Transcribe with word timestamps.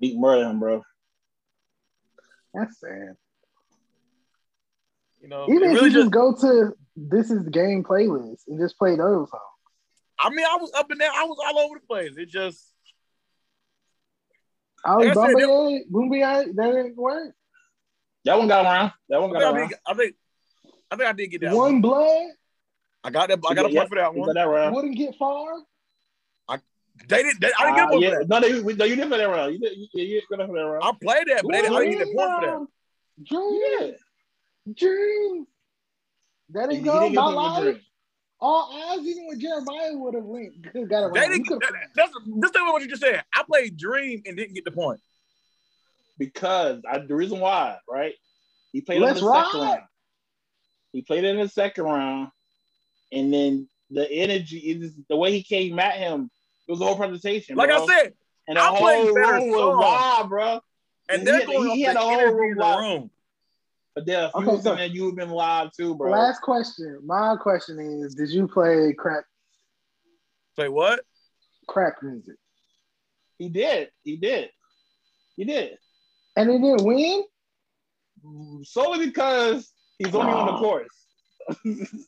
Beat 0.00 0.18
murder 0.18 0.48
him, 0.48 0.60
bro. 0.60 0.82
That's 2.54 2.80
sad. 2.80 3.16
You 5.20 5.28
know, 5.28 5.44
Even 5.50 5.64
if 5.64 5.74
really 5.74 5.90
you 5.90 5.94
just 5.94 6.10
go 6.10 6.34
to 6.34 6.72
this 6.96 7.30
is 7.30 7.44
the 7.44 7.50
game 7.50 7.84
playlist 7.84 8.40
and 8.48 8.58
just 8.58 8.78
play 8.78 8.96
those 8.96 9.28
songs. 9.30 9.42
I 10.18 10.30
mean, 10.30 10.44
I 10.44 10.56
was 10.60 10.72
up 10.74 10.90
and 10.90 10.98
down. 10.98 11.10
I 11.14 11.24
was 11.24 11.38
all 11.46 11.58
over 11.60 11.74
the 11.78 11.86
place. 11.86 12.16
It 12.16 12.28
just 12.28 12.64
I 14.84 14.96
was 14.96 15.08
Like 15.08 15.16
I 15.18 15.26
said, 15.26 15.34
Bombay, 15.34 15.84
Boombi, 15.92 16.56
that 16.56 16.72
didn't 16.72 16.96
work. 16.96 17.34
That 18.24 18.38
one 18.38 18.48
got 18.48 18.64
around. 18.64 18.92
That 19.10 19.20
one 19.20 19.30
got 19.32 19.40
think 19.40 19.54
I, 19.54 19.58
around. 19.58 19.68
did, 19.68 19.78
I 19.86 19.94
think 19.94 20.14
I 20.90 20.96
think 20.96 21.08
I 21.08 21.12
did 21.12 21.26
get 21.28 21.40
that. 21.42 21.54
One 21.54 21.72
One. 21.74 21.80
blood 21.82 22.28
I 23.04 23.10
got 23.10 23.28
that. 23.28 23.40
I 23.48 23.54
got 23.54 23.66
a 23.66 23.72
Yeah, 23.72 23.80
point 23.80 23.88
for 23.90 23.94
that 23.96 24.14
one. 24.14 24.34
that 24.34 24.42
round. 24.42 24.74
wouldn't 24.74 24.96
get 24.96 25.14
far. 25.16 25.52
They 27.08 27.22
didn't. 27.22 27.40
They, 27.40 27.50
I 27.58 27.64
didn't 27.64 27.76
get 27.76 27.84
Uh, 27.88 27.92
one 27.92 28.02
yeah, 28.02 28.10
for 28.10 28.18
that. 28.18 28.28
no, 28.28 28.40
they, 28.40 28.74
no, 28.74 28.84
you 28.84 28.96
didn't 28.96 29.08
play 29.08 29.18
that 29.18 29.28
round. 29.28 29.52
You 29.54 29.58
did. 29.60 29.76
You, 29.78 29.86
you, 29.94 30.04
you 30.04 30.22
didn't 30.28 30.48
play 30.48 30.60
that 30.62 30.66
round. 30.68 30.82
I 30.84 30.92
played 31.02 31.26
that, 31.28 31.42
but 31.42 31.52
they 31.52 31.62
didn't, 31.62 31.76
I 31.76 31.84
didn't 31.84 31.98
get 31.98 32.06
that 32.06 32.16
point 32.16 32.30
for 32.34 32.40
that. 32.46 32.66
Dream, 33.28 33.60
yeah. 33.80 34.74
dream. 34.74 35.46
That 36.50 36.70
He, 36.70 36.76
didn't 36.78 36.84
go. 36.86 37.08
My 37.10 37.30
the 37.30 37.36
one 37.36 37.54
for 37.54 37.64
life. 37.64 37.74
Dream. 37.74 37.80
All 38.42 38.70
odds, 38.92 39.06
even 39.06 39.26
with 39.28 39.38
Jeremiah 39.40 39.92
would 39.96 40.14
have 40.14 40.24
went. 40.24 40.72
Could 40.72 40.88
got 40.88 41.00
around. 41.04 41.14
They 41.14 41.28
didn't. 41.28 41.44
could've- 41.46 41.60
That, 41.60 41.72
that's 41.94 42.12
this 42.26 42.50
thing 42.52 42.66
what 42.66 42.80
you 42.82 42.88
just 42.88 43.02
said. 43.02 43.22
I 43.34 43.42
played 43.42 43.76
Dream 43.76 44.22
and 44.24 44.36
didn't 44.36 44.54
get 44.54 44.64
the 44.64 44.70
point. 44.70 45.00
because 46.18 46.80
I, 46.90 46.98
the 46.98 47.14
reason 47.14 47.40
why, 47.40 47.76
right? 47.88 48.14
He 48.72 48.80
played 48.80 49.00
Let's 49.00 49.20
in 49.20 49.24
the 49.26 49.32
second 49.44 49.60
round. 49.60 49.80
He 50.92 51.02
played 51.02 51.24
in 51.24 51.36
the 51.38 51.48
second 51.48 51.84
round, 51.84 52.28
and 53.12 53.32
then 53.32 53.68
the 53.90 54.10
energy 54.10 54.58
is 54.58 54.94
the 55.08 55.16
way 55.16 55.32
he 55.32 55.42
came 55.42 55.78
at 55.78 55.94
him. 55.96 56.30
It 56.70 56.74
was 56.74 56.78
the 56.78 56.86
whole 56.86 56.96
presentation. 56.96 57.56
Like 57.56 57.70
bro. 57.70 57.82
I 57.82 57.86
said, 57.86 58.12
and 58.46 58.56
the 58.56 58.62
I 58.62 58.78
played 58.78 59.04
whole 59.06 59.14
better 59.16 59.32
room 59.34 59.50
was 59.50 59.60
songs. 59.60 59.82
wild, 59.82 60.28
bro. 60.28 60.60
and 61.08 61.18
He 61.18 61.24
they're 61.24 61.34
had- 61.40 61.46
going 61.48 61.70
he 61.76 61.82
off 61.84 61.86
had 61.88 61.96
the 61.96 62.00
a 62.00 62.02
whole 62.04 62.32
room 62.32 62.56
the 62.56 62.76
room. 62.78 63.10
But 63.96 64.06
then 64.06 64.24
if 64.26 64.30
you 64.36 64.40
Okay, 64.42 64.50
was 64.52 64.62
so- 64.62 64.70
in 64.70 64.76
there, 64.78 64.86
you 64.86 65.02
would 65.06 65.18
have 65.18 65.28
been 65.28 65.34
live 65.34 65.72
too, 65.72 65.96
bro. 65.96 66.12
Last 66.12 66.42
question. 66.42 67.00
My 67.04 67.34
question 67.34 67.80
is: 67.80 68.14
Did 68.14 68.28
you 68.30 68.46
play 68.46 68.92
crack 68.96 69.24
Say 70.54 70.68
what? 70.68 71.00
crack 71.66 72.00
music? 72.04 72.36
He 73.36 73.48
did. 73.48 73.90
He 74.04 74.16
did. 74.16 74.50
He 75.36 75.44
did. 75.44 75.76
And 76.36 76.50
he 76.50 76.58
didn't 76.58 76.84
win. 76.84 77.24
Solely 78.62 79.06
because 79.06 79.72
he's 79.98 80.14
only 80.14 80.30
on 80.32 80.46
the 80.46 80.52
Oh. 80.52 80.60
course. 80.60 81.06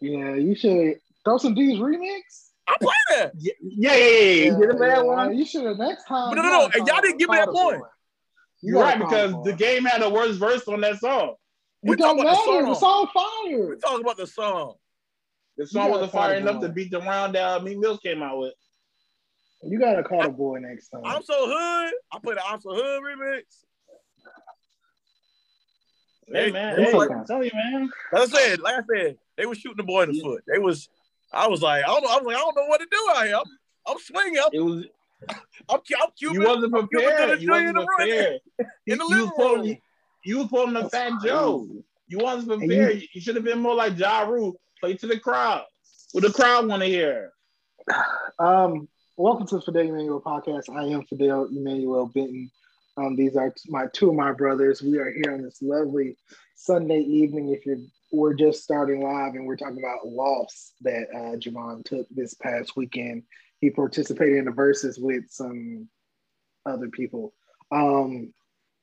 Yeah, 0.00 0.34
you 0.34 0.54
should 0.54 1.00
throw 1.24 1.38
some 1.38 1.54
D's 1.54 1.78
remix. 1.80 2.47
I 2.68 2.76
played 2.78 2.92
that. 3.10 3.32
Yeah, 3.38 3.52
yeah, 3.62 3.94
yeah, 3.94 3.96
yeah. 3.96 4.18
yeah. 4.18 4.44
He 4.44 4.60
did 4.60 4.70
a 4.70 4.74
bad 4.74 4.96
yeah, 4.98 5.02
one. 5.02 5.36
You 5.36 5.44
should 5.44 5.64
have 5.64 5.78
next 5.78 6.04
time. 6.04 6.30
But 6.30 6.36
no, 6.36 6.42
no, 6.42 6.50
no, 6.50 6.70
and 6.74 6.86
y'all 6.86 7.00
didn't 7.00 7.18
give 7.18 7.30
me 7.30 7.36
that 7.36 7.46
call 7.46 7.70
point. 7.70 7.80
boy. 7.80 7.86
You 8.60 8.74
You're 8.74 8.82
right 8.82 8.98
because 8.98 9.32
the 9.32 9.42
the 9.44 9.52
game 9.52 9.84
had 9.84 10.02
the 10.02 10.10
worst 10.10 10.38
verse 10.38 10.66
on 10.68 10.80
that 10.82 10.98
song. 10.98 11.34
We 11.82 11.94
It 11.94 11.98
talking 11.98 12.20
about 12.20 12.44
the 12.44 12.50
matter. 12.50 12.66
The 12.66 12.74
song. 12.74 13.08
song 13.14 13.50
We 13.50 13.66
fire. 13.66 13.76
talking 13.76 14.00
about 14.00 14.16
the 14.16 14.26
song. 14.26 14.74
The 15.56 15.66
song 15.66 15.90
wasn't 15.90 16.12
fire 16.12 16.34
enough 16.34 16.60
to 16.60 16.68
beat 16.68 16.90
the 16.90 17.00
round 17.00 17.34
that 17.34 17.42
uh, 17.42 17.60
Meek 17.60 17.78
Mills 17.78 18.00
came 18.00 18.22
out 18.22 18.38
with. 18.38 18.54
You 19.62 19.78
gotta 19.78 20.04
call 20.04 20.22
the 20.22 20.28
boy 20.28 20.58
next 20.58 20.88
time. 20.88 21.02
I'm 21.04 21.22
so 21.22 21.34
hood. 21.34 21.92
I 22.12 22.18
played 22.22 22.36
the 22.36 22.46
I'm 22.46 22.60
so 22.60 22.74
hood 22.74 23.02
remix. 23.02 23.42
Hey 26.32 26.46
Hey, 26.46 26.52
man, 26.52 26.78
it's 26.78 26.92
hey, 26.92 26.96
okay. 26.96 27.14
I'm 27.14 27.24
telling 27.24 27.44
you, 27.44 27.50
man. 27.54 27.90
Like 28.12 28.22
I 28.22 28.26
said, 28.26 28.60
like 28.60 28.74
I 28.74 28.82
said, 28.94 29.18
they 29.36 29.46
was 29.46 29.58
shooting 29.58 29.78
the 29.78 29.82
boy 29.82 30.02
in 30.02 30.12
the 30.12 30.20
foot. 30.20 30.44
They 30.46 30.58
was. 30.58 30.88
I 31.32 31.46
was 31.48 31.62
like, 31.62 31.84
I 31.84 31.86
don't 31.86 32.02
know. 32.02 32.08
I 32.10 32.16
was 32.16 32.26
like, 32.26 32.36
I 32.36 32.38
don't 32.40 32.56
know 32.56 32.66
what 32.66 32.80
to 32.80 32.86
do 32.90 33.06
out 33.14 33.26
here. 33.26 33.36
I'm, 33.36 33.42
I'm 33.86 33.98
swinging. 33.98 34.38
I'm, 34.38 34.50
It 34.52 34.60
was 34.60 34.84
I'm, 35.68 35.80
I'm 36.00 36.10
Cuban. 36.18 36.40
you 36.40 36.46
wasn't 36.46 36.74
I'm 36.74 36.88
Cuban 36.88 37.06
prepared. 37.06 37.40
You 37.42 37.48
tree 37.48 37.58
in 37.68 37.74
wasn't 37.74 37.88
prepared. 37.98 38.40
You, 38.58 38.66
In 38.92 38.98
the 38.98 39.04
was 39.04 39.10
living 39.10 39.30
pulling, 39.36 39.56
room. 39.60 39.66
you, 39.66 39.76
you 40.24 40.38
was 40.38 40.46
pulling 40.48 40.72
the 40.74 40.80
That's 40.82 40.94
fat 40.94 41.10
crazy. 41.12 41.28
Joe. 41.28 41.68
You 42.08 42.18
wasn't 42.18 42.52
And 42.52 42.60
prepared. 42.62 42.94
you- 42.94 43.00
You, 43.02 43.08
you 43.14 43.20
should 43.20 43.34
have 43.36 43.44
been 43.44 43.60
more 43.60 43.74
like 43.74 43.98
Ja 43.98 44.20
Rule. 44.22 44.58
Play 44.80 44.94
to 44.94 45.06
the 45.06 45.18
crowd. 45.18 45.64
What 46.12 46.24
the 46.24 46.32
crowd 46.32 46.66
want 46.68 46.82
to 46.82 46.88
hear. 46.88 47.32
Um, 48.38 48.88
welcome 49.16 49.46
to 49.48 49.56
the 49.56 49.62
Fidel 49.62 49.82
Emmanuel 49.82 50.20
podcast. 50.22 50.74
I 50.74 50.84
am 50.84 51.02
Fidel 51.04 51.46
Emmanuel 51.46 52.06
Benton. 52.06 52.50
Um, 52.96 53.14
these 53.16 53.36
are 53.36 53.52
my 53.68 53.86
two 53.92 54.08
of 54.10 54.14
my 54.14 54.32
brothers. 54.32 54.82
We 54.82 54.98
are 54.98 55.10
here 55.10 55.32
on 55.34 55.42
this 55.42 55.60
lovely 55.62 56.16
Sunday 56.54 57.00
evening. 57.00 57.50
If 57.50 57.66
you're 57.66 57.76
we're 58.10 58.34
just 58.34 58.62
starting 58.62 59.02
live 59.02 59.34
and 59.34 59.46
we're 59.46 59.56
talking 59.56 59.78
about 59.82 60.06
loss 60.06 60.72
that 60.82 61.08
uh, 61.14 61.36
Javon 61.36 61.84
took 61.84 62.06
this 62.10 62.34
past 62.34 62.76
weekend. 62.76 63.22
He 63.60 63.70
participated 63.70 64.38
in 64.38 64.44
the 64.46 64.50
verses 64.50 64.98
with 64.98 65.24
some 65.28 65.88
other 66.64 66.88
people. 66.88 67.34
Um, 67.70 68.32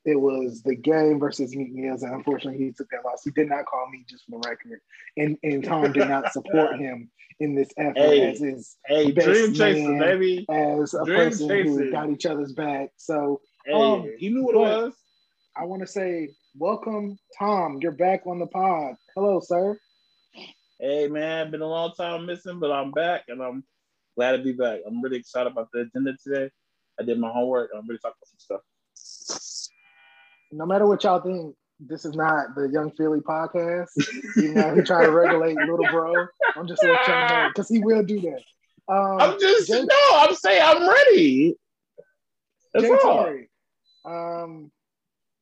it 0.06 0.20
was 0.20 0.62
the 0.62 0.76
game 0.76 1.20
versus 1.20 1.56
Meek 1.56 1.74
Mills, 1.74 2.04
and 2.04 2.14
unfortunately, 2.14 2.64
he 2.64 2.72
took 2.72 2.88
that 2.92 3.04
loss. 3.04 3.24
He 3.24 3.32
did 3.32 3.50
not 3.50 3.66
call 3.66 3.90
me 3.90 4.06
just 4.08 4.26
for 4.26 4.40
the 4.40 4.48
record, 4.48 4.80
and 5.18 5.36
and 5.42 5.64
Tom 5.64 5.92
did 5.94 6.08
not 6.08 6.32
support 6.32 6.78
him 6.80 7.10
in 7.40 7.56
this 7.56 7.70
effort 7.78 7.98
Hey. 7.98 8.32
as 8.32 8.40
his 8.40 8.76
Hey, 8.86 9.12
Best 9.12 9.26
Dream 9.28 9.54
Chaser, 9.56 9.90
man. 9.90 10.00
baby. 10.00 10.46
as 10.48 10.94
a 10.94 11.04
Dream 11.06 11.18
person 11.18 11.50
who 11.66 11.92
got 11.92 12.12
each 12.12 12.28
other's 12.28 12.54
back. 12.54 12.90
So 12.98 13.42
Hey, 13.66 13.74
Um, 13.74 14.14
he 14.20 14.30
knew 14.30 14.44
what 14.44 14.54
it 14.56 14.60
was. 14.60 14.94
I 15.58 15.64
want 15.64 15.82
to 15.82 15.88
say, 15.88 16.30
welcome, 16.58 17.18
Tom. 17.40 17.80
You're 17.82 17.94
back 17.94 18.24
on 18.28 18.40
the 18.40 18.48
pod. 18.48 18.96
Hello, 19.16 19.40
sir. 19.40 19.80
Hey 20.82 21.08
man, 21.08 21.50
been 21.52 21.62
a 21.62 21.68
long 21.68 21.94
time 21.94 22.26
missing, 22.26 22.60
but 22.60 22.70
I'm 22.70 22.92
back 22.92 23.24
and 23.30 23.42
I'm 23.42 23.64
glad 24.18 24.34
to 24.34 24.44
be 24.44 24.52
back. 24.52 24.82
I'm 24.86 25.02
really 25.02 25.16
excited 25.16 25.54
about 25.54 25.70
the 25.72 25.82
agenda 25.82 26.12
today. 26.22 26.50
I 27.00 27.04
did 27.04 27.18
my 27.20 27.32
homework. 27.32 27.72
I'm 27.74 27.88
ready 27.88 27.98
to 27.98 28.02
talk 28.02 28.16
about 28.18 28.28
some 28.28 28.62
stuff. 29.00 29.74
No 30.52 30.66
matter 30.66 30.86
what 30.86 31.06
y'all 31.06 31.22
think, 31.22 31.56
this 31.80 32.04
is 32.04 32.16
not 32.16 32.54
the 32.56 32.70
Young 32.70 32.92
Philly 32.98 33.22
podcast. 33.22 33.88
you 34.36 34.54
know, 34.54 34.76
he 34.76 34.82
try 34.82 35.06
to 35.06 35.12
regulate 35.12 35.56
little 35.56 35.88
bro, 35.90 36.28
I'm 36.58 36.68
just 36.68 36.84
letting 36.84 36.98
y'all 37.08 37.30
know 37.30 37.50
because 37.50 37.70
he 37.70 37.80
will 37.80 38.04
do 38.04 38.20
that. 38.20 38.42
Um, 38.94 39.22
I'm 39.22 39.40
just 39.40 39.70
Jay- 39.70 39.82
no. 39.82 40.18
I'm 40.18 40.36
saying 40.36 40.62
I'm 40.62 40.90
ready. 40.90 41.56
That's 42.74 42.86
Jay 42.86 42.98
all. 43.06 43.24
Terry, 43.24 43.50
um, 44.04 44.72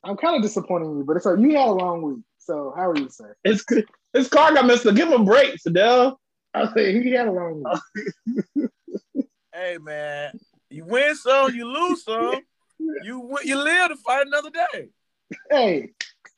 I'm 0.03 0.18
kind 0.18 0.36
of 0.36 0.41
disappointing 0.41 0.97
you, 0.97 1.03
but 1.06 1.16
it's 1.18 1.25
like 1.25 1.40
you 1.40 1.52
had 1.58 1.68
a 1.68 1.72
long 1.72 2.02
week. 2.02 2.24
So 2.38 2.74
how 2.75 2.90
are 2.90 2.97
you, 2.97 3.09
sir? 3.09 3.36
His 3.44 3.66
his 4.14 4.28
car 4.28 4.53
got 4.53 4.66
messed 4.66 4.86
up. 4.86 4.96
Give 4.96 5.08
him 5.08 5.22
a 5.22 5.24
break, 5.24 5.59
Fidel. 5.62 6.19
I 6.53 6.72
say 6.74 7.02
he 7.02 7.12
had 7.12 7.28
a 7.28 7.31
long 7.31 7.64
week. 8.56 8.69
Hey 9.56 9.78
man, 9.78 10.40
you 10.72 10.84
win 10.84 11.16
some, 11.16 11.53
you 11.53 11.66
lose 11.72 12.03
some. 12.03 12.40
You 13.03 13.38
you 13.44 13.56
live 13.56 13.90
to 13.90 13.96
fight 13.97 14.25
another 14.25 14.50
day. 14.50 14.90
Hey, 15.52 15.91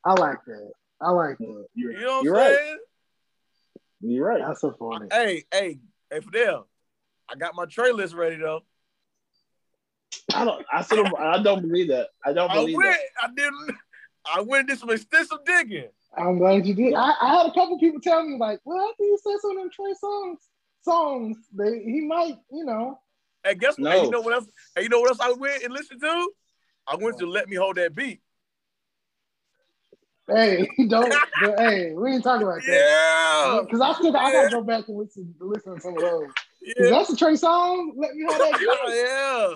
I 0.03 0.12
like 0.14 0.40
that. 0.47 0.72
I 1.00 1.12
like 1.12 1.38
that. 1.38 1.66
You're, 1.74 1.94
You 1.94 2.00
know 2.02 2.16
what 2.18 2.24
you're 2.26 2.36
I'm 2.36 2.42
right. 2.42 2.56
saying? 2.58 2.78
You're 4.02 4.28
right. 4.28 4.44
That's 4.46 4.59
so 4.59 4.76
funny. 4.78 5.08
Hey, 5.09 5.46
hey, 5.53 5.80
hey, 6.12 6.20
Fidel. 6.20 6.68
I 7.30 7.36
got 7.36 7.56
my 7.56 7.66
tray 7.66 7.94
list 7.94 8.14
ready 8.14 8.36
though. 8.36 8.64
I 10.35 10.46
don't. 10.46 10.66
I 10.72 10.81
still. 10.81 11.03
Don't, 11.03 11.19
I 11.19 11.41
don't 11.41 11.62
believe 11.62 11.88
that. 11.90 12.09
I 12.25 12.34
don't 12.34 12.50
I 12.51 12.56
believe 12.56 12.75
went. 12.78 12.90
that. 12.91 13.00
I 13.23 13.34
didn't. 13.34 13.75
I 14.35 14.41
went 14.41 14.62
and 14.62 14.69
did 14.69 14.79
some 14.79 14.90
extensive 14.90 15.40
digging. 15.46 15.90
I'm 16.18 16.38
glad 16.38 16.66
you 16.66 16.73
did. 16.73 16.94
I, 16.94 17.12
I 17.22 17.28
had 17.38 17.46
a 17.47 17.53
couple 17.53 17.78
people 17.79 18.00
tell 18.01 18.23
me 18.25 18.38
like, 18.38 18.59
well, 18.66 18.90
after 18.90 19.03
you 19.03 19.18
said 19.22 19.35
some 19.41 19.51
of 19.51 19.57
them 19.57 19.69
Trey 19.69 19.94
songs, 20.00 20.40
songs, 20.84 21.38
they 21.53 21.79
he 21.84 22.01
might, 22.01 22.38
you 22.51 22.63
know. 22.66 23.00
And 23.44 23.59
guess 23.59 23.78
what? 23.78 23.79
No. 23.79 23.90
Hey, 23.91 24.03
you 24.06 24.12
know 24.12 24.22
what 24.22 24.34
else? 24.34 24.47
Hey, 24.75 24.84
you 24.84 24.90
know 24.90 25.00
what 25.00 25.09
else 25.09 25.19
I 25.22 25.31
went 25.34 25.63
and 25.63 25.73
listened 25.73 26.01
to? 26.01 26.31
I 26.88 26.96
went 26.96 27.17
to 27.19 27.25
Let 27.28 27.47
Me 27.50 27.56
Hold 27.57 27.75
That 27.78 27.94
Beat. 27.96 28.22
Hey, 30.28 30.67
don't. 30.88 31.13
but, 31.41 31.59
hey, 31.59 31.94
we 31.94 32.13
ain't 32.13 32.23
talking 32.23 32.47
about 32.47 32.62
that. 32.66 32.67
Yeah. 32.67 33.62
Because 33.62 33.81
I 33.81 33.94
still 33.94 34.16
I 34.17 34.31
gotta 34.31 34.50
go 34.50 34.63
back 34.63 34.88
and 34.88 34.97
listen 34.97 35.35
listen 35.40 35.75
to 35.75 35.81
some 35.81 35.96
of 35.96 36.02
those. 36.02 36.29
Is 36.62 36.73
Yeah. 36.79 36.90
that 36.97 37.07
the 37.07 37.16
Trey 37.16 37.35
song? 37.35 37.94
Let 37.96 38.16
me 38.16 38.25
hold 38.28 38.41
that 38.41 38.57
beat. 38.59 38.96
yeah. 38.96 39.53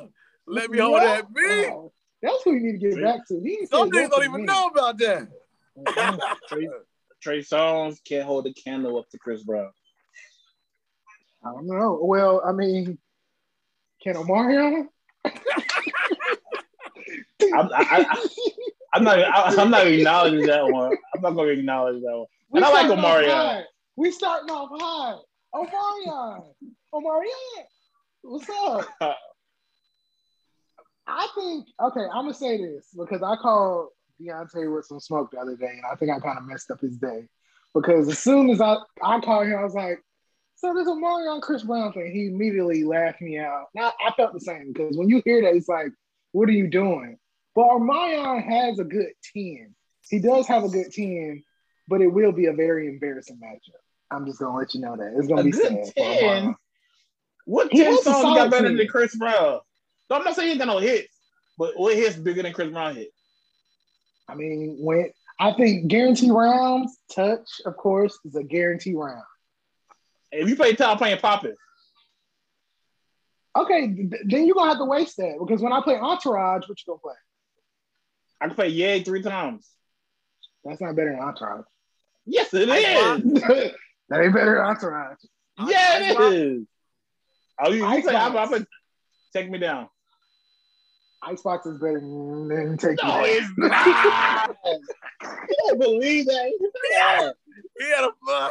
Let 0.49 0.71
me 0.71 0.79
hold 0.79 0.97
Yeah? 0.97 1.21
that 1.21 1.33
beat. 1.33 1.69
Oh, 1.69 1.91
that's 2.23 2.43
what 2.45 2.53
you 2.53 2.59
need 2.61 2.79
to 2.79 2.89
get 2.89 3.03
back 3.03 3.27
to. 3.27 3.39
He 3.39 3.67
Some 3.67 3.91
said 3.93 4.07
niggas 4.07 4.09
don't 4.09 4.23
even 4.23 4.39
to 4.41 4.45
know 4.47 4.67
about 4.67 4.97
that. 4.97 5.27
Trey, 6.47 6.67
Trey 7.21 7.39
Songz 7.39 7.97
can't 8.03 8.25
hold 8.25 8.47
a 8.47 8.53
candle 8.53 8.97
up 8.97 9.07
to 9.11 9.19
Chris 9.19 9.43
Brown. 9.43 9.71
I 11.45 11.51
don't 11.51 11.67
know. 11.67 11.99
Well, 12.01 12.41
I 12.45 12.51
mean, 12.51 12.97
can 14.03 14.15
Omarion? 14.15 14.87
I'm, 17.53 17.69
I, 17.71 17.71
I, 17.73 18.27
I'm 18.93 19.03
not. 19.03 19.19
I, 19.19 19.55
I'm 19.61 19.69
not 19.69 19.87
acknowledging 19.87 20.47
that 20.47 20.67
one. 20.67 20.97
I'm 21.15 21.21
not 21.21 21.31
going 21.31 21.47
to 21.49 21.59
acknowledge 21.59 22.01
that 22.01 22.17
one. 22.17 22.25
We 22.49 22.57
And 22.57 22.65
I 22.65 22.69
like 22.69 22.87
starting 22.87 23.03
Omarion. 23.03 23.63
We 23.95 24.11
starting 24.11 24.49
off 24.49 24.69
high. 24.81 25.19
Omarion. 25.55 26.53
Omarion. 26.93 27.63
What's 28.23 28.49
up? 28.49 29.15
I 31.09 31.27
think 31.35 31.67
okay, 31.81 32.01
I'm 32.13 32.23
gonna 32.23 32.33
say 32.33 32.57
this 32.57 32.87
because 32.97 33.21
I 33.23 33.35
called 33.35 33.89
Deontay 34.21 34.73
with 34.73 34.85
some 34.85 34.99
smoke 34.99 35.31
the 35.31 35.39
other 35.39 35.55
day, 35.55 35.71
and 35.71 35.83
I 35.91 35.95
think 35.95 36.11
I 36.11 36.19
kind 36.19 36.37
of 36.37 36.45
messed 36.45 36.69
up 36.71 36.79
his 36.81 36.97
day. 36.97 37.27
Because 37.73 38.07
as 38.09 38.19
soon 38.19 38.49
as 38.49 38.61
I 38.61 38.77
I 39.03 39.19
called 39.19 39.47
him, 39.47 39.57
I 39.57 39.63
was 39.63 39.73
like, 39.73 39.99
"So 40.55 40.73
there's 40.73 40.87
a 40.87 40.95
Marion 40.95 41.41
Chris 41.41 41.63
Brown 41.63 41.93
thing." 41.93 42.11
He 42.11 42.27
immediately 42.27 42.83
laughed 42.83 43.21
me 43.21 43.37
out. 43.39 43.65
Now 43.73 43.91
I 44.05 44.11
felt 44.17 44.33
the 44.33 44.39
same 44.39 44.71
because 44.73 44.97
when 44.97 45.09
you 45.09 45.21
hear 45.25 45.41
that, 45.41 45.55
it's 45.55 45.67
like 45.69 45.91
What 46.31 46.47
are 46.49 46.53
you 46.53 46.67
doing? 46.67 47.17
But 47.55 47.65
Omarion 47.69 48.43
has 48.43 48.77
a 48.79 48.83
good 48.83 49.09
10. 49.33 49.73
He 50.09 50.19
does 50.19 50.47
have 50.47 50.63
a 50.63 50.69
good 50.69 50.91
10, 50.91 51.43
but 51.87 52.01
it 52.01 52.07
will 52.07 52.31
be 52.31 52.45
a 52.45 52.53
very 52.53 52.87
embarrassing 52.87 53.39
matchup. 53.43 53.81
I'm 54.11 54.25
just 54.25 54.39
gonna 54.39 54.55
let 54.57 54.73
you 54.73 54.81
know 54.81 54.95
that. 54.95 55.13
It's 55.17 55.27
gonna 55.27 55.41
A 55.41 55.43
be 55.43 55.51
good 55.51 55.85
sad. 55.85 55.87
for 55.87 55.93
10? 55.93 56.23
Omarion. 56.23 56.55
What 57.45 57.71
10 57.71 57.91
was 57.91 58.03
songs 58.03 58.23
got 58.37 58.51
better 58.51 58.67
team. 58.69 58.77
than 58.77 58.87
Chris 58.87 59.15
Brown? 59.15 59.59
No, 60.09 60.15
I'm 60.17 60.23
not 60.23 60.35
saying 60.35 60.47
he 60.47 60.51
ain't 60.53 60.59
got 60.59 60.67
no 60.67 60.79
hits, 60.79 61.15
but 61.57 61.73
what 61.77 61.95
hits 61.95 62.15
bigger 62.15 62.41
than 62.43 62.53
Chris 62.53 62.69
Brown 62.71 62.95
hit? 62.95 63.09
I 64.27 64.35
mean, 64.35 64.77
when 64.79 65.11
I 65.39 65.53
think 65.53 65.87
guarantee 65.87 66.31
rounds, 66.31 66.97
touch, 67.13 67.47
of 67.65 67.77
course, 67.77 68.17
is 68.25 68.35
a 68.35 68.43
guarantee 68.43 68.95
round. 68.95 69.23
If 70.31 70.47
you 70.49 70.55
play 70.55 70.73
top 70.73 70.97
playing 70.99 71.19
Poppin, 71.19 71.55
Okay, 73.55 73.87
th- 73.87 74.21
then 74.25 74.45
you're 74.45 74.53
gonna 74.55 74.69
have 74.69 74.77
to 74.77 74.85
waste 74.85 75.17
that 75.17 75.37
because 75.39 75.59
when 75.61 75.73
I 75.73 75.81
play 75.81 75.95
Entourage, 75.95 76.69
what 76.69 76.77
you 76.79 76.83
gonna 76.87 76.99
play? 76.99 77.15
I 78.39 78.45
can 78.45 78.55
play 78.55 78.69
Yay 78.69 79.03
three 79.03 79.23
times. 79.23 79.67
That's 80.63 80.79
not 80.79 80.95
better 80.95 81.11
than 81.11 81.19
Entourage. 81.19 81.65
Yes, 82.25 82.53
it 82.53 82.69
I- 82.69 83.15
is. 83.15 83.23
that 84.09 84.21
ain't 84.23 84.33
better 84.33 84.55
than 84.55 84.65
Entourage. 84.65 85.17
Yeah, 85.67 85.97
it 85.97 86.03
Icebox? 86.11 86.35
is. 86.35 86.67
Oh, 87.61 87.71
you, 87.71 87.77
you 87.89 88.01
say 88.03 88.15
Icebox. 88.15 88.15
I'm, 88.15 88.37
I'm 88.37 88.49
gonna 88.51 88.67
take 89.33 89.49
me 89.49 89.57
down. 89.57 89.89
Icebox 91.21 91.65
is 91.65 91.77
better 91.79 91.99
than 91.99 92.77
Take 92.77 92.97
No, 93.03 93.19
You 93.19 93.25
it's 93.25 93.47
not. 93.57 94.55
you 95.21 95.55
don't 95.67 95.79
believe 95.79 96.25
that. 96.25 96.51
Yeah. 96.91 97.31
He 97.79 97.85
had 97.89 98.03
a 98.05 98.11
fun. 98.25 98.49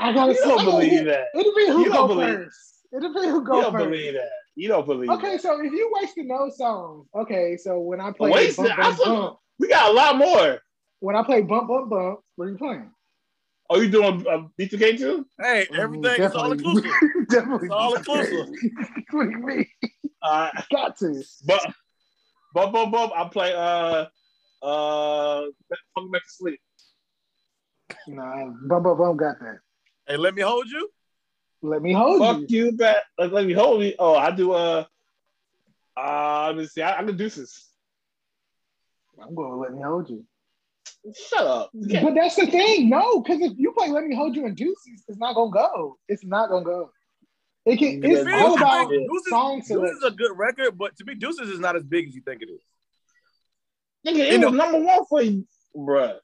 I 0.00 0.12
gotta 0.12 0.32
You 0.32 0.38
don't 0.40 0.58
say, 0.58 0.64
believe 0.64 1.04
that. 1.06 1.26
It 1.34 1.44
depends 1.44 1.72
who 1.72 1.78
You 1.84 1.92
don't 1.92 2.08
go 2.08 2.14
believe- 2.14 2.34
first. 2.36 2.70
It 2.92 3.00
depends 3.00 3.26
who 3.30 3.40
You 3.40 3.44
don't 3.62 3.72
first. 3.72 3.84
believe 3.84 4.12
that. 4.14 4.28
You 4.56 4.68
don't 4.68 4.86
believe 4.86 5.10
Okay, 5.10 5.32
that. 5.32 5.40
so 5.42 5.60
if 5.64 5.72
you 5.72 5.90
wasted 6.00 6.28
those 6.28 6.56
songs, 6.56 7.08
okay, 7.14 7.56
so 7.56 7.80
when 7.80 8.00
I 8.00 8.12
play 8.12 8.30
Wait, 8.30 8.56
bump, 8.56 8.70
I 8.78 8.82
bump, 8.82 8.98
bump, 9.04 9.38
We 9.58 9.68
got 9.68 9.90
a 9.90 9.92
lot 9.92 10.16
more. 10.16 10.60
when 11.00 11.16
I 11.16 11.22
play 11.24 11.40
bump, 11.42 11.68
bump, 11.68 11.90
bump, 11.90 12.20
what 12.36 12.46
are 12.46 12.50
you 12.50 12.56
playing? 12.58 12.90
Oh, 13.70 13.80
you 13.80 13.88
doing 13.90 14.24
uh, 14.28 14.42
B2K 14.60 14.98
too? 14.98 15.26
Hey, 15.40 15.66
everything 15.76 16.22
is 16.22 16.32
all 16.34 16.50
Definitely- 16.54 16.82
inclusive. 16.82 16.90
Definitely. 17.30 17.66
It's 17.66 17.74
all 17.74 17.94
inclusive. 17.94 18.48
what 19.10 19.24
do 19.24 19.30
you 19.30 19.38
mean? 19.46 19.66
Uh, 20.24 20.50
Got 20.72 20.98
to. 20.98 21.22
but, 21.46 21.72
bump, 22.54 22.72
bump, 22.72 22.92
bump. 22.92 23.12
I 23.14 23.28
play 23.28 23.52
uh, 23.54 24.06
uh, 24.64 25.44
Funk 25.94 26.12
Back 26.12 26.22
to 26.22 26.30
Sleep. 26.30 26.60
Nah, 28.08 28.46
bump, 28.66 28.84
bump, 28.84 28.98
bump 28.98 29.18
got 29.18 29.38
that. 29.40 29.58
Hey, 30.06 30.16
let 30.16 30.34
me 30.34 30.42
hold 30.42 30.66
you. 30.68 30.88
Let 31.62 31.82
me 31.82 31.92
hold 31.92 32.20
Fuck 32.20 32.36
you. 32.36 32.42
Fuck 32.42 32.50
you 32.50 32.72
back. 32.72 32.96
Let, 33.18 33.32
let 33.32 33.46
me 33.46 33.52
hold 33.52 33.82
you. 33.82 33.94
Oh, 33.98 34.14
I 34.14 34.30
do 34.30 34.52
uh, 34.52 34.84
uh, 35.96 36.46
let 36.48 36.56
me 36.56 36.66
see. 36.66 36.82
I, 36.82 36.98
I 36.98 37.04
can 37.04 37.16
do 37.16 37.28
this. 37.28 37.70
I'm 39.22 39.34
going 39.34 39.50
to 39.50 39.56
let 39.56 39.72
me 39.72 39.82
hold 39.82 40.08
you. 40.10 40.24
Shut 41.28 41.46
up. 41.46 41.70
Yeah. 41.74 42.02
But 42.02 42.14
that's 42.14 42.36
the 42.36 42.46
thing, 42.46 42.88
no, 42.88 43.20
because 43.20 43.40
if 43.40 43.52
you 43.58 43.72
play 43.72 43.90
Let 43.90 44.04
Me 44.04 44.14
Hold 44.14 44.36
You 44.36 44.46
and 44.46 44.56
Deuces, 44.56 45.04
it's 45.06 45.18
not 45.18 45.34
gonna 45.34 45.50
go. 45.50 45.98
It's 46.08 46.24
not 46.24 46.48
gonna 46.48 46.64
go. 46.64 46.90
It 47.66 47.78
can. 47.78 48.04
It's 48.04 48.26
I 48.28 48.40
all 48.40 48.48
think 48.50 48.60
about 48.60 48.88
Deuces, 48.90 49.28
song 49.30 49.58
Deuces 49.66 49.96
is 49.98 50.04
a 50.04 50.10
good 50.10 50.36
record, 50.36 50.76
but 50.76 50.96
to 50.98 51.04
me, 51.04 51.14
Deuces 51.14 51.48
is 51.48 51.60
not 51.60 51.76
as 51.76 51.82
big 51.82 52.08
as 52.08 52.14
you 52.14 52.20
think 52.20 52.42
it 52.42 52.48
is. 52.50 52.60
Nigga, 54.06 54.18
it 54.26 54.32
You 54.32 54.38
know- 54.38 54.48
was 54.50 54.56
number 54.58 54.80
one 54.80 55.04
for 55.06 55.22
you, 55.22 55.46
bruh. 55.76 56.18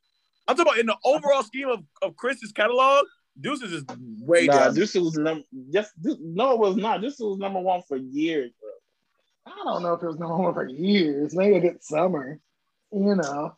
I'm 0.47 0.57
talking 0.57 0.71
about 0.73 0.79
in 0.81 0.87
the 0.87 0.97
overall 1.05 1.43
scheme 1.43 1.69
of, 1.69 1.81
of 2.03 2.17
Chris's 2.17 2.53
catalog, 2.53 3.07
Deuces 3.41 3.73
is 3.73 3.85
way 4.21 4.47
Nah, 4.47 4.65
down. 4.67 4.75
this 4.75 4.95
was 4.95 5.17
number. 5.17 5.45
Just 5.73 5.93
this, 6.03 6.17
no, 6.21 6.53
it 6.53 6.59
was 6.59 6.77
not. 6.77 7.01
This 7.01 7.19
was 7.19 7.39
number 7.39 7.61
one 7.61 7.81
for 7.89 7.97
years, 7.97 8.51
bro. 8.61 9.53
I 9.55 9.57
don't 9.65 9.83
know 9.83 9.95
if 9.95 10.03
it 10.03 10.07
was 10.07 10.19
number 10.19 10.37
one 10.37 10.53
for 10.53 10.67
years. 10.69 11.35
Maybe 11.35 11.57
a 11.57 11.61
good 11.61 11.83
summer, 11.83 12.39
you 12.93 13.15
know. 13.15 13.57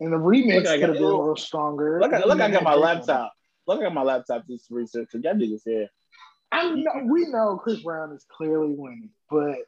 And 0.00 0.12
the 0.12 0.16
remix 0.16 0.64
could 0.64 0.80
have 0.80 0.92
been 0.94 1.02
a 1.02 1.06
little 1.06 1.36
stronger. 1.36 2.00
Look, 2.00 2.12
at, 2.12 2.26
look, 2.26 2.40
I 2.40 2.50
got 2.50 2.62
my 2.62 2.74
laptop. 2.74 3.32
Look 3.66 3.82
at 3.82 3.92
my 3.94 4.02
laptop. 4.02 4.44
This 4.48 4.66
research. 4.70 5.08
Cause 5.12 5.20
y'all 5.22 5.34
niggas 5.34 5.62
here. 5.64 5.88
I 6.52 6.70
know 6.70 7.04
we 7.04 7.26
know 7.26 7.56
Chris 7.62 7.80
Brown 7.80 8.12
is 8.12 8.24
clearly 8.30 8.74
winning, 8.76 9.10
but 9.30 9.58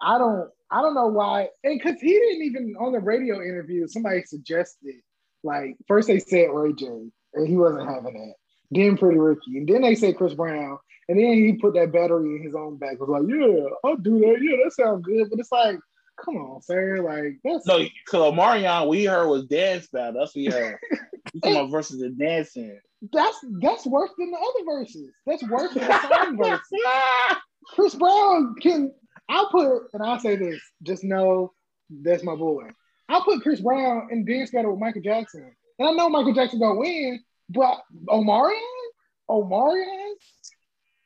I 0.00 0.18
don't 0.18 0.50
I 0.70 0.82
don't 0.82 0.94
know 0.94 1.08
why. 1.08 1.48
And 1.64 1.78
because 1.78 2.00
he 2.00 2.12
didn't 2.12 2.42
even 2.42 2.76
on 2.78 2.92
the 2.92 3.00
radio 3.00 3.42
interview, 3.42 3.86
somebody 3.88 4.22
suggested 4.22 4.96
like 5.42 5.76
first 5.88 6.08
they 6.08 6.18
said 6.20 6.50
Ray 6.52 6.72
J, 6.72 6.86
and 7.34 7.48
he 7.48 7.56
wasn't 7.56 7.88
having 7.88 8.14
that. 8.14 8.34
Then 8.70 8.96
Pretty 8.96 9.18
Ricky, 9.18 9.58
and 9.58 9.68
then 9.68 9.82
they 9.82 9.96
said 9.96 10.16
Chris 10.16 10.34
Brown, 10.34 10.78
and 11.08 11.18
then 11.18 11.34
he 11.34 11.54
put 11.54 11.74
that 11.74 11.92
battery 11.92 12.36
in 12.36 12.42
his 12.42 12.54
own 12.54 12.76
back. 12.76 13.00
Was 13.00 13.08
like, 13.08 13.24
yeah, 13.26 13.68
I'll 13.84 13.96
do 13.96 14.20
that. 14.20 14.38
Yeah, 14.40 14.56
that 14.62 14.72
sounds 14.72 15.04
good. 15.04 15.28
But 15.28 15.40
it's 15.40 15.50
like, 15.50 15.76
come 16.24 16.36
on, 16.36 16.62
sir. 16.62 17.00
Like 17.02 17.38
that's 17.44 17.66
No, 17.66 17.78
cause 18.06 18.32
Omarion, 18.32 18.88
we 18.88 19.04
heard 19.04 19.28
was 19.28 19.46
dance 19.46 19.86
battle. 19.88 20.20
That's 20.20 20.34
what 20.34 20.36
we 20.36 20.46
heard. 20.46 20.78
You 21.32 21.40
talking 21.42 21.56
about 21.58 21.70
versus 21.70 22.00
the 22.00 22.08
dancing. 22.08 22.80
that's 23.12 23.38
that's 23.60 23.86
worse 23.86 24.10
than 24.18 24.32
the 24.32 24.36
other 24.38 24.64
verses. 24.64 25.12
That's 25.26 25.42
worse 25.48 25.72
than 25.74 25.86
the 25.86 26.08
song 26.08 26.36
verses. 26.38 26.62
Chris 27.74 27.94
Brown 27.94 28.56
can. 28.60 28.92
I'll 29.28 29.48
put, 29.50 29.82
and 29.92 30.02
I'll 30.02 30.18
say 30.18 30.34
this. 30.34 30.60
Just 30.82 31.04
know 31.04 31.52
that's 31.88 32.24
my 32.24 32.34
boy. 32.34 32.70
I'll 33.08 33.22
put 33.22 33.42
Chris 33.42 33.60
Brown 33.60 34.08
in 34.10 34.24
dance 34.24 34.50
battle 34.50 34.72
with 34.72 34.80
Michael 34.80 35.02
Jackson, 35.02 35.54
and 35.78 35.88
I 35.88 35.92
know 35.92 36.08
Michael 36.08 36.34
Jackson 36.34 36.58
gonna 36.58 36.80
win, 36.80 37.22
but 37.48 37.80
Omarion, 38.08 38.58
Omarion, 39.28 40.12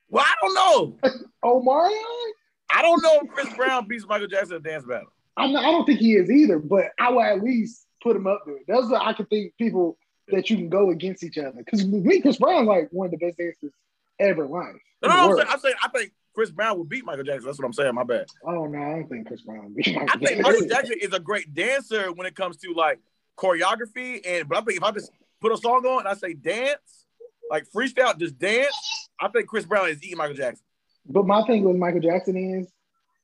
Well, 0.08 0.25
I 0.26 0.34
don't 0.40 0.55
know. 0.55 1.11
Omarion. 1.44 2.31
I 2.75 2.82
don't 2.82 3.03
know 3.03 3.21
if 3.23 3.31
Chris 3.31 3.55
Brown 3.55 3.87
beats 3.87 4.06
Michael 4.06 4.26
Jackson 4.26 4.56
in 4.56 4.61
a 4.61 4.65
dance 4.65 4.85
battle. 4.85 5.09
I'm 5.37 5.53
not, 5.53 5.65
I 5.65 5.71
don't 5.71 5.85
think 5.85 6.00
he 6.00 6.15
is 6.15 6.31
either, 6.31 6.59
but 6.59 6.87
I 6.99 7.11
will 7.11 7.23
at 7.23 7.43
least 7.43 7.87
put 8.03 8.17
him 8.17 8.26
up 8.26 8.43
there. 8.47 8.59
Those 8.69 8.91
are 8.93 9.03
I 9.03 9.12
could 9.12 9.29
think 9.31 9.55
people 9.56 9.97
that 10.29 10.49
you 10.50 10.56
can 10.56 10.69
go 10.69 10.91
against 10.91 11.23
each 11.23 11.38
other 11.38 11.53
because 11.56 11.87
me, 11.87 12.21
Chris 12.21 12.38
Brown, 12.38 12.67
like 12.67 12.88
one 12.91 13.06
of 13.06 13.11
the 13.11 13.19
best 13.19 13.38
dancers 13.38 13.73
ever 14.19 14.47
life. 14.47 14.76
No, 15.03 15.09
no, 15.09 15.15
I'm 15.15 15.37
saying, 15.37 15.49
I'm 15.50 15.61
saying 15.61 15.75
I 15.82 15.88
think 15.88 16.12
Chris 16.35 16.50
Brown 16.50 16.79
would 16.79 16.88
beat 16.88 17.05
Michael 17.05 17.25
Jackson. 17.25 17.47
That's 17.47 17.59
what 17.59 17.67
I'm 17.67 17.73
saying. 17.73 17.94
My 17.94 18.05
bad. 18.05 18.26
Oh 18.44 18.67
no, 18.67 18.79
I 18.79 18.91
don't 18.93 19.09
think 19.09 19.26
Chris 19.26 19.43
Brown. 19.43 19.75
Beat 19.75 19.88
I 19.97 20.00
Michael 20.00 20.26
think 20.26 20.43
Michael 20.43 20.67
Jackson 20.67 20.97
is 21.00 21.12
a 21.12 21.21
great 21.21 21.55
dancer 21.55 22.12
when 22.12 22.26
it 22.26 22.35
comes 22.35 22.56
to 22.59 22.73
like 22.73 23.00
choreography, 23.37 24.21
and 24.26 24.49
but 24.49 24.59
I 24.59 24.61
think 24.62 24.79
if 24.79 24.82
I 24.82 24.91
just 24.93 25.11
put 25.41 25.53
a 25.53 25.56
song 25.56 25.85
on 25.87 26.00
and 26.00 26.09
I 26.09 26.15
say 26.15 26.35
dance, 26.35 27.06
like 27.50 27.67
freestyle, 27.71 28.19
just 28.19 28.38
dance, 28.38 29.09
I 29.21 29.29
think 29.29 29.49
Chris 29.49 29.65
Brown 29.65 29.88
is 29.88 30.03
eating 30.03 30.19
Michael 30.19 30.37
Jackson. 30.37 30.65
But 31.06 31.27
my 31.27 31.45
thing 31.47 31.65
with 31.65 31.77
Michael 31.77 32.01
Jackson 32.01 32.37
is 32.37 32.73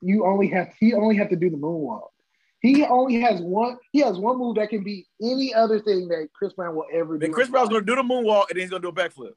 you 0.00 0.26
only 0.26 0.48
have 0.48 0.72
he 0.78 0.94
only 0.94 1.16
have 1.16 1.28
to 1.30 1.36
do 1.36 1.50
the 1.50 1.56
moonwalk. 1.56 2.08
He 2.60 2.84
only 2.84 3.20
has 3.20 3.40
one. 3.40 3.78
He 3.92 4.00
has 4.00 4.18
one 4.18 4.38
move 4.38 4.56
that 4.56 4.68
can 4.68 4.84
beat 4.84 5.06
any 5.22 5.54
other 5.54 5.80
thing 5.80 6.08
that 6.08 6.28
Chris 6.34 6.52
Brown 6.52 6.74
will 6.74 6.86
ever 6.92 7.14
do. 7.14 7.20
Then 7.20 7.32
Chris 7.32 7.48
Brown's 7.48 7.70
gonna 7.70 7.82
do 7.82 7.96
the 7.96 8.02
moonwalk 8.02 8.50
and 8.50 8.56
then 8.56 8.60
he's 8.60 8.70
gonna 8.70 8.82
do 8.82 8.88
a 8.88 8.92
backflip. 8.92 9.32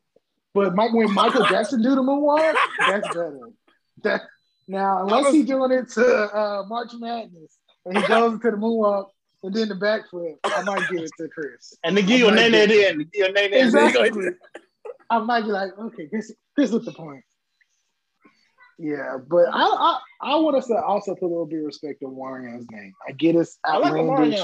But 0.53 0.75
Mike, 0.75 0.93
when 0.93 1.11
Michael 1.13 1.45
Jackson 1.45 1.81
do 1.81 1.95
the 1.95 2.01
moonwalk, 2.01 2.55
that's 2.79 3.07
better. 3.07 3.39
That 4.03 4.21
now, 4.67 5.03
unless 5.03 5.33
he's 5.33 5.45
doing 5.45 5.71
it 5.71 5.89
to 5.91 6.05
uh, 6.05 6.63
March 6.67 6.91
Madness 6.93 7.57
and 7.85 7.97
he 7.97 8.07
goes 8.07 8.33
into 8.33 8.51
the 8.51 8.57
moonwalk 8.57 9.07
and 9.41 9.53
then 9.53 9.69
the 9.69 9.75
backflip, 9.75 10.35
I 10.43 10.63
might 10.63 10.87
give 10.89 11.01
it 11.01 11.11
to 11.17 11.27
Chris. 11.29 11.73
And 11.83 11.97
they 11.97 12.01
give 12.01 12.19
you 12.19 12.27
a 12.27 12.35
name 12.35 12.53
at 12.53 12.69
the 12.69 12.85
end. 12.85 12.99
They 12.99 13.03
give 13.05 13.13
you 13.13 13.25
a 13.25 13.31
name 13.31 13.45
at 13.45 13.51
the 13.51 13.57
end. 13.57 13.67
Exactly. 13.67 14.27
I 15.09 15.19
might 15.19 15.41
be 15.41 15.47
like, 15.47 15.77
okay, 15.77 16.07
Chris, 16.07 16.33
Chris 16.55 16.71
with 16.71 16.85
the 16.85 16.91
point. 16.93 17.23
Yeah, 18.79 19.17
but 19.27 19.45
I 19.51 19.61
I, 19.63 19.99
I 20.21 20.35
want 20.37 20.57
us 20.57 20.67
to 20.67 20.75
also 20.81 21.13
put 21.15 21.25
a 21.25 21.27
little 21.27 21.45
bit 21.45 21.59
of 21.59 21.65
respect 21.65 22.01
on 22.03 22.15
Warren's 22.15 22.65
name. 22.71 22.93
I 23.07 23.11
get 23.11 23.35
it's 23.35 23.59
I 23.63 23.77
like 23.77 23.93
outlandish, 23.93 24.39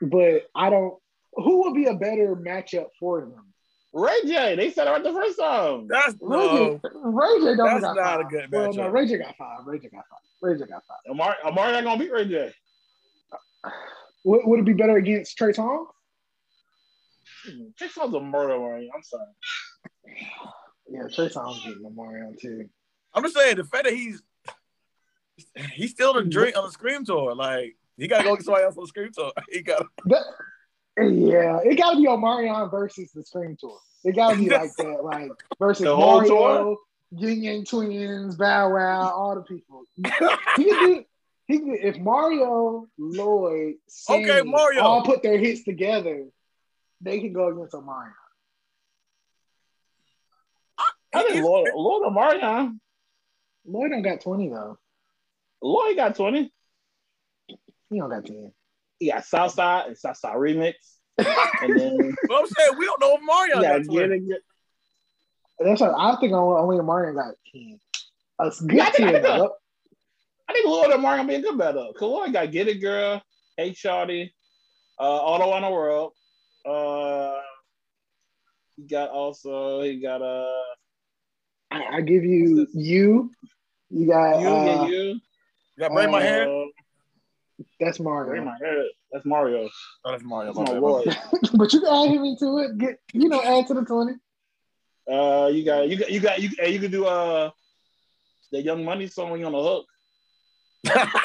but 0.00 0.42
I 0.54 0.70
don't. 0.70 0.94
Who 1.34 1.62
would 1.62 1.74
be 1.74 1.86
a 1.86 1.94
better 1.94 2.34
matchup 2.36 2.86
for 2.98 3.20
him? 3.20 3.34
Ray 3.94 4.20
J. 4.24 4.56
They 4.56 4.70
said 4.70 4.86
it 4.86 4.90
right 4.90 5.02
the 5.02 5.12
first 5.12 5.38
time. 5.38 5.86
That's 5.88 6.14
Ray 6.20 6.38
no. 6.38 6.80
J, 6.82 6.88
Ray 6.94 7.38
J 7.40 7.56
don't 7.56 7.56
That's 7.58 7.80
got 7.82 7.94
not 7.96 8.20
a 8.20 8.22
five. 8.22 8.30
good 8.30 8.48
Well, 8.50 8.72
no, 8.72 8.82
matchup. 8.84 8.92
Ray 8.92 9.06
J 9.06 9.18
got 9.18 9.36
five. 9.36 9.66
Ray 9.66 9.78
J 9.78 9.88
got 9.88 10.04
five. 10.08 10.18
Ray 10.40 10.58
J 10.58 10.64
got 10.66 10.82
five. 10.86 10.96
Amari, 11.10 11.34
Amari 11.44 11.72
not 11.72 11.84
gonna 11.84 11.98
beat 11.98 12.12
Ray 12.12 12.26
J. 12.26 12.52
Would, 14.24 14.40
would 14.44 14.60
it 14.60 14.64
be 14.66 14.72
better 14.72 14.96
against 14.96 15.36
Trey 15.36 15.52
Songz? 15.52 15.86
Trey 17.76 17.88
Songz 17.88 18.16
a 18.16 18.20
murder, 18.20 18.54
Omarion. 18.54 18.88
I'm 18.94 19.02
sorry. 19.02 19.26
Yeah, 20.90 21.04
Trey 21.14 21.28
Songz 21.28 21.62
getting 21.64 21.82
Memorial 21.82 22.34
too. 22.38 22.68
I'm 23.14 23.22
just 23.22 23.36
saying 23.36 23.56
the 23.56 23.64
fact 23.64 23.84
that 23.84 23.92
he's 23.94 24.22
he's 25.74 25.90
still 25.90 26.14
the 26.14 26.22
drink 26.24 26.56
on 26.56 26.64
the 26.64 26.70
Scream 26.72 27.04
tour. 27.04 27.34
Like 27.34 27.76
he 27.96 28.08
gotta 28.08 28.24
go 28.24 28.36
get 28.36 28.44
somebody 28.44 28.64
else 28.64 28.76
on 28.76 28.84
the 28.84 28.88
Scream 28.88 29.10
tour. 29.12 29.32
He 29.50 29.62
got 29.62 29.86
yeah, 30.98 31.58
it 31.64 31.76
got 31.78 31.92
to 31.92 31.96
be 31.96 32.06
Omarion 32.06 32.70
versus 32.70 33.10
the 33.14 33.22
Scream 33.24 33.56
Tour. 33.58 33.78
It 34.04 34.14
got 34.14 34.32
to 34.32 34.36
be 34.38 34.50
like 34.50 34.76
that, 34.76 34.98
like 35.02 35.30
versus 35.58 35.84
The 35.84 35.96
whole 35.96 36.18
Mario, 36.18 36.28
tour? 36.28 36.76
Ying 37.12 37.42
Yang 37.44 37.64
Twins, 37.64 38.36
Bow 38.36 38.74
Wow, 38.74 39.10
all 39.10 39.34
the 39.34 39.40
people. 39.42 39.84
he 39.96 40.64
can 40.64 40.78
do. 40.78 41.04
He 41.46 41.58
can, 41.60 41.78
if 41.80 41.98
Mario, 41.98 42.86
Lloyd, 42.98 43.74
Sammy 43.88 44.28
Okay, 44.30 44.42
Mario. 44.48 44.82
all 44.82 45.02
put 45.02 45.22
their 45.22 45.38
hits 45.38 45.64
together, 45.64 46.26
they 47.00 47.20
can 47.20 47.32
go 47.32 47.48
against 47.48 47.72
Omarion. 47.72 48.12
I 51.14 51.18
think 51.22 51.32
he's- 51.32 51.44
Lord, 51.44 51.70
Lord 51.74 52.02
Omarion. 52.12 52.78
Lloyd 53.66 53.90
don't 53.90 54.02
got 54.02 54.20
twenty 54.20 54.48
though. 54.48 54.78
Lloyd 55.62 55.96
got 55.96 56.16
20. 56.16 56.52
He 57.90 57.98
don't 57.98 58.10
got 58.10 58.24
ten. 58.26 58.52
He 58.98 59.10
got 59.10 59.24
Southside 59.24 59.86
and 59.88 59.96
Southside 59.98 60.34
remix, 60.36 60.74
and 61.18 61.78
then 61.78 62.16
But 62.28 62.36
I'm 62.38 62.46
saying 62.46 62.78
we 62.78 62.84
don't 62.86 63.00
know 63.00 63.14
if 63.14 63.20
Mario 63.22 63.56
he 63.56 63.62
got 63.62 63.82
got 63.84 63.92
20. 63.92 64.08
Get 64.18 64.28
Get- 64.28 64.40
That's 65.60 65.80
what 65.80 65.94
I 65.96 66.16
think. 66.20 66.32
Only, 66.32 66.60
only 66.60 66.82
Mario 66.84 67.14
got 67.14 67.34
ten. 67.52 67.78
A 68.40 68.50
good 68.50 68.72
Yeah, 68.76 68.84
I 68.86 68.90
think- 68.90 69.08
I 69.08 69.12
ten. 69.12 69.22
think- 69.22 69.24
though. 69.24 69.54
I 70.48 70.52
think 70.54 70.66
Lloyd 70.66 70.90
and 70.90 71.00
Mario 71.02 71.24
be 71.24 71.36
a 71.36 71.40
good 71.40 71.56
battle. 71.56 71.92
Cause 71.94 72.02
Lloyd 72.10 72.32
got 72.32 72.50
Get 72.50 72.68
It 72.68 72.80
Girl, 72.80 73.22
Hey 73.56 73.70
Shawty, 73.70 74.30
uh, 74.98 75.02
All 75.02 75.40
Around 75.40 75.62
the 75.62 75.70
World. 75.70 76.12
Uh, 76.66 77.40
he 78.76 78.82
got 78.86 79.10
also 79.10 79.82
he 79.82 80.00
got 80.00 80.20
uh 80.22 80.50
I, 81.70 81.96
I 81.96 82.00
give 82.02 82.24
you 82.24 82.66
you. 82.74 83.30
You 83.92 84.06
got 84.06 84.40
you, 84.40 84.48
uh, 84.48 84.64
yeah, 84.64 84.86
you. 84.86 85.02
You 85.02 85.20
got 85.78 85.92
braid 85.92 86.10
my 86.10 86.22
hair? 86.22 86.48
Uh, 86.48 86.64
that's 87.78 87.98
braid 87.98 88.06
Mario. 88.06 88.44
my 88.44 88.56
hair. 88.58 88.84
That's 89.12 89.26
Mario. 89.26 89.68
Oh, 90.04 90.10
that's 90.10 90.24
Mario. 90.24 90.54
That's 90.54 90.58
my 90.58 90.64
my 90.64 90.72
bad, 90.72 90.82
my 90.82 90.88
boy. 90.88 91.04
but 91.58 91.72
you 91.72 91.80
can 91.80 91.88
add 91.88 92.14
him 92.14 92.24
into 92.24 92.58
it. 92.58 92.78
Get 92.78 93.00
you 93.12 93.28
know, 93.28 93.42
add 93.42 93.66
to 93.66 93.74
the 93.74 93.84
twenty. 93.84 94.14
Uh, 95.10 95.48
you 95.48 95.64
got 95.64 95.88
you 95.88 95.98
got 95.98 96.10
you 96.10 96.20
got 96.20 96.40
you. 96.40 96.50
Hey, 96.58 96.72
you 96.72 96.80
can 96.80 96.90
do 96.90 97.04
uh 97.04 97.50
the 98.50 98.62
Young 98.62 98.84
Money 98.84 99.08
song 99.08 99.30
when 99.30 99.40
you 99.40 99.46
on 99.46 99.52
the 99.52 99.62
hook. 99.62 99.86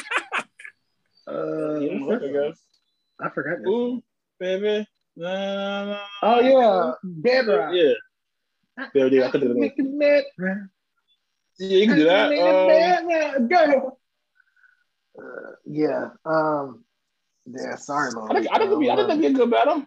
Uh, 1.29 1.79
You 1.81 1.91
on 1.91 1.99
the 1.99 2.05
hook, 2.05 2.23
I 2.23 2.47
guess. 2.47 2.59
I 3.19 3.29
forgot. 3.31 3.61
That. 3.61 3.69
Ooh, 3.69 4.01
baby. 4.39 4.87
Na, 5.17 5.33
na, 5.33 5.85
na, 5.85 5.99
Oh 6.23 6.39
yeah, 6.39 6.91
Bedrock. 7.03 7.73
Yeah. 7.73 8.87
Baby, 8.93 9.21
I 9.21 9.29
could 9.29 9.41
do 9.41 9.49
that. 9.49 9.57
Make 9.57 9.73
it 9.75 9.99
Bedrock. 9.99 10.69
Yeah, 11.59 11.77
you 11.77 11.87
can 11.87 11.97
do 11.97 12.03
that. 12.05 13.37
Um, 13.37 13.47
Go. 13.47 13.97
Uh, 15.17 15.51
yeah. 15.65 16.09
Um. 16.25 16.83
Yeah. 17.45 17.75
Sorry, 17.75 18.11
Lord. 18.11 18.31
I 18.31 18.35
think 18.35 18.47
I 18.51 18.57
think 18.57 18.67
it'd 18.67 18.79
be 18.79 18.91
I 18.91 18.95
think 18.95 19.07
that'd 19.07 19.21
be 19.21 19.27
a 19.27 19.33
good 19.33 19.51
battle. 19.51 19.85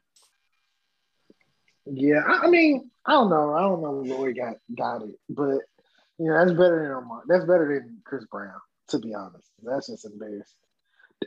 Yeah. 1.86 2.20
I, 2.26 2.46
I 2.46 2.46
mean, 2.48 2.90
I 3.04 3.12
don't 3.12 3.30
know. 3.30 3.54
I 3.54 3.60
don't 3.60 3.82
know. 3.82 4.02
if 4.02 4.10
Lloyd 4.10 4.36
got 4.36 4.56
got 4.76 5.02
it, 5.02 5.18
but 5.28 5.60
you 6.18 6.26
know, 6.26 6.38
that's 6.38 6.52
better 6.52 6.82
than 6.82 6.92
Omar. 6.92 7.22
That's 7.26 7.44
better 7.44 7.72
than 7.72 7.98
Chris 8.04 8.24
Brown. 8.30 8.60
To 8.88 8.98
be 8.98 9.14
honest, 9.14 9.48
that's 9.62 9.86
just 9.86 10.04
embarrassing. 10.04 10.44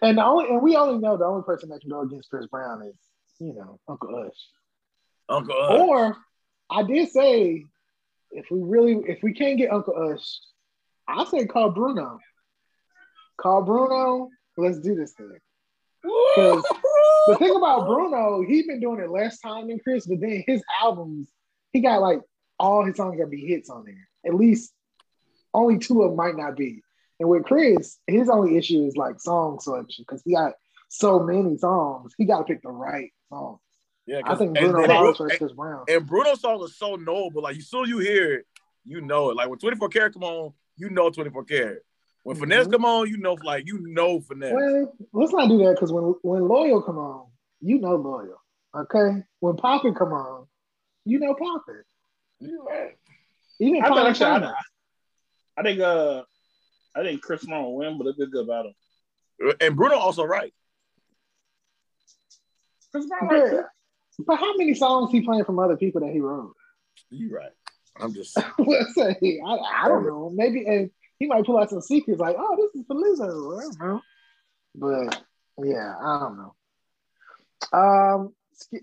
And 0.01 0.17
the 0.17 0.25
only 0.25 0.49
and 0.49 0.61
we 0.61 0.75
only 0.75 0.99
know 0.99 1.17
the 1.17 1.25
only 1.25 1.43
person 1.43 1.69
that 1.69 1.81
can 1.81 1.89
go 1.89 2.01
against 2.01 2.29
Chris 2.29 2.47
Brown 2.47 2.81
is 2.83 2.95
you 3.39 3.53
know 3.53 3.79
Uncle 3.87 4.15
Ush. 4.15 4.37
Uncle 5.29 5.55
Ush. 5.55 5.79
Or 5.79 6.17
I 6.69 6.83
did 6.83 7.09
say 7.09 7.63
if 8.33 8.45
we 8.51 8.61
really 8.61 9.03
if 9.07 9.21
we 9.23 9.33
can't 9.33 9.57
get 9.57 9.71
Uncle 9.71 9.95
Ush, 9.95 10.39
I 11.07 11.25
say 11.25 11.45
call 11.45 11.71
Bruno. 11.71 12.19
Call 13.37 13.63
Bruno. 13.63 14.29
Let's 14.57 14.79
do 14.79 14.95
this 14.95 15.13
thing. 15.13 15.39
The 17.27 17.37
thing 17.37 17.55
about 17.55 17.87
Bruno, 17.87 18.43
he's 18.45 18.67
been 18.67 18.81
doing 18.81 18.99
it 18.99 19.09
less 19.09 19.39
time 19.39 19.67
than 19.67 19.79
Chris, 19.79 20.05
but 20.05 20.19
then 20.19 20.43
his 20.45 20.61
albums, 20.81 21.29
he 21.71 21.79
got 21.79 22.01
like 22.01 22.19
all 22.59 22.85
his 22.85 22.97
songs 22.97 23.17
gonna 23.17 23.29
be 23.29 23.45
hits 23.45 23.69
on 23.69 23.85
there. 23.85 24.07
At 24.25 24.35
least 24.35 24.73
only 25.53 25.77
two 25.77 26.03
of 26.03 26.11
them 26.11 26.17
might 26.17 26.35
not 26.35 26.57
be. 26.57 26.83
And 27.19 27.29
with 27.29 27.45
Chris, 27.45 27.97
his 28.07 28.29
only 28.29 28.57
issue 28.57 28.85
is 28.85 28.97
like 28.97 29.19
song 29.19 29.59
selection 29.59 30.03
because 30.07 30.21
he 30.23 30.33
got 30.33 30.53
so 30.89 31.19
many 31.19 31.57
songs. 31.57 32.13
He 32.17 32.25
got 32.25 32.39
to 32.39 32.43
pick 32.43 32.61
the 32.61 32.69
right 32.69 33.11
song. 33.29 33.59
Yeah, 34.05 34.21
I 34.25 34.35
think 34.35 34.57
and- 34.57 34.71
Bruno 34.71 34.83
and, 34.83 34.87
Mars 34.93 35.07
and, 35.07 35.17
versus 35.29 35.37
Chris 35.37 35.51
Brown. 35.53 35.85
and 35.87 36.05
Bruno's 36.07 36.41
song 36.41 36.61
is 36.63 36.75
so 36.77 36.95
knowable. 36.95 37.41
Like, 37.41 37.57
as 37.57 37.67
soon 37.67 37.83
as 37.85 37.89
you 37.89 37.99
hear 37.99 38.33
it, 38.33 38.45
you 38.83 38.99
know 39.01 39.29
it. 39.29 39.35
Like, 39.37 39.49
when 39.49 39.59
24 39.59 39.87
Karat 39.89 40.13
come 40.13 40.23
on, 40.23 40.53
you 40.75 40.89
know 40.89 41.09
24 41.09 41.43
Karat. 41.45 41.83
When 42.23 42.35
Mhm. 42.35 42.39
Finesse 42.41 42.67
come 42.67 42.85
on, 42.85 43.07
you 43.09 43.17
know, 43.17 43.33
like, 43.43 43.65
you 43.67 43.79
know 43.81 44.19
Finesse. 44.21 44.53
Well, 44.53 44.93
let's 45.13 45.33
not 45.33 45.47
do 45.49 45.57
that 45.59 45.71
because 45.75 45.91
when 45.91 46.03
when 46.21 46.47
Loyal 46.47 46.81
come 46.81 46.97
on, 46.97 47.27
you 47.61 47.79
know 47.79 47.95
Loyal. 47.95 48.41
Okay, 48.75 49.23
when 49.39 49.55
Poppin 49.57 49.93
come 49.93 50.13
on, 50.13 50.47
you 51.05 51.19
know 51.19 51.33
Poppin. 51.35 51.83
You're 52.39 52.63
right. 52.63 52.97
Even 53.59 53.81
I 53.83 53.85
think 53.85 53.95
Poppin 53.97 54.11
actually, 54.11 54.47
I, 54.47 54.53
I 55.57 55.63
think 55.63 55.79
uh 55.79 56.23
I 56.95 57.03
think 57.03 57.21
Chris 57.21 57.45
Brown 57.45 57.63
will 57.63 57.75
win, 57.77 57.97
but 57.97 58.05
it'd 58.07 58.17
be 58.17 58.23
a 58.23 58.27
good 58.27 58.47
battle. 58.47 58.73
And 59.61 59.75
Bruno 59.75 59.95
also 59.97 60.23
right. 60.23 60.53
Chris 62.91 63.05
Brown, 63.05 63.27
right? 63.27 63.63
But, 64.25 64.39
how 64.39 64.55
many 64.57 64.73
songs 64.73 65.11
he 65.11 65.21
playing 65.21 65.45
from 65.45 65.59
other 65.59 65.77
people 65.77 66.01
that 66.01 66.11
he 66.11 66.19
wrote? 66.19 66.53
You 67.09 67.33
right. 67.35 67.51
I'm 67.99 68.13
just 68.13 68.37
Let's 68.57 68.95
say 68.95 69.41
I, 69.45 69.83
I 69.83 69.87
don't 69.87 70.05
know. 70.05 70.31
Maybe 70.33 70.65
and 70.65 70.89
he 71.19 71.27
might 71.27 71.45
pull 71.45 71.57
out 71.57 71.69
some 71.69 71.81
secrets 71.81 72.19
like, 72.19 72.35
oh, 72.37 72.55
this 72.57 72.81
is 72.81 72.85
for 72.87 72.95
Lizzo. 72.95 73.59
I 73.59 73.61
don't 73.61 73.79
know. 73.79 74.01
But 74.75 75.23
yeah, 75.63 75.93
I 76.01 76.19
don't 76.19 76.37
know. 76.37 76.55
Um, 77.71 78.33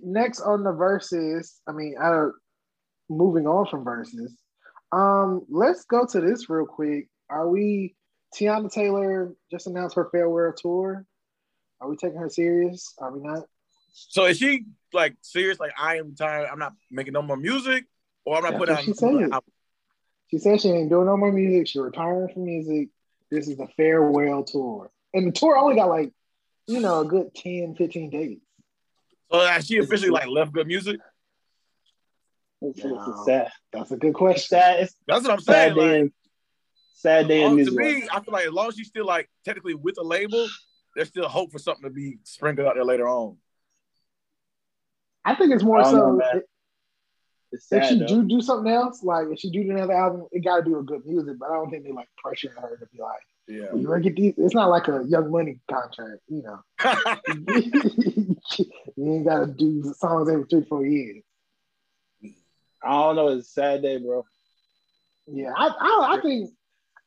next 0.02 0.40
on 0.40 0.62
the 0.62 0.72
verses. 0.72 1.60
I 1.66 1.72
mean, 1.72 1.96
I 2.00 2.10
don't, 2.10 2.34
moving 3.08 3.46
on 3.46 3.66
from 3.66 3.84
verses. 3.84 4.36
Um, 4.92 5.44
let's 5.48 5.84
go 5.84 6.06
to 6.06 6.20
this 6.20 6.48
real 6.48 6.66
quick. 6.66 7.08
Are 7.28 7.48
we? 7.48 7.94
Teyana 8.34 8.72
Taylor 8.72 9.34
just 9.50 9.66
announced 9.66 9.96
her 9.96 10.08
farewell 10.12 10.52
tour. 10.56 11.04
Are 11.80 11.88
we 11.88 11.96
taking 11.96 12.18
her 12.18 12.28
serious? 12.28 12.94
Are 12.98 13.10
we 13.10 13.20
not? 13.20 13.44
So 13.92 14.24
is 14.26 14.38
she 14.38 14.64
like 14.92 15.16
serious? 15.20 15.58
Like 15.60 15.72
I 15.78 15.96
am 15.96 16.14
tired. 16.14 16.48
I'm 16.50 16.58
not 16.58 16.72
making 16.90 17.12
no 17.12 17.22
more 17.22 17.36
music, 17.36 17.84
or 18.24 18.36
I'm 18.36 18.42
not 18.42 18.50
That's 18.52 18.58
putting 18.58 18.74
out. 18.76 18.82
she 18.84 18.92
said. 18.92 19.30
She 20.30 20.38
said 20.38 20.60
she 20.60 20.68
ain't 20.68 20.90
doing 20.90 21.06
no 21.06 21.16
more 21.16 21.32
music. 21.32 21.66
She 21.68 21.80
retiring 21.80 22.32
from 22.32 22.44
music. 22.44 22.88
This 23.30 23.48
is 23.48 23.56
the 23.56 23.66
farewell 23.76 24.44
tour. 24.44 24.90
And 25.12 25.26
the 25.26 25.32
tour 25.32 25.56
only 25.58 25.74
got 25.74 25.88
like, 25.88 26.12
you 26.68 26.80
know, 26.80 27.00
a 27.00 27.04
good 27.04 27.34
10, 27.34 27.74
15 27.76 28.10
days. 28.10 28.38
So 29.32 29.40
has 29.40 29.66
she 29.66 29.78
officially 29.78 30.10
like 30.10 30.28
left 30.28 30.52
good 30.52 30.66
music? 30.68 31.00
It's, 32.62 32.78
it's 32.78 32.84
No. 32.86 33.22
sad, 33.24 33.50
That's 33.72 33.90
a 33.90 33.96
good 33.96 34.14
question. 34.14 34.46
sad, 34.48 34.88
That's 35.06 35.22
what 35.24 35.32
I'm 35.32 35.40
sad 35.40 35.74
saying. 35.74 35.74
day, 35.74 35.80
Like, 35.92 36.00
in, 36.02 36.12
sad 36.94 37.28
day 37.28 37.40
in 37.42 37.46
long- 37.46 37.50
to 37.64 37.70
music. 37.72 37.74
me, 38.02 38.08
I 38.12 38.20
feel 38.20 38.32
like 38.32 38.46
as 38.46 38.52
long 38.52 38.68
as 38.68 38.74
she's 38.76 38.88
still 38.88 39.06
like 39.06 39.28
technically 39.44 39.74
with 39.74 39.98
a 39.98 40.02
label, 40.02 40.46
there's 40.94 41.08
still 41.08 41.28
hope 41.28 41.50
for 41.52 41.58
something 41.58 41.84
to 41.84 41.90
be 41.90 42.18
sprinkled 42.24 42.66
out 42.68 42.74
there 42.74 42.84
later 42.84 43.08
on. 43.08 43.36
I 45.24 45.34
think 45.34 45.52
it's 45.52 45.62
more 45.62 45.82
don't 45.82 45.92
know, 45.92 46.00
so 46.00 46.12
man. 46.16 46.42
if, 47.52 47.60
if 47.70 47.88
she 47.88 47.98
though. 47.98 48.06
do 48.06 48.28
do 48.28 48.40
something 48.40 48.72
else, 48.72 49.02
like 49.02 49.26
if 49.30 49.38
she 49.38 49.50
do 49.50 49.60
another 49.62 49.92
album, 49.92 50.26
it 50.32 50.44
got 50.44 50.56
to 50.58 50.62
be 50.62 50.70
with 50.70 50.86
good 50.86 51.04
music. 51.04 51.36
But 51.38 51.50
I 51.50 51.54
don't 51.54 51.70
think 51.70 51.84
they 51.84 51.92
like 51.92 52.08
pressuring 52.24 52.60
her 52.60 52.76
to 52.76 52.86
be 52.86 53.00
like, 53.02 53.20
Yeah. 53.48 53.74
you 53.74 53.86
gonna 53.86 54.00
get 54.00 54.16
these. 54.16 54.34
It's 54.38 54.54
not 54.54 54.70
like 54.70 54.88
a 54.88 55.04
Young 55.06 55.30
Money 55.30 55.58
contract, 55.70 56.22
you 56.28 56.42
know. 56.42 56.60
you 58.96 59.14
ain't 59.14 59.26
got 59.26 59.40
to 59.40 59.46
do 59.46 59.94
songs 59.98 60.28
every 60.28 60.44
three, 60.44 60.64
four 60.64 60.86
years. 60.86 61.22
I 62.82 62.90
don't 62.90 63.16
know. 63.16 63.28
It's 63.28 63.48
a 63.48 63.50
sad 63.50 63.82
day, 63.82 63.98
bro. 63.98 64.24
Yeah, 65.26 65.52
I, 65.56 65.68
I, 65.68 66.16
I 66.16 66.20
think 66.22 66.50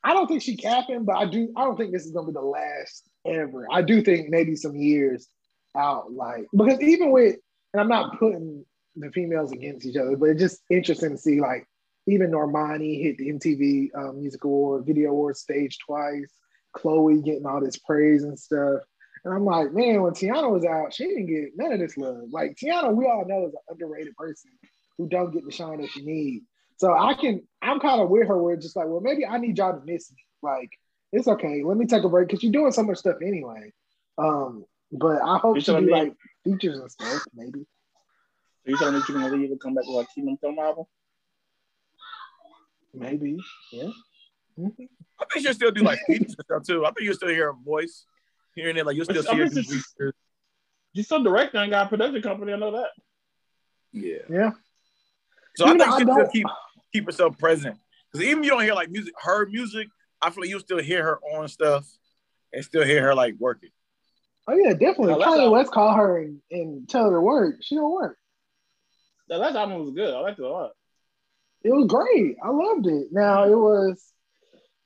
I 0.04 0.14
don't 0.14 0.28
think 0.28 0.42
she 0.42 0.56
capping, 0.58 1.06
but 1.06 1.16
I 1.16 1.26
do. 1.26 1.52
I 1.56 1.64
don't 1.64 1.78
think 1.78 1.92
this 1.92 2.06
is 2.06 2.12
gonna 2.12 2.28
be 2.28 2.34
the 2.34 2.42
last 2.42 3.10
ever. 3.26 3.68
I 3.72 3.82
do 3.82 4.02
think 4.02 4.30
maybe 4.30 4.56
some 4.56 4.76
years 4.76 5.28
out, 5.76 6.12
like 6.12 6.46
because 6.56 6.82
even 6.82 7.12
with, 7.12 7.38
and 7.74 7.82
I'm 7.82 7.88
not 7.88 8.20
putting 8.20 8.66
the 8.96 9.12
females 9.12 9.52
against 9.52 9.86
each 9.86 9.98
other, 9.98 10.16
but 10.16 10.30
it's 10.30 10.42
just 10.42 10.62
interesting 10.70 11.12
to 11.12 11.18
see 11.18 11.42
like 11.42 11.68
even 12.08 12.32
Normani 12.32 13.02
hit 13.02 13.18
the 13.18 13.32
MTV 13.32 13.90
um, 13.96 14.20
Music 14.20 14.44
Award, 14.44 14.86
Video 14.86 15.12
Award 15.12 15.38
stage 15.38 15.78
twice. 15.80 16.32
Chloe 16.74 17.22
getting 17.22 17.46
all 17.46 17.62
this 17.62 17.78
praise 17.78 18.24
and 18.24 18.38
stuff. 18.38 18.82
And 19.24 19.34
I'm 19.34 19.46
like, 19.46 19.72
man, 19.74 20.02
when 20.02 20.14
Teyana 20.14 20.52
was 20.52 20.66
out, 20.66 20.94
she 20.94 21.06
didn't 21.06 21.28
get 21.28 21.52
none 21.56 21.72
of 21.72 21.80
this 21.80 21.98
love. 21.98 22.26
Like 22.32 22.58
Teyana, 22.58 22.94
we 22.94 23.06
all 23.06 23.26
know 23.26 23.48
is 23.48 23.54
an 23.54 23.60
underrated 23.70 24.16
person 24.16 24.52
who 24.98 25.08
don't 25.08 25.32
get 25.32 25.46
the 25.46 25.52
shine 25.52 25.82
that 25.82 25.90
she 25.90 26.04
needs. 26.04 26.46
So 26.78 26.94
I 26.94 27.14
can, 27.14 27.48
I'm 27.62 27.80
kind 27.80 28.02
of 28.02 28.10
with 28.10 28.28
her 28.28 28.42
where 28.42 28.56
it's 28.56 28.66
just 28.66 28.76
like, 28.76 28.88
well, 28.88 29.00
maybe 29.00 29.26
I 29.26 29.38
need 29.38 29.58
y'all 29.58 29.80
to 29.80 29.86
miss 29.86 30.12
me. 30.12 30.18
Like, 30.42 30.72
it's 31.14 31.28
okay. 31.28 31.64
Let 31.64 31.78
me 31.78 31.86
take 31.86 32.04
a 32.04 32.10
break 32.10 32.28
because 32.28 32.44
you're 32.44 32.52
doing 32.52 32.72
so 32.72 32.84
much 32.84 32.98
stuff 32.98 33.18
anyway. 33.22 33.72
Um, 34.18 34.66
but 34.92 35.22
I 35.24 35.38
hope 35.38 35.56
You 35.56 35.62
she 35.62 35.72
do 35.72 35.90
like 35.90 36.14
features 36.44 36.80
and 36.80 36.92
stuff, 36.92 37.24
maybe. 37.34 37.60
So 38.66 38.72
you 38.72 38.78
telling 38.78 38.96
me 38.96 39.02
you're 39.08 39.18
gonna 39.20 39.36
leave 39.36 39.52
and 39.52 39.60
come 39.60 39.74
back 39.76 39.86
with 39.86 39.96
like 39.96 40.08
Kingdom 40.16 40.38
Come 40.42 40.60
album? 40.60 40.86
Maybe. 42.94 43.38
Yeah. 43.72 43.90
Mhm. 44.60 44.88
I 45.20 45.26
think 45.34 45.46
you'll 45.46 45.54
still 45.54 45.72
do 45.72 45.82
like 45.84 46.00
features 46.08 46.36
and 46.38 46.46
stuff 46.46 46.64
too. 46.64 46.86
I 46.86 46.92
think 46.92 47.06
you'll 47.06 47.16
still 47.16 47.30
hear 47.30 47.48
her 47.52 47.58
voice, 47.64 48.06
hearing 48.56 48.78
it 48.78 48.86
like 48.86 48.96
you'll 48.96 49.06
still 49.06 49.24
But 49.24 49.32
see 49.32 49.38
her 49.38 49.44
I'm 49.44 49.50
do 49.50 49.56
just- 49.62 49.70
features. 49.98 50.14
She's 50.96 51.06
still 51.08 51.24
directing 51.24 51.60
and 51.60 51.72
got 51.72 51.88
a 51.88 51.90
production 51.90 52.22
company. 52.22 52.54
I 52.54 52.58
know 52.58 52.72
that. 52.74 52.90
Yeah. 53.94 54.18
Yeah. 54.30 54.52
So 55.56 55.66
I 55.66 55.70
Even 55.70 55.80
think 55.80 55.90
though 55.90 55.96
I 55.96 55.98
she'll 55.98 56.08
don't- 56.08 56.16
still 56.20 56.32
keep 56.32 56.48
keep 56.94 57.06
herself 57.06 57.38
present. 57.40 57.78
Because 58.12 58.28
even 58.28 58.40
if 58.40 58.46
you 58.46 58.52
don't 58.52 58.62
hear 58.64 58.76
like 58.76 58.92
music, 58.92 59.14
her 59.24 59.48
music, 59.48 59.88
I 60.22 60.30
feel 60.30 60.42
like 60.44 60.50
you'll 60.52 60.60
still 60.60 60.78
hear 60.80 61.04
her 61.04 61.20
on 61.36 61.48
stuff 61.48 61.86
and 62.54 62.64
still 62.64 62.86
hear 62.86 63.02
her 63.02 63.16
like 63.16 63.34
working. 63.40 63.72
Oh 64.48 64.56
yeah, 64.56 64.74
definitely. 64.74 65.14
Like 65.16 65.28
Kanye. 65.28 65.52
West 65.52 65.72
call 65.72 65.94
her 65.94 66.20
and, 66.20 66.40
and 66.52 66.90
tell 66.90 67.06
her 67.06 67.12
to 67.12 67.22
work. 67.22 67.58
She 67.62 67.76
don't 67.76 67.94
work. 67.94 68.18
That 69.30 69.40
last 69.40 69.56
album 69.56 69.80
was 69.80 69.92
good. 69.92 70.14
I 70.14 70.20
liked 70.20 70.40
it 70.40 70.46
a 70.46 70.50
lot. 70.50 70.72
It 71.64 71.72
was 71.72 71.88
great. 71.88 72.36
I 72.44 72.50
loved 72.50 72.88
it. 72.88 73.08
Now 73.12 73.46
it 73.46 73.56
was 73.56 74.04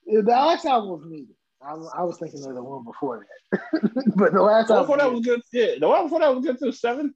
the 0.05 0.21
last 0.21 0.65
album 0.65 0.89
was 0.89 1.05
needed. 1.07 1.35
I, 1.61 1.71
I 1.71 2.03
was 2.03 2.17
thinking 2.19 2.45
of 2.45 2.53
the 2.53 2.63
one 2.63 2.83
before 2.83 3.25
that, 3.51 3.71
but 4.15 4.31
the 4.31 4.41
last 4.41 4.67
The 4.67 4.83
one 4.83 4.83
album, 4.83 4.87
before 4.87 4.97
that 4.97 5.11
was 5.11 5.21
good. 5.25 5.41
Yeah, 5.51 5.79
the 5.79 5.87
one 5.87 6.03
before 6.03 6.19
that 6.19 6.35
was 6.35 6.45
good 6.45 6.59
too. 6.59 6.71
Seven, 6.71 7.15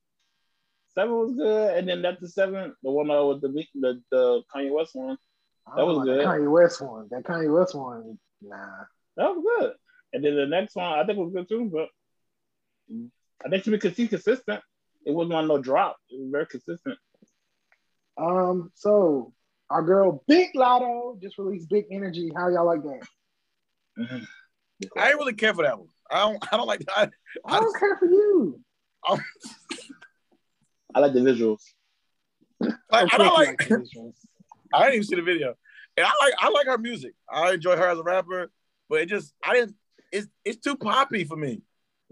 seven 0.95 1.13
was 1.13 1.35
good, 1.35 1.77
and 1.77 1.87
then 1.87 2.01
that's 2.01 2.19
the 2.19 2.27
seven, 2.27 2.73
the 2.81 2.89
one 2.91 3.11
uh, 3.11 3.23
with 3.23 3.41
the 3.41 3.49
the 3.75 4.01
the 4.09 4.41
Kanye 4.53 4.73
West 4.73 4.95
one. 4.95 5.17
That 5.75 5.85
was 5.85 6.03
good. 6.03 6.25
Kanye 6.25 6.51
West 6.51 6.81
one, 6.81 7.07
that 7.11 7.23
Kanye 7.23 7.55
West 7.55 7.75
one, 7.75 8.17
nah. 8.41 8.57
That 9.17 9.29
was 9.35 9.43
good. 9.59 9.73
And 10.13 10.23
then 10.23 10.35
the 10.35 10.47
next 10.47 10.75
one 10.75 10.85
I 10.85 11.05
think 11.05 11.19
was 11.19 11.31
good 11.33 11.47
too, 11.47 11.69
but 11.71 11.87
I 13.45 13.49
think 13.49 13.63
she 13.63 13.71
because 13.71 13.95
she's 13.95 14.09
consistent. 14.09 14.61
It 15.05 15.13
wasn't 15.13 15.33
on 15.33 15.47
no 15.47 15.57
drop. 15.57 15.97
It 16.09 16.19
was 16.19 16.29
very 16.31 16.45
consistent. 16.45 16.97
Um, 18.17 18.71
so 18.75 19.33
our 19.69 19.81
girl 19.81 20.23
Big 20.27 20.49
Latto 20.55 21.19
just 21.21 21.37
released 21.37 21.69
Big 21.69 21.85
Energy. 21.91 22.31
How 22.35 22.49
y'all 22.49 22.65
like 22.65 22.83
that? 22.83 23.01
I 24.97 25.09
ain't 25.09 25.17
really 25.17 25.33
care 25.33 25.53
for 25.53 25.63
that 25.63 25.77
one. 25.77 25.87
I 26.09 26.19
don't. 26.19 26.53
I 26.53 26.57
don't 26.57 26.67
like 26.67 26.85
that. 26.95 27.11
I 27.45 27.59
don't 27.59 27.79
care 27.79 27.97
for 27.97 28.05
you. 28.05 28.59
I 30.93 30.99
like 30.99 31.13
the 31.13 31.21
visuals. 31.21 31.61
I, 32.61 32.69
I 32.91 33.05
don't 33.05 33.27
you 33.27 33.33
like. 33.33 33.57
the 33.57 33.75
visuals. 33.75 34.13
I 34.73 34.83
didn't 34.83 34.95
even 34.95 35.03
see 35.05 35.15
the 35.15 35.21
video, 35.21 35.55
and 35.97 36.05
I 36.05 36.11
like. 36.21 36.33
I 36.37 36.49
like 36.49 36.67
her 36.67 36.77
music. 36.77 37.13
I 37.31 37.53
enjoy 37.53 37.75
her 37.75 37.89
as 37.89 37.97
a 37.97 38.03
rapper, 38.03 38.51
but 38.89 39.01
it 39.01 39.09
just. 39.09 39.33
I 39.43 39.53
didn't. 39.53 39.75
It's 40.11 40.27
it's 40.43 40.57
too 40.57 40.75
poppy 40.75 41.23
for 41.23 41.37
me. 41.37 41.61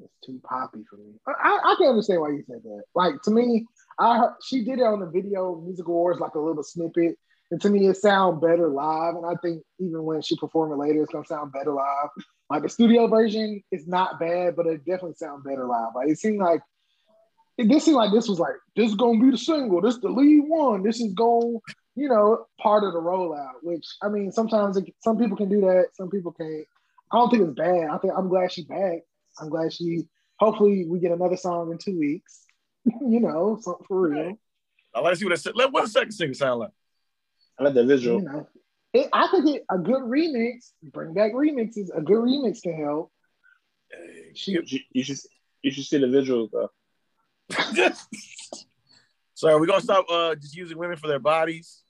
It's 0.04 0.26
too 0.26 0.40
poppy 0.44 0.84
for 0.90 0.98
me. 0.98 1.14
I, 1.28 1.32
I, 1.32 1.72
I 1.72 1.76
can 1.78 1.88
understand 1.88 2.22
why 2.22 2.30
you 2.30 2.44
said 2.48 2.64
that. 2.64 2.84
Like 2.96 3.22
to 3.24 3.32
me, 3.32 3.66
I 4.00 4.28
she 4.46 4.64
did 4.64 4.80
it 4.80 4.84
on 4.84 5.00
the 5.00 5.10
video 5.10 5.62
music 5.62 5.88
awards, 5.88 6.20
like 6.20 6.36
a 6.36 6.40
little 6.40 6.64
snippet, 6.64 7.16
and 7.52 7.62
to 7.62 7.70
me, 7.70 7.88
it 7.88 7.98
sound 7.98 8.42
better 8.42 8.70
live. 8.70 9.16
And 9.16 9.26
I 9.26 9.34
think 9.42 9.64
even 9.80 10.04
when 10.04 10.22
she 10.22 10.38
perform 10.38 10.72
it 10.72 10.78
later, 10.78 11.02
it's 11.02 11.12
gonna 11.12 11.26
sound 11.26 11.52
better 11.52 11.74
live. 11.74 12.10
Like 12.50 12.64
the 12.64 12.70
studio 12.70 13.08
version 13.08 13.62
is 13.72 13.88
not 13.88 14.20
bad, 14.20 14.56
but 14.56 14.66
it 14.68 14.86
definitely 14.86 15.16
sound 15.16 15.44
better 15.44 15.66
live. 15.66 15.90
Like 15.96 16.10
it 16.10 16.20
seemed 16.20 16.40
like 16.40 16.62
it 17.58 17.68
did 17.68 17.82
seem 17.82 17.96
like 17.96 18.12
this 18.12 18.30
was 18.30 18.40
like 18.40 18.56
this 18.76 18.90
is 18.90 18.96
gonna 18.96 19.20
be 19.20 19.32
the 19.32 19.38
single. 19.38 19.82
This 19.82 19.96
is 19.96 20.02
the 20.02 20.10
lead 20.10 20.46
one. 20.48 20.84
This 20.84 21.02
is 21.02 21.14
going, 21.14 21.60
you 21.96 22.08
know, 22.08 22.46
part 22.60 22.84
of 22.84 22.94
the 22.94 23.02
rollout. 23.02 23.56
Which 23.62 23.86
I 24.02 24.10
mean, 24.10 24.32
sometimes 24.32 24.78
it, 24.78 24.86
some 25.04 25.18
people 25.18 25.36
can 25.36 25.50
do 25.50 25.62
that, 25.62 25.88
some 25.94 26.10
people 26.10 26.32
can't. 26.32 26.66
I 27.12 27.18
don't 27.18 27.30
think 27.30 27.44
it's 27.44 27.54
bad. 27.54 27.90
I 27.92 27.98
think 27.98 28.14
I'm 28.16 28.30
glad 28.30 28.52
she 28.52 28.64
back. 28.66 29.00
I'm 29.40 29.50
glad 29.50 29.74
she. 29.74 30.04
Hopefully, 30.40 30.86
we 30.88 31.00
get 31.00 31.12
another 31.12 31.38
song 31.38 31.72
in 31.72 31.78
two 31.78 31.98
weeks. 31.98 32.46
you 32.86 33.20
know, 33.20 33.58
something 33.62 33.86
for 33.88 34.10
real. 34.10 34.40
I 34.94 35.00
like 35.02 35.14
to 35.14 35.20
see 35.20 35.26
what 35.26 35.42
that. 35.42 35.56
Let 35.56 35.72
what 35.72 35.84
the 35.84 35.90
second 35.90 36.12
single 36.12 36.36
sound 36.36 36.60
like. 36.62 36.72
I 37.60 37.64
like 37.64 37.74
the 37.74 37.86
visual. 37.86 38.20
You 38.20 38.26
know, 38.26 38.48
it, 38.94 39.10
I 39.14 39.28
think 39.28 39.48
it, 39.48 39.66
a 39.70 39.78
good 39.78 40.02
remix. 40.02 40.72
Bring 40.82 41.14
back 41.14 41.34
remixes. 41.34 41.90
A 41.96 42.02
good 42.02 42.18
remix 42.18 42.62
can 42.62 42.76
help. 42.82 43.12
She, 44.36 44.52
You, 44.52 44.66
should- 44.66 44.82
you 44.92 45.04
should 45.04 45.18
you 45.62 45.72
should 45.72 45.84
see 45.86 45.98
the 45.98 46.08
visuals 46.08 46.50
though. 46.52 46.70
so 49.34 49.50
are 49.50 49.60
we 49.60 49.68
gonna 49.68 49.82
stop 49.82 50.06
uh 50.10 50.36
just 50.36 50.56
using 50.56 50.78
women 50.78 50.98
for 50.98 51.08
their 51.08 51.20
bodies? 51.20 51.82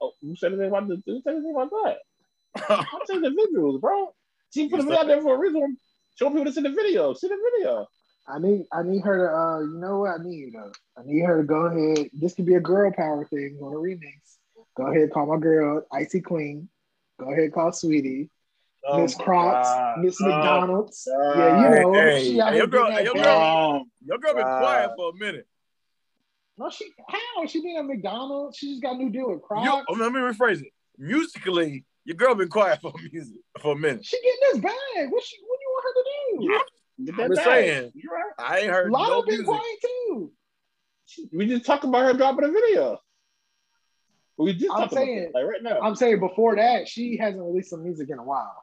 Oh, 0.00 0.12
who 0.20 0.34
said 0.36 0.52
anything 0.52 0.68
about 0.68 0.88
the? 0.88 1.02
Who 1.06 1.20
said 1.22 1.34
anything 1.34 1.52
about 1.54 1.70
that? 1.70 1.98
I'm 2.70 2.86
saying 3.06 3.22
the 3.22 3.30
visuals, 3.30 3.80
bro. 3.80 4.14
She 4.54 4.68
put 4.68 4.78
the 4.78 4.82
video 4.84 4.98
out 5.00 5.06
there 5.06 5.20
for 5.22 5.34
a 5.34 5.38
reason. 5.38 5.76
Show 6.18 6.28
people 6.30 6.44
to 6.50 6.56
in 6.58 6.64
the 6.64 6.70
video. 6.70 7.14
See 7.14 7.28
the 7.28 7.38
video. 7.56 7.86
I 8.28 8.38
need 8.38 8.66
I 8.72 8.82
need 8.82 9.02
her 9.02 9.26
to 9.26 9.34
uh 9.36 9.60
you 9.60 9.78
know 9.80 10.00
what 10.00 10.20
I 10.20 10.22
need 10.22 10.54
uh, 10.54 10.68
I 10.96 11.02
need 11.04 11.20
her 11.24 11.38
to 11.38 11.44
go 11.44 11.66
ahead. 11.66 12.08
This 12.12 12.34
could 12.34 12.46
be 12.46 12.54
a 12.54 12.60
girl 12.60 12.92
power 12.92 13.24
thing 13.26 13.58
on 13.60 13.72
a 13.72 13.76
remix. 13.76 14.36
Go 14.76 14.86
ahead, 14.86 15.10
call 15.12 15.26
my 15.26 15.38
girl 15.38 15.84
Icy 15.92 16.20
Queen. 16.20 16.68
Go 17.18 17.32
ahead, 17.32 17.52
call 17.52 17.70
Saweetie. 17.72 18.28
Oh 18.86 19.00
Miss 19.02 19.18
my 19.18 19.24
Crocs, 19.24 19.68
Miss 19.98 20.20
Oh, 20.20 20.26
McDonald's. 20.26 21.08
God. 21.10 21.38
yeah, 21.38 21.48
you 21.48 21.82
know, 21.82 21.94
Hey, 21.94 22.24
she 22.24 22.40
out 22.40 22.50
hey, 22.52 22.56
your 22.58 22.66
girl- 22.66 22.88
getting 22.88 22.96
hey, 22.98 23.04
that 23.04 23.14
your 23.14 23.24
girl- 23.24 23.76
Um, 23.76 23.90
Your 24.04 24.18
girl 24.18 24.34
been 24.34 24.44
Wow. 24.44 24.58
quiet 24.58 24.90
for 24.96 25.10
a 25.10 25.14
minute. 25.14 25.46
No, 26.58 26.68
she 26.70 26.90
how 27.08 27.46
she 27.46 27.62
been 27.62 27.76
at 27.76 27.84
McDonald's? 27.86 28.56
She 28.58 28.70
just 28.70 28.82
got 28.82 28.94
a 28.96 28.98
new 28.98 29.10
deal 29.10 29.30
with 29.30 29.42
Crocs. 29.42 29.64
You, 29.64 29.84
oh, 29.88 29.92
let 29.94 30.12
me 30.12 30.20
rephrase 30.20 30.60
it. 30.62 30.72
Musically, 30.98 31.84
your 32.04 32.16
girl 32.16 32.34
been 32.34 32.48
quiet 32.48 32.80
for 32.80 32.92
music 33.12 33.36
for 33.60 33.72
a 33.72 33.76
minute. 33.76 34.04
She 34.04 34.20
getting 34.20 34.40
this 34.62 34.72
bag. 34.72 35.10
What 35.12 35.22
she? 35.24 35.36
What 36.36 36.40
do 36.40 36.44
you 36.44 36.50
want 36.52 36.62
her 36.62 36.66
to 36.66 37.04
do? 37.04 37.12
Get 37.12 37.24
I'm 37.24 37.30
just 37.34 37.44
saying. 37.44 37.92
You're 37.94 38.12
right. 38.12 38.32
I 38.38 38.58
ain't 38.60 38.70
heard 38.70 38.92
Latto 38.92 39.08
no 39.08 39.22
been 39.22 39.28
music. 39.36 39.46
quiet 39.46 39.76
too. 39.82 40.32
We 41.32 41.46
just 41.46 41.64
talked 41.66 41.84
about 41.84 42.02
her 42.04 42.12
dropping 42.14 42.44
a 42.44 42.52
video. 42.52 42.98
We 44.38 44.54
just 44.54 44.72
I'm 44.74 44.88
saying- 44.88 45.18
it, 45.18 45.30
like 45.34 45.44
right 45.44 45.62
now. 45.62 45.78
I'm 45.80 45.94
saying 45.94 46.20
before 46.20 46.56
that, 46.56 46.88
she 46.88 47.16
hasn't 47.18 47.42
released 47.42 47.70
some 47.70 47.82
music 47.82 48.08
in 48.10 48.18
a 48.18 48.24
while. 48.24 48.62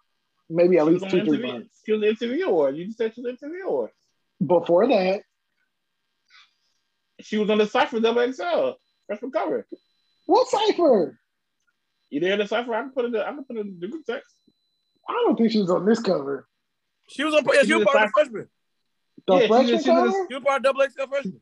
Maybe 0.49 0.77
at 0.77 0.86
She 0.86 0.91
least 0.93 1.10
two, 1.10 1.23
three 1.25 1.41
months. 1.51 1.82
She 1.86 1.91
was 1.91 2.01
the 2.01 2.08
MTV 2.08 2.41
award. 2.43 2.75
You 2.75 2.86
just 2.86 2.97
said 2.97 3.13
she 3.13 3.21
was 3.21 3.38
the 3.39 3.47
MTV 3.47 3.63
award. 3.65 3.91
Before 4.45 4.88
that, 4.88 5.21
She 7.21 7.38
was 7.38 7.49
on 7.49 7.58
the 7.60 7.67
Cypher 7.67 7.99
Double 7.99 8.32
XL. 8.34 8.71
That's 9.08 9.19
for 9.19 9.29
cover. 9.29 9.67
what 10.25 10.47
cipher? 10.47 11.19
You 12.10 12.19
didn't 12.19 12.29
hear 12.39 12.43
the 12.43 12.47
Cypher? 12.47 12.73
I 12.73 12.82
can 12.82 12.91
put 12.91 13.05
it. 13.05 13.13
in- 13.13 13.21
I 13.21 13.25
can 13.25 13.43
put 13.43 13.58
it 13.58 13.60
in 13.67 13.79
the 13.79 13.88
group 13.88 14.05
text. 14.05 14.34
I 15.08 15.13
don't 15.25 15.36
think 15.38 15.51
she 15.51 15.60
was 15.62 15.69
on 15.69 15.86
this 15.86 15.99
cover. 15.99 16.47
She 17.10 17.24
was 17.24 17.34
on. 17.36 17.43
Yeah, 17.45 17.62
she 17.62 17.67
She 17.67 17.74
was 17.76 17.86
part 17.86 17.95
of 17.98 18.02
the 18.04 18.12
freshman. 18.13 18.48
The 19.28 19.34
Yeah, 19.36 19.39
she 19.41 19.48
freshman 19.48 19.65
did- 19.67 19.84
she 19.84 19.89
did 19.89 19.98
a- 20.08 20.28
She 20.30 20.34
was 20.36 20.43
part 20.43 20.58
of 20.58 20.63
double 20.63 20.82
XL 20.89 21.08
freshman. 21.10 21.41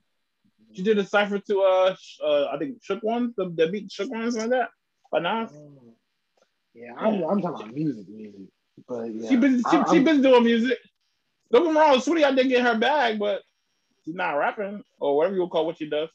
She 0.74 0.84
did 0.84 0.98
a 0.98 1.04
cipher 1.06 1.40
to 1.40 1.62
uh, 1.62 1.96
uh 2.24 2.46
I 2.54 2.58
think 2.58 2.84
Shook 2.84 3.02
One, 3.04 3.34
the, 3.38 3.50
the 3.50 3.68
beat 3.68 3.92
Shook 3.92 4.10
Ones 4.12 4.38
like 4.38 4.50
that. 4.50 4.70
But 5.12 5.24
now 5.24 5.48
Oh. 5.52 5.94
Yeah, 6.74 6.94
I'm, 6.96 7.24
I'm 7.24 7.42
talking 7.42 7.64
about 7.64 7.74
music, 7.74 8.08
music. 8.08 8.42
But 8.88 9.06
yeah, 9.14 9.30
she 9.30 9.36
been 9.38 9.58
she, 9.60 9.64
I- 9.78 9.84
she 9.90 9.96
I'm- 9.98 10.04
been 10.04 10.22
doing 10.22 10.44
music. 10.44 10.78
Don't 11.52 11.64
get 11.64 11.74
me 11.74 11.80
wrong, 11.80 11.96
Saweetie 11.98 12.24
I 12.26 12.32
didn't 12.36 12.50
get 12.50 12.62
her 12.62 12.78
bag, 12.78 13.18
but 13.20 13.42
she's 14.04 14.14
not 14.16 14.32
rapping 14.34 14.84
or 15.00 15.16
whatever 15.18 15.36
you 15.36 15.48
call 15.48 15.66
what 15.66 15.78
she 15.78 15.90
does. 15.90 16.10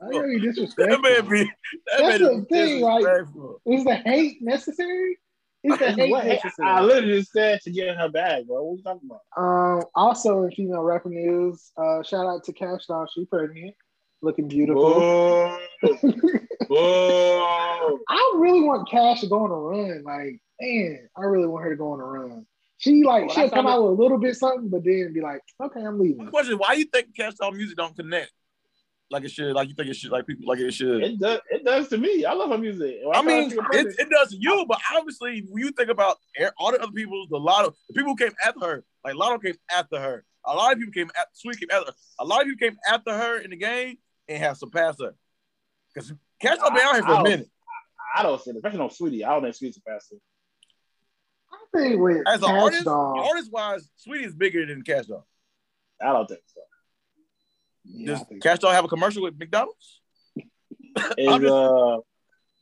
I 0.03 0.07
really 0.09 0.39
That 0.39 0.55
disrespectful. 0.55 0.99
man 1.03 1.29
be. 1.29 1.45
That 1.45 1.53
That's 1.99 2.21
man 2.21 2.39
the 2.41 2.45
thing, 2.47 2.81
like- 2.83 3.01
disrespectful. 3.05 3.61
Is 3.67 3.85
the 3.85 3.95
hate 3.97 4.43
necessary? 4.43 5.19
Hate 5.62 6.11
What- 6.11 6.27
I 6.62 6.81
literally 6.83 7.18
just 7.18 7.33
said 7.33 7.61
to 7.62 7.70
get 7.70 7.96
her 7.96 8.09
bag, 8.09 8.46
bro. 8.46 8.62
What 8.62 8.73
are 8.73 8.77
you 8.77 8.83
talking 8.83 9.11
about? 9.11 9.20
Um, 9.37 9.85
also 9.94 10.42
in 10.44 10.51
female 10.53 10.83
rapper 10.83 11.11
news, 11.11 11.70
uh, 11.77 12.03
shout 12.03 12.27
out 12.27 12.44
to 12.44 12.53
Kash 12.53 12.87
Doll, 12.87 13.07
she 13.14 13.27
pregnant, 13.27 13.75
looking 14.23 14.49
beautiful. 14.49 15.01
Whoa. 15.01 15.59
Whoa. 16.68 17.99
I 18.09 18.33
really 18.37 18.62
want 18.62 18.88
Kash 18.88 19.20
to 19.20 19.27
go 19.27 19.44
on 19.44 19.51
a 19.51 19.55
run. 19.55 20.03
Like, 20.05 20.40
man, 20.61 21.09
I 21.16 21.23
really 21.23 21.46
want 21.46 21.64
her 21.64 21.70
to 21.70 21.77
go 21.77 21.92
on 21.92 22.01
a 22.01 22.05
run. 22.05 22.46
She 22.79 23.03
like 23.05 23.27
Well, 23.27 23.35
she'll 23.35 23.51
come 23.51 23.66
out 23.66 23.83
with 23.83 23.99
a 23.99 24.03
little 24.03 24.18
bit 24.18 24.37
something, 24.37 24.70
but 24.70 24.83
then 24.85 25.12
be 25.12 25.20
like, 25.20 25.42
okay, 25.62 25.81
I'm 25.81 25.99
My 25.99 26.05
leaving. 26.05 26.27
question: 26.29 26.57
Why 26.57 26.73
you 26.75 26.87
think 26.87 27.14
Kash 27.14 27.35
Doll 27.35 27.53
music 27.53 27.77
don't 27.77 27.94
connect 27.94 28.33
like 29.11 29.25
it 29.25 29.31
should? 29.31 29.55
Like 29.55 29.68
you 29.68 29.75
think 29.75 29.88
it 29.88 29.96
should? 29.96 30.12
Like 30.12 30.27
people 30.27 30.46
like 30.46 30.59
it 30.59 30.73
should? 30.73 31.03
It 31.03 31.18
does 31.18 31.40
it 31.51 31.64
does 31.64 31.88
to 31.88 31.99
me. 31.99 32.25
I 32.25 32.33
love 32.33 32.51
her 32.51 32.59
music. 32.59 32.99
When 33.03 33.14
I 33.14 33.18
saw 33.18 33.23
her 33.23 33.29
mean, 33.29 33.53
it, 33.73 33.94
it 33.99 34.11
does 34.11 34.31
to 34.31 34.37
you, 34.38 34.64
but 34.68 34.79
obviously, 34.94 35.44
when 35.49 35.64
you 35.64 35.73
think 35.73 35.90
about 35.90 36.16
all 36.59 36.73
the 36.73 36.81
other 36.81 36.92
people, 36.92 37.27
the 37.31 37.38
lot 37.38 37.64
of 37.64 37.75
the 37.88 37.94
people 37.94 38.12
who 38.12 38.16
came 38.16 38.35
after 38.44 38.66
her, 38.66 38.85
like 39.05 39.14
Latto 39.14 39.42
came 39.42 39.57
after 39.75 40.01
her. 40.01 40.25
A 40.46 40.55
lot 40.55 40.73
of 40.73 40.79
people 40.79 40.92
came 40.92 41.11
at 41.18 41.27
Sweet 41.35 41.59
came 41.59 41.68
after 41.70 41.90
her. 41.90 41.96
A 42.20 42.25
lot 42.25 42.40
of 42.40 42.46
people 42.46 42.68
came 42.68 42.79
after 42.88 43.12
her 43.12 43.38
in 43.38 43.51
the 43.51 43.57
game 43.57 43.99
and 44.29 44.38
have 44.38 44.57
surpassed 44.57 45.01
her. 45.03 45.14
Because 45.92 46.12
Kash 46.40 46.57
Doll 46.57 46.70
been 46.70 46.81
out 46.81 46.94
here 46.94 47.03
for 47.03 47.12
a 47.12 47.23
minute. 47.23 47.51
I 48.16 48.23
don't 48.23 48.40
see 48.40 48.51
it, 48.51 48.57
especially 48.57 48.81
on 48.81 48.88
Saweetie. 48.88 49.25
I 49.25 49.38
don't 49.38 49.42
think 49.42 49.55
Saweetie's 49.55 49.83
faster. 49.87 50.16
I 51.53 51.79
think 51.79 52.01
with 52.01 52.27
As 52.27 52.42
an 52.42 52.49
Kash 52.49 52.62
artist, 52.62 52.85
Doll, 52.85 53.20
artist 53.29 53.53
wise, 53.53 53.90
Saweetie 53.99 54.27
is 54.27 54.35
bigger 54.35 54.64
than 54.66 54.83
Kash 54.83 55.07
Doll. 55.07 55.27
I 56.01 56.12
don't 56.12 56.27
think 56.27 56.40
so. 56.46 56.61
Yeah, 57.85 58.14
Does 58.14 58.23
think 58.29 58.43
Kash 58.43 58.59
Doll 58.59 58.73
have 58.73 58.85
a 58.85 58.88
commercial 58.88 59.23
with 59.23 59.38
McDonald's? 59.38 60.01
Is 60.37 61.29
I'm 61.29 61.40
just- 61.40 61.53
uh 61.53 61.97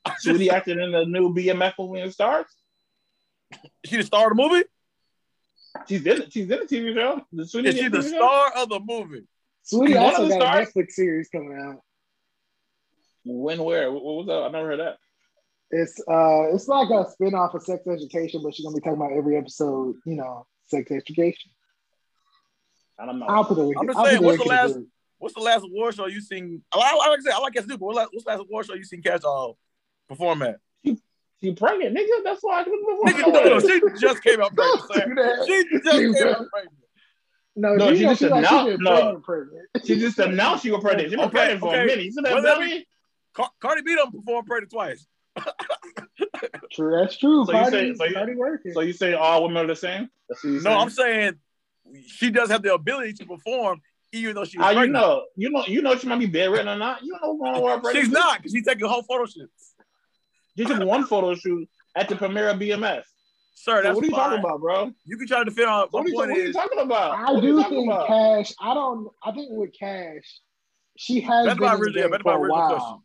I'm 0.05 0.15
Saweetie 0.25 0.49
acting 0.51 0.81
in 0.81 0.93
the 0.93 1.05
new 1.05 1.35
BMF 1.35 1.75
movie 1.79 2.01
and 2.01 2.13
stars? 2.13 2.47
She 3.85 3.97
the 3.97 4.03
star 4.05 4.31
of 4.31 4.37
the 4.37 4.43
movie? 4.43 4.65
She's 5.89 6.05
in 6.07 6.23
it. 6.23 6.33
She's 6.33 6.45
in 6.51 6.61
the 6.61 6.65
TV 6.67 6.95
show. 6.95 7.21
The 7.33 7.43
Saweetie 7.43 7.65
Is 7.67 7.75
she 7.77 7.85
in 7.87 7.93
the 7.93 7.99
TV 7.99 8.03
show? 8.03 8.09
star 8.17 8.53
of 8.57 8.69
the 8.71 8.81
movie? 8.81 9.27
Saweetie 9.71 9.97
One 9.97 9.97
of 9.97 10.05
also 10.05 10.23
the 10.25 10.29
got 10.31 10.39
a 10.63 10.67
stars- 10.67 10.69
Netflix 10.73 10.91
series 10.93 11.29
coming 11.29 11.59
out. 11.61 11.81
When 13.25 13.63
where? 13.63 13.93
What 13.93 14.03
what 14.05 14.15
was 14.17 14.27
that? 14.29 14.43
I 14.45 14.49
never 14.51 14.69
heard 14.69 14.81
that. 14.81 14.97
It's 15.71 16.01
uh, 16.09 16.55
it's 16.55 16.67
like 16.69 16.89
a 16.89 17.11
spin-off 17.11 17.53
of 17.53 17.63
Sex 17.63 17.87
Education, 17.87 18.41
but 18.43 18.55
she's 18.55 18.65
gonna 18.65 18.75
be 18.77 18.81
talking 18.81 18.97
about 18.97 19.13
every 19.13 19.37
episode, 19.37 19.97
you 20.07 20.15
know, 20.17 20.47
sex 20.69 20.91
education. 20.91 21.51
I 22.99 23.05
don't 23.05 23.19
know. 23.19 23.27
I'll 23.27 23.45
put 23.45 23.57
the 23.57 23.65
link. 23.65 23.77
I'm 23.79 23.87
just 23.87 23.99
I'll 23.99 24.07
saying, 24.07 24.23
what's 24.23 24.43
the 24.43 24.49
last- 24.49 24.73
group. 24.75 24.89
What's 25.19 25.35
the 25.35 25.41
last 25.41 25.65
award 25.65 25.95
show 25.95 26.07
you 26.07 26.21
seen? 26.21 26.63
I 26.73 26.79
like, 26.79 27.09
like 27.09 27.19
I 27.19 27.23
said, 27.23 27.33
I 27.33 27.39
like 27.41 27.55
Kash 27.55 27.65
Doll, 27.65 27.77
but 27.79 27.87
what's 27.87 27.97
the 27.97 28.01
last- 28.01 28.11
what's 28.13 28.25
the 28.25 28.31
last 28.31 28.41
award 28.41 28.67
show 28.67 28.75
you 28.75 28.85
seen 28.85 29.03
Kash 29.03 29.21
Doll 29.21 29.59
perform 30.09 30.43
at? 30.43 30.61
She 31.41 31.53
pregnant, 31.55 31.97
nigga. 31.97 32.25
That's 32.25 32.41
why 32.43 32.61
I 32.61 32.65
couldn't 32.65 32.85
Nigga, 33.07 33.33
no, 33.33 33.45
no, 33.45 33.61
she 33.61 33.81
just 34.01 34.23
came 34.25 34.41
out 34.41 34.55
pregnant. 34.57 34.89
Don't 34.89 34.97
sir. 34.97 35.07
do 35.09 35.15
that. 35.15 35.45
She 35.47 35.65
just 35.71 35.85
Do 35.85 35.91
came 35.91 36.13
that. 36.13 36.37
out 36.41 36.47
pregnant. 36.51 36.75
No, 37.55 37.75
No, 37.75 37.91
she, 37.91 37.97
she 37.99 38.03
just 38.05 38.19
she 38.21 38.29
like 38.29 38.47
she 38.49 38.55
announced- 38.57 38.81
no. 38.83 38.95
pregnant, 38.97 39.25
pregnant. 39.25 39.69
She 39.87 39.99
just 40.01 40.19
announced 40.19 40.63
she 40.65 40.71
was 40.73 40.81
pregnant. 40.83 41.11
She 41.11 41.17
been 41.17 41.25
Okay, 41.27 41.31
pregnant 41.33 41.61
for 41.61 41.69
okay. 41.69 41.83
a 41.83 41.87
minute. 41.87 42.05
You 42.05 42.13
see 42.13 42.21
that 42.23 42.33
Well, 42.35 42.43
that? 42.43 42.85
Car- 43.35 43.51
Cardi 43.61 43.83
B 43.83 43.95
done 43.95 44.11
performed 44.11 44.47
pregnant 44.49 44.73
twice. 44.73 45.07
True, 46.73 46.97
that's 47.01 47.17
true. 47.17 47.45
So 47.47 47.53
you 47.59 47.71
say- 47.71 47.95
so 47.95 48.05
you- 48.05 48.15
party 48.15 48.35
working. 48.35 48.73
So 48.73 48.81
you 48.81 48.93
say 48.93 49.15
all 49.15 49.43
women 49.45 49.65
are 49.65 49.67
the 49.67 49.77
same? 49.77 50.09
That's 50.29 50.43
what 50.45 50.53
you 50.53 50.61
No, 50.61 50.73
I'm 50.73 50.91
saying 50.91 51.35
she 52.07 52.31
does 52.31 52.51
have 52.51 52.63
the 52.63 52.75
ability 52.75 53.15
to 53.15 53.27
perform, 53.27 53.81
even 54.13 54.35
though 54.35 54.45
she's 54.45 54.61
How 54.61 54.71
you 54.71 54.87
know? 54.89 55.25
You 55.37 55.51
know, 55.51 55.65
you 55.67 55.83
know 55.83 55.97
she 55.97 56.07
might 56.07 56.19
be 56.19 56.27
bedridden 56.27 56.69
or 56.69 56.77
not. 56.77 57.03
You 57.03 57.13
know 57.13 57.33
what's 57.35 57.57
going 57.57 57.73
on 57.73 57.83
with 57.83 57.95
her 57.95 58.01
She's 58.01 58.11
not 58.11 58.39
because 58.39 58.53
she's 58.53 58.65
taking 58.65 58.87
whole 58.89 59.03
photo 59.03 59.27
shoots. 59.27 59.75
She 60.57 60.65
took 60.65 60.83
one 60.85 61.05
photo 61.05 61.35
shoot 61.35 61.69
at 61.97 62.09
the 62.09 62.17
premiere 62.17 62.49
of 62.51 62.59
BMF. 62.59 63.03
Sir, 63.55 63.83
So 63.83 63.93
what 63.95 64.03
are 64.03 64.07
you 64.07 64.11
fine. 64.13 64.21
talking 64.31 64.39
about, 64.39 64.61
bro? 64.61 64.93
You 65.05 65.17
can 65.17 65.27
try 65.27 65.41
to 65.41 65.45
defend 65.45 65.69
on 65.69 65.89
What 65.91 66.05
my 66.05 66.07
are 66.07 66.09
you, 66.09 66.15
what 66.17 66.29
are 66.31 66.33
you 66.39 66.53
talking 66.53 66.79
about? 66.79 67.13
I 67.19 67.33
What 67.33 67.43
do 67.43 67.63
think 67.65 67.89
about? 67.91 68.07
Kash. 68.07 68.55
I 68.61 68.75
don't. 68.75 69.09
I 69.23 69.33
think 69.33 69.49
with 69.51 69.71
Kash, 69.79 70.41
she 70.97 71.21
has 71.21 71.47
That's 71.47 71.59
been 71.59 71.69
my 71.69 71.75
in 71.75 71.81
the 71.81 71.93
game 71.93 72.11
for 72.23 72.33
a 72.47 72.49
while. 72.51 72.69
question. 72.69 72.99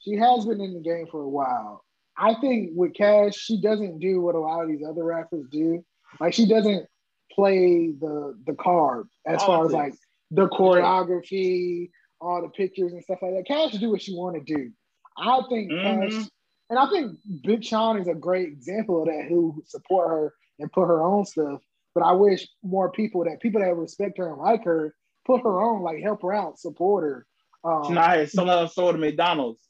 She 0.00 0.16
has 0.16 0.46
been 0.46 0.60
in 0.60 0.74
the 0.74 0.80
game 0.80 1.06
for 1.10 1.22
a 1.22 1.28
while. 1.28 1.84
I 2.16 2.34
think 2.40 2.72
with 2.74 2.94
Kash, 2.94 3.34
she 3.36 3.60
doesn't 3.60 3.98
do 4.00 4.20
what 4.20 4.34
a 4.34 4.40
lot 4.40 4.62
of 4.62 4.68
these 4.68 4.82
other 4.88 5.04
rappers 5.04 5.46
do. 5.50 5.84
Like 6.20 6.34
she 6.34 6.46
doesn't 6.48 6.86
play 7.32 7.92
the 7.92 8.36
the 8.46 8.54
card 8.54 9.06
as 9.26 9.40
far 9.42 9.64
as 9.64 9.72
like 9.72 9.92
Politics. 9.92 9.98
The 10.30 10.48
choreography, 10.48 11.90
all 12.20 12.42
the 12.42 12.48
pictures 12.48 12.92
and 12.92 13.02
stuff 13.02 13.18
like 13.22 13.32
that. 13.34 13.46
Kash 13.46 13.72
do 13.72 13.90
what 13.90 14.02
she 14.02 14.14
want 14.14 14.36
to 14.36 14.54
do. 14.54 14.70
I 15.16 15.42
think 15.48 15.70
Mhm. 15.72 15.82
Kash, 16.10 16.28
and 16.70 16.78
I 16.78 16.88
think 16.90 17.18
Big 17.42 17.64
Sean 17.64 17.98
is 17.98 18.08
a 18.08 18.14
great 18.14 18.48
example 18.48 19.00
of 19.02 19.08
that. 19.08 19.24
Who 19.28 19.62
support 19.66 20.08
her 20.08 20.34
and 20.58 20.70
put 20.72 20.86
her 20.86 21.02
own 21.02 21.24
stuff. 21.24 21.62
But 21.94 22.04
I 22.04 22.12
wish 22.12 22.48
more 22.62 22.90
people 22.90 23.24
that 23.24 23.40
people 23.40 23.60
that 23.60 23.74
respect 23.76 24.18
her 24.18 24.28
and 24.32 24.38
like 24.40 24.64
her 24.64 24.94
put 25.24 25.42
her 25.42 25.60
on, 25.60 25.82
like 25.82 26.00
help 26.02 26.22
her 26.22 26.32
out, 26.32 26.58
support 26.58 27.04
her. 27.04 27.26
Um, 27.62 27.94
not 27.94 28.10
had 28.16 28.30
someone 28.30 28.56
else 28.56 28.74
sold 28.74 28.94
to 28.94 28.98
McDonald's. 28.98 29.60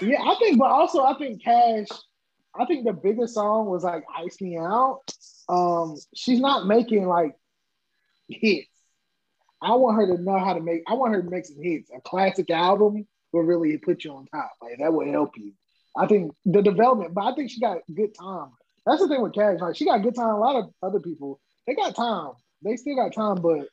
yeah, 0.00 0.22
I 0.22 0.34
think, 0.36 0.58
but 0.58 0.70
also 0.70 1.04
I 1.04 1.14
think 1.18 1.42
Kash. 1.42 1.88
I 2.56 2.64
think 2.66 2.84
the 2.84 2.92
biggest 2.92 3.34
song 3.34 3.66
was 3.66 3.82
like 3.84 4.04
"Ice 4.16 4.40
Me 4.40 4.56
Out." 4.56 5.02
Um, 5.48 5.96
she's 6.14 6.40
not 6.40 6.66
making 6.66 7.06
like 7.06 7.36
hits. 8.28 8.68
I 9.64 9.74
want 9.74 9.96
her 9.96 10.06
to 10.16 10.22
know 10.22 10.38
how 10.38 10.52
to 10.52 10.60
make. 10.60 10.82
I 10.86 10.94
want 10.94 11.14
her 11.14 11.22
to 11.22 11.30
make 11.30 11.46
some 11.46 11.60
hits. 11.60 11.90
A 11.96 12.00
classic 12.00 12.50
album 12.50 13.06
will 13.32 13.42
really 13.42 13.78
put 13.78 14.04
you 14.04 14.12
on 14.12 14.26
top. 14.26 14.52
Like 14.62 14.78
that 14.78 14.92
would 14.92 15.08
help 15.08 15.36
you. 15.36 15.52
I 15.96 16.06
think 16.06 16.32
the 16.44 16.60
development, 16.62 17.14
but 17.14 17.24
I 17.24 17.34
think 17.34 17.50
she 17.50 17.60
got 17.60 17.78
good 17.92 18.14
time. 18.14 18.50
That's 18.84 19.00
the 19.00 19.08
thing 19.08 19.22
with 19.22 19.32
Kash. 19.32 19.60
Like 19.60 19.76
she 19.76 19.86
got 19.86 20.02
good 20.02 20.14
time. 20.14 20.30
A 20.34 20.38
lot 20.38 20.56
of 20.56 20.70
other 20.82 21.00
people, 21.00 21.40
they 21.66 21.74
got 21.74 21.96
time. 21.96 22.32
They 22.62 22.76
still 22.76 22.96
got 22.96 23.14
time, 23.14 23.36
but 23.36 23.68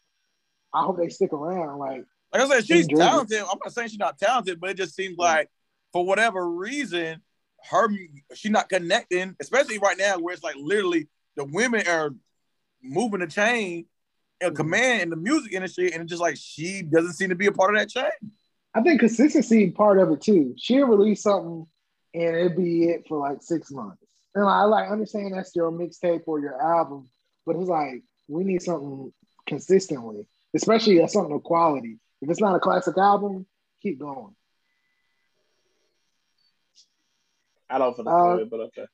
I 0.74 0.84
hope 0.84 0.98
they 0.98 1.10
stick 1.10 1.34
around. 1.34 1.78
Like 1.80 2.04
Like 2.34 2.42
I 2.44 2.48
said, 2.48 2.66
she's 2.66 2.88
Enjoy 2.88 2.96
it. 2.96 3.00
talented. 3.00 3.40
I'm 3.40 3.58
not 3.64 3.74
saying 3.74 3.90
she's 3.90 4.00
not 4.00 4.18
talented, 4.18 4.60
but 4.62 4.70
it 4.70 4.78
just 4.78 4.96
seems 4.96 5.18
like 5.18 5.50
for 5.92 6.06
whatever 6.06 6.50
reason, 6.50 7.22
her 7.70 7.90
she's 8.34 8.52
not 8.52 8.70
connecting, 8.70 9.36
especially 9.42 9.78
right 9.80 9.98
now 9.98 10.18
where 10.20 10.34
it's 10.34 10.44
like 10.44 10.56
literally 10.58 11.08
the 11.36 11.44
women 11.44 11.86
are 11.88 12.12
moving 12.82 13.20
the 13.20 13.28
chain 13.28 13.86
and 14.42 14.56
command 14.56 15.04
in 15.04 15.10
the 15.10 15.16
music 15.16 15.54
industry, 15.54 15.92
and 15.94 16.02
it's 16.02 16.10
just 16.10 16.22
like 16.22 16.36
she 16.38 16.82
doesn't 16.82 17.14
seem 17.14 17.30
to 17.30 17.36
be 17.36 17.48
a 17.48 17.52
part 17.52 17.74
of 17.74 17.80
that 17.80 17.90
chain. 17.90 18.32
I 18.74 18.82
think 18.82 19.00
consistency 19.00 19.70
part 19.72 20.00
of 20.00 20.12
it 20.12 20.22
too. 20.22 20.56
She'll 20.58 20.88
release 20.88 21.24
something 21.24 21.68
and 22.14 22.36
it'd 22.36 22.58
be 22.58 22.86
it 22.86 23.06
for 23.08 23.18
like 23.18 23.42
six 23.42 23.70
months. 23.72 24.02
And 24.34 24.46
I 24.46 24.64
like 24.64 24.90
understand 24.90 25.34
that's 25.34 25.56
your 25.56 25.72
mixtape 25.72 26.22
or 26.26 26.40
your 26.40 26.62
album, 26.62 27.10
but 27.46 27.56
it's 27.58 27.70
like 27.70 28.04
we 28.30 28.44
need 28.46 28.62
something 28.62 29.12
consistently, 29.46 30.26
especially 30.56 30.98
that's 31.00 31.14
something 31.14 31.36
of 31.36 31.44
quality. 31.44 31.98
If 32.22 32.30
it's 32.30 32.40
not 32.40 32.56
a 32.56 32.60
classic 32.60 32.98
album, 32.98 33.46
keep 33.82 34.00
going. 34.00 34.36
I 37.70 37.78
don't 37.78 37.96
for 37.96 38.04
the 38.04 38.10
Uh, 38.10 38.36
story, 38.36 38.46
but 38.46 38.60
okay. 38.62 38.86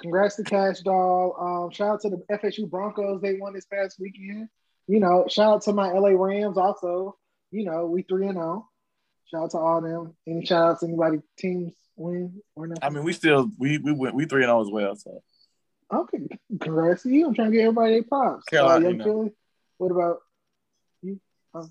Congrats 0.00 0.36
to 0.36 0.44
Kash 0.44 0.80
Doll. 0.80 1.36
Um, 1.38 1.70
shout 1.70 1.94
out 1.94 2.00
to 2.02 2.10
the 2.10 2.22
FSU 2.30 2.68
Broncos. 2.68 3.20
They 3.20 3.34
won 3.34 3.54
this 3.54 3.66
past 3.66 3.98
weekend. 3.98 4.48
You 4.86 5.00
know, 5.00 5.24
shout 5.28 5.54
out 5.54 5.62
to 5.62 5.72
my 5.72 5.90
LA 5.92 6.10
Rams 6.10 6.58
also. 6.58 7.16
You 7.50 7.64
know, 7.64 7.86
we 7.86 8.02
three 8.02 8.26
and 8.26 8.34
zero. 8.36 8.68
Shout 9.30 9.44
out 9.44 9.50
to 9.52 9.58
all 9.58 9.80
them. 9.80 10.14
Any 10.26 10.44
shout 10.44 10.70
outs 10.70 10.80
to 10.80 10.86
anybody 10.86 11.18
teams 11.38 11.72
win 11.96 12.42
or 12.54 12.66
not? 12.66 12.78
I 12.82 12.90
mean, 12.90 13.04
we 13.04 13.12
still 13.12 13.48
we 13.58 13.78
we 13.78 13.92
went 13.92 14.14
we 14.14 14.26
three 14.26 14.42
and 14.42 14.48
zero 14.50 14.60
as 14.60 14.70
well. 14.70 14.94
So 14.96 15.22
Okay, 15.92 16.18
congrats 16.60 17.02
to 17.04 17.10
you. 17.10 17.26
I'm 17.26 17.34
trying 17.34 17.50
to 17.50 17.56
get 17.56 17.62
everybody 17.64 17.92
their 17.92 18.02
props. 18.04 18.44
Carolina, 18.44 18.86
Uh, 18.86 18.90
you 18.90 18.96
know. 18.96 19.30
What 19.78 19.90
about 19.92 20.18
you? 21.02 21.20
Oh. 21.54 21.68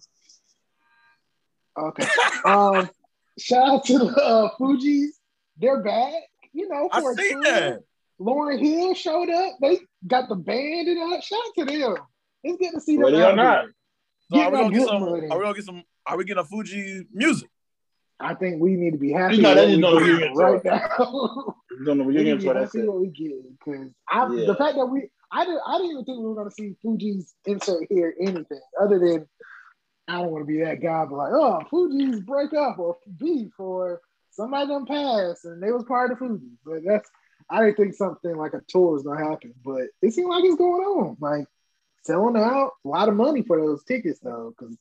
Okay. 1.77 2.07
um, 2.45 2.89
shout 3.39 3.67
out 3.67 3.85
to 3.85 3.97
the 3.97 4.05
uh, 4.05 4.49
Fugees. 4.59 5.09
They're 5.57 5.83
back. 5.83 6.13
You 6.53 6.69
know, 6.69 6.89
I 6.91 7.01
for 7.01 7.11
a 7.13 7.15
see 7.15 7.29
tour. 7.31 7.43
that. 7.43 7.79
Lauryn 8.19 8.59
Hill 8.59 8.93
showed 8.93 9.29
up. 9.29 9.53
They 9.61 9.79
got 10.05 10.29
the 10.29 10.35
band 10.35 10.87
and 10.87 11.13
out. 11.13 11.23
Shout 11.23 11.39
out 11.59 11.67
to 11.67 11.77
them. 11.77 11.97
It's 12.43 12.57
good 12.57 12.71
to 12.73 12.81
see 12.81 12.95
them. 12.95 13.05
Ready 13.05 13.17
or 13.17 13.25
out 13.25 13.35
not. 13.35 13.65
So 14.31 14.39
are 14.39 14.51
we 14.51 14.57
gonna 14.57 14.73
get 14.73 14.87
some? 14.87 15.01
money. 15.01 15.27
Are 15.29 15.37
we 15.37 15.43
gonna 15.43 15.55
get 15.55 15.65
some? 15.65 15.83
Are 16.05 16.17
we 16.17 16.23
getting 16.25 16.41
a 16.41 16.45
Fuji 16.45 17.07
music? 17.13 17.49
I 18.19 18.33
think 18.35 18.61
we 18.61 18.75
need 18.75 18.91
to 18.91 18.97
be 18.97 19.11
happy. 19.11 19.37
You 19.37 19.41
know, 19.41 19.49
with 19.49 19.55
that 19.57 19.61
what 19.63 19.69
is 19.69 19.75
we 19.75 19.81
no 19.81 19.99
getting 19.99 20.07
reunion 20.07 20.33
right 20.35 20.63
now. 20.65 21.55
We're 21.71 21.85
doing 21.85 21.97
the 21.97 22.03
we 22.03 22.13
reunion 22.13 22.37
need 22.37 22.41
to 22.41 22.45
tour. 22.45 22.53
That's 22.53 22.75
happy 22.75 22.87
what 22.87 22.99
we 22.99 23.07
get 23.07 23.31
because 23.59 23.89
I 24.09 24.33
Yeah. 24.33 24.45
the 24.45 24.55
fact 24.55 24.75
that 24.75 24.85
we 24.85 25.09
I 25.31 25.45
didn't 25.45 25.61
I 25.65 25.77
didn't 25.77 25.91
even 25.91 26.05
think 26.05 26.19
we 26.19 26.25
were 26.25 26.35
gonna 26.35 26.51
see 26.51 26.75
Fugees 26.83 27.31
insert 27.45 27.87
here 27.89 28.13
anything 28.19 28.61
other 28.79 28.99
than 28.99 29.27
I 30.07 30.21
don't 30.21 30.31
want 30.31 30.43
to 30.43 30.45
be 30.47 30.61
that 30.63 30.81
guy, 30.81 31.05
but 31.05 31.15
like 31.17 31.33
oh 31.33 31.61
Fugees 31.71 32.25
break 32.25 32.53
up 32.53 32.79
or 32.79 32.97
beef 33.17 33.51
or 33.57 34.01
somebody 34.31 34.67
done 34.67 34.85
pass 34.85 35.45
and 35.45 35.61
they 35.61 35.71
was 35.71 35.83
part 35.85 36.11
of 36.11 36.19
Fuji, 36.19 36.51
but 36.65 36.81
that's 36.85 37.09
I 37.49 37.59
didn't 37.65 37.77
think 37.77 37.93
something 37.95 38.35
like 38.37 38.53
a 38.53 38.61
tour 38.67 38.93
was 38.93 39.03
gonna 39.03 39.27
happen, 39.29 39.53
but 39.65 39.83
it 40.01 40.13
seemed 40.13 40.29
like 40.29 40.43
it's 40.45 40.55
going 40.55 40.83
on, 40.83 41.17
like 41.19 41.45
selling 42.05 42.37
out 42.37 42.71
a 42.83 42.87
lot 42.87 43.09
of 43.09 43.15
money 43.15 43.41
for 43.41 43.59
those 43.59 43.83
tickets 43.83 44.19
though, 44.19 44.53
because 44.57 44.75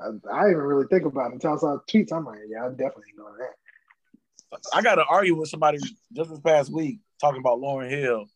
I, 0.00 0.08
I 0.32 0.48
didn't 0.48 0.62
really 0.62 0.86
think 0.86 1.04
about 1.04 1.30
it 1.30 1.34
until 1.34 1.54
I 1.54 1.56
saw 1.56 1.78
tweets. 1.88 2.12
I'm 2.12 2.24
like, 2.24 2.40
yeah, 2.48 2.64
I'm 2.64 2.72
definitely 2.72 3.12
going 3.16 3.34
that. 3.38 4.60
I 4.74 4.82
got 4.82 4.96
to 4.96 5.04
argue 5.04 5.36
with 5.36 5.48
somebody 5.48 5.78
just 5.78 6.30
this 6.30 6.40
past 6.40 6.72
week 6.72 6.98
talking 7.20 7.40
about 7.40 7.60
Lauryn 7.60 7.90
Hill, 7.90 8.26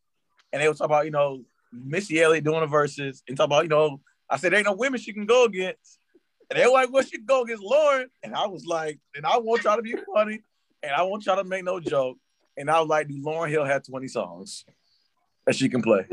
and 0.53 0.63
they 0.63 0.69
was 0.69 0.79
talking 0.79 0.93
about 0.93 1.05
you 1.07 1.11
know 1.11 1.43
Missy 1.73 2.23
Elliott 2.23 2.45
doing 2.45 2.61
the 2.61 2.67
verses 2.67 3.23
and 3.29 3.37
talking 3.37 3.53
about 3.53 3.65
you 3.65 3.71
know 3.71 4.01
I 4.31 4.37
said 4.37 4.53
there 4.53 4.59
ain't 4.59 4.67
no 4.67 4.75
women 4.75 5.01
she 5.01 5.13
can 5.13 5.27
go 5.27 5.45
against, 5.45 5.99
and 6.51 6.59
they 6.59 6.67
were 6.67 6.73
like, 6.73 6.93
well 6.93 7.03
she 7.03 7.17
can 7.17 7.27
go 7.27 7.43
against 7.43 7.65
Lauryn, 7.65 8.07
and 8.23 8.35
I 8.35 8.47
was 8.47 8.65
like, 8.65 9.01
and 9.17 9.27
I 9.27 9.39
want 9.39 9.65
y'all 9.65 9.77
to 9.77 9.83
be 9.83 9.97
funny, 10.15 10.41
and 10.83 10.93
I 10.93 11.03
want 11.03 11.27
y'all 11.27 11.37
to 11.37 11.45
make 11.45 11.65
no 11.65 11.81
joke, 11.81 12.19
and 12.57 12.71
I 12.71 12.81
was 12.81 12.89
like, 12.89 13.09
do 13.09 13.21
Lauryn 13.21 13.51
Hill 13.51 13.65
have 13.65 13.85
20 13.85 14.07
songs 14.09 14.65
that 15.47 15.57
she 15.57 15.69
can 15.69 15.83
play? 15.83 16.07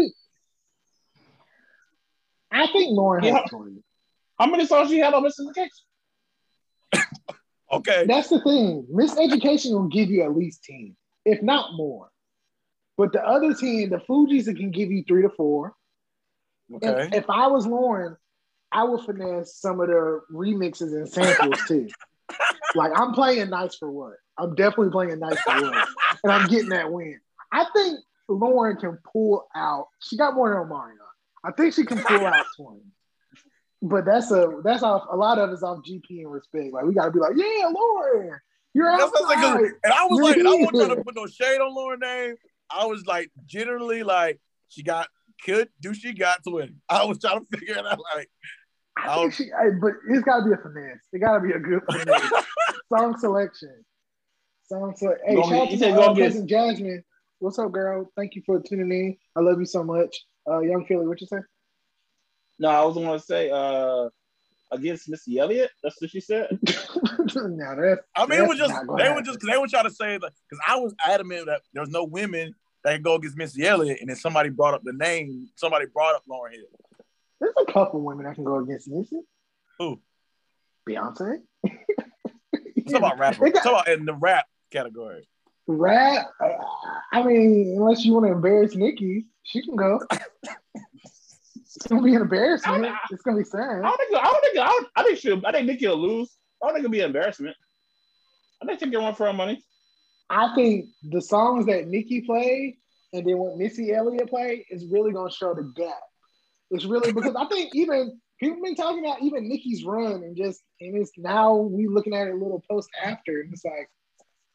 I 2.51 2.67
think 2.67 2.97
Lauryn 2.97 3.23
Yeah. 3.23 3.39
has 3.39 3.49
20. 3.49 3.83
How 4.39 4.45
many 4.47 4.65
songs 4.65 4.89
she 4.89 4.99
had 4.99 5.13
on 5.13 5.23
Missing 5.23 5.47
the 5.47 5.53
Cakes? 5.53 5.83
Okay, 7.71 8.03
That's 8.05 8.27
the 8.27 8.41
thing. 8.41 8.85
Miseducation 8.93 9.71
will 9.71 9.87
give 9.87 10.09
you 10.09 10.23
at 10.23 10.35
least 10.35 10.65
10, 10.65 10.93
if 11.23 11.41
not 11.41 11.73
more. 11.75 12.09
But 12.97 13.13
the 13.13 13.25
other 13.25 13.53
10, 13.53 13.89
the 13.89 14.01
Fugees 14.09 14.43
that 14.45 14.57
can 14.57 14.71
give 14.71 14.91
you 14.91 15.05
three 15.07 15.21
to 15.21 15.29
four. 15.29 15.73
And 16.69 16.83
okay. 16.83 17.17
if 17.17 17.29
I 17.29 17.47
was 17.47 17.65
Lauryn, 17.65 18.17
I 18.71 18.83
would 18.83 19.05
finesse 19.05 19.55
some 19.55 19.79
of 19.79 19.87
the 19.87 20.21
remixes 20.33 20.93
and 20.93 21.07
samples 21.07 21.59
too. 21.67 21.87
like 22.75 22.91
I'm 22.95 23.13
playing 23.13 23.49
nice 23.49 23.75
for 23.75 23.91
what? 23.91 24.13
I'm 24.37 24.55
definitely 24.55 24.91
playing 24.91 25.19
nice 25.19 25.39
for 25.41 25.61
what? 25.61 25.87
And 26.23 26.31
I'm 26.31 26.49
getting 26.49 26.69
that 26.69 26.91
win. 26.91 27.19
I 27.51 27.65
think 27.73 27.99
Lauryn 28.29 28.79
can 28.79 28.97
pull 29.11 29.47
out. 29.55 29.87
She 29.99 30.17
got 30.17 30.35
more 30.35 30.49
than 30.49 30.69
Omarion. 30.69 30.97
I 31.43 31.51
think 31.51 31.73
she 31.73 31.85
can 31.85 31.97
pull 31.99 32.25
out 32.25 32.45
20. 32.57 32.81
But 33.83 34.05
that's 34.05 34.29
a 34.31 34.61
that's 34.63 34.83
off 34.83 35.07
a 35.11 35.15
lot 35.15 35.39
of 35.39 35.49
it's 35.51 35.63
off 35.63 35.79
GP 35.79 36.21
and 36.21 36.31
respect. 36.31 36.71
Like 36.71 36.85
we 36.85 36.93
gotta 36.93 37.09
be 37.11 37.19
like, 37.19 37.33
yeah, 37.35 37.71
Lauryn, 37.71 38.37
you're 38.75 38.95
That's 38.95 39.11
what 39.11 39.23
I'm 39.23 39.27
saying, 39.29 39.41
'cause- 39.41 39.53
outside. 39.55 39.71
and 39.83 39.93
I 39.93 40.05
was 40.05 40.21
like, 40.21 40.37
and 40.37 40.47
I 40.47 40.51
wasn't 40.51 40.75
trying 40.75 40.95
to 40.97 41.03
put 41.03 41.15
no 41.15 41.25
shade 41.27 41.59
on 41.59 41.75
Lauryn 41.75 41.99
name. 41.99 42.35
I 42.69 42.85
was 42.85 43.05
like, 43.07 43.31
generally 43.47 44.03
like, 44.03 44.39
she 44.69 44.83
got 44.83 45.07
could 45.43 45.69
do 45.81 45.93
she 45.95 46.13
got 46.13 46.43
to 46.43 46.51
win. 46.51 46.79
I 46.87 47.03
was 47.05 47.17
trying 47.17 47.43
to 47.51 47.57
figure 47.57 47.75
it 47.79 47.85
out. 47.85 47.99
Like, 48.15 48.29
I 48.97 49.15
think 49.15 49.33
she, 49.33 49.51
I- 49.51 49.71
but 49.81 49.93
it's 50.09 50.23
got 50.23 50.41
to 50.41 50.45
be 50.45 50.51
a 50.53 50.57
finesse. 50.57 50.99
It 51.11 51.19
got 51.19 51.33
to 51.33 51.39
be 51.39 51.51
a 51.53 51.59
good 51.59 51.81
finesse. 51.91 52.31
Song 52.95 53.17
selection. 53.17 53.83
Song 54.69 54.93
selection. 54.95 55.25
Hey, 55.27 55.35
shout 55.41 55.53
out 55.53 55.69
to 55.71 55.89
my 55.89 55.95
go 55.95 56.01
uh, 56.03 56.13
get- 56.13 56.27
cousin 56.31 56.47
Jasmine. 56.47 57.03
What's 57.39 57.57
up, 57.57 57.71
girl? 57.71 58.11
Thank 58.15 58.35
you 58.35 58.43
for 58.45 58.61
tuning 58.61 58.91
in. 58.91 59.17
I 59.35 59.39
love 59.39 59.59
you 59.59 59.65
so 59.65 59.83
much. 59.83 60.15
Uh, 60.49 60.59
Young 60.59 60.85
Philly, 60.85 61.07
what 61.07 61.21
you 61.21 61.27
say? 61.27 61.39
No, 62.59 62.69
I 62.69 62.83
was 62.85 62.95
going 62.95 63.19
to 63.19 63.23
say 63.25 63.49
uh, 63.49 64.09
against 64.71 65.09
Missy 65.09 65.39
Elliott. 65.39 65.71
That's 65.83 65.99
what 66.01 66.11
she 66.11 66.19
said. 66.19 66.47
now 67.35 67.75
that's 67.75 68.01
I 68.15 68.25
mean, 68.25 68.39
it 68.41 68.47
was 68.47 68.57
just 68.57 68.73
not 68.73 68.87
gonna 68.87 69.03
they 69.03 69.09
were 69.09 69.15
happen. 69.15 69.25
just 69.25 69.39
they 69.41 69.57
were 69.57 69.67
trying 69.67 69.83
to 69.85 69.91
say 69.91 70.17
that 70.17 70.19
because 70.49 70.59
I 70.67 70.75
was 70.77 70.93
adamant 71.05 71.45
that 71.47 71.61
there's 71.73 71.89
no 71.89 72.03
women 72.03 72.53
that 72.83 72.93
can 72.93 73.01
go 73.03 73.15
against 73.15 73.37
Missy 73.37 73.65
Elliott, 73.65 73.99
and 74.01 74.09
then 74.09 74.15
somebody 74.15 74.49
brought 74.49 74.73
up 74.73 74.81
the 74.83 74.93
name. 74.93 75.47
Somebody 75.55 75.85
brought 75.93 76.15
up 76.15 76.23
Lauryn 76.29 76.53
Hill. 76.53 76.65
there's 77.39 77.53
a 77.67 77.71
couple 77.71 78.01
women 78.01 78.25
that 78.25 78.35
can 78.35 78.43
go 78.43 78.57
against 78.57 78.87
Missy. 78.89 79.21
Who? 79.79 79.99
Beyonce. 80.89 81.37
It's 82.53 82.93
about 82.93 83.19
rapper. 83.19 83.45
It 83.45 83.53
got- 83.53 83.57
It's 83.59 83.65
about 83.67 83.87
in 83.87 84.05
the 84.05 84.15
rap 84.15 84.45
category. 84.71 85.27
Rap. 85.67 86.25
I 87.13 87.23
mean, 87.23 87.75
unless 87.77 88.03
you 88.03 88.13
want 88.13 88.25
to 88.25 88.31
embarrass 88.31 88.75
Nicki, 88.75 89.27
she 89.43 89.63
can 89.63 89.75
go. 89.75 89.99
It's 91.73 91.87
gonna 91.87 92.01
be 92.01 92.15
an 92.15 92.21
embarrassment. 92.21 92.85
It's 93.11 93.21
gonna 93.21 93.37
be 93.37 93.43
sad. 93.45 93.61
I 93.61 93.81
don't 93.81 93.97
think. 93.97 94.15
I 94.15 94.23
don't 94.23 94.41
think. 94.41 94.57
I, 94.59 94.65
don't, 94.65 94.87
I 94.95 95.03
think 95.03 95.19
she. 95.19 95.41
I 95.45 95.51
think 95.51 95.67
Nicki 95.67 95.87
will 95.87 95.97
lose. 95.97 96.35
I 96.61 96.67
don't 96.67 96.75
think 96.75 96.83
it'll 96.85 96.91
be 96.91 96.99
an 96.99 97.07
embarrassment. 97.07 97.55
I 98.61 98.65
think 98.65 98.79
she'll 98.79 98.89
get 98.89 99.01
one 99.01 99.15
for 99.15 99.25
her 99.25 99.33
money. 99.33 99.63
I 100.29 100.53
think 100.53 100.89
the 101.03 101.21
songs 101.21 101.65
that 101.67 101.87
Nicki 101.87 102.21
played 102.21 102.77
and 103.13 103.25
then 103.25 103.37
what 103.37 103.57
Missy 103.57 103.93
Elliott 103.93 104.29
played 104.29 104.65
is 104.69 104.85
really 104.85 105.11
gonna 105.11 105.31
show 105.31 105.53
the 105.53 105.71
gap. 105.75 106.01
It's 106.69 106.85
really 106.85 107.11
because 107.11 107.35
I 107.35 107.45
think 107.47 107.73
even 107.73 108.19
people 108.39 108.61
been 108.61 108.75
talking 108.75 109.03
about 109.05 109.21
even 109.21 109.47
Nicki's 109.47 109.83
run 109.83 110.23
and 110.23 110.35
just 110.35 110.61
and 110.79 110.95
it's 110.97 111.11
now 111.17 111.55
we 111.55 111.87
looking 111.87 112.13
at 112.13 112.27
it 112.27 112.31
a 112.31 112.37
little 112.37 112.63
post 112.69 112.89
after 113.03 113.41
and 113.41 113.53
it's 113.53 113.65
like, 113.65 113.89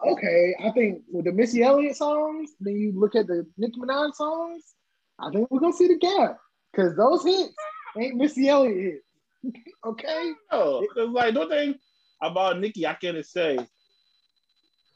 okay, 0.05 0.55
I 0.63 0.71
think 0.71 1.03
with 1.11 1.25
the 1.25 1.33
Missy 1.33 1.63
Elliott 1.63 1.97
songs, 1.97 2.51
then 2.61 2.77
you 2.77 2.93
look 2.99 3.15
at 3.15 3.27
the 3.27 3.47
Nicki 3.57 3.79
Minaj 3.81 4.15
songs, 4.15 4.75
I 5.19 5.31
think 5.31 5.51
we're 5.51 5.61
gonna 5.61 5.73
see 5.73 5.89
the 5.89 5.99
gap 5.99 6.39
because 6.73 6.97
those 6.97 7.25
hits 7.25 7.55
ain't 7.99 8.17
Missy 8.17 8.49
Elliott 8.49 9.03
hits. 9.45 9.57
okay, 9.87 10.33
No, 10.53 10.83
it's 10.83 11.11
like 11.13 11.35
the 11.35 11.47
thing 11.47 11.75
about 12.23 12.59
Nicki, 12.59 12.87
I 12.87 12.95
can't 12.95 13.25
say, 13.25 13.59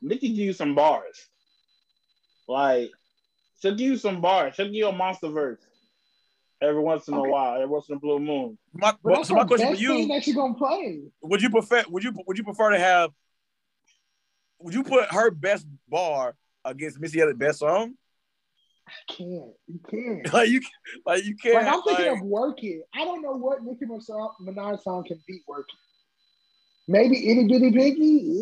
Nicki 0.03 0.29
give 0.29 0.39
you 0.39 0.53
some 0.53 0.75
bars. 0.75 1.29
Like 2.49 2.91
she'll 3.61 3.75
give 3.75 3.89
you 3.89 3.97
some 3.97 4.21
bars. 4.21 4.55
She'll 4.55 4.67
give 4.67 4.75
you 4.75 4.89
a 4.89 4.93
monster 4.93 5.29
verse 5.29 5.61
every 6.61 6.83
once 6.83 7.09
in 7.09 7.15
Okay. 7.15 7.29
a 7.29 7.33
while, 7.33 7.55
every 7.55 7.67
once 7.69 7.89
in 7.89 7.97
a 7.97 7.99
blue 7.99 8.19
moon. 8.19 8.59
My, 8.73 8.93
but 9.03 9.15
that's 9.15 9.29
so 9.29 9.35
my 9.35 9.45
question 9.45 9.69
for 9.69 9.73
best 9.73 9.87
thing 9.87 10.01
you: 10.03 10.09
that 10.09 10.25
she 10.25 10.35
gonna 10.35 10.55
play. 10.55 11.01
Would 11.23 11.43
you 11.43 11.51
prefer? 11.51 11.85
Would 11.89 12.05
you 12.05 12.13
would 12.27 12.39
you 12.39 12.45
prefer 12.45 12.71
to 12.71 12.79
have? 12.79 13.11
Would 14.61 14.75
you 14.75 14.83
put 14.85 15.11
her 15.12 15.31
best 15.31 15.66
bar 15.88 16.35
against 16.64 17.01
Missy 17.01 17.20
Elliott's 17.20 17.38
best 17.38 17.59
song? 17.61 17.94
I 18.88 19.12
can't. 19.12 19.53
You 19.66 19.81
can't. 19.88 20.33
Like 20.33 20.49
you, 20.49 20.61
like 21.07 21.25
you 21.25 21.37
can't. 21.37 21.55
Like 21.55 21.66
I'm 21.66 21.83
thinking 21.83 22.07
like- 22.07 22.20
of 22.20 22.27
working. 22.27 22.83
I 22.94 23.05
don't 23.05 23.23
know 23.23 23.33
what 23.37 23.62
Nicki 23.62 23.87
Minaj 23.87 24.83
song 24.83 25.05
can 25.07 25.20
beat 25.27 25.42
working. 25.46 25.77
Maybe 26.88 27.31
Itty 27.31 27.46
Bitty 27.46 27.70
Piggy. 27.73 28.40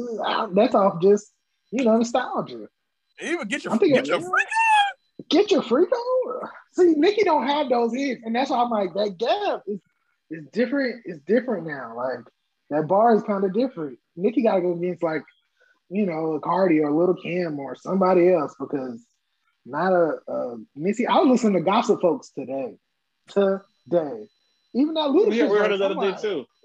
That's 0.54 0.74
off 0.74 1.02
just 1.02 1.32
you 1.70 1.84
know 1.84 1.98
nostalgia. 1.98 2.66
even 3.20 3.46
get 3.48 3.64
your 3.64 3.74
I'm 3.74 3.78
thinking- 3.78 3.96
get 3.96 4.06
your 4.06 4.20
freak 4.20 4.46
Get 5.28 5.50
your 5.50 5.62
freak 5.62 5.90
on. 5.92 6.48
See, 6.72 6.94
Nicki 6.96 7.24
don't 7.24 7.46
have 7.46 7.68
those 7.68 7.92
hits, 7.94 8.22
and 8.24 8.34
that's 8.34 8.50
why 8.50 8.62
I'm 8.62 8.70
like 8.70 8.94
that 8.94 9.18
gap 9.18 9.62
is 9.66 9.80
is 10.30 10.46
different. 10.52 11.02
It's 11.04 11.20
different 11.26 11.66
now. 11.66 11.94
Like 11.96 12.24
that 12.70 12.86
bar 12.86 13.14
is 13.14 13.22
kind 13.24 13.44
of 13.44 13.52
different. 13.52 13.98
Nicki 14.16 14.42
got 14.42 14.56
to 14.56 14.60
go 14.62 14.72
against 14.74 15.02
like 15.02 15.22
you 15.90 16.06
know 16.06 16.34
a 16.34 16.40
Cardi 16.40 16.80
or 16.80 16.92
Little 16.92 17.14
Kim 17.14 17.58
or 17.58 17.74
somebody 17.74 18.32
else 18.32 18.54
because 18.58 19.04
not 19.64 19.92
a, 19.92 20.18
a 20.28 20.56
Missy. 20.74 21.06
I 21.06 21.18
was 21.18 21.28
listening 21.28 21.54
to 21.54 21.60
Gossip 21.60 22.00
Folks 22.00 22.30
today. 22.30 22.74
Today. 23.28 24.26
Even 24.74 24.94
that 24.94 25.08
Ludacris. 25.08 25.28
We, 25.28 25.42
we 25.42 25.48
heard 25.58 25.70
verse, 25.70 25.74
it 25.74 25.78
the 25.78 25.84
other 25.84 26.12
day 26.12 26.18
too. 26.20 26.46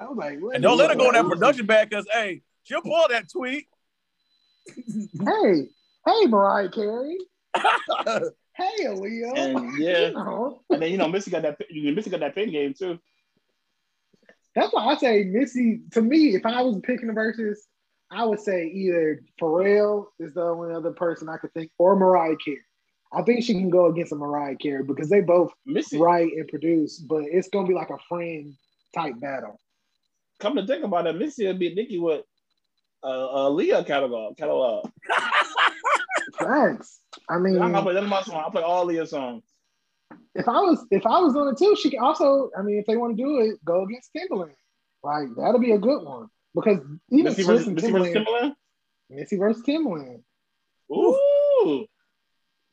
I 0.00 0.06
was 0.06 0.16
like, 0.16 0.40
what 0.40 0.54
and 0.54 0.62
don't 0.62 0.76
let 0.76 0.90
her 0.90 0.96
go 0.96 1.08
in 1.08 1.14
that 1.14 1.22
that? 1.22 1.28
production 1.28 1.66
bag 1.66 1.90
because 1.90 2.06
hey, 2.12 2.42
she'll 2.64 2.82
pull 2.82 3.06
that 3.08 3.30
tweet. 3.30 3.66
Hey, 4.76 5.68
hey, 6.06 6.26
Mariah 6.26 6.70
Carey. 6.70 7.18
Hey, 8.54 8.84
Aaliyah. 8.84 9.38
And, 9.38 9.78
yeah. 9.78 10.08
You 10.08 10.12
know, 10.12 10.60
And 10.68 10.82
then 10.82 10.90
you 10.90 10.98
know 10.98 11.08
Missy 11.08 11.30
got 11.30 11.42
that. 11.42 11.58
Missy 11.70 12.10
got 12.10 12.20
that 12.20 12.34
pin 12.34 12.50
game 12.50 12.74
too. 12.74 12.98
that's 14.54 14.72
why 14.72 14.84
I 14.84 14.96
say 14.96 15.24
Missy. 15.24 15.80
To 15.92 16.02
me, 16.02 16.34
if 16.34 16.44
I 16.44 16.60
was 16.60 16.78
picking 16.82 17.06
the 17.06 17.14
verses, 17.14 17.66
I 18.12 18.24
would 18.24 18.40
say 18.40 18.66
either 18.66 19.22
Pharrell 19.40 20.06
is 20.18 20.34
the 20.34 20.42
only 20.42 20.74
other 20.74 20.92
person 20.92 21.28
I 21.28 21.38
could 21.38 21.52
think, 21.54 21.70
or 21.78 21.96
Mariah 21.96 22.36
Carey. 22.44 22.58
I 23.14 23.22
think 23.22 23.44
she 23.44 23.54
can 23.54 23.70
go 23.70 23.86
against 23.86 24.12
a 24.12 24.16
Mariah 24.16 24.56
Carey 24.56 24.82
because 24.84 25.08
they 25.08 25.20
both 25.20 25.52
Missy, 25.66 25.98
write 25.98 26.32
and 26.32 26.46
produce, 26.48 26.98
but 26.98 27.24
it's 27.24 27.48
gonna 27.48 27.66
be 27.66 27.74
like 27.74 27.90
a 27.90 27.98
friend 28.08 28.54
type 28.94 29.18
battle. 29.20 29.58
come 30.40 30.56
to 30.56 30.66
think 30.66 30.84
about 30.84 31.06
it, 31.06 31.16
Missy 31.16 31.46
will 31.46 31.54
beat 31.54 31.74
Nicki 31.74 31.98
with 31.98 32.24
uh, 33.02 33.08
Aaliyah 33.08 33.86
catalog. 33.86 34.36
Catalog. 34.36 34.90
Thanks. 36.38 37.00
I 37.28 37.38
mean, 37.38 37.58
gonna 37.58 37.82
play 37.82 38.00
my 38.00 38.22
songs. 38.22 38.44
I 38.46 38.50
play 38.50 38.62
all 38.62 38.84
Leah 38.84 39.06
songs. 39.06 39.44
if 40.34 40.48
I 40.48 40.60
was 40.60 40.86
if 40.90 41.06
I 41.06 41.18
was 41.18 41.32
doing 41.32 41.48
it 41.48 41.58
too, 41.58 41.76
she 41.80 41.90
can 41.90 42.00
also. 42.00 42.50
I 42.58 42.62
mean, 42.62 42.78
if 42.78 42.86
they 42.86 42.96
want 42.96 43.16
to 43.16 43.22
do 43.22 43.40
it, 43.40 43.64
go 43.64 43.84
against 43.84 44.10
Timbaland. 44.14 44.54
Like 45.02 45.28
that'll 45.36 45.60
be 45.60 45.72
a 45.72 45.78
good 45.78 46.04
one 46.04 46.28
because 46.54 46.78
even 47.10 47.24
Missy 47.24 47.42
Swiss 47.42 47.64
versus, 47.64 47.66
and 47.66 47.74
Missy 47.76 47.90
versus 47.90 48.12
Timbaland, 48.12 48.26
Timbaland. 48.26 48.52
Missy 49.10 49.36
versus 49.36 49.62
Timbaland. 49.62 50.22
Ooh. 50.92 51.86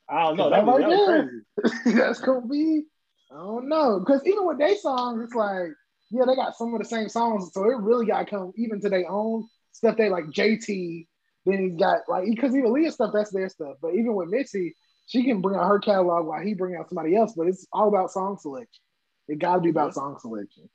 I 0.09 0.23
don't 0.23 0.37
know. 0.37 0.49
That, 0.49 0.65
That 0.65 0.71
right 0.71 0.89
that 0.89 1.73
crazy. 1.85 1.97
That's 1.97 2.19
gonna 2.19 2.47
be. 2.47 2.83
I 3.31 3.35
don't 3.35 3.69
know 3.69 3.99
because 3.99 4.25
even 4.25 4.45
with 4.45 4.57
their 4.57 4.75
songs, 4.75 5.23
it's 5.23 5.35
like 5.35 5.69
yeah, 6.11 6.25
they 6.25 6.35
got 6.35 6.55
some 6.55 6.73
of 6.73 6.79
the 6.79 6.85
same 6.85 7.09
songs, 7.09 7.51
so 7.53 7.63
it 7.63 7.77
really 7.79 8.07
got 8.07 8.19
to 8.19 8.25
come 8.25 8.51
even 8.55 8.81
to 8.81 8.89
their 8.89 9.09
own 9.09 9.47
stuff. 9.71 9.97
They 9.97 10.09
like 10.09 10.25
JT. 10.25 11.07
Then 11.45 11.69
he's 11.69 11.79
got 11.79 11.99
like 12.07 12.25
because 12.25 12.55
even 12.55 12.73
Leah 12.73 12.91
stuff, 12.91 13.11
that's 13.13 13.31
their 13.31 13.49
stuff. 13.49 13.75
But 13.81 13.93
even 13.93 14.15
with 14.15 14.29
Missy, 14.29 14.75
she 15.07 15.23
can 15.23 15.41
bring 15.41 15.59
out 15.59 15.67
her 15.67 15.79
catalog 15.79 16.25
while 16.25 16.41
he 16.41 16.55
bring 16.55 16.75
out 16.75 16.89
somebody 16.89 17.15
else. 17.15 17.33
But 17.37 17.47
it's 17.47 17.67
all 17.71 17.87
about 17.87 18.11
song 18.11 18.37
selection. 18.39 18.81
It 19.27 19.39
got 19.39 19.55
to 19.55 19.61
be 19.61 19.69
about 19.69 19.93
song 19.93 20.17
selection. 20.19 20.69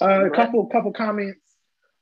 Uh, 0.00 0.26
a 0.26 0.30
couple 0.30 0.66
couple 0.66 0.92
comments. 0.92 1.40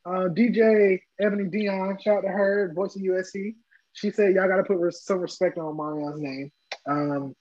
Uh, 0.04 0.28
DJ 0.28 1.00
Ebony 1.20 1.44
Dion, 1.48 1.96
shout 2.02 2.18
out 2.18 2.20
to 2.22 2.28
her, 2.28 2.72
voice 2.74 2.96
of 2.96 3.02
USC. 3.02 3.54
She 3.92 4.10
said 4.10 4.34
y'all 4.34 4.48
got 4.48 4.56
to 4.56 4.64
put 4.64 4.78
res- 4.78 5.04
some 5.04 5.18
respect 5.20 5.58
on 5.58 5.76
Marion's 5.76 6.20
name. 6.20 6.50
Um, 6.88 7.36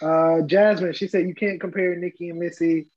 uh, 0.00 0.42
Jasmine, 0.42 0.92
she 0.92 1.08
said 1.08 1.26
you 1.26 1.34
can't 1.34 1.60
compare 1.60 1.96
Nicki 1.96 2.30
and 2.30 2.38
Missy. 2.38 2.88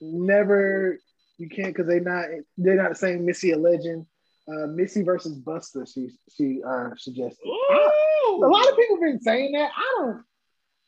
Never, 0.00 0.98
you 1.38 1.48
can't 1.48 1.68
because 1.74 1.86
they're 1.86 2.00
not 2.00 2.26
they're 2.58 2.76
not 2.76 2.90
the 2.90 2.94
same. 2.96 3.24
Missy 3.24 3.52
a 3.52 3.56
legend. 3.56 4.06
Uh, 4.46 4.66
Missy 4.66 5.02
versus 5.02 5.38
Busta. 5.38 5.90
She 5.92 6.10
she 6.36 6.62
uh, 6.62 6.90
suggested. 6.96 7.38
I- 7.70 7.90
a 8.36 8.46
lot 8.46 8.68
of 8.68 8.76
people 8.76 8.98
been 9.00 9.20
saying 9.20 9.52
that. 9.52 9.70
I 9.76 9.94
don't, 9.98 10.22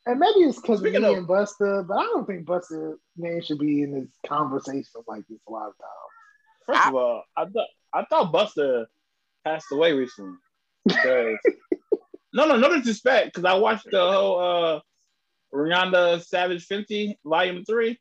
and 0.07 0.19
maybe 0.21 0.41
it's 0.41 0.61
because 0.61 0.83
me 0.83 0.91
Speaking 0.91 1.05
of- 1.07 1.17
and 1.17 1.29
Busta, 1.29 1.87
but 1.87 1.95
I 1.97 2.03
don't 2.05 2.27
think 2.27 2.47
Busta 2.47 2.95
name 3.17 3.41
should 3.43 3.59
be 3.59 3.83
in 3.83 3.93
this 3.93 4.09
conversation 4.27 4.85
like 5.09 5.23
this 5.29 5.39
a 5.49 5.53
lot 5.53 5.69
of 5.69 5.75
times. 5.79 6.13
First 6.67 6.87
of 6.89 6.95
all, 6.95 7.25
I 7.37 7.45
thought 7.45 7.69
I 7.93 8.05
thought 8.05 8.33
Busta 8.33 8.87
passed 9.45 9.67
away 9.73 9.93
recently. 9.93 10.37
Because 10.85 11.39
no, 12.33 12.47
no, 12.47 12.57
no 12.57 12.77
disrespect. 12.77 13.27
Because 13.27 13.45
I 13.45 13.55
watched 13.55 13.89
the 13.91 14.01
whole 14.01 14.39
uh 14.41 14.81
Rihanna 15.55 16.23
Savage 16.25 16.67
Fenty 16.67 17.17
Volume 17.25 17.65
Three, 17.65 17.99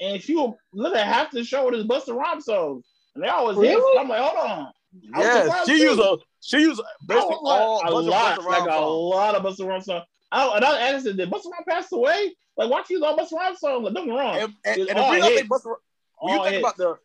and 0.00 0.22
she 0.22 0.34
will 0.34 0.58
look 0.72 0.94
at 0.94 1.06
half 1.06 1.30
the 1.30 1.42
show 1.42 1.64
with 1.66 1.74
his 1.74 1.84
Busta 1.84 2.14
Rhymes 2.14 2.44
songs, 2.44 2.84
and 3.14 3.24
they 3.24 3.28
always 3.28 3.56
hit. 3.56 3.76
Really? 3.76 3.98
I'm 3.98 4.08
like, 4.08 4.20
hold 4.20 4.50
on. 4.50 4.72
I 5.14 5.18
was 5.18 5.26
Yes, 5.26 5.68
she 5.68 5.82
used 5.82 6.00
a 6.00 6.18
she 6.40 6.60
used 6.60 6.80
basically 7.06 7.36
all 7.42 7.80
a 7.80 7.90
bunch 7.90 7.96
of 7.96 8.04
lot, 8.04 8.38
Busta 8.38 8.46
like 8.46 8.70
a 8.70 8.80
lot 8.80 9.34
of 9.34 9.42
Busta 9.42 9.66
Rhymes 9.66 9.86
songs. 9.86 10.04
I, 10.32 10.56
and 10.56 10.64
I 10.64 10.80
asked 10.92 11.04
did 11.04 11.16
Busta 11.16 11.50
Rhymes 11.50 11.64
pass 11.68 11.92
away? 11.92 12.34
Like, 12.56 12.70
why 12.70 12.82
she 12.86 12.94
use 12.94 13.02
all 13.02 13.16
Busta 13.16 13.32
Rhymes 13.32 13.60
songs? 13.60 13.84
Like, 13.84 13.94
don't 13.94 14.06
get 14.06 14.14
me 14.14 14.20
wrong. 14.20 14.36
And, 14.36 14.54
and, 14.64 14.80
and 14.80 14.98
the 14.98 15.02
all 15.02 15.12
reason 15.12 15.30
I 15.30 15.34
think 15.34 15.48
Busta, 15.48 15.74
when 16.20 16.34
you 16.34 16.42
think 16.42 16.54
hits. 16.54 16.60
about 16.60 16.76
the 16.76 16.98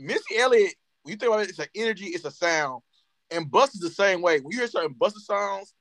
Missy 0.00 0.36
Elliott, 0.38 0.74
when 1.02 1.12
you 1.12 1.16
think 1.18 1.30
about 1.32 1.42
it, 1.42 1.50
it's 1.50 1.58
an 1.58 1.66
energy, 1.74 2.06
it's 2.06 2.24
a 2.24 2.30
sound, 2.30 2.82
and 3.30 3.46
Busta's 3.50 3.80
the 3.80 3.90
same 3.90 4.22
way. 4.22 4.40
When 4.40 4.52
you 4.52 4.58
hear 4.58 4.66
certain 4.68 4.94
Busta 4.94 5.18
sounds, 5.18 5.74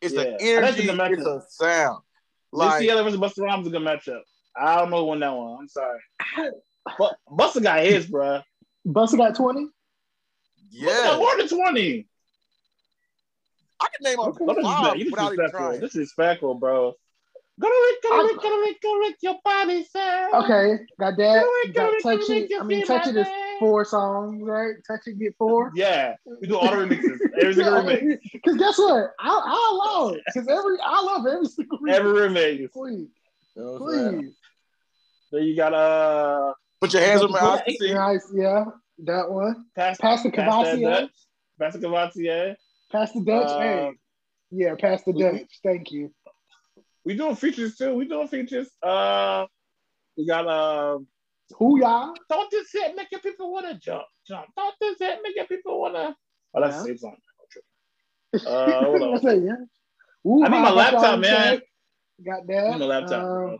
it's 0.00 0.14
Yeah. 0.14 0.22
an 0.22 0.36
energy, 0.40 0.82
it's 0.82 0.90
a 0.90 0.92
matchup. 0.94 1.12
it's 1.12 1.26
a 1.26 1.42
sound. 1.48 2.02
Like, 2.52 2.68
Like 2.70 2.80
Missy 2.80 2.90
Elliott 2.90 3.04
versus 3.06 3.20
Busta 3.20 3.44
Rhymes 3.44 3.66
is 3.66 3.72
a 3.72 3.78
good 3.78 3.86
matchup. 3.86 4.20
I 4.56 4.76
don't 4.76 4.90
know 4.90 4.98
who 5.00 5.04
won 5.04 5.20
that 5.20 5.34
one. 5.34 5.58
I'm 5.60 5.68
sorry. 5.68 6.00
But 6.98 7.16
Busta 7.28 7.60
got 7.62 7.84
his, 7.84 8.06
bruh. 8.06 8.42
Busta 8.86 9.16
got 9.16 9.34
twenty. 9.34 9.64
Busta 9.64 11.02
got 11.04 11.12
yeah, 11.12 11.18
more 11.18 11.36
than 11.36 11.48
20. 11.48 12.06
I 13.80 13.86
can 13.88 14.04
name 14.04 14.20
Okay. 14.20 14.44
a 14.44 14.46
Don't 14.46 14.62
five 14.62 14.94
disrespect. 14.94 14.98
You 14.98 15.10
without 15.10 15.32
even 15.32 15.44
disrespectful. 15.44 15.58
trying. 15.66 15.80
Disrespectful, 15.80 16.54
bro. 16.54 16.94
Gotta 17.58 17.74
lick, 17.74 18.02
gotta 18.02 18.22
lick, 18.22 18.36
gotta 18.36 18.54
lick, 18.60 18.80
gotta 18.82 18.98
lick 19.00 19.16
your 19.20 19.36
body, 19.44 19.84
sir. 19.84 20.30
Okay, 20.34 20.84
got 21.00 21.16
that. 21.16 21.16
Gotta 21.16 21.46
lick, 21.64 21.74
Got 21.74 21.74
gotta 21.74 21.90
lick, 21.90 22.02
touch 22.02 22.20
gotta 22.20 22.32
lick 22.32 22.44
it. 22.44 22.50
your 22.50 22.60
I 22.60 22.64
mean, 22.64 22.78
feet, 22.80 22.86
touch 22.86 23.06
it 23.08 23.14
my 23.14 23.20
is 23.22 23.26
man. 23.26 23.45
Four 23.58 23.84
songs, 23.84 24.42
right? 24.42 24.74
Touch 24.86 25.00
it 25.06 25.18
get 25.18 25.34
four. 25.38 25.72
Yeah, 25.74 26.14
we 26.40 26.46
do 26.48 26.56
all 26.58 26.70
the 26.70 26.76
remixes. 26.76 27.18
Every 27.40 27.54
single 27.54 27.72
remix. 27.82 28.18
Because 28.32 28.56
guess 28.56 28.78
what? 28.78 29.10
I 29.20 29.28
I 29.28 29.70
allow 29.72 30.08
it. 30.14 30.22
Because 30.26 30.48
every 30.48 30.76
I 30.84 31.02
love 31.02 31.26
every 31.26 31.46
single 31.46 31.78
remix. 31.78 31.94
Every 31.94 32.12
remix. 32.28 32.72
Please, 32.72 33.08
You 33.56 33.62
know 33.62 33.72
what 33.72 33.82
I'm 33.94 34.10
saying? 34.10 34.20
please. 34.20 34.34
Then 35.32 35.42
you 35.44 35.56
got 35.56 35.74
uh 35.74 36.52
Put 36.80 36.92
your 36.92 37.02
hands 37.02 37.22
on 37.22 37.30
my 37.32 37.38
eyes 37.40 37.76
Yeah. 37.80 37.94
Nice, 37.94 38.32
yeah, 38.34 38.64
that 39.04 39.30
one. 39.30 39.64
past 39.74 40.00
Pass 40.00 40.22
the 40.22 40.30
past 40.30 40.50
that 40.50 40.78
Courvoisier. 40.78 41.08
Dutch. 41.58 41.72
The 41.72 41.78
Courvoisier. 41.80 42.56
Pass 42.92 43.12
the 43.12 43.20
Dutch. 43.24 43.48
Uh, 43.48 43.58
hey, 43.60 43.92
yeah, 44.50 44.74
pass 44.78 45.02
the 45.04 45.12
we- 45.12 45.22
Dutch. 45.22 45.58
Thank 45.64 45.90
you. 45.92 46.12
We 47.04 47.16
doing 47.16 47.36
features 47.36 47.76
too. 47.76 47.94
We 47.94 48.06
doing 48.06 48.28
features. 48.28 48.68
Uh, 48.82 49.46
we 50.16 50.26
got 50.26 50.46
uh. 50.46 50.98
Who 51.58 51.80
y'all? 51.80 52.14
Don't 52.28 52.50
this 52.50 52.72
hit 52.72 52.96
your 53.10 53.20
people 53.20 53.52
wanna 53.52 53.74
jump, 53.74 54.04
jump. 54.26 54.46
Don't 54.56 54.74
this 54.80 54.98
hit 54.98 55.20
your 55.34 55.46
people 55.46 55.80
wanna. 55.80 56.16
Oh, 56.54 56.60
that's 56.60 56.74
Yeah. 56.74 56.80
the 56.82 56.86
same 56.88 56.98
song. 56.98 57.16
Uh, 58.46 58.84
hold 58.84 59.02
on. 59.02 59.14
I 59.14 59.20
say, 59.20 59.38
yeah. 59.38 59.52
Ooh, 60.26 60.44
I 60.44 60.48
need 60.48 60.60
my 60.60 60.70
laptop, 60.70 61.20
man. 61.20 61.60
Got 62.24 62.46
that. 62.48 62.66
I 62.66 62.70
need 62.72 62.80
my 62.80 62.86
laptop. 62.86 63.22
Um. 63.22 63.58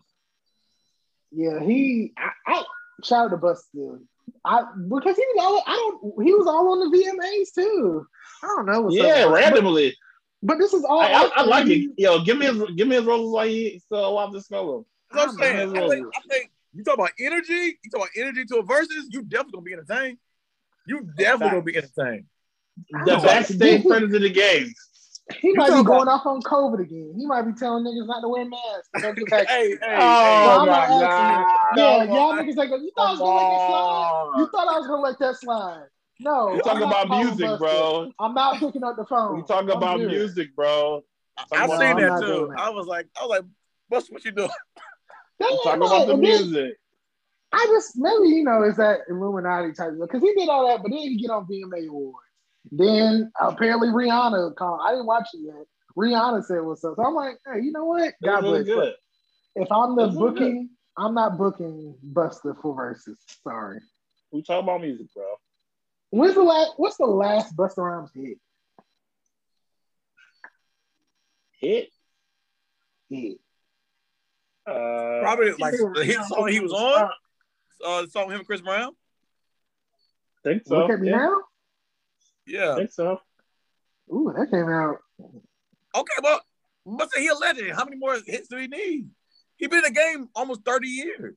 Yeah, 1.30 1.60
he. 1.60 2.12
I, 2.16 2.30
I 2.46 2.64
shout 3.04 3.26
out 3.26 3.30
to 3.30 3.36
Busta. 3.36 4.00
I 4.44 4.62
because 4.88 5.16
he 5.16 5.24
was 5.34 5.36
all. 5.40 5.62
I 5.66 5.74
don't. 5.76 6.24
He 6.24 6.34
was 6.34 6.46
all 6.46 6.72
on 6.72 6.90
the 6.90 6.96
VMAs 6.96 7.54
too. 7.54 8.06
I 8.42 8.46
don't 8.46 8.66
know. 8.66 8.80
What's 8.82 8.96
Yeah, 8.96 9.26
up, 9.26 9.34
randomly. 9.34 9.96
But, 10.42 10.58
this 10.58 10.72
is 10.72 10.84
all. 10.84 11.00
I, 11.00 11.12
I, 11.12 11.30
I 11.36 11.44
like 11.44 11.66
it. 11.66 11.90
Yo, 11.96 12.22
give 12.22 12.38
me 12.38 12.46
his 12.46 12.62
give 12.76 12.88
me 12.88 12.96
his 12.96 13.04
roses 13.04 13.30
while 13.30 13.46
he 13.46 13.78
still 13.78 14.06
alive 14.06 14.32
to 14.32 14.40
smell 14.40 14.72
them. 14.72 14.86
That's 15.12 15.32
I'm 15.32 15.38
saying. 15.38 15.76
I'm 15.76 15.84
I 15.84 15.88
think, 15.88 16.06
I 16.14 16.20
think 16.28 16.50
you 16.76 16.84
talk 16.84 16.94
about 16.94 17.10
energy. 17.18 17.78
You 17.82 17.90
talk 17.90 18.02
about 18.02 18.08
energy 18.16 18.44
to 18.46 18.56
a 18.56 18.62
Verzuz. 18.64 19.04
You 19.10 19.22
definitely 19.22 19.52
gonna 19.52 19.62
be 19.64 19.72
entertained. 19.72 20.18
You 20.86 21.00
definitely 21.16 21.50
gonna 21.50 21.62
be 21.62 21.76
entertained. 21.76 22.24
The 22.90 23.04
don't 23.06 23.22
backstage 23.22 23.82
friends 23.84 24.14
of 24.14 24.20
the 24.20 24.30
game. 24.30 24.72
He 25.40 25.48
You 25.48 25.54
might 25.56 25.66
be 25.70 25.82
going 25.82 26.02
about- 26.02 26.20
off 26.20 26.26
on 26.26 26.40
COVID 26.42 26.80
again. 26.80 27.14
He 27.18 27.26
might 27.26 27.42
be 27.42 27.52
telling 27.54 27.82
niggas 27.84 28.06
not 28.06 28.20
to 28.20 28.28
wear 28.28 28.44
masks. 28.44 28.88
Don't 29.00 29.18
hey, 29.30 29.44
hey, 29.48 29.76
Oh 29.82 30.60
I'm 30.60 30.66
my 30.68 30.86
god! 30.86 31.46
yeah, 31.76 31.98
Come 32.06 32.14
y'all 32.14 32.32
niggas 32.34 32.54
like, 32.56 32.68
you 32.70 32.92
thought 32.96 33.08
I 33.08 33.10
was 33.10 33.18
gonna 33.18 33.34
let 33.34 33.48
that 33.50 33.66
slide? 33.68 34.32
You 34.38 34.48
thought 34.52 34.68
I 34.68 34.78
was 34.78 34.86
gonna 34.86 35.02
let 35.02 35.18
that 35.18 35.36
slide? 35.36 35.86
No. 36.20 36.52
We 36.54 36.60
talking 36.60 36.82
about 36.84 37.08
music, 37.08 37.58
bro. 37.58 38.12
I'm 38.20 38.34
not 38.34 38.60
picking 38.60 38.84
up 38.84 38.96
the 38.96 39.04
phone. 39.04 39.36
We 39.36 39.42
talking 39.42 39.70
I'm 39.70 39.76
about 39.78 39.98
good. 39.98 40.08
music, 40.08 40.54
bro. 40.54 41.02
I've 41.52 41.70
seen 41.70 41.78
that 41.96 42.20
too. 42.22 42.52
I 42.56 42.70
was 42.70 42.86
like, 42.86 43.06
I 43.20 43.26
was 43.26 43.30
like, 43.30 43.42
Busta, 43.92 44.12
what 44.12 44.24
you 44.24 44.30
doing? 44.32 44.48
That 45.38 45.58
talking 45.62 45.82
about 45.82 46.06
the 46.06 46.14
And 46.14 46.24
then 46.24 46.30
music. 46.30 46.76
I 47.52 47.66
just 47.70 47.92
maybe 47.96 48.28
you 48.28 48.44
know 48.44 48.62
it's 48.62 48.76
that 48.76 49.00
Illuminati 49.08 49.72
type 49.72 49.92
because 50.00 50.22
he 50.22 50.32
did 50.34 50.48
all 50.48 50.66
that, 50.68 50.82
but 50.82 50.90
then 50.90 50.98
he 50.98 51.16
get 51.16 51.30
on 51.30 51.46
VMA 51.46 51.88
awards. 51.88 52.18
Then 52.70 53.30
apparently 53.40 53.88
Rihanna 53.88 54.56
called. 54.56 54.80
I 54.84 54.90
didn't 54.90 55.06
watch 55.06 55.28
it 55.34 55.40
yet. 55.44 55.66
Rihanna 55.96 56.44
said 56.44 56.60
what's 56.62 56.84
up. 56.84 56.94
So 56.96 57.04
I'm 57.04 57.14
like, 57.14 57.38
hey, 57.46 57.60
you 57.62 57.72
know 57.72 57.84
what? 57.84 58.14
God 58.22 58.42
really 58.42 58.64
bless. 58.64 58.74
good. 58.74 58.94
If 59.56 59.72
I'm 59.72 59.96
the 59.96 60.08
really 60.08 60.18
booking, 60.18 60.70
I'm 60.98 61.14
not 61.14 61.38
booking 61.38 61.94
Busta 62.12 62.60
for 62.60 62.76
Verzuz. 62.76 63.16
Sorry. 63.42 63.80
We 64.32 64.42
talk 64.42 64.62
about 64.62 64.80
music, 64.80 65.06
bro. 65.14 65.24
When's 66.10 66.34
the 66.34 66.42
last? 66.42 66.72
What's 66.76 66.96
the 66.96 67.06
last 67.06 67.56
Busta 67.56 67.78
Rhymes 67.78 68.10
hit? 68.14 68.38
Hit. 71.60 71.88
Hit. 73.08 73.38
Uh, 74.66 75.20
Probably 75.20 75.52
like 75.58 75.74
the 75.74 76.04
hit 76.04 76.22
song 76.24 76.48
he 76.48 76.60
was 76.60 76.72
on. 76.72 77.10
Uh, 77.84 78.02
the 78.02 78.08
song 78.08 78.26
with 78.26 78.34
him 78.34 78.40
and 78.40 78.46
Chris 78.46 78.60
Brown. 78.60 78.92
think 80.42 80.62
so. 80.66 80.78
Look 80.78 80.90
at 80.90 81.00
me 81.00 81.10
yeah, 81.10 81.16
now. 81.16 81.36
Yeah. 82.46 82.74
think 82.76 82.90
so. 82.90 83.20
Ooh, 84.12 84.32
that 84.36 84.50
came 84.50 84.68
out. 84.68 84.98
Okay, 85.94 86.14
well, 86.22 86.40
Busta, 86.86 87.18
he 87.18 87.28
a 87.28 87.34
legend. 87.34 87.72
How 87.72 87.84
many 87.84 87.96
more 87.96 88.16
hits 88.24 88.48
do 88.48 88.56
he 88.56 88.66
need? 88.66 89.08
He 89.56 89.66
been 89.66 89.78
in 89.78 89.84
the 89.84 89.90
game 89.90 90.28
almost 90.34 90.64
30 90.64 90.88
years. 90.88 91.36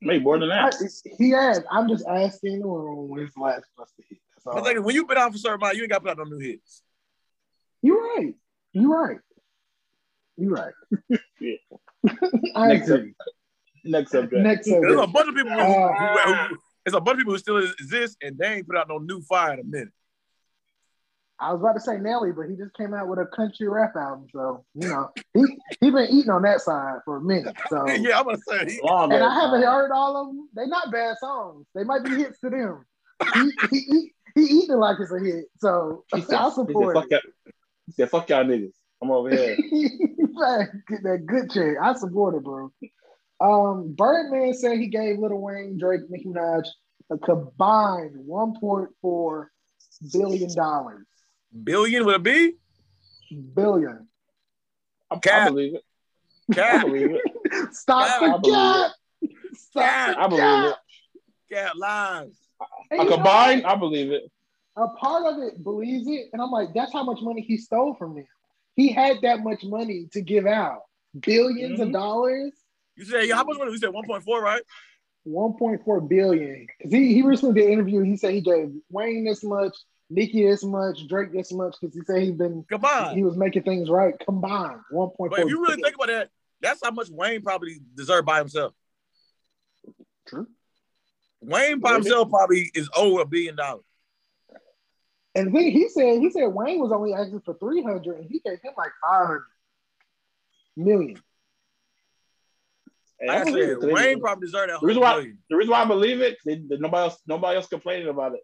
Maybe 0.00 0.24
more 0.24 0.38
than 0.38 0.50
I, 0.50 0.70
that. 0.70 1.14
he 1.18 1.30
has. 1.30 1.62
I'm 1.70 1.88
just 1.88 2.04
asking 2.06 2.60
the 2.60 2.66
room 2.66 3.08
when's 3.08 3.32
the 3.34 3.40
last 3.40 3.64
Busta 3.78 4.02
hit. 4.08 4.18
That's 4.34 4.46
all. 4.46 4.58
I'm 4.58 4.64
thinking 4.64 4.82
when 4.82 4.94
you've 4.94 5.06
been 5.06 5.18
out 5.18 5.30
for 5.30 5.36
a 5.36 5.38
certain 5.38 5.60
amount, 5.60 5.76
you 5.76 5.82
ain't 5.82 5.90
got 5.90 5.98
to 5.98 6.00
put 6.02 6.10
out 6.10 6.18
no 6.18 6.24
new 6.24 6.38
hits. 6.38 6.82
You're 7.82 8.02
right. 8.02 8.34
You're 8.72 8.90
right. 8.90 9.18
You're 10.38 10.52
right. 10.54 10.74
Yeah. 11.40 11.54
I 12.56 12.68
Next 12.68 12.88
agree. 12.88 13.14
Next 13.84 14.10
subject. 14.12 14.32
Next 14.42 14.66
There's 14.66 15.00
a 15.00 15.06
bunch 15.06 15.28
of 15.28 15.34
people 15.34 15.52
who, 15.52 15.58
Uh, 15.60 15.92
who, 15.94 16.32
who, 16.34 16.56
there's 16.84 16.94
a 16.94 17.00
bunch 17.00 17.14
of 17.14 17.18
people 17.18 17.32
who 17.34 17.38
still 17.38 17.58
exist 17.58 18.16
and 18.22 18.36
they 18.38 18.54
ain't 18.54 18.66
put 18.66 18.76
out 18.76 18.88
no 18.88 18.98
new 18.98 19.20
fire 19.20 19.54
in 19.54 19.60
a 19.60 19.64
minute. 19.64 19.92
I 21.40 21.52
was 21.52 21.60
about 21.60 21.74
to 21.74 21.80
say 21.80 21.98
Nelly, 21.98 22.32
but 22.32 22.48
he 22.48 22.56
just 22.56 22.74
came 22.74 22.92
out 22.94 23.06
with 23.06 23.20
a 23.20 23.26
country 23.26 23.68
rap 23.68 23.94
album, 23.94 24.26
so 24.32 24.64
you 24.74 24.88
know 24.88 25.10
he 25.34 25.44
he 25.80 25.90
been 25.90 26.08
eating 26.10 26.30
on 26.30 26.42
that 26.42 26.60
side 26.60 26.98
for 27.04 27.18
a 27.18 27.20
minute. 27.20 27.54
So 27.68 27.86
yeah, 28.00 28.18
I'm 28.18 28.24
gonna 28.24 28.38
say 28.38 28.64
he, 28.64 28.80
Long 28.82 29.12
and 29.12 29.22
I 29.22 29.32
haven't 29.34 29.62
time. 29.62 29.72
heard 29.72 29.92
all 29.92 30.16
of 30.16 30.26
them. 30.28 30.48
They're 30.52 30.66
not 30.66 30.90
bad 30.90 31.16
songs. 31.18 31.66
They 31.76 31.84
might 31.84 32.02
be 32.02 32.16
hits 32.16 32.40
to 32.40 32.50
them. 32.50 32.84
He 33.34 33.52
he, 33.70 33.78
he, 33.78 34.12
he 34.34 34.40
eating 34.42 34.76
like 34.78 34.96
it's 34.98 35.12
a 35.12 35.20
hit. 35.20 35.44
So 35.58 36.04
He 36.12 36.20
said, 36.22 36.34
I 36.36 36.44
he 36.44 36.50
said, 36.50 36.54
support 36.66 36.94
fuck 36.96 37.04
it. 37.04 37.10
y'all. 37.12 37.52
He 37.86 37.92
said, 37.92 38.10
fuck 38.10 38.28
y'all 38.30 38.44
niggas. 38.44 38.72
I'm 39.02 39.10
over 39.10 39.30
here. 39.30 39.56
Man, 39.60 40.82
Get 40.88 41.02
that 41.04 41.24
good 41.26 41.50
check. 41.50 41.76
I 41.80 41.94
support 41.94 42.34
it, 42.34 42.42
bro. 42.44 42.72
Um, 43.40 43.94
Birdman 43.94 44.52
said 44.54 44.78
he 44.78 44.88
gave 44.88 45.18
Lil 45.18 45.36
Wayne, 45.40 45.78
Drake, 45.78 46.02
Nicki 46.10 46.26
Minaj 46.26 46.66
a 47.10 47.16
combined 47.18 48.16
1.4 48.28 49.46
billion 50.12 50.54
dollars. 50.54 51.06
billion 51.64 52.04
with 52.04 52.16
a 52.16 52.18
B. 52.18 52.54
Billion. 53.54 54.08
I, 55.10 55.14
I 55.14 55.18
Cap. 55.20 55.48
believe 55.48 55.74
it. 55.74 55.84
I 56.50 56.54
Cat, 56.54 56.86
believe 56.86 57.10
it. 57.12 57.22
Stop 57.74 58.20
I 58.20 58.26
the 58.32 58.38
believe 58.38 58.54
cap. 58.56 58.90
Stop 59.54 59.82
Cat. 59.82 60.16
the 60.16 60.20
I 60.22 60.26
believe 60.28 60.40
cap. 60.42 60.78
it. 61.48 61.54
cat 61.54 61.76
lines. 61.76 62.38
A 62.90 62.96
you 62.96 63.04
know 63.04 63.14
combined. 63.16 63.64
I 63.66 63.74
believe 63.76 64.10
it. 64.10 64.24
a 64.76 64.88
part 64.88 65.24
of 65.26 65.42
it 65.42 65.62
believes 65.62 66.06
it, 66.08 66.28
and 66.32 66.42
I'm 66.42 66.50
like, 66.50 66.68
that's 66.74 66.92
how 66.92 67.04
much 67.04 67.18
money 67.22 67.40
he 67.42 67.56
stole 67.56 67.94
from 67.94 68.16
them. 68.16 68.26
He 68.78 68.92
had 68.92 69.16
that 69.22 69.40
much 69.40 69.64
money 69.64 70.06
to 70.12 70.20
give 70.20 70.46
out, 70.46 70.82
1000000000s 71.16 71.80
of 71.80 71.88
Mhm. 71.88 71.92
dollars. 71.92 72.52
You 72.94 73.04
said 73.04 73.28
how 73.30 73.42
much 73.42 73.58
money? 73.58 73.72
We 73.72 73.78
said 73.78 73.90
1.4, 73.90 74.40
right? 74.40 74.62
1.4 75.26 76.00
billion. 76.00 76.64
Because 76.78 76.92
he, 76.92 77.12
he 77.12 77.22
recently 77.22 77.60
did 77.60 77.66
an 77.66 77.72
interview. 77.72 78.02
He 78.02 78.16
said 78.16 78.34
he 78.34 78.40
gave 78.40 78.72
Wayne 78.88 79.24
this 79.24 79.42
much, 79.42 79.76
Nicki 80.10 80.46
this 80.46 80.62
much, 80.62 81.08
Drake 81.08 81.32
this 81.32 81.52
much, 81.52 81.74
because 81.80 81.92
he 81.92 82.02
said 82.06 82.22
he's 82.22 82.36
been 82.36 82.62
Combined. 82.68 83.16
he 83.16 83.24
was 83.24 83.36
making 83.36 83.64
things 83.64 83.90
right 83.90 84.14
combined. 84.24 84.80
1.4 84.92 85.28
But 85.28 85.40
if 85.40 85.48
you 85.48 85.60
really 85.60 85.74
billion. 85.76 85.82
think 85.82 85.94
about 85.96 86.06
that, 86.06 86.30
that's 86.60 86.80
how 86.82 86.92
much 86.92 87.08
Wayne 87.10 87.42
probably 87.42 87.80
deserved 87.96 88.26
by 88.26 88.38
himself. 88.38 88.74
True. 90.28 90.46
Wayne 91.40 91.80
by 91.80 91.90
Maybe. 91.94 92.04
himself 92.04 92.30
probably 92.30 92.70
is 92.74 92.88
over 92.96 93.22
a 93.22 93.26
billion 93.26 93.56
dollars. 93.56 93.82
And 95.38 95.54
then 95.54 95.70
he 95.70 95.88
said 95.88 96.18
he 96.20 96.30
said 96.30 96.46
Wayne 96.48 96.80
was 96.80 96.92
only 96.92 97.14
asking 97.14 97.40
for 97.42 97.54
300 97.54 98.18
and 98.18 98.28
he 98.30 98.40
gave 98.40 98.60
him 98.60 98.72
like 98.76 98.90
500 99.02 99.42
million. 100.76 101.20
Hey, 103.20 103.26
Like 103.26 103.38
I 103.40 103.44
said, 103.44 103.54
it, 103.56 103.74
'cause 103.74 103.84
they- 103.86 103.92
Wayne 103.92 104.20
probably 104.20 104.46
deserved 104.46 104.70
that 104.70 104.80
The 104.80 104.86
reason 104.86 105.02
why- 105.02 105.14
billion. 105.14 105.38
The 105.50 105.56
reason 105.56 105.70
why 105.72 105.82
I 105.82 105.84
believe 105.86 106.20
it, 106.20 106.38
they, 106.44 106.54
they- 106.56 106.76
nobody 106.76 107.04
else, 107.10 107.20
nobody 107.26 107.56
else 107.56 107.66
complaining 107.68 108.08
about 108.08 108.34
it. 108.34 108.40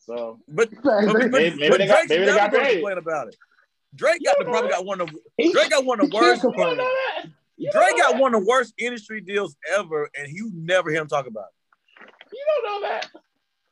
So 0.00 0.40
But, 0.48 0.70
Maybe- 0.72 0.80
but, 0.82 1.12
but, 1.12 1.30
Maybe- 1.30 1.56
maybe 1.56 1.68
but 1.70 1.78
they 1.78 1.86
got- 1.86 2.08
maybe 2.08 2.24
they 2.24 2.34
got 2.34 2.50
gonna 2.52 2.64
paid. 2.64 2.72
complain 2.74 2.98
about 2.98 3.28
it. 3.28 3.36
Drake 3.94 4.22
got 4.24 4.38
the, 4.38 4.44
probably 4.46 4.70
got 4.70 4.84
one 4.86 5.00
of 5.00 5.10
he, 5.36 5.52
Drake 5.52 5.70
got 5.70 5.84
one 5.84 6.00
of 6.00 6.10
the 6.10 6.16
worst. 6.16 6.42
you 6.42 6.50
know 6.50 6.74
that. 6.76 7.26
You 7.58 7.70
don't 7.70 7.82
Drake 7.82 7.96
got 8.02 8.12
that. 8.12 8.20
one 8.20 8.34
of 8.34 8.40
the 8.40 8.46
worst 8.48 8.72
industry 8.78 9.20
deals 9.20 9.54
ever, 9.76 10.08
and 10.16 10.28
you 10.32 10.50
never 10.54 10.90
hear 10.90 11.00
him 11.02 11.06
talk 11.08 11.26
about 11.26 11.44
it. 12.00 12.08
You 12.32 12.44
don't 12.48 12.82
know 12.82 12.88
that. 12.88 13.10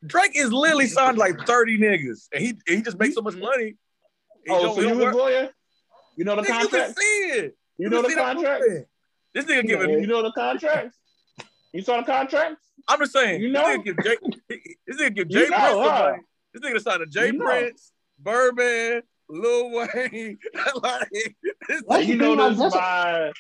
Drake 0.07 0.33
is 0.35 0.53
literally 0.53 0.87
signed 0.87 1.19
like 1.19 1.47
30 1.47 1.79
niggas, 1.79 2.29
and 2.33 2.43
he 2.43 2.55
he 2.67 2.83
just 2.83 2.99
makes 2.99 3.15
so 3.15 3.21
much 3.23 3.37
money. 3.37 3.77
He 4.45 4.51
Oh, 4.51 4.75
so 4.75 4.81
you 4.81 4.99
don't 4.99 5.15
lawyer? 5.15 5.51
You 6.17 6.25
know 6.25 6.37
the 6.37 6.43
Nigga, 6.43 6.63
you 6.63 6.69
can 6.69 6.71
contract? 6.71 6.99
see 6.99 7.05
it. 7.05 7.57
You 7.79 7.89
can 7.91 8.03
know 8.03 8.09
the 8.09 8.15
contract? 8.15 8.65
This 9.35 9.45
nigga 9.45 9.67
giving. 9.67 9.91
You 9.91 10.07
know 10.07 10.23
the 10.23 10.33
contracts? 10.33 10.97
You 11.73 11.83
saw 11.83 11.99
the 11.99 12.07
contracts? 12.07 12.67
I'm 12.89 12.99
just 12.99 13.13
saying. 13.13 13.43
You 13.43 13.53
this 13.53 13.55
know? 13.63 13.65
nigga 13.79 13.85
give 13.85 14.03
Jay. 14.05 14.17
This 14.87 14.97
nigga 15.01 15.15
give 15.15 15.31
You 15.31 15.39
Jay 15.41 15.49
know, 15.51 15.57
Prince 15.59 15.75
the 15.77 15.83
huh? 15.91 16.11
money. 16.11 16.23
This 16.53 16.63
nigga 16.63 16.81
signed 16.83 17.03
a 17.03 17.07
Jay 17.07 17.27
You 17.27 17.33
know. 17.35 17.45
Prince, 17.45 17.93
Birdman, 18.19 19.03
Lil 19.29 19.71
Wayne. 19.71 20.39
like, 20.83 21.09
this 21.69 21.83
That's 21.87 22.07
you 22.07 22.17
know 22.17 22.33
like, 22.35 22.57
this 22.57 22.75
by 22.75 23.33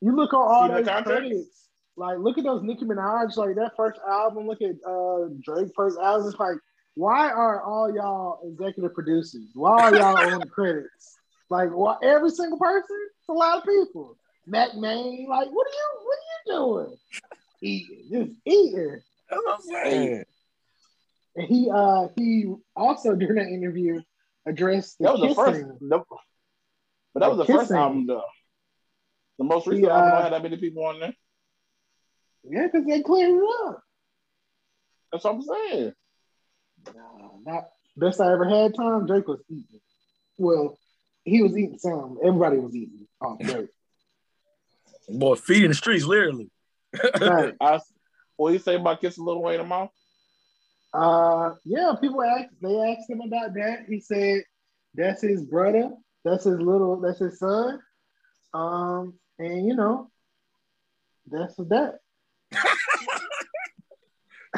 You 0.00 0.14
look 0.14 0.32
on 0.34 0.40
all 0.40 0.68
the 0.68 0.82
those 0.82 1.02
credits. 1.02 1.67
Like, 1.98 2.18
look 2.18 2.38
at 2.38 2.44
those 2.44 2.62
Nicki 2.62 2.84
Minaj, 2.84 3.36
like 3.36 3.56
that 3.56 3.72
first 3.76 4.00
album. 4.08 4.46
Look 4.46 4.62
at 4.62 4.76
uh 4.86 5.28
Drake 5.42 5.72
first 5.74 5.98
album. 5.98 6.28
It's 6.28 6.38
like, 6.38 6.56
why 6.94 7.30
are 7.30 7.60
all 7.62 7.92
y'all 7.92 8.40
executive 8.48 8.94
producers? 8.94 9.50
Why 9.54 9.70
are 9.72 9.94
y'all 9.94 10.34
on 10.34 10.40
the 10.40 10.46
credits? 10.46 11.16
Like, 11.50 11.70
why 11.70 11.96
every 12.02 12.30
single 12.30 12.58
person? 12.58 12.96
It's 13.20 13.28
a 13.28 13.32
lot 13.32 13.58
of 13.58 13.64
people. 13.64 14.16
Mack 14.46 14.74
Maine, 14.76 15.26
like, 15.28 15.48
what 15.50 15.66
are 15.66 15.70
you, 15.70 15.88
what 16.04 16.18
are 16.18 16.30
you 16.30 16.84
doing? 16.86 16.96
Eating, 17.60 18.08
just 18.10 18.40
eating. 18.46 19.00
That's 19.28 19.42
what 19.44 19.54
I'm 19.54 19.60
saying. 19.60 20.24
And 21.36 21.46
he, 21.46 21.70
uh, 21.70 22.08
he 22.16 22.54
also 22.74 23.14
during 23.14 23.36
that 23.36 23.52
interview 23.52 24.00
addressed 24.46 24.98
the 24.98 25.04
that 25.04 25.18
was 25.18 25.20
the 25.20 25.34
first 25.34 25.60
the, 25.80 26.02
but 27.12 27.20
that 27.20 27.28
was 27.28 27.38
the 27.38 27.44
The 27.44 27.58
first 27.58 27.70
album 27.72 28.06
though. 28.06 28.22
The 29.38 29.44
most 29.44 29.66
recent 29.66 29.86
The, 29.86 29.92
album 29.92 30.08
uh, 30.08 30.14
don't 30.14 30.22
have 30.22 30.32
that 30.32 30.42
many 30.42 30.56
people 30.56 30.84
on 30.84 31.00
there. 31.00 31.14
Yeah, 32.50 32.66
because 32.66 32.86
they 32.86 33.02
cleared 33.02 33.30
it 33.30 33.66
up. 33.66 33.82
That's 35.12 35.24
what 35.24 35.34
I'm 35.34 35.42
saying. 35.42 35.92
Nah, 36.94 37.28
not 37.44 37.64
best 37.96 38.20
I 38.20 38.32
ever 38.32 38.48
had 38.48 38.74
time. 38.74 39.06
Drake 39.06 39.28
was 39.28 39.40
eating. 39.48 39.80
Well, 40.38 40.78
he 41.24 41.42
was 41.42 41.56
eating 41.56 41.78
some. 41.78 42.18
Everybody 42.24 42.58
was 42.58 42.74
eating 42.74 43.06
off 43.20 43.38
Drake. 43.40 43.68
Boy, 45.08 45.34
feeding 45.36 45.68
the 45.68 45.74
streets, 45.74 46.04
literally. 46.04 46.50
Right. 47.20 47.54
I, 47.60 47.80
what 48.36 48.52
you 48.52 48.58
say 48.58 48.76
about 48.76 49.00
kissing 49.00 49.24
Lil 49.24 49.42
Wayne 49.42 49.54
in 49.54 49.60
the 49.62 49.66
mouth? 49.66 49.90
Uh, 50.92 51.54
yeah, 51.64 51.92
people 52.00 52.22
asked. 52.22 52.54
They 52.62 52.74
asked 52.78 53.10
him 53.10 53.20
about 53.20 53.54
that. 53.54 53.84
He 53.88 54.00
said 54.00 54.42
That's 54.94 55.22
his 55.22 55.44
brother. 55.44 55.90
That's 56.24 56.44
his 56.44 56.58
little. 56.58 57.00
That's 57.00 57.18
his 57.18 57.38
son. 57.38 57.80
Um, 58.54 59.14
and 59.38 59.66
you 59.66 59.74
know, 59.74 60.10
that's 61.30 61.56
that. 61.56 61.98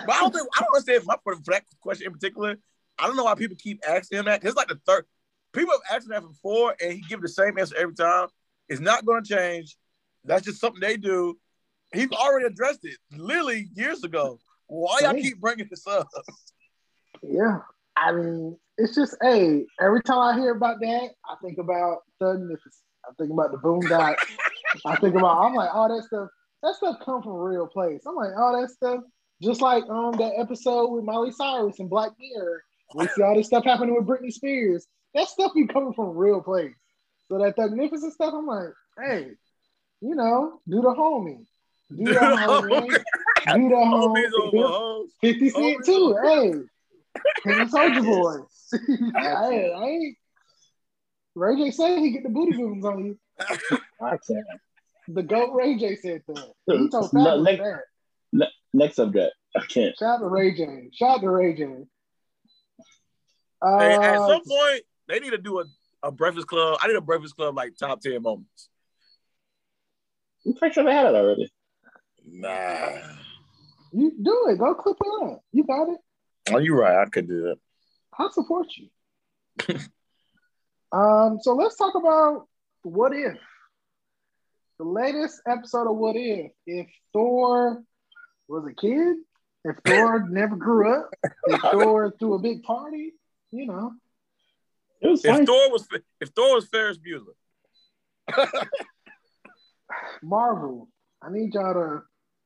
But 0.07 0.17
I 0.17 0.21
don't 0.21 0.35
think 0.35 0.49
I 0.57 0.61
don't 0.61 0.75
understand 0.75 1.05
my 1.07 1.17
for 1.23 1.37
that 1.47 1.65
question 1.81 2.07
in 2.07 2.13
particular. 2.13 2.57
I 2.99 3.07
don't 3.07 3.17
know 3.17 3.25
why 3.25 3.35
people 3.35 3.57
keep 3.59 3.81
asking 3.89 4.19
him 4.19 4.25
that. 4.27 4.45
It's 4.45 4.57
like 4.57 4.69
the 4.69 4.81
third 4.87 5.07
people 5.53 5.73
have 5.73 5.97
asked 5.97 6.07
him 6.07 6.13
that 6.13 6.23
before, 6.23 6.75
and 6.81 6.93
he 6.93 7.01
give 7.09 7.23
the 7.23 7.29
same 7.29 7.59
answer 7.59 7.77
every 7.77 7.95
time. 7.95 8.29
It's 8.69 8.81
not 8.81 9.05
going 9.05 9.25
to 9.25 9.35
change. 9.35 9.77
That's 10.25 10.45
just 10.45 10.61
something 10.61 10.81
they 10.81 10.97
do. 10.97 11.39
He's 11.93 12.11
already 12.13 12.47
addressed 12.47 12.85
it 12.85 12.97
literally 13.13 13.69
years 13.75 14.05
ago. 14.05 14.39
Why 14.67 15.01
y'all 15.03 15.15
keep 15.15 15.41
bringing 15.41 15.67
this 15.69 15.87
up? 15.87 16.07
Yeah. 17.23 17.59
I 17.97 18.13
mean, 18.13 18.57
it's 18.79 18.95
just 18.95 19.17
hey, 19.21 19.67
every 19.81 20.03
time 20.03 20.19
I 20.19 20.39
hear 20.39 20.53
about 20.53 20.81
that, 20.81 21.11
I 21.29 21.35
think 21.43 21.59
about 21.59 21.99
Thugnificent. 22.23 22.85
I 23.05 23.13
think 23.19 23.33
about 23.33 23.51
the 23.51 23.59
Boondocks. 23.59 24.17
I 24.87 24.97
think 24.97 25.17
about 25.17 25.43
I'm 25.43 25.55
like, 25.55 25.71
oh, 25.73 25.95
that 25.95 26.05
stuff, 26.05 26.29
that 26.63 26.75
stuff 26.77 26.97
come 27.05 27.23
from 27.23 27.33
a 27.33 27.43
real 27.43 27.67
place. 27.67 28.03
I'm 28.07 28.15
like, 28.15 28.31
oh, 28.37 28.61
that 28.61 28.71
stuff, 28.71 29.01
just 29.43 29.61
like 29.61 29.85
um 29.89 30.13
that 30.19 30.33
episode 30.39 30.89
with 30.89 31.05
Miley 31.05 31.33
Cyrus 31.33 31.79
and 31.79 31.89
Black 31.91 32.11
Mirror. 32.19 32.63
We 32.95 33.07
see 33.09 33.23
all 33.23 33.35
this 33.37 33.47
stuff 33.47 33.65
happening 33.65 33.95
with 33.95 34.07
Britney 34.07 34.33
Spears. 34.33 34.87
That 35.15 35.29
stuff 35.29 35.53
be 35.55 35.67
coming 35.67 35.93
from 35.95 36.07
a 36.07 36.13
real 36.13 36.41
place. 36.41 36.75
So 37.29 37.39
that 37.39 37.57
magnificent 37.57 38.13
stuff, 38.13 38.35
I'm 38.37 38.47
like, 38.47 38.69
hey, 38.99 39.31
you 40.01 40.15
know, 40.15 40.61
do 40.69 40.81
the 40.83 40.89
homie. 40.89 41.47
Do 41.91 42.05
the 42.05 42.13
homie. 42.15 42.89
Do 42.91 43.69
the 43.69 43.75
Homies 43.75 44.31
homie. 44.53 45.05
50 45.21 45.51
Cent 45.51 45.85
too. 45.85 46.17
Hey, 46.23 46.49
him 47.45 47.61
and 47.61 47.71
Soldier 47.71 48.03
Boy. 48.03 48.37
hey, 49.17 49.73
I 49.73 49.85
ain't. 49.85 50.17
Ray 51.35 51.57
J 51.57 51.71
said 51.71 51.99
he 52.01 52.11
get 52.11 52.23
the 52.25 52.29
booty 52.29 52.57
movements 52.57 52.87
on 52.87 53.05
you. 53.07 53.19
I 54.03 54.11
can't. 54.11 54.45
The 55.09 55.23
goat 55.23 55.53
Ray 55.55 55.77
J 55.79 55.97
said 55.97 56.23
that. 56.29 56.53
He 56.67 56.89
told 56.89 57.13
No, 57.13 57.25
Fabulous 57.25 57.45
next- 57.45 57.63
that. 57.63 57.81
Next 58.73 58.97
subject. 58.97 59.33
I 59.57 59.61
can't. 59.67 59.97
Shout 59.99 60.17
out 60.17 60.19
to 60.19 60.27
Ray 60.27 60.55
J. 60.55 60.89
Shout 60.93 61.17
out 61.17 61.21
to 61.23 61.31
Ray 61.31 61.55
J. 61.55 61.65
Hey, 63.63 63.95
at 63.95 64.17
Uh, 64.17 64.27
some 64.29 64.43
point, 64.45 64.83
they 65.09 65.19
need 65.19 65.31
to 65.31 65.39
do 65.39 65.61
a, 65.61 65.65
a 66.05 66.13
Breakfast 66.13 66.47
Club. 66.47 66.79
I 66.81 66.87
need 66.87 66.97
a 66.97 67.01
Breakfast 67.01 67.37
Club 67.37 67.57
like 67.57 67.77
top 67.77 68.01
10 68.01 68.23
moments. 68.23 68.69
I'm 70.47 70.55
pretty 70.55 70.73
sure 70.75 70.85
they 70.85 70.93
had 70.95 71.07
it 71.07 71.15
already. 71.15 71.51
Nah. 72.25 72.97
you 73.93 74.13
do 74.23 74.47
it. 74.51 74.59
Go 74.59 74.75
clip 74.75 74.97
it 75.01 75.25
up. 75.25 75.43
You 75.53 75.65
got 75.65 75.89
it. 75.91 75.99
Oh, 76.53 76.59
you're 76.59 76.79
right. 76.79 77.03
I 77.03 77.09
could 77.11 77.29
do 77.29 77.43
that. 77.43 77.57
I 78.19 78.29
support 78.33 78.69
you. 78.77 78.89
um, 80.93 81.39
so 81.43 81.55
let's 81.55 81.77
talk 81.77 81.95
about 81.97 82.47
what 82.83 83.13
if. 83.15 83.37
The 84.79 84.85
latest 84.87 85.43
episode 85.47 85.91
of 85.91 85.97
What 85.97 86.17
If. 86.17 86.53
If 86.67 86.87
Thor 87.13 87.83
was 88.51 88.67
a 88.67 88.75
kid, 88.75 89.17
if 89.65 89.77
Thor 89.87 90.27
never 90.31 90.57
grew 90.57 90.93
up, 90.93 91.11
if 91.47 91.61
Thor 91.61 92.13
threw 92.19 92.35
a 92.35 92.39
big 92.39 92.63
party, 92.63 93.13
you 93.53 93.67
know. 93.67 93.93
It 95.01 95.09
was 95.09 95.25
If 95.25 95.35
fine. 95.35 95.47
Thor 95.47 95.71
was 95.71 95.89
if 96.21 96.29
Thor 96.31 96.55
was 96.55 96.67
Ferris 96.67 96.99
Bueller, 96.99 97.35
Marvel, 100.23 100.89
I 101.23 101.31
need 101.31 101.55
y'all 101.55 101.75
to. 101.75 102.03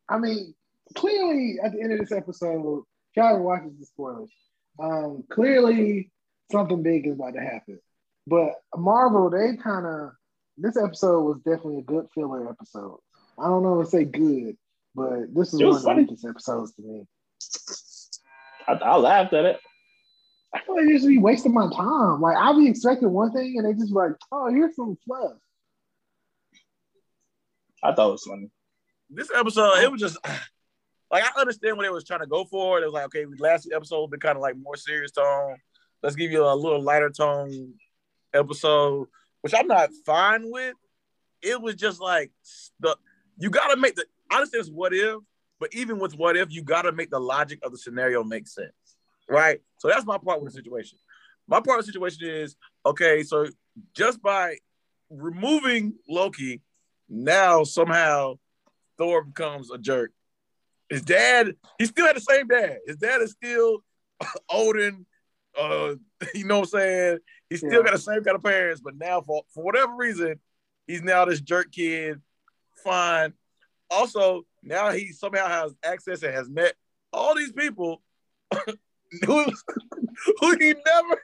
I 0.08 0.18
mean, 0.18 0.54
clearly 0.94 1.58
at 1.62 1.72
the 1.72 1.80
end 1.80 1.92
of 1.92 1.98
this 1.98 2.12
episode, 2.12 2.84
y'all 3.16 3.42
watches 3.42 3.72
the 3.78 3.86
spoilers. 3.86 4.30
Um, 4.78 5.24
clearly 5.30 6.10
something 6.50 6.82
big 6.82 7.06
is 7.06 7.14
about 7.14 7.34
to 7.34 7.40
happen. 7.40 7.80
But 8.26 8.52
Marvel, 8.76 9.30
they 9.30 9.56
kind 9.56 9.86
of 9.86 10.10
this 10.56 10.76
episode 10.76 11.22
was 11.22 11.38
definitely 11.38 11.78
a 11.78 11.82
good 11.82 12.06
filler 12.14 12.48
episode. 12.48 12.98
I 13.38 13.46
don't 13.48 13.62
know 13.62 13.80
if 13.80 13.88
say 13.88 14.04
good, 14.04 14.56
but 14.94 15.34
this 15.34 15.52
is 15.54 15.60
It 15.60 15.64
one 15.64 15.68
was 15.74 15.76
of 15.78 15.82
the 15.82 15.88
funny. 15.88 16.02
weakest 16.02 16.26
episodes 16.26 16.74
to 16.74 16.82
me. 16.82 17.06
I, 18.68 18.72
I 18.72 18.96
laughed 18.96 19.32
at 19.34 19.44
it. 19.44 19.60
I 20.54 20.60
feel 20.60 20.76
like 20.76 20.86
they 20.86 20.92
just 20.94 21.06
be 21.08 21.18
wasting 21.18 21.52
my 21.52 21.68
time. 21.74 22.20
Like 22.20 22.36
I'll 22.36 22.58
be 22.58 22.68
expecting 22.68 23.10
one 23.10 23.32
thing 23.32 23.54
and 23.58 23.66
they 23.66 23.72
just 23.72 23.88
be 23.92 23.94
like, 23.94 24.12
oh, 24.32 24.48
here's 24.50 24.76
some 24.76 24.96
fluff. 25.06 25.32
I 27.82 27.92
thought 27.94 28.08
it 28.08 28.12
was 28.12 28.24
funny. 28.24 28.50
this 29.10 29.30
episode 29.34 29.78
it 29.82 29.90
was 29.92 30.00
just 30.00 30.16
like 31.10 31.24
I 31.24 31.40
understand 31.40 31.76
what 31.76 31.82
they 31.84 31.90
was 31.90 32.04
trying 32.04 32.20
to 32.20 32.26
go 32.26 32.44
for. 32.44 32.80
It 32.80 32.84
was 32.84 32.94
like 32.94 33.06
okay, 33.06 33.26
last 33.38 33.68
episode 33.74 34.10
been 34.10 34.20
kind 34.20 34.36
of 34.36 34.42
like 34.42 34.56
more 34.56 34.76
serious 34.76 35.10
tone. 35.12 35.56
Let's 36.02 36.16
give 36.16 36.30
you 36.30 36.44
a 36.46 36.54
little 36.54 36.80
lighter 36.82 37.10
tone 37.10 37.74
episode, 38.32 39.08
which 39.40 39.54
I'm 39.56 39.66
not 39.66 39.90
fine 40.06 40.50
with. 40.50 40.74
It 41.42 41.60
was 41.60 41.74
just 41.74 42.00
like 42.00 42.30
the 42.80 42.96
you 43.38 43.50
got 43.50 43.68
to 43.68 43.76
make 43.76 43.96
the 43.96 44.06
honestly 44.30 44.58
it's 44.58 44.68
what 44.70 44.92
if, 44.94 45.16
but 45.60 45.72
even 45.74 45.98
with 45.98 46.16
what 46.16 46.36
if, 46.36 46.52
you 46.52 46.62
got 46.62 46.82
to 46.82 46.92
make 46.92 47.10
the 47.10 47.18
logic 47.20 47.60
of 47.62 47.72
the 47.72 47.78
scenario 47.78 48.22
make 48.24 48.46
sense, 48.46 48.72
right? 49.28 49.60
So 49.78 49.88
that's 49.88 50.04
my 50.06 50.18
part 50.18 50.42
with 50.42 50.52
the 50.52 50.56
situation. 50.58 50.98
My 51.46 51.60
part 51.60 51.78
of 51.80 51.86
the 51.86 51.92
situation 51.92 52.28
is 52.28 52.56
okay. 52.84 53.22
So 53.22 53.46
just 53.94 54.20
by 54.22 54.56
removing 55.10 55.94
Loki, 56.08 56.62
now 57.08 57.64
somehow 57.64 58.38
Thor 58.98 59.24
becomes 59.24 59.70
a 59.70 59.78
jerk. 59.78 60.12
His 60.88 61.02
dad, 61.02 61.54
he 61.78 61.86
still 61.86 62.06
had 62.06 62.16
the 62.16 62.20
same 62.20 62.46
dad. 62.46 62.78
His 62.86 62.96
dad 62.96 63.20
is 63.22 63.32
still 63.32 63.78
Odin. 64.50 65.06
Uh, 65.58 65.94
you 66.34 66.44
know 66.44 66.60
what 66.60 66.74
I'm 66.74 66.80
saying? 66.80 67.18
He 67.50 67.56
still 67.56 67.70
Yeah. 67.72 67.82
got 67.82 67.92
the 67.92 67.98
same 67.98 68.22
kind 68.24 68.36
of 68.36 68.42
parents, 68.42 68.80
but 68.80 68.94
now 68.96 69.20
for, 69.20 69.42
for 69.54 69.62
whatever 69.64 69.94
reason, 69.94 70.40
he's 70.86 71.02
now 71.02 71.24
this 71.24 71.40
jerk 71.40 71.70
kid. 71.72 72.20
Fine. 72.82 73.34
Also, 73.90 74.42
now 74.62 74.90
he 74.90 75.08
somehow 75.08 75.46
has 75.46 75.74
access 75.84 76.22
and 76.22 76.34
has 76.34 76.48
met 76.48 76.74
all 77.12 77.34
these 77.34 77.52
people 77.52 78.02
who, 79.26 79.44
who 80.40 80.56
he 80.58 80.74
never, 80.86 81.22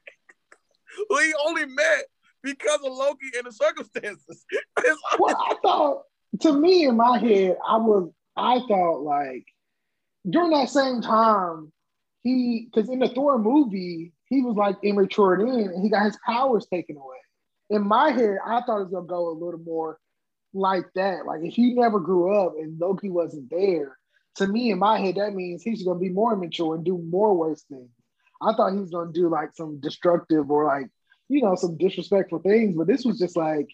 who 1.08 1.18
he 1.18 1.32
only 1.46 1.66
met 1.66 2.04
because 2.42 2.80
of 2.84 2.92
Loki 2.92 3.30
and 3.36 3.46
the 3.46 3.52
circumstances. 3.52 4.44
Well, 5.18 5.36
I 5.36 5.54
thought 5.62 6.02
to 6.40 6.52
me 6.52 6.86
in 6.86 6.96
my 6.96 7.18
head, 7.18 7.56
I 7.66 7.76
was 7.76 8.10
I 8.36 8.60
thought 8.68 9.02
like 9.02 9.46
during 10.28 10.50
that 10.50 10.70
same 10.70 11.02
time, 11.02 11.72
he 12.22 12.68
because 12.72 12.88
in 12.88 13.00
the 13.00 13.08
Thor 13.08 13.38
movie, 13.38 14.12
he 14.26 14.42
was 14.42 14.56
like 14.56 14.76
immature 14.82 15.38
then 15.38 15.48
and 15.48 15.82
he 15.82 15.90
got 15.90 16.04
his 16.04 16.18
powers 16.24 16.66
taken 16.72 16.96
away. 16.96 17.16
In 17.70 17.86
my 17.86 18.10
head, 18.10 18.38
I 18.44 18.62
thought 18.62 18.80
it 18.80 18.84
was 18.84 18.92
gonna 18.92 19.06
go 19.06 19.28
a 19.28 19.38
little 19.38 19.60
more 19.60 19.98
like 20.52 20.86
that. 20.94 21.26
Like 21.26 21.40
if 21.42 21.54
he 21.54 21.74
never 21.74 22.00
grew 22.00 22.36
up 22.36 22.54
and 22.58 22.78
Loki 22.80 23.10
wasn't 23.10 23.50
there, 23.50 23.96
to 24.36 24.46
me 24.46 24.70
in 24.70 24.78
my 24.78 25.00
head, 25.00 25.16
that 25.16 25.34
means 25.34 25.62
he's 25.62 25.84
gonna 25.84 25.98
be 25.98 26.08
more 26.08 26.32
immature 26.32 26.74
and 26.74 26.84
do 26.84 26.98
more 26.98 27.36
worse 27.36 27.62
things. 27.62 27.90
I 28.42 28.54
thought 28.54 28.72
he 28.72 28.80
was 28.80 28.90
gonna 28.90 29.12
do 29.12 29.28
like 29.28 29.50
some 29.54 29.80
destructive 29.80 30.50
or 30.50 30.64
like, 30.64 30.86
you 31.28 31.42
know, 31.42 31.54
some 31.54 31.76
disrespectful 31.76 32.40
things, 32.40 32.76
but 32.76 32.86
this 32.86 33.04
was 33.04 33.18
just 33.18 33.36
like 33.36 33.68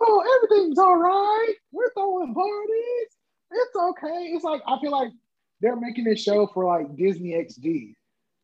oh, 0.00 0.24
everything's 0.36 0.78
all 0.78 0.96
right. 0.96 1.54
We're 1.72 1.92
throwing 1.92 2.34
parties. 2.34 3.08
It's 3.50 3.76
okay. 3.76 4.32
It's 4.32 4.44
like 4.44 4.62
I 4.66 4.78
feel 4.80 4.90
like 4.90 5.10
they're 5.60 5.76
making 5.76 6.04
this 6.04 6.22
show 6.22 6.46
for 6.52 6.64
like 6.64 6.96
Disney 6.96 7.30
XD, 7.30 7.94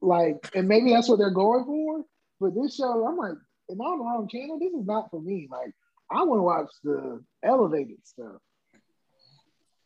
like, 0.01 0.51
and 0.55 0.69
maybe 0.69 0.91
that's 0.91 1.09
what 1.09 1.19
they're 1.19 1.31
going 1.31 1.65
for. 1.65 2.05
But 2.41 2.55
this 2.55 2.77
show, 2.77 3.07
I'm 3.07 3.17
like, 3.17 3.37
am 3.71 3.83
I 3.83 3.85
on 3.85 3.99
the 3.99 4.05
wrong 4.05 4.29
channel? 4.29 4.59
This 4.59 4.73
is 4.73 4.87
not 4.87 5.11
for 5.11 5.21
me. 5.21 5.49
Like, 5.51 5.75
I 6.11 6.25
want 6.25 6.39
to 6.39 6.43
watch 6.43 6.71
the 6.83 7.23
elevated 7.43 7.99
stuff. 8.05 8.41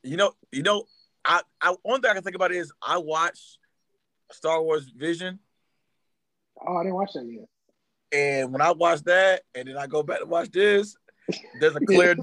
You 0.03 0.17
know, 0.17 0.33
you 0.53 0.63
know, 0.63 0.85
I, 1.25 1.41
I 1.61 1.75
one 1.83 2.01
thing 2.01 2.11
I 2.11 2.15
can 2.15 2.23
think 2.23 2.37
about 2.37 2.53
is 2.53 2.73
I 2.83 2.99
watched 2.99 3.59
Star 4.33 4.63
Wars 4.63 4.89
Vision, 4.97 5.39
Oh, 6.67 6.77
I 6.77 6.83
didn't 6.83 6.95
watch 6.95 7.13
that 7.15 7.27
yet. 7.27 7.49
and 8.13 8.53
when 8.53 8.63
I 8.63 8.73
watch 8.73 9.03
that, 9.03 9.43
and 9.55 9.69
then 9.69 9.77
I 9.77 9.87
go 9.87 10.03
back 10.03 10.21
to 10.21 10.27
watch 10.27 10.51
this, 10.51 10.97
there's 11.61 11.75
a 11.77 11.81
clear, 11.87 12.15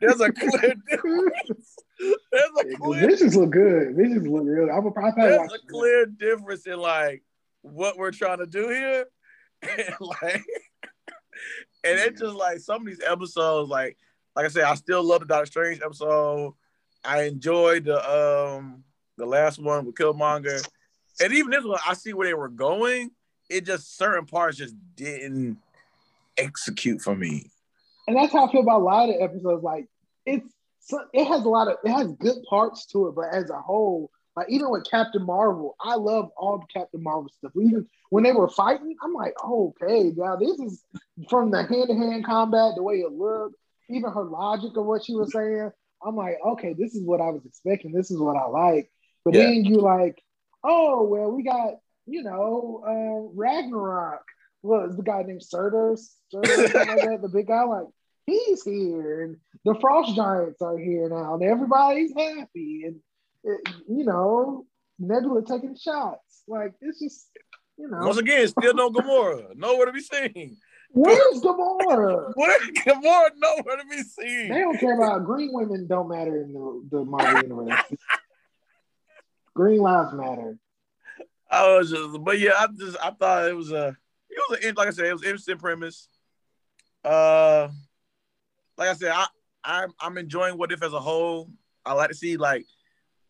there's 0.00 0.20
a 0.20 0.32
clear 0.32 0.74
difference. 0.90 1.76
There's 2.32 2.50
a 2.62 2.76
clear, 2.78 3.08
Visions 3.10 3.36
look 3.36 3.50
good. 3.50 3.94
Visions 3.94 4.26
look 4.26 4.44
real. 4.46 4.70
I'm 4.70 4.86
a 4.86 4.90
probably 4.90 5.22
there's 5.22 5.52
a 5.52 5.66
clear 5.70 6.06
difference 6.06 6.66
in 6.66 6.78
like 6.78 7.22
what 7.60 7.98
we're 7.98 8.10
trying 8.10 8.38
to 8.38 8.46
do 8.46 8.68
here, 8.70 9.04
and 9.62 9.94
like, 10.00 10.42
and 11.84 11.98
it's 11.98 12.20
just 12.20 12.34
like 12.34 12.58
some 12.60 12.82
of 12.82 12.86
these 12.86 13.02
episodes, 13.06 13.70
like, 13.70 13.96
like 14.36 14.44
I 14.46 14.48
said, 14.48 14.64
I 14.64 14.74
still 14.74 15.02
love 15.02 15.20
the 15.20 15.26
Doctor 15.26 15.46
Strange 15.46 15.80
episode. 15.84 16.54
I 17.04 17.22
enjoyed 17.22 17.84
the 17.84 17.98
um 18.56 18.84
the 19.16 19.26
last 19.26 19.58
one 19.58 19.86
with 19.86 19.94
Killmonger, 19.94 20.66
and 21.22 21.32
even 21.32 21.50
this 21.50 21.64
one, 21.64 21.78
I 21.86 21.94
see 21.94 22.12
where 22.12 22.26
they 22.26 22.34
were 22.34 22.48
going. 22.48 23.10
It 23.48 23.66
just 23.66 23.96
certain 23.96 24.26
parts 24.26 24.56
just 24.58 24.74
didn't 24.96 25.58
execute 26.38 27.00
for 27.02 27.14
me. 27.16 27.50
and 28.06 28.16
that's 28.16 28.32
how 28.32 28.46
I 28.46 28.52
feel 28.52 28.62
about 28.62 28.80
a 28.80 28.84
lot 28.84 29.08
of 29.08 29.16
episodes. 29.20 29.62
Like 29.62 29.86
it's 30.26 30.48
so- 30.80 31.04
it 31.12 31.24
has 31.26 31.44
a 31.44 31.48
lot 31.48 31.68
of 31.68 31.76
it 31.84 31.90
has 31.90 32.12
good 32.12 32.36
parts 32.48 32.86
to 32.86 33.08
it, 33.08 33.14
but 33.14 33.32
as 33.32 33.50
a 33.50 33.60
whole, 33.60 34.10
Like 34.36 34.48
even 34.50 34.70
with 34.70 34.88
Captain 34.90 35.24
Marvel, 35.24 35.76
I 35.80 35.96
love 35.96 36.30
all 36.36 36.58
the 36.58 36.66
Captain 36.72 37.02
Marvel 37.02 37.28
stuff. 37.28 37.52
Even 37.56 37.86
when 38.10 38.24
they 38.24 38.32
were 38.32 38.48
fighting, 38.48 38.96
I'm 39.02 39.12
like, 39.12 39.34
okay, 39.44 40.12
now 40.16 40.36
this 40.36 40.58
is 40.58 40.84
from 41.28 41.50
the 41.50 41.62
hand 41.64 41.88
to 41.88 41.94
hand 41.94 42.24
combat, 42.24 42.74
the 42.76 42.82
way 42.82 42.96
it 42.96 43.12
looked, 43.12 43.56
even 43.88 44.10
her 44.12 44.24
logic 44.24 44.76
of 44.76 44.86
what 44.86 45.04
she 45.04 45.14
was 45.14 45.32
saying. 45.32 45.70
I'm 46.04 46.16
like, 46.16 46.36
okay, 46.46 46.74
this 46.78 46.94
is 46.94 47.04
what 47.04 47.20
I 47.20 47.30
was 47.30 47.44
expecting. 47.44 47.92
This 47.92 48.10
is 48.10 48.18
what 48.18 48.36
I 48.36 48.46
like. 48.46 48.90
But 49.24 49.34
Yeah. 49.34 49.42
then 49.42 49.64
you 49.64 49.80
like, 49.80 50.22
oh 50.64 51.04
well, 51.04 51.30
we 51.30 51.42
got 51.42 51.74
you 52.06 52.22
know 52.22 52.82
uh, 52.86 53.30
Ragnarok. 53.34 54.24
What 54.62 54.90
is 54.90 54.96
the 54.96 55.02
guy 55.02 55.22
named 55.22 55.42
Surtur? 55.42 55.96
Surtur, 56.30 56.68
like. 56.86 57.20
The 57.22 57.28
big 57.28 57.48
guy, 57.48 57.64
like 57.64 57.86
he's 58.26 58.62
here, 58.62 59.24
and 59.24 59.36
the 59.64 59.74
Frost 59.80 60.14
Giants 60.14 60.62
are 60.62 60.78
here 60.78 61.08
now, 61.08 61.34
and 61.34 61.42
everybody's 61.42 62.12
happy, 62.16 62.84
and 62.86 63.00
it, 63.44 63.60
you 63.88 64.04
know 64.04 64.66
Nebula 64.98 65.42
taking 65.44 65.76
shots. 65.76 66.42
Like 66.46 66.72
it's 66.80 67.00
just 67.00 67.28
you 67.78 67.88
know 67.88 67.98
Once 68.00 68.18
again, 68.18 68.46
still 68.48 68.74
no 68.74 68.90
Gamora. 68.90 69.56
Nowhere 69.56 69.86
to 69.86 69.92
be 69.92 70.00
seen. 70.00 70.56
where's 70.90 71.40
Gamora? 71.40 72.32
What 72.34 72.60
Gamora 72.74 73.30
nowhere 73.36 73.76
to 73.76 73.84
be 73.88 74.02
seen. 74.02 74.48
They 74.48 74.60
don't 74.60 74.78
care 74.78 74.96
about 74.96 75.24
green 75.24 75.50
women. 75.52 75.86
Don't 75.86 76.08
matter 76.08 76.42
in 76.42 76.52
the, 76.52 76.88
the 76.90 77.04
Marvel 77.04 77.42
universe. 77.42 77.80
green 79.54 79.80
lives 79.80 80.12
matter. 80.12 80.58
I 81.50 81.76
was 81.76 81.90
just, 81.90 82.22
but 82.22 82.38
yeah, 82.38 82.52
I 82.58 82.68
just 82.78 82.96
I 83.02 83.10
thought 83.10 83.48
it 83.48 83.56
was 83.56 83.72
a 83.72 83.96
it 84.28 84.42
was 84.48 84.58
a 84.62 84.72
like 84.72 84.88
I 84.88 84.90
said, 84.90 85.06
it 85.06 85.12
was 85.12 85.22
an 85.22 85.28
interesting 85.28 85.58
premise. 85.58 86.08
Uh, 87.04 87.68
like 88.76 88.88
I 88.88 88.94
said, 88.94 89.12
I 89.12 89.26
I'm 89.64 89.90
I'm 89.98 90.18
enjoying 90.18 90.58
What 90.58 90.72
If 90.72 90.82
as 90.82 90.92
a 90.92 91.00
whole. 91.00 91.50
I 91.84 91.94
like 91.94 92.10
to 92.10 92.14
see 92.14 92.36
like 92.36 92.66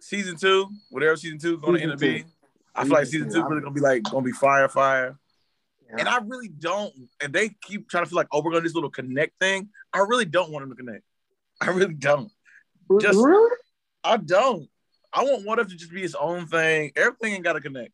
season 0.01 0.37
two, 0.37 0.71
whatever 0.91 1.17
season 1.17 1.39
two 1.39 1.55
is 1.55 1.61
going 1.61 1.75
to 1.75 1.79
Season 1.79 1.91
end 1.91 1.93
up 1.93 2.01
being. 2.01 2.25
I 2.75 2.85
feel 2.85 2.93
like 2.93 3.07
Season 3.07 3.31
two, 3.31 3.43
really 3.43 3.61
gonna 3.61 3.75
be 3.75 3.81
like 3.81 4.03
gonna 4.05 4.23
be 4.23 4.33
fire, 4.33 4.69
fire. 4.69 5.19
And 5.91 6.09
I 6.09 6.19
really 6.19 6.49
don't. 6.49 6.95
And 7.21 7.33
they 7.33 7.49
keep 7.63 7.89
trying 7.89 8.05
to 8.05 8.11
feel 8.11 8.17
like, 8.17 8.29
oh, 8.33 8.43
we're 8.43 8.53
gonna 8.53 8.61
do 8.61 8.69
this 8.69 8.75
little 8.75 8.91
connect 8.91 9.39
thing. 9.41 9.71
I 9.93 9.99
really 10.01 10.25
don't 10.25 10.51
want 10.53 10.63
them 10.69 10.77
to 10.77 10.83
connect. 10.83 11.05
I 11.61 11.71
really 11.71 11.95
don't. 11.95 12.31
just- 13.01 13.19
really? 13.19 13.57
I 14.05 14.17
don't. 14.17 14.69
I 15.13 15.25
want 15.25 15.45
What 15.45 15.59
If 15.59 15.69
to 15.69 15.77
just 15.77 15.93
be 15.93 16.03
its 16.03 16.15
own 16.15 16.47
thing. 16.47 16.93
Everything 16.97 17.35
ain't 17.35 17.45
got 17.45 17.55
to 17.55 17.61
connect. 17.61 17.93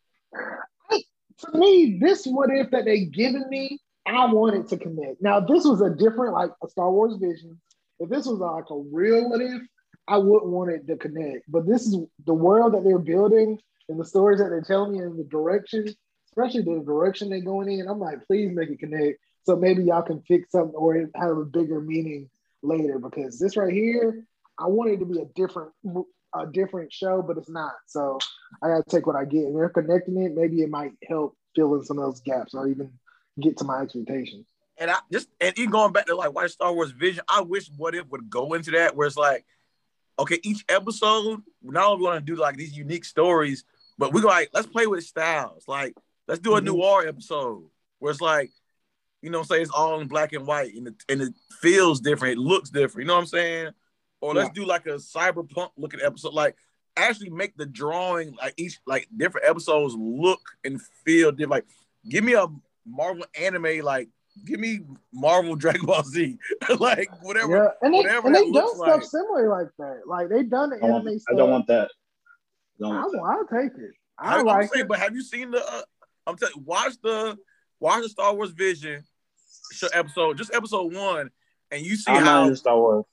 to 0.93 1.59
me, 1.59 1.99
this 2.01 2.27
what 2.27 2.51
if 2.51 2.71
that 2.71 2.85
they 2.85 3.07
given 3.07 3.49
me, 3.49 3.81
I 4.07 4.31
wanted 4.31 4.69
to 4.69 4.77
connect. 4.77 5.23
Now, 5.23 5.41
this 5.41 5.65
was 5.65 5.81
a 5.81 5.91
different, 5.91 6.35
like 6.35 6.51
a 6.63 6.69
Star 6.69 6.91
Wars 6.91 7.17
vision, 7.17 7.61
if 7.99 8.09
this 8.11 8.27
was 8.27 8.39
like 8.39 8.71
a 8.71 8.79
real 8.95 9.31
what 9.31 9.41
if, 9.41 9.63
I 10.09 10.19
wouldn't 10.19 10.53
want 10.53 10.71
it 10.71 10.87
to 10.87 10.97
connect. 10.97 11.51
But 11.51 11.67
this 11.67 11.87
is 11.87 11.97
the 12.25 12.35
world 12.35 12.75
that 12.75 12.85
they're 12.85 12.99
building 12.99 13.59
and 13.89 13.99
the 13.99 14.05
stories 14.05 14.39
that 14.39 14.51
they're 14.51 14.63
telling 14.63 14.93
me 14.93 14.99
and 15.01 15.19
the 15.19 15.25
direction, 15.25 15.87
especially 16.29 16.63
the 16.63 16.83
direction 16.85 17.29
they're 17.29 17.41
going 17.41 17.71
in. 17.71 17.89
I'm 17.89 18.01
like, 18.01 18.27
please 18.27 18.51
make 18.53 18.71
it 18.71 18.79
connect. 18.79 19.19
So 19.45 19.57
maybe 19.57 19.85
y'all 19.85 20.03
can 20.03 20.23
fix 20.23 20.51
something 20.51 20.75
or 20.75 21.09
have 21.15 21.37
a 21.37 21.45
bigger 21.45 21.81
meaning 21.81 22.29
later. 22.63 22.99
Because 22.99 23.39
this 23.39 23.57
right 23.57 23.73
here, 23.73 24.25
I 24.59 24.67
want 24.67 24.91
it 24.91 24.99
to 24.99 25.07
be 25.07 25.21
a 25.21 25.27
different 25.35 25.73
a 26.35 26.47
different 26.47 26.93
show, 26.93 27.23
but 27.23 27.39
it's 27.39 27.49
not. 27.49 27.73
So 27.87 28.19
I 28.63 28.69
gotta 28.69 28.85
take 28.89 29.07
what 29.07 29.17
I 29.17 29.25
get, 29.25 29.45
and 29.45 29.57
they're 29.57 29.69
connecting 29.69 30.17
it. 30.19 30.35
Maybe 30.35 30.63
it 30.63 30.71
might 30.71 30.93
help 31.09 31.37
fill 31.55 31.75
in 31.77 31.85
some 31.85 31.99
of 31.99 32.05
those 32.05 32.21
gaps, 32.21 32.55
or 32.55 32.69
even 32.69 32.93
get 33.41 33.57
to 33.59 33.65
my 33.65 33.81
expectations. 33.81 34.47
And 34.79 34.91
I 34.91 34.99
just 35.11 35.29
and 35.41 35.59
even 35.59 35.71
going 35.71 35.93
back 35.93 36.07
to 36.07 36.17
like 36.17 36.35
why 36.35 36.47
Star 36.49 36.73
Wars 36.73 36.91
Vision, 36.91 37.25
I 37.29 37.41
wish 37.41 37.71
What 37.77 37.95
If 37.95 38.09
would 38.09 38.29
go 38.29 38.55
into 38.55 38.73
that 38.73 38.95
where 38.97 39.07
it's 39.07 39.17
like, 39.17 39.45
okay, 40.19 40.39
each 40.43 40.65
episode, 40.69 41.43
we're 41.63 41.73
not 41.73 41.87
only 41.87 42.05
going 42.05 42.19
to 42.19 42.25
do 42.25 42.37
like 42.37 42.57
these 42.57 42.77
unique 42.77 43.05
stories, 43.05 43.65
but 43.99 44.13
we're 44.13 44.23
like, 44.25 44.51
let's 44.53 44.67
play 44.67 44.87
with 44.87 45.05
styles. 45.05 45.65
Like, 45.69 45.95
let's 46.29 46.41
do 46.41 46.57
a 46.57 46.61
Mhm. 46.61 46.67
noir 46.67 47.07
episode 47.07 47.69
where 47.99 48.11
it's 48.11 48.21
like, 48.21 48.51
you 49.23 49.31
know 49.31 49.39
what 49.39 49.45
I'm 49.45 49.49
saying, 49.49 49.63
it's 49.63 49.71
all 49.71 50.01
in 50.01 50.09
black 50.09 50.33
and 50.33 50.47
white 50.47 50.75
and 50.75 50.89
it, 50.89 50.95
and 51.09 51.23
it 51.23 51.35
feels 51.61 52.01
different, 52.01 52.39
it 52.39 52.41
looks 52.41 52.71
different, 52.71 53.05
you 53.05 53.09
know 53.09 53.15
what 53.15 53.21
I'm 53.21 53.27
saying? 53.27 53.73
Or 54.21 54.35
let's 54.35 54.51
do 54.51 54.65
like 54.65 54.87
a 54.87 54.97
cyberpunk 54.97 55.71
looking 55.77 56.01
episode, 56.03 56.33
like 56.33 56.57
actually 56.97 57.31
make 57.31 57.57
the 57.57 57.67
drawing 57.67 58.35
like 58.35 58.55
each 58.57 58.79
like 58.87 59.07
different 59.15 59.47
episodes 59.47 59.95
look 59.97 60.41
and 60.65 60.81
feel 61.05 61.31
different. 61.31 61.51
Like, 61.51 61.67
give 62.09 62.25
me 62.25 62.33
a 62.35 62.47
Marvel 62.87 63.27
anime, 63.39 63.81
like 63.85 64.09
give 64.45 64.61
me 64.61 64.81
Marvel 65.13 65.57
Dragon 65.57 65.87
Ball 65.87 66.03
Z, 66.05 66.37
like 66.79 67.09
whatever. 67.23 67.57
Yeah, 67.57 67.69
and 67.83 67.95
they 67.95 67.99
whatever 67.99 68.27
and 68.27 68.37
they 68.37 68.43
done 68.43 68.53
looks 68.53 68.77
stuff 68.77 68.89
like. 68.89 69.03
similar 69.05 69.49
like 69.49 69.69
that. 69.79 70.03
Like 70.07 70.29
they 70.29 70.43
done 70.43 70.71
the 70.71 70.77
I, 70.85 70.89
want, 70.91 71.07
anime 71.07 71.21
I 71.31 71.35
don't 71.35 71.51
want 71.51 71.67
that. 71.69 71.91
I 71.91 72.81
don't 72.81 72.93
I 72.93 73.01
want 73.01 73.13
that. 73.13 73.19
will, 73.21 73.25
I'll 73.27 73.47
take 73.63 73.73
it. 73.79 73.91
I 74.19 74.37
I, 74.37 74.39
am 74.41 74.47
like 74.47 74.73
saying, 74.73 74.85
it. 74.85 74.89
but 74.89 74.99
have 74.99 75.15
you 75.15 75.23
seen 75.23 75.51
the? 75.51 75.65
Uh, 75.65 75.83
I'm 76.27 76.37
telling 76.37 76.55
you, 76.57 76.63
watch 76.65 76.95
the 77.03 77.37
watch 77.81 78.03
the 78.03 78.09
Star 78.09 78.35
Wars 78.35 78.51
Vision 78.51 79.05
show 79.73 79.89
episode, 79.93 80.39
just 80.39 80.55
episode 80.55 80.95
one, 80.95 81.31
and 81.71 81.85
you 81.85 81.97
see 81.97 82.11
I'm 82.13 82.25
not 82.25 82.31
how. 82.31 82.43
into 82.45 82.57
Star 82.57 82.77
Wars. 82.77 83.05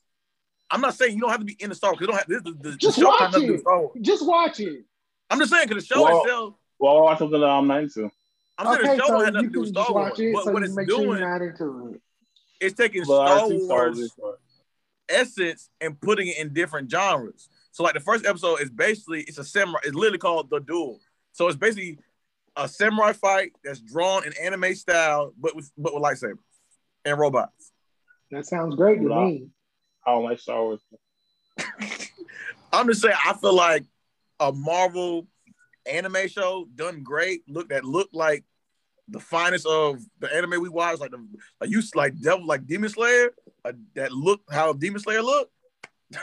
I'm 0.70 0.80
not 0.80 0.94
saying 0.94 1.14
you 1.14 1.20
don't 1.20 1.30
have 1.30 1.40
to 1.40 1.44
be 1.46 1.56
in 1.60 1.68
the 1.68 1.74
Star 1.74 1.90
Wars. 1.90 1.98
'cause 1.98 2.00
You 2.00 2.06
don't 2.08 2.16
have 2.16 2.28
this. 2.28 2.42
The, 2.42 2.70
the, 2.70 2.76
Just 2.76 2.96
the 2.96 3.02
show 3.02 3.08
watch 3.08 3.32
to 3.34 3.54
it. 3.94 4.02
Just 4.02 4.26
watch 4.26 4.60
it. 4.60 4.84
I'm 5.30 5.38
just 5.38 5.50
saying 5.52 5.68
because 5.68 5.86
the 5.86 5.94
show 5.94 6.02
Well, 6.02 6.22
itself. 6.22 6.54
Well, 6.78 6.96
I 6.96 7.00
watch 7.02 7.18
something 7.18 7.40
that 7.40 7.46
I'm 7.46 7.66
not 7.68 7.82
into. 7.82 8.10
I'm 8.58 8.66
saying 8.66 8.78
okay, 8.78 8.96
the 8.96 9.02
show 9.02 9.06
so 9.08 9.12
don't 9.24 9.32
nothing 9.34 9.48
to 9.48 9.52
do 9.52 9.60
with 9.60 9.68
Star 9.70 9.92
Wars. 9.92 10.18
it. 10.18 10.32
But 10.32 10.44
so 10.44 10.52
what 10.52 10.62
it's 10.62 10.74
make 10.74 10.88
sure 10.88 10.98
doing 10.98 11.18
you're 11.18 11.28
not 11.28 11.42
into 11.42 11.94
it. 11.94 12.64
is 12.64 12.72
taking 12.74 13.04
Star 13.04 13.38
Star 13.38 13.48
Wars. 13.48 14.12
Wars 14.18 14.38
essence 15.08 15.70
and 15.80 16.00
putting 16.00 16.28
it 16.28 16.38
in 16.38 16.52
different 16.52 16.90
genres. 16.90 17.48
So 17.72 17.82
like 17.82 17.94
the 17.94 18.00
first 18.00 18.24
episode 18.24 18.60
is 18.60 18.70
basically 18.70 19.22
it's 19.22 19.38
a 19.38 19.44
samurai. 19.44 19.80
It's 19.84 19.94
literally 19.94 20.18
called 20.18 20.50
the 20.50 20.60
duel. 20.60 21.00
So 21.32 21.48
it's 21.48 21.56
basically 21.56 21.98
a 22.56 22.68
samurai 22.68 23.12
fight 23.12 23.52
that's 23.64 23.80
drawn 23.80 24.24
in 24.24 24.32
anime 24.40 24.74
style, 24.74 25.32
but 25.38 25.56
with 25.56 25.70
but 25.76 25.92
with 25.94 26.02
lightsabers 26.02 26.38
and 27.04 27.18
robots. 27.18 27.72
That 28.30 28.46
sounds 28.46 28.76
great 28.76 29.00
to 29.00 29.08
Wow. 29.08 29.24
me. 29.26 29.48
I 30.06 30.12
don't 30.12 30.24
like 30.24 30.38
Star 30.38 30.62
Wars. 30.62 30.80
I'm 32.72 32.86
just 32.86 33.02
saying 33.02 33.14
I 33.24 33.32
feel 33.34 33.54
like 33.54 33.84
a 34.40 34.52
Marvel 34.52 35.26
anime 35.86 36.28
show 36.28 36.66
done 36.74 37.02
great. 37.02 37.42
Look 37.48 37.68
that 37.70 37.84
looked 37.84 38.14
like 38.14 38.44
the 39.08 39.20
finest 39.20 39.66
of 39.66 40.00
the 40.18 40.34
anime 40.34 40.60
we 40.62 40.68
watched, 40.68 41.00
like 41.00 41.10
the 41.10 41.26
like 41.60 41.70
you 41.70 41.82
like 41.94 42.18
Devil 42.20 42.46
like 42.46 42.66
Demon 42.66 42.88
Slayer, 42.88 43.30
uh, 43.64 43.72
that 43.94 44.12
look 44.12 44.40
how 44.50 44.72
Demon 44.72 45.00
Slayer 45.00 45.22
look. 45.22 45.50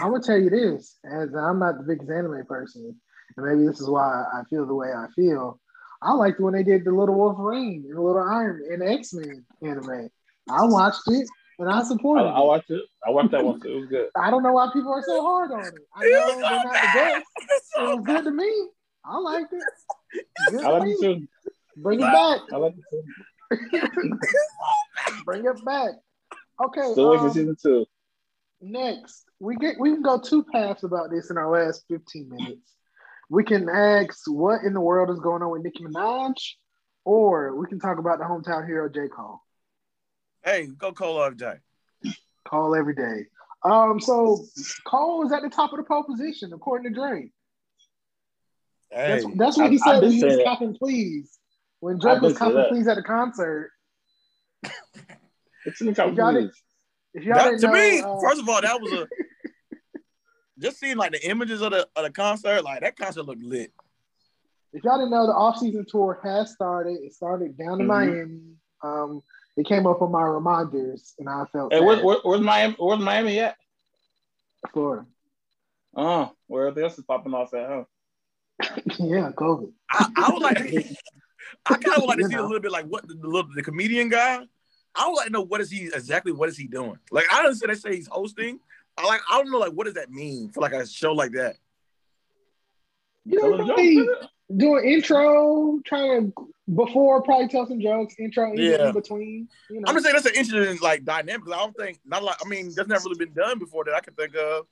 I'm 0.00 0.10
gonna 0.10 0.22
tell 0.22 0.38
you 0.38 0.50
this, 0.50 0.98
as 1.04 1.34
I'm 1.34 1.58
not 1.58 1.78
the 1.78 1.84
biggest 1.84 2.10
anime 2.10 2.44
person, 2.46 2.94
and 3.36 3.46
maybe 3.46 3.66
this 3.66 3.80
is 3.80 3.88
why 3.88 4.24
I 4.32 4.42
feel 4.50 4.66
the 4.66 4.74
way 4.74 4.88
I 4.88 5.06
feel. 5.16 5.60
I 6.00 6.12
liked 6.12 6.38
when 6.40 6.54
they 6.54 6.62
did 6.62 6.84
the 6.84 6.92
Little 6.92 7.16
Wolverine 7.16 7.84
and 7.88 7.96
the 7.96 8.00
Little 8.00 8.22
Iron 8.22 8.62
and 8.70 8.82
X 8.82 9.12
Men 9.14 9.44
anime. 9.62 10.08
I 10.50 10.64
watched 10.64 11.02
it 11.08 11.26
and 11.58 11.68
I 11.68 11.80
I, 11.80 11.82
supported 11.82 12.22
I 12.24 12.38
it. 12.40 12.44
watched 12.46 12.70
it. 12.70 12.82
I 13.06 13.10
watched 13.10 13.32
that 13.32 13.44
one 13.44 13.60
too. 13.60 13.68
It 13.68 13.80
was 13.80 13.88
good. 13.88 14.08
I 14.16 14.30
don't 14.30 14.42
know 14.44 14.52
why 14.52 14.68
people 14.72 14.92
are 14.92 15.02
so 15.02 15.20
hard 15.22 15.50
on 15.50 15.66
it. 15.66 15.74
I 15.96 16.04
It 16.04 16.12
know 16.12 16.26
was 16.26 16.34
they're 16.36 16.42
so 16.44 16.54
not 16.54 16.72
the 16.72 16.88
best. 16.94 17.26
It's 17.40 17.50
It 17.50 17.62
so 17.76 17.96
was 17.96 18.04
good 18.04 18.24
to 18.24 18.30
me. 18.30 18.68
I 19.04 19.18
like 19.18 19.46
it. 19.52 20.24
Good 20.50 20.64
I 20.64 20.68
like 20.70 20.88
it 20.88 21.00
too. 21.00 21.28
Bring 21.76 22.00
it 22.00 22.02
back. 22.02 22.40
I 22.52 22.56
like 22.56 22.74
it 22.76 22.84
too. 22.90 24.18
Bring 25.24 25.44
it 25.44 25.64
back. 25.64 25.90
Okay. 26.64 26.92
Still 26.92 27.10
waiting 27.10 27.20
for 27.20 27.28
um, 27.28 27.32
season 27.32 27.56
two. 27.62 27.86
Next, 28.60 29.24
we 29.38 29.56
get 29.56 29.78
we 29.78 29.92
can 29.92 30.02
go 30.02 30.18
two 30.20 30.42
paths 30.44 30.82
about 30.82 31.10
this 31.10 31.30
in 31.30 31.38
our 31.38 31.50
last 31.50 31.84
15 31.88 32.28
minutes. 32.28 32.74
We 33.30 33.44
can 33.44 33.68
ask 33.68 34.22
what 34.26 34.62
in 34.64 34.72
the 34.72 34.80
world 34.80 35.10
is 35.10 35.20
going 35.20 35.42
on 35.42 35.50
with 35.50 35.62
Nicki 35.62 35.84
Minaj, 35.84 36.34
or 37.04 37.54
we 37.54 37.66
can 37.68 37.78
talk 37.78 37.98
about 37.98 38.18
the 38.18 38.24
hometown 38.24 38.66
hero 38.66 38.88
J. 38.88 39.08
Cole. 39.08 39.40
Hey, 40.44 40.66
go 40.66 40.92
Cole 40.92 41.22
of 41.22 41.36
Day. 41.36 41.54
Cole 42.48 42.74
every 42.74 42.94
day. 42.94 43.26
Um, 43.64 44.00
so 44.00 44.44
Cole 44.86 45.26
is 45.26 45.32
at 45.32 45.42
the 45.42 45.50
top 45.50 45.72
of 45.72 45.78
the 45.78 45.84
pole 45.84 46.04
position 46.04 46.52
according 46.52 46.92
to 46.92 46.98
Drake. 46.98 47.30
Hey, 48.90 49.20
That's, 49.22 49.26
that's 49.36 49.56
what 49.58 49.70
he 49.70 49.78
I- 49.84 49.90
I 49.90 49.94
said 49.94 50.00
when 50.02 50.10
did 50.10 50.12
he 50.12 50.24
was 50.24 50.36
that. 50.36 50.44
copping 50.44 50.74
please. 50.76 51.38
When 51.80 51.98
Drake 51.98 52.20
was 52.22 52.32
say 52.34 52.38
copping 52.38 52.64
please 52.68 52.86
at 52.88 52.98
a 52.98 53.02
concert. 53.02 53.70
It's 55.64 55.80
in 55.80 55.88
the 55.88 55.94
top 55.94 56.16
Y'all. 56.16 56.36
If 57.14 57.24
y'all 57.24 57.34
that, 57.36 57.58
to 57.60 57.66
know, 57.66 57.72
me, 57.72 58.00
uh, 58.00 58.20
first 58.20 58.40
of 58.40 58.48
all, 58.48 58.60
that 58.60 58.80
was 58.80 58.92
a 58.92 59.08
just 60.58 60.78
seeing 60.78 60.96
like 60.96 61.12
the 61.12 61.28
images 61.28 61.60
of 61.62 61.72
the 61.72 61.86
of 61.96 62.04
the 62.04 62.10
concert, 62.10 62.62
like 62.62 62.80
that 62.80 62.96
concert 62.96 63.24
looked 63.24 63.42
lit. 63.42 63.72
if 64.72 64.84
y'all 64.84 64.98
didn't 64.98 65.10
know, 65.10 65.26
the 65.26 65.32
off-season 65.32 65.84
tour 65.88 66.20
has 66.22 66.52
started. 66.52 66.98
It 67.02 67.12
started 67.14 67.56
down 67.58 67.80
in 67.80 67.86
Mhm. 67.86 67.88
Miami. 67.88 68.40
Um, 68.82 69.22
it 69.56 69.66
came 69.66 69.86
up 69.86 70.00
on 70.02 70.12
my 70.12 70.22
reminders, 70.22 71.14
and 71.18 71.28
I 71.28 71.44
felt 71.52 71.72
Hey, 71.72 71.78
sad. 71.80 71.86
where, 71.86 72.04
where, 72.04 72.18
where's 72.22 72.40
Miami? 72.40 72.76
Where's 72.78 73.00
Miami 73.00 73.38
at? 73.40 73.56
Florida. 74.72 75.06
Oh, 75.96 76.32
where 76.46 76.66
everything 76.68 76.84
else 76.88 76.98
is 76.98 77.04
popping 77.04 77.34
off 77.34 77.52
at 77.54 77.68
home. 77.68 77.86
yeah, 78.98 79.30
COVID. 79.32 79.72
I, 79.90 80.08
I 80.16 80.32
would 80.32 80.42
like, 80.42 80.58
I 81.66 81.74
kind 81.74 81.96
of 81.96 82.02
would 82.02 82.08
like 82.08 82.18
to 82.18 82.22
You 82.24 82.28
see 82.28 82.34
a 82.36 82.42
little 82.42 82.60
bit 82.60 82.72
like 82.72 82.86
what 82.86 83.06
the, 83.06 83.14
the 83.14 83.26
little 83.26 83.48
the 83.54 83.62
comedian 83.62 84.08
guy. 84.08 84.40
I 84.94 85.06
would 85.06 85.14
like 85.14 85.26
to 85.26 85.32
know 85.32 85.42
what 85.42 85.60
is 85.60 85.70
he 85.70 85.84
exactly 85.86 86.32
what 86.32 86.48
is 86.48 86.56
he 86.56 86.66
doing? 86.66 86.98
Like 87.10 87.26
I 87.32 87.42
don't 87.42 87.54
say 87.54 87.66
they 87.66 87.74
say 87.74 87.94
he's 87.94 88.08
hosting. 88.08 88.58
I 88.96 89.06
like 89.06 89.20
I 89.30 89.38
don't 89.38 89.50
know 89.50 89.58
like 89.58 89.72
what 89.72 89.84
does 89.84 89.94
that 89.94 90.10
mean 90.10 90.50
for 90.50 90.60
like 90.60 90.72
a 90.72 90.86
show 90.86 91.12
like 91.12 91.32
that. 91.32 91.56
You 93.24 93.40
know, 93.40 93.50
Tell 93.50 93.54
a 93.54 93.58
joke, 93.58 93.76
probably 93.76 94.08
doing 94.56 94.84
intro, 94.92 95.80
trying 95.84 96.32
to 96.32 96.48
before 96.74 97.22
probably 97.22 97.48
tell 97.48 97.66
some 97.66 97.80
jokes, 97.80 98.14
intro 98.18 98.52
in, 98.52 98.58
Yeah. 98.58 98.88
in 98.88 98.94
between. 98.94 99.48
You 99.70 99.80
know, 99.80 99.84
I'm 99.86 99.94
just 99.94 100.04
saying 100.04 100.14
that's 100.14 100.26
an 100.26 100.34
interesting 100.34 100.78
like 100.82 101.04
dynamic 101.04 101.44
because 101.44 101.58
I 101.58 101.62
don't 101.62 101.76
think 101.76 102.00
not 102.04 102.24
like 102.24 102.36
I 102.44 102.48
mean 102.48 102.72
that's 102.74 102.88
never 102.88 103.04
really 103.04 103.24
been 103.24 103.34
done 103.34 103.58
before 103.58 103.84
that 103.84 103.94
I 103.94 104.00
can 104.00 104.14
think 104.14 104.34
of. 104.34 104.66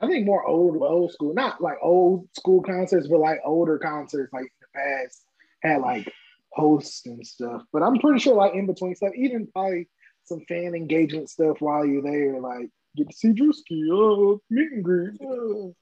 I 0.00 0.06
think 0.06 0.26
more 0.26 0.44
old 0.46 0.76
old 0.82 1.12
school, 1.12 1.34
not 1.34 1.60
like 1.62 1.78
old 1.82 2.28
school 2.36 2.62
concerts, 2.62 3.06
but 3.08 3.18
like 3.20 3.38
older 3.44 3.78
concerts 3.78 4.32
like 4.32 4.42
in 4.42 4.48
the 4.60 4.66
past 4.74 5.24
had 5.62 5.80
like 5.80 6.12
hosts 6.50 7.06
and 7.06 7.26
stuff. 7.26 7.62
But 7.72 7.82
I'm 7.82 7.98
pretty 7.98 8.18
sure 8.20 8.34
like 8.34 8.54
in 8.54 8.66
between 8.66 8.94
stuff, 8.96 9.12
even 9.16 9.46
probably 9.52 9.88
some 10.24 10.40
fan 10.48 10.74
engagement 10.74 11.30
stuff 11.30 11.60
while 11.60 11.84
you're 11.86 12.02
there, 12.02 12.40
like 12.40 12.68
get 12.96 13.08
to 13.10 13.16
see 13.16 13.28
Drewski, 13.32 13.88
oh, 13.92 14.40
meet 14.50 14.72
and 14.72 14.84
greet. 14.84 15.10
oh. 15.22 15.74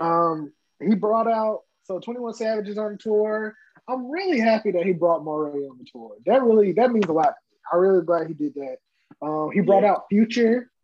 Um, 0.00 0.52
he 0.80 0.94
brought 0.94 1.28
out 1.28 1.60
so 1.84 1.98
21 2.00 2.34
Savage 2.34 2.68
is 2.68 2.78
on 2.78 2.96
tour. 2.98 3.54
I'm 3.88 4.10
really 4.10 4.40
happy 4.40 4.72
that 4.72 4.86
he 4.86 4.92
brought 4.92 5.22
Morray 5.22 5.68
on 5.68 5.76
the 5.78 5.84
tour. 5.90 6.12
That 6.26 6.42
really 6.42 6.72
that 6.72 6.90
means 6.90 7.06
a 7.06 7.12
lot. 7.12 7.26
to 7.26 7.30
me. 7.30 7.58
I'm 7.72 7.78
really 7.80 8.04
glad 8.04 8.26
he 8.28 8.34
did 8.34 8.54
that. 8.54 8.76
Um, 9.22 9.50
he 9.52 9.60
brought 9.60 9.82
Yeah. 9.82 9.92
out 9.92 10.04
Future. 10.10 10.70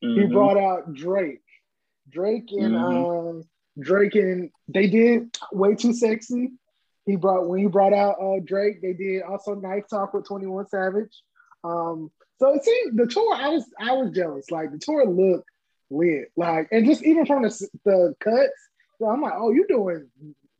He 0.00 0.20
Mhm. 0.20 0.32
brought 0.32 0.58
out 0.58 0.92
Drake. 0.92 1.40
Drake 2.14 2.50
and 2.52 2.74
Mhm. 2.74 3.38
um 3.38 3.42
Drake 3.78 4.14
and 4.14 4.50
they 4.68 4.86
did 4.88 5.36
way 5.52 5.74
too 5.74 5.92
sexy. 5.92 6.52
He 7.06 7.16
brought 7.16 7.48
when 7.48 7.58
he 7.60 7.66
brought 7.66 7.92
out 7.92 8.16
uh 8.22 8.38
Drake, 8.44 8.80
they 8.80 8.92
did 8.94 9.22
also 9.22 9.54
Knife 9.54 9.84
Talk 9.90 10.14
with 10.14 10.26
21 10.26 10.68
Savage. 10.68 11.12
Um 11.64 12.10
so 12.38 12.54
it 12.54 12.64
seemed 12.64 12.98
the 12.98 13.06
tour 13.06 13.34
I 13.34 13.48
was 13.48 13.64
I 13.78 13.92
was 13.92 14.12
jealous. 14.12 14.50
Like 14.50 14.70
the 14.72 14.78
tour 14.78 15.04
looked 15.06 15.48
lit. 15.90 16.30
Like 16.36 16.68
and 16.70 16.86
just 16.86 17.02
even 17.02 17.26
from 17.26 17.42
the 17.42 17.68
the 17.84 18.14
cuts, 18.20 18.68
so 18.98 19.08
I'm 19.08 19.20
like, 19.20 19.34
oh, 19.36 19.50
you 19.50 19.66
doing 19.66 20.08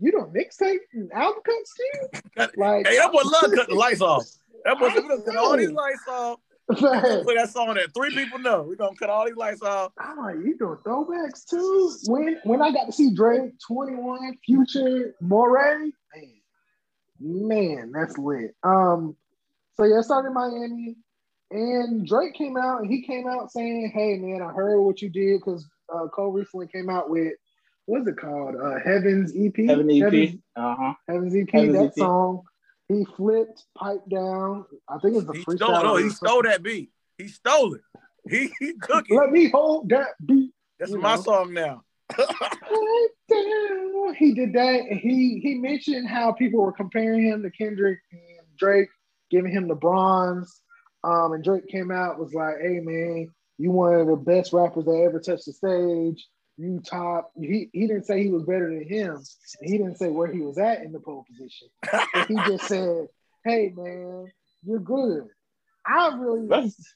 you 0.00 0.11
doing 0.11 0.32
mixtape 0.36 0.80
and 0.92 1.11
album 1.12 1.42
cuts 1.44 1.74
too? 1.76 2.20
Like 2.57 2.86
Hey, 2.88 2.96
that 2.98 3.12
boy 3.12 3.22
love 3.24 3.40
cutting 3.42 3.64
the 3.68 3.74
lights 3.84 4.00
off. 4.00 4.24
That 4.64 4.78
boy 4.78 4.88
said, 4.88 5.02
we 5.05 5.09
gonna 5.09 5.22
cut 5.22 5.36
all 5.36 5.57
these 5.57 5.70
lights 5.70 6.02
off. 6.09 6.40
Play 6.77 7.35
that 7.35 7.51
song 7.51 7.75
that 7.75 7.93
three 7.95 8.15
people 8.15 8.39
know. 8.39 8.62
We're 8.62 8.77
gonna 8.77 8.97
cut 8.97 9.11
all 9.11 9.27
these 9.27 9.37
lights 9.37 9.62
off. 9.62 9.93
I'm 9.99 10.17
like, 10.17 10.37
you 10.37 10.57
doing 10.57 10.79
throwbacks 10.79 11.45
too? 11.45 11.93
When 12.07 12.39
when 12.45 12.62
I 12.62 12.73
got 12.73 12.87
to 12.87 12.93
see 12.93 13.15
Drake, 13.15 13.53
21, 13.67 14.39
Future, 14.47 15.15
Morray, 15.23 15.91
man, 16.15 17.49
man, 17.49 17.93
that's 17.93 18.17
lit. 18.17 18.55
Um, 18.62 19.15
so 19.75 19.85
yeah, 19.85 19.99
I 19.99 20.01
started 20.01 20.29
in 20.29 20.35
Miami, 20.35 20.97
and 21.51 22.07
Drake 22.07 22.35
came 22.35 22.57
out, 22.57 22.81
and 22.81 22.91
he 22.91 23.03
came 23.03 23.29
out 23.29 23.53
saying, 23.53 23.93
"Hey, 23.95 24.17
man, 24.17 24.41
I 24.41 24.51
heard 24.53 24.81
what 24.81 25.03
you 25.03 25.11
did 25.11 25.41
because 25.41 25.67
uh, 25.95 26.09
Cole 26.09 26.33
recently 26.33 26.67
came 26.69 26.89
out 26.89 27.11
with 27.11 27.35
what's 27.87 28.09
it 28.09 28.17
called? 28.17 28.57
Uh, 28.57 28.79
Heaven's 28.83 29.33
EP. 29.37 29.55
Heaven 29.67 29.91
EP. 29.91 30.03
Heaven's, 30.03 30.37
Uh 30.57 30.75
huh. 30.79 30.95
Heaven's 31.09 31.35
EP. 31.37 31.51
Heaven's 31.51 31.75
that 31.75 31.85
EP. 31.87 31.95
song. 31.99 32.43
He 32.89 33.05
flipped 33.16 33.64
pipe 33.76 34.03
down. 34.11 34.66
I 34.89 34.99
think 34.99 35.16
it's 35.16 35.26
the 35.26 35.32
He 35.32 35.45
freestyle. 35.45 35.57
stole 35.57 35.82
no, 35.85 35.97
he 35.97 36.11
stole 36.11 36.43
that 36.43 36.62
beat. 36.62 36.91
He 37.18 37.28
stole 37.28 37.74
it. 37.74 37.80
He 38.28 38.53
he 38.59 38.72
took 38.82 39.09
it. 39.09 39.14
Let 39.14 39.30
me 39.30 39.49
hold 39.51 39.89
that 39.91 40.09
beat. 40.24 40.51
That's 40.78 40.93
you 40.93 40.99
my 40.99 41.16
know. 41.16 41.22
song 41.22 41.53
now. 41.55 41.82
He 44.16 44.32
did 44.32 44.53
that. 44.53 44.82
He 44.91 45.41
he 45.43 45.55
mentioned 45.57 46.09
how 46.09 46.32
people 46.32 46.61
were 46.62 46.72
comparing 46.72 47.24
him 47.24 47.43
to 47.43 47.51
Kendrick 47.51 47.99
and 48.12 48.47
Drake, 48.57 48.89
giving 49.30 49.53
him 49.53 49.66
the 49.66 49.74
bronze. 49.74 50.61
Um, 51.03 51.32
and 51.32 51.43
Drake 51.43 51.66
came 51.68 51.91
out 51.91 52.18
was 52.18 52.32
like, 52.32 52.57
"Hey 52.61 52.80
man, 52.80 53.28
you 53.59 53.70
one 53.70 53.95
of 53.95 54.07
the 54.07 54.16
best 54.16 54.53
rappers 54.53 54.85
that 54.85 55.05
ever 55.07 55.20
touched 55.20 55.47
the 55.47 55.53
stage. 55.53 56.26
You 56.57 56.80
top." 56.80 57.32
He 57.38 57.68
he 57.72 57.86
didn't 57.86 58.07
say 58.07 58.22
he 58.22 58.30
was 58.30 58.44
better 58.44 58.68
than 58.68 58.86
him. 58.88 59.22
He 59.61 59.78
didn't 59.78 59.96
say 59.98 60.09
where 60.09 60.30
he 60.30 60.40
was 60.40 60.59
at 60.59 60.82
in 60.82 60.92
the 60.92 61.00
pole 61.00 61.24
position. 61.28 61.68
But 62.12 62.26
he 62.28 62.36
just 62.36 62.66
said, 62.66 63.09
"Hey 63.44 63.72
man, 63.76 64.30
you're 64.64 64.78
good." 64.78 65.28
I 65.86 66.16
really 66.16 66.46
That's, 66.46 66.94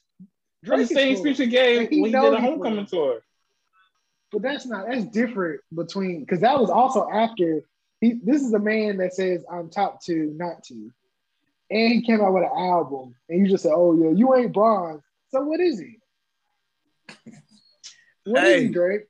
that's 0.63 0.89
the 0.89 0.95
same 0.95 1.17
speech 1.17 1.37
he 1.37 1.47
gave 1.47 1.89
he 1.89 2.01
when 2.01 2.11
he 2.11 2.15
did 2.17 2.33
a 2.33 2.41
homecoming 2.41 2.79
will. 2.79 2.85
tour. 2.85 3.19
But 4.31 4.41
that's 4.41 4.65
not 4.65 4.87
that's 4.87 5.05
different 5.05 5.61
between 5.73 6.21
because 6.21 6.41
that 6.41 6.59
was 6.59 6.69
also 6.69 7.09
after 7.11 7.61
he 8.01 8.19
this 8.23 8.41
is 8.41 8.53
a 8.53 8.59
man 8.59 8.97
that 8.97 9.13
says 9.13 9.43
I'm 9.51 9.69
top 9.69 10.01
two, 10.03 10.33
not 10.37 10.63
two. 10.63 10.91
And 11.71 11.93
he 11.93 12.01
came 12.01 12.21
out 12.21 12.33
with 12.33 12.43
an 12.43 12.57
album 12.57 13.15
and 13.27 13.39
you 13.45 13.51
just 13.51 13.63
said, 13.63 13.73
Oh 13.75 13.93
yeah, 13.93 14.11
you 14.11 14.33
ain't 14.35 14.53
bronze. 14.53 15.03
So 15.29 15.41
what 15.41 15.59
is 15.59 15.79
he? 15.79 15.97
What 18.25 18.43
is 18.43 18.61
Hey. 18.61 18.67
he, 18.67 18.73
Drake? 18.73 19.01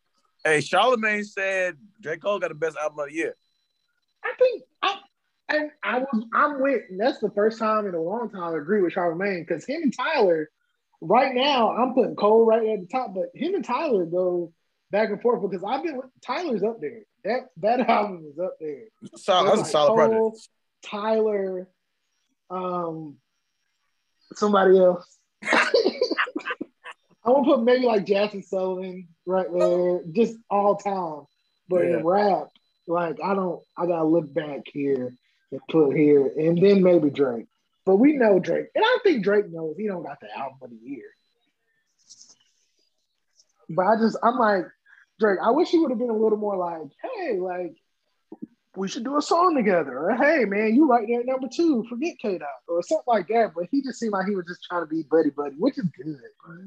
Hey, 0.44 0.60
Charlamagne 0.60 1.26
said 1.26 1.76
J. 2.02 2.18
Cole 2.18 2.40
got 2.40 2.50
the 2.50 2.56
best 2.56 2.78
album 2.78 3.00
of 3.00 3.08
the 3.10 3.14
year. 3.14 3.36
I 4.24 4.34
think 4.38 4.64
I 4.82 4.96
and 5.50 5.72
I 5.84 6.00
was 6.00 6.26
I'm 6.34 6.62
with 6.62 6.82
that's 6.98 7.20
the 7.20 7.32
first 7.32 7.60
time 7.60 7.88
in 7.88 7.94
a 7.94 8.02
long 8.02 8.30
time 8.30 8.44
I 8.44 8.58
agree 8.58 8.82
with 8.82 8.94
Charlamagne 8.94 9.46
because 9.48 9.66
him 9.66 9.82
and 9.84 9.96
Tyler 9.96 10.50
right 11.02 11.34
now 11.34 11.76
I'm 11.76 11.94
putting 11.94 12.16
Cole 12.16 12.46
right 12.46 12.68
at 12.68 12.80
the 12.80 12.88
top, 12.88 13.14
but 13.14 13.30
him 13.34 13.56
and 13.56 13.66
Tyler 13.66 14.06
go 14.06 14.54
back 14.92 15.10
and 15.10 15.22
forth 15.22 15.42
because 15.50 15.64
I've 15.68 15.84
been 15.84 16.02
Tyler's 16.22 16.64
up 16.64 16.80
there. 16.82 17.02
That 17.24 17.48
that 17.58 17.80
album 17.90 18.26
is 18.32 18.40
up 18.40 18.56
there. 18.60 18.86
So, 19.16 19.44
that's 19.44 19.58
a 19.58 19.62
Like 19.62 19.72
solid 19.72 19.96
project. 19.96 20.50
Tyler, 20.86 21.68
um, 22.50 23.18
somebody 24.36 24.78
else. 24.78 25.19
I 27.24 27.30
want 27.32 27.46
to 27.46 27.52
put 27.56 27.64
maybe 27.64 27.86
like 27.86 28.06
Jazmine 28.06 28.46
Sullivan 28.46 29.08
right 29.26 29.48
there, 29.52 30.02
just 30.12 30.38
all 30.50 30.78
time. 30.78 31.26
But 31.68 31.82
Yeah. 31.84 31.98
in 31.98 32.06
rap, 32.06 32.48
like 32.88 33.20
I 33.24 33.36
don't, 33.36 33.62
I 33.78 33.86
gotta 33.86 34.06
look 34.06 34.34
back 34.34 34.62
here 34.72 35.14
and 35.52 35.62
put 35.70 35.96
here, 35.96 36.26
and 36.26 36.58
then 36.62 36.82
maybe 36.82 37.10
Drake. 37.10 37.48
But 37.86 37.98
we 37.98 38.14
know 38.14 38.40
Drake, 38.40 38.68
and 38.74 38.84
I 38.86 38.98
think 39.04 39.24
Drake 39.24 39.50
knows 39.50 39.76
he 39.78 39.88
don't 39.88 40.04
got 40.04 40.20
the 40.20 40.36
album 40.36 40.60
of 40.62 40.70
the 40.70 40.78
year. 40.78 41.10
But 43.70 43.86
I 43.86 43.96
just, 43.98 44.18
I'm 44.24 44.38
like 44.38 44.66
Drake. 45.20 45.40
I 45.44 45.52
wish 45.52 45.70
he 45.70 45.78
would 45.80 45.92
have 45.92 46.00
been 46.00 46.10
a 46.10 46.18
little 46.18 46.38
more 46.38 46.58
like, 46.58 46.90
hey, 47.04 47.38
like 47.40 47.76
we 48.80 48.88
should 48.88 49.04
do 49.04 49.18
a 49.18 49.22
song 49.22 49.56
together. 49.56 50.10
Or 50.10 50.16
hey, 50.16 50.46
man, 50.46 50.74
you 50.74 50.88
right 50.90 51.06
there 51.08 51.20
at 51.20 51.26
number 51.26 51.48
two. 51.54 51.84
Forget 51.90 52.18
K 52.22 52.38
Dot 52.38 52.48
or 52.68 52.82
something 52.82 53.04
like 53.08 53.28
that. 53.28 53.52
But 53.56 53.66
he 53.72 53.82
just 53.84 54.00
seemed 54.00 54.14
like 54.14 54.26
he 54.28 54.36
was 54.36 54.46
just 54.48 54.64
trying 54.64 54.84
to 54.84 54.88
be 54.88 55.04
buddy 55.04 55.30
buddy, 55.32 55.56
which 55.58 55.78
is 55.78 55.86
good. 56.02 56.18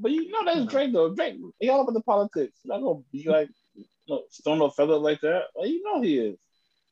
But 0.01 0.11
you 0.13 0.31
know 0.31 0.45
that's 0.45 0.67
Drake 0.71 0.93
though. 0.93 1.15
Drake, 1.15 1.37
he 1.59 1.69
all 1.71 1.81
about 1.81 1.95
the 1.95 2.03
politics. 2.03 2.59
He's 2.63 2.69
not 2.71 2.83
gonna 2.83 3.01
be 3.11 3.29
like 3.29 3.49
no 4.09 4.23
stone 4.31 4.59
no 4.59 4.69
feather 4.69 4.97
like 4.97 5.21
that. 5.23 5.45
Like, 5.57 5.69
you 5.69 5.83
know 5.83 6.03
he 6.03 6.19
is. 6.19 6.39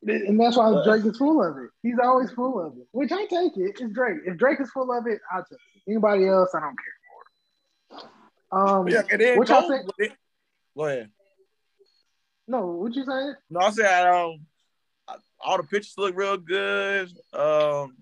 And 0.07 0.41
that's 0.41 0.57
why 0.57 0.71
Uh. 0.71 0.83
Drake 0.85 1.05
is 1.05 1.19
full 1.19 1.43
of 1.45 1.59
it. 1.59 1.71
He's 1.83 1.99
always 2.03 2.31
full 2.31 2.59
of 2.67 2.73
it, 2.79 2.87
which 2.93 3.13
I 3.13 3.27
take 3.27 3.57
it. 3.59 3.79
It's 3.81 3.93
Drake. 3.93 4.19
If 4.25 4.39
Drake 4.39 4.61
is 4.61 4.71
full 4.71 4.91
of 4.97 5.07
it, 5.07 5.21
I'll 5.31 5.45
take 5.45 5.59
it. 5.59 5.91
Anybody 5.91 6.27
else, 6.27 6.55
I 6.55 6.61
don't 6.61 6.77
care 7.91 8.01
for. 8.51 8.59
Um, 8.59 8.89
Yeah, 8.89 9.03
and 9.11 9.21
then 9.21 9.39
Which 9.39 9.51
I 9.51 9.61
Cole, 9.61 9.69
think- 9.99 10.17
Go 10.77 10.85
ahead. 10.87 11.11
no, 12.49 12.67
what 12.67 12.95
you 12.95 13.05
saying? 13.05 13.35
No, 13.51 13.61
I 13.61 13.71
said 13.71 14.07
um, 14.09 14.47
all 15.45 15.57
the 15.57 15.63
pictures 15.65 15.95
look 15.97 16.17
real 16.17 16.37
good. 16.37 17.09
Um, 17.33 17.97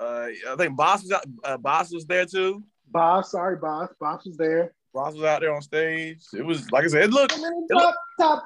uh, 0.00 0.28
I 0.50 0.54
think 0.56 0.76
Boss 0.76 1.02
was 1.02 1.12
out, 1.12 1.24
uh, 1.44 1.56
Boss 1.56 1.92
was 1.92 2.06
there 2.06 2.26
too. 2.26 2.62
Boss, 2.90 3.32
sorry, 3.32 3.56
boss. 3.56 3.88
Boss 4.00 4.24
was 4.24 4.36
there. 4.36 4.72
Boss 4.94 5.14
was 5.14 5.24
out 5.24 5.40
there 5.40 5.54
on 5.54 5.62
stage. 5.62 6.20
It 6.34 6.44
was 6.44 6.70
like 6.70 6.84
I 6.84 6.88
said, 6.88 7.02
it 7.04 7.10
looked 7.10 7.34
And 7.34 7.42
then 7.44 7.66
It 7.68 7.74
top, 7.74 7.94
top. 8.18 8.44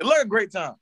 it 0.00 0.06
looked 0.06 0.24
a 0.24 0.28
great 0.28 0.52
time. 0.52 0.74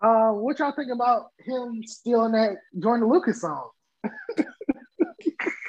Uh, 0.00 0.30
what 0.32 0.58
y'all 0.58 0.72
think 0.74 0.90
about 0.92 1.26
him 1.38 1.82
stealing 1.84 2.32
that 2.32 2.56
Jordan 2.78 3.08
Lucas 3.08 3.40
song? 3.40 3.70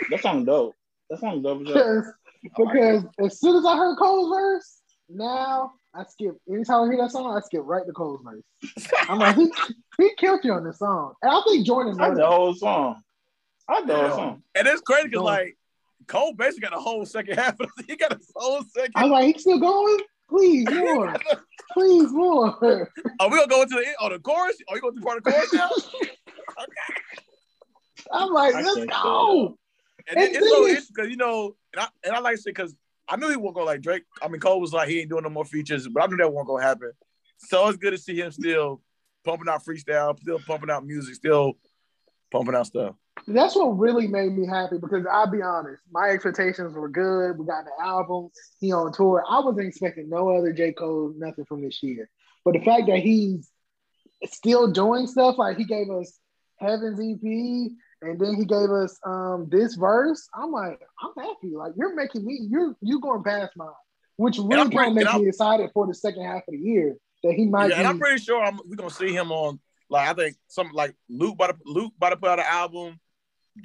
That 0.10 0.22
song 0.22 0.46
dope. 0.46 0.76
That 1.10 1.20
song 1.20 1.42
dope. 1.42 1.62
as 1.68 1.74
hell. 1.74 1.76
Because 1.76 2.14
because 2.58 3.04
as 3.20 3.40
soon 3.40 3.56
as 3.58 3.66
I 3.66 3.78
heard 3.78 3.98
Cole's 3.98 4.30
verse, 4.30 4.82
now 5.10 5.72
I 5.96 6.04
skip. 6.06 6.36
Anytime 6.50 6.82
I 6.90 6.94
hear 6.94 7.04
that 7.04 7.12
song, 7.12 7.36
I 7.36 7.40
skip 7.42 7.62
right 7.64 7.86
to 7.86 7.94
Cole's 7.94 8.22
verse. 8.24 8.88
I'm 9.08 9.20
like, 9.20 9.36
he, 9.36 9.52
he 10.00 10.10
killed 10.18 10.40
you 10.44 10.54
on 10.54 10.64
this 10.64 10.80
song. 10.80 11.14
And 11.22 11.32
I 11.32 11.42
think 11.48 11.66
Jordan 11.66 12.00
I 12.02 12.08
knows 12.10 12.18
the 12.18 12.28
whole 12.28 12.54
song. 12.56 13.02
I 13.70 13.82
the 13.86 13.96
whole 13.96 14.10
song. 14.10 14.44
And 14.56 14.68
it's 14.68 14.82
crazy 14.82 15.10
because 15.10 15.24
like 15.24 15.58
Cole 16.08 16.34
basically 16.34 16.62
got 16.62 16.76
the 16.76 16.82
whole 16.82 17.06
second 17.06 17.38
half. 17.38 17.60
Of 17.60 17.70
the, 17.78 17.84
he 17.88 17.96
got 17.96 18.12
a 18.14 18.20
whole 18.36 18.64
second. 18.64 18.94
I'm 18.96 19.12
like, 19.12 19.34
he's 19.34 19.42
still 19.42 19.60
going? 19.60 20.00
Please, 20.30 20.68
more. 20.72 21.14
Please, 21.74 22.12
more. 22.12 22.58
Are 23.20 23.30
we 23.30 23.38
gonna 23.38 23.48
go 23.48 23.62
into 23.62 23.76
the 23.76 23.86
oh 24.00 24.10
the 24.10 24.20
chorus? 24.20 24.56
Are 24.70 24.76
you 24.76 24.82
going 24.82 24.96
to 24.96 25.02
part 25.02 25.18
of 25.18 25.24
the 25.24 25.32
chorus 25.32 25.54
now? 25.54 25.70
okay. 25.72 27.04
I'm 28.12 28.30
like, 28.30 28.56
I 28.56 28.62
let's 28.62 28.86
go. 28.86 29.58
And 30.10 30.20
it, 30.20 30.36
it's 30.36 30.50
so 30.50 30.62
then- 30.62 30.70
interesting 30.70 30.94
because 30.96 31.10
you 31.12 31.18
know, 31.18 31.56
and 31.74 31.82
I 31.82 31.88
and 32.04 32.16
I 32.16 32.20
like 32.20 32.36
to 32.36 32.42
say 32.42 32.50
because 32.50 32.76
I 33.08 33.18
knew 33.18 33.30
he 33.30 33.36
won't 33.36 33.56
go 33.56 33.64
like 33.64 33.82
Drake. 33.82 34.04
I 34.22 34.28
mean, 34.28 34.40
Cole 34.40 34.62
was 34.62 34.74
like 34.74 34.90
he 34.90 35.02
ain't 35.02 35.10
doing 35.10 35.24
no 35.24 35.30
more 35.30 35.46
features, 35.46 35.88
but 35.88 36.04
I 36.04 36.08
knew 36.08 36.18
that 36.18 36.32
won't 36.32 36.48
gonna 36.48 36.64
happen. 36.64 36.92
So 37.38 37.68
it's 37.68 37.78
good 37.78 37.92
to 37.92 37.98
see 37.98 38.16
him 38.16 38.32
still 38.32 38.82
pumping 39.24 39.50
out 39.50 39.64
freestyle, 39.66 40.20
still 40.20 40.40
pumping 40.40 40.70
out 40.70 40.86
music, 40.86 41.16
still 41.16 41.54
pumping 42.32 42.56
out 42.56 42.68
stuff. 42.68 42.96
That's 43.28 43.56
what 43.56 43.78
really 43.78 44.08
made 44.08 44.34
me 44.34 44.48
happy 44.48 44.78
because 44.80 45.06
I'll 45.10 45.30
be 45.30 45.42
honest, 45.42 45.82
my 45.92 46.10
expectations 46.10 46.74
were 46.74 46.90
good. 46.90 47.38
We 47.38 47.46
got 47.46 47.66
the 47.66 47.86
album, 47.86 48.30
he 48.60 48.72
on 48.72 48.92
tour. 48.92 49.24
I 49.30 49.40
wasn't 49.40 49.68
expecting 49.68 50.10
no 50.10 50.30
other 50.36 50.52
J. 50.52 50.74
Cole, 50.74 51.14
nothing 51.16 51.46
from 51.46 51.62
this 51.62 51.82
year. 51.84 52.10
But 52.44 52.54
the 52.54 52.62
fact 52.62 52.88
that 52.88 53.00
he's 53.00 53.50
still 54.26 54.72
doing 54.72 55.08
stuff, 55.08 55.38
like 55.38 55.58
he 55.58 55.66
gave 55.66 55.90
us 55.90 56.18
Heaven's 56.58 57.00
EP, 57.00 57.72
and 58.04 58.20
then 58.20 58.36
he 58.36 58.46
gave 58.46 58.70
us 58.70 59.00
um 59.06 59.48
this 59.50 59.76
verse. 59.76 60.28
I'm 60.36 60.52
like, 60.52 60.80
I'm 61.02 61.24
happy. 61.24 61.56
Like 61.56 61.74
you're 61.78 61.96
making 61.96 62.26
me, 62.26 62.40
you're 62.50 62.76
you 62.82 63.00
going 63.00 63.24
past 63.24 63.54
mine, 63.56 63.70
which 64.18 64.38
really 64.38 64.70
kind 64.70 64.90
of 64.90 64.96
makes 64.96 65.14
me 65.14 65.28
excited 65.28 65.70
for 65.74 65.88
the 65.88 65.94
second 65.94 66.26
half 66.26 66.44
of 66.48 66.52
the 66.52 66.58
year 66.58 66.96
that 67.24 67.34
he 67.34 67.46
might. 67.46 67.70
Yeah, 67.70 67.80
and 67.80 67.88
I'm 67.88 68.00
pretty 68.00 68.24
sure 68.24 68.44
I'm, 68.44 68.60
we're 68.66 68.76
gonna 68.76 68.90
see 68.90 69.14
him 69.14 69.32
on. 69.32 69.60
Like 69.90 70.10
I 70.10 70.14
think 70.14 70.36
some 70.48 70.72
like 70.74 70.96
Lute 71.10 71.34
about 71.34 71.52
to 71.52 71.56
Lute 71.66 71.92
about 71.98 72.10
to 72.10 72.18
put 72.18 72.30
out 72.30 72.40
an 72.40 72.46
album. 72.48 73.00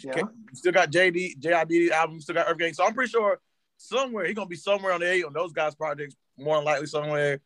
Yeah. 0.02 0.22
Still 0.52 0.72
got 0.72 0.90
JD 0.90 1.40
JID 1.40 1.90
album. 1.90 2.20
Still 2.20 2.34
got 2.34 2.48
everything. 2.48 2.74
So 2.74 2.84
I'm 2.84 2.94
pretty 2.94 3.10
sure 3.10 3.40
somewhere 3.78 4.26
he's 4.26 4.34
gonna 4.34 4.48
be 4.48 4.56
somewhere 4.56 4.92
on 4.92 5.00
the 5.00 5.10
eight 5.10 5.24
on 5.24 5.32
those 5.32 5.52
guys' 5.52 5.74
projects. 5.74 6.14
More 6.36 6.56
than 6.56 6.64
likely 6.64 6.86
somewhere. 6.86 7.40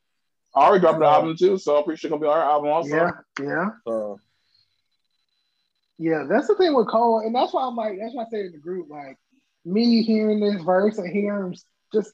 Ari 0.54 0.80
dropped 0.80 0.98
an 0.98 1.04
album 1.04 1.36
too, 1.36 1.56
so 1.56 1.78
I'm 1.78 1.84
pretty 1.84 1.98
sure 1.98 2.10
gonna 2.10 2.20
be 2.20 2.26
our 2.26 2.42
album 2.42 2.70
also. 2.70 2.94
Yeah, 2.94 3.10
yeah. 3.40 3.68
So 3.86 4.18
Yeah, 5.98 6.24
that's 6.28 6.48
the 6.48 6.56
thing 6.56 6.74
with 6.74 6.88
Cole, 6.88 7.20
and 7.20 7.34
that's 7.34 7.52
why 7.52 7.64
I'm 7.66 7.76
like, 7.76 7.98
that's 8.00 8.14
why 8.14 8.24
I 8.24 8.28
say 8.30 8.40
in 8.46 8.52
the 8.52 8.58
group, 8.58 8.88
like 8.90 9.18
me 9.64 10.02
hearing 10.02 10.40
this 10.40 10.60
verse 10.62 10.98
and 10.98 11.12
hearing 11.12 11.56
just 11.92 12.12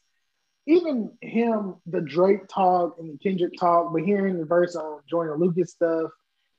even 0.66 1.10
him, 1.22 1.76
the 1.86 2.02
Drake 2.02 2.46
talk 2.48 2.96
and 2.98 3.14
the 3.14 3.18
Kendrick 3.18 3.54
talk, 3.58 3.90
but 3.92 4.02
hearing 4.02 4.38
the 4.38 4.44
verse 4.44 4.76
on 4.76 5.00
Jordan 5.08 5.40
Lucas 5.40 5.70
stuff, 5.70 6.10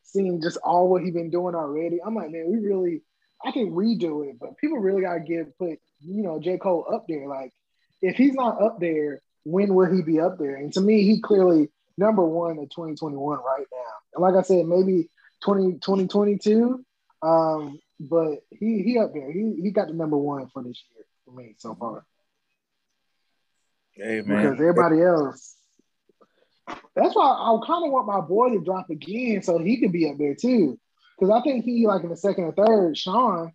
seeing 0.02 0.42
just 0.42 0.58
all 0.64 0.90
what 0.90 1.04
he 1.04 1.12
been 1.12 1.30
doing 1.30 1.54
already, 1.54 2.00
I'm 2.04 2.16
like, 2.16 2.32
man, 2.32 2.52
we 2.52 2.58
really, 2.58 3.04
I 3.46 3.52
can 3.52 3.72
redo 3.72 4.28
it, 4.28 4.38
but 4.40 4.58
people 4.58 4.80
really 4.80 5.04
gotta 5.04 5.20
give 5.20 5.56
put, 5.60 5.78
you 6.02 6.24
know, 6.24 6.40
J 6.40 6.58
Cole 6.58 6.88
up 6.92 7.06
there. 7.08 7.28
Like, 7.28 7.54
if 8.02 8.16
he's 8.16 8.34
not 8.34 8.60
up 8.60 8.80
there, 8.80 9.22
when 9.44 9.76
will 9.76 9.94
he 9.94 10.02
be 10.02 10.20
up 10.20 10.40
there? 10.40 10.56
And 10.56 10.74
to 10.74 10.82
me, 10.82 11.04
he 11.04 11.22
clearly 11.22 11.70
number 11.98 12.26
one 12.26 12.58
in 12.58 12.68
2021 12.70 13.38
right 13.38 13.68
now. 13.72 13.94
And 14.16 14.22
like 14.24 14.36
I 14.36 14.42
said, 14.42 14.66
maybe 14.66 15.10
20, 15.44 15.74
2022. 15.74 16.84
Um, 17.22 17.80
but 18.00 18.40
he 18.52 18.82
he 18.84 18.98
up 19.00 19.14
there. 19.14 19.32
He 19.32 19.60
he 19.62 19.72
got 19.72 19.88
the 19.88 19.94
number 19.94 20.18
one 20.18 20.48
for 20.54 20.64
this 20.64 20.82
year 20.96 21.06
for 21.26 21.32
me 21.32 21.56
so 21.58 21.76
far. 21.76 22.06
hey 23.94 24.22
man. 24.22 24.44
Because 24.44 24.60
everybody 24.60 25.02
else. 25.02 25.56
That's 26.96 27.16
why 27.16 27.26
I 27.26 27.58
kind 27.66 27.86
of 27.86 27.92
want 27.92 28.08
my 28.08 28.22
boy 28.22 28.50
to 28.52 28.64
drop 28.64 28.90
again 28.90 29.42
so 29.42 29.58
he 29.58 29.80
could 29.80 29.92
be 29.92 30.10
up 30.10 30.18
there 30.18 30.36
too. 30.36 30.80
Because 31.18 31.34
I 31.34 31.42
think 31.42 31.66
he 31.66 31.86
like 31.88 32.04
in 32.04 32.10
the 32.10 32.18
second 32.18 32.46
or 32.46 32.54
third, 32.54 32.98
Sean. 32.98 33.54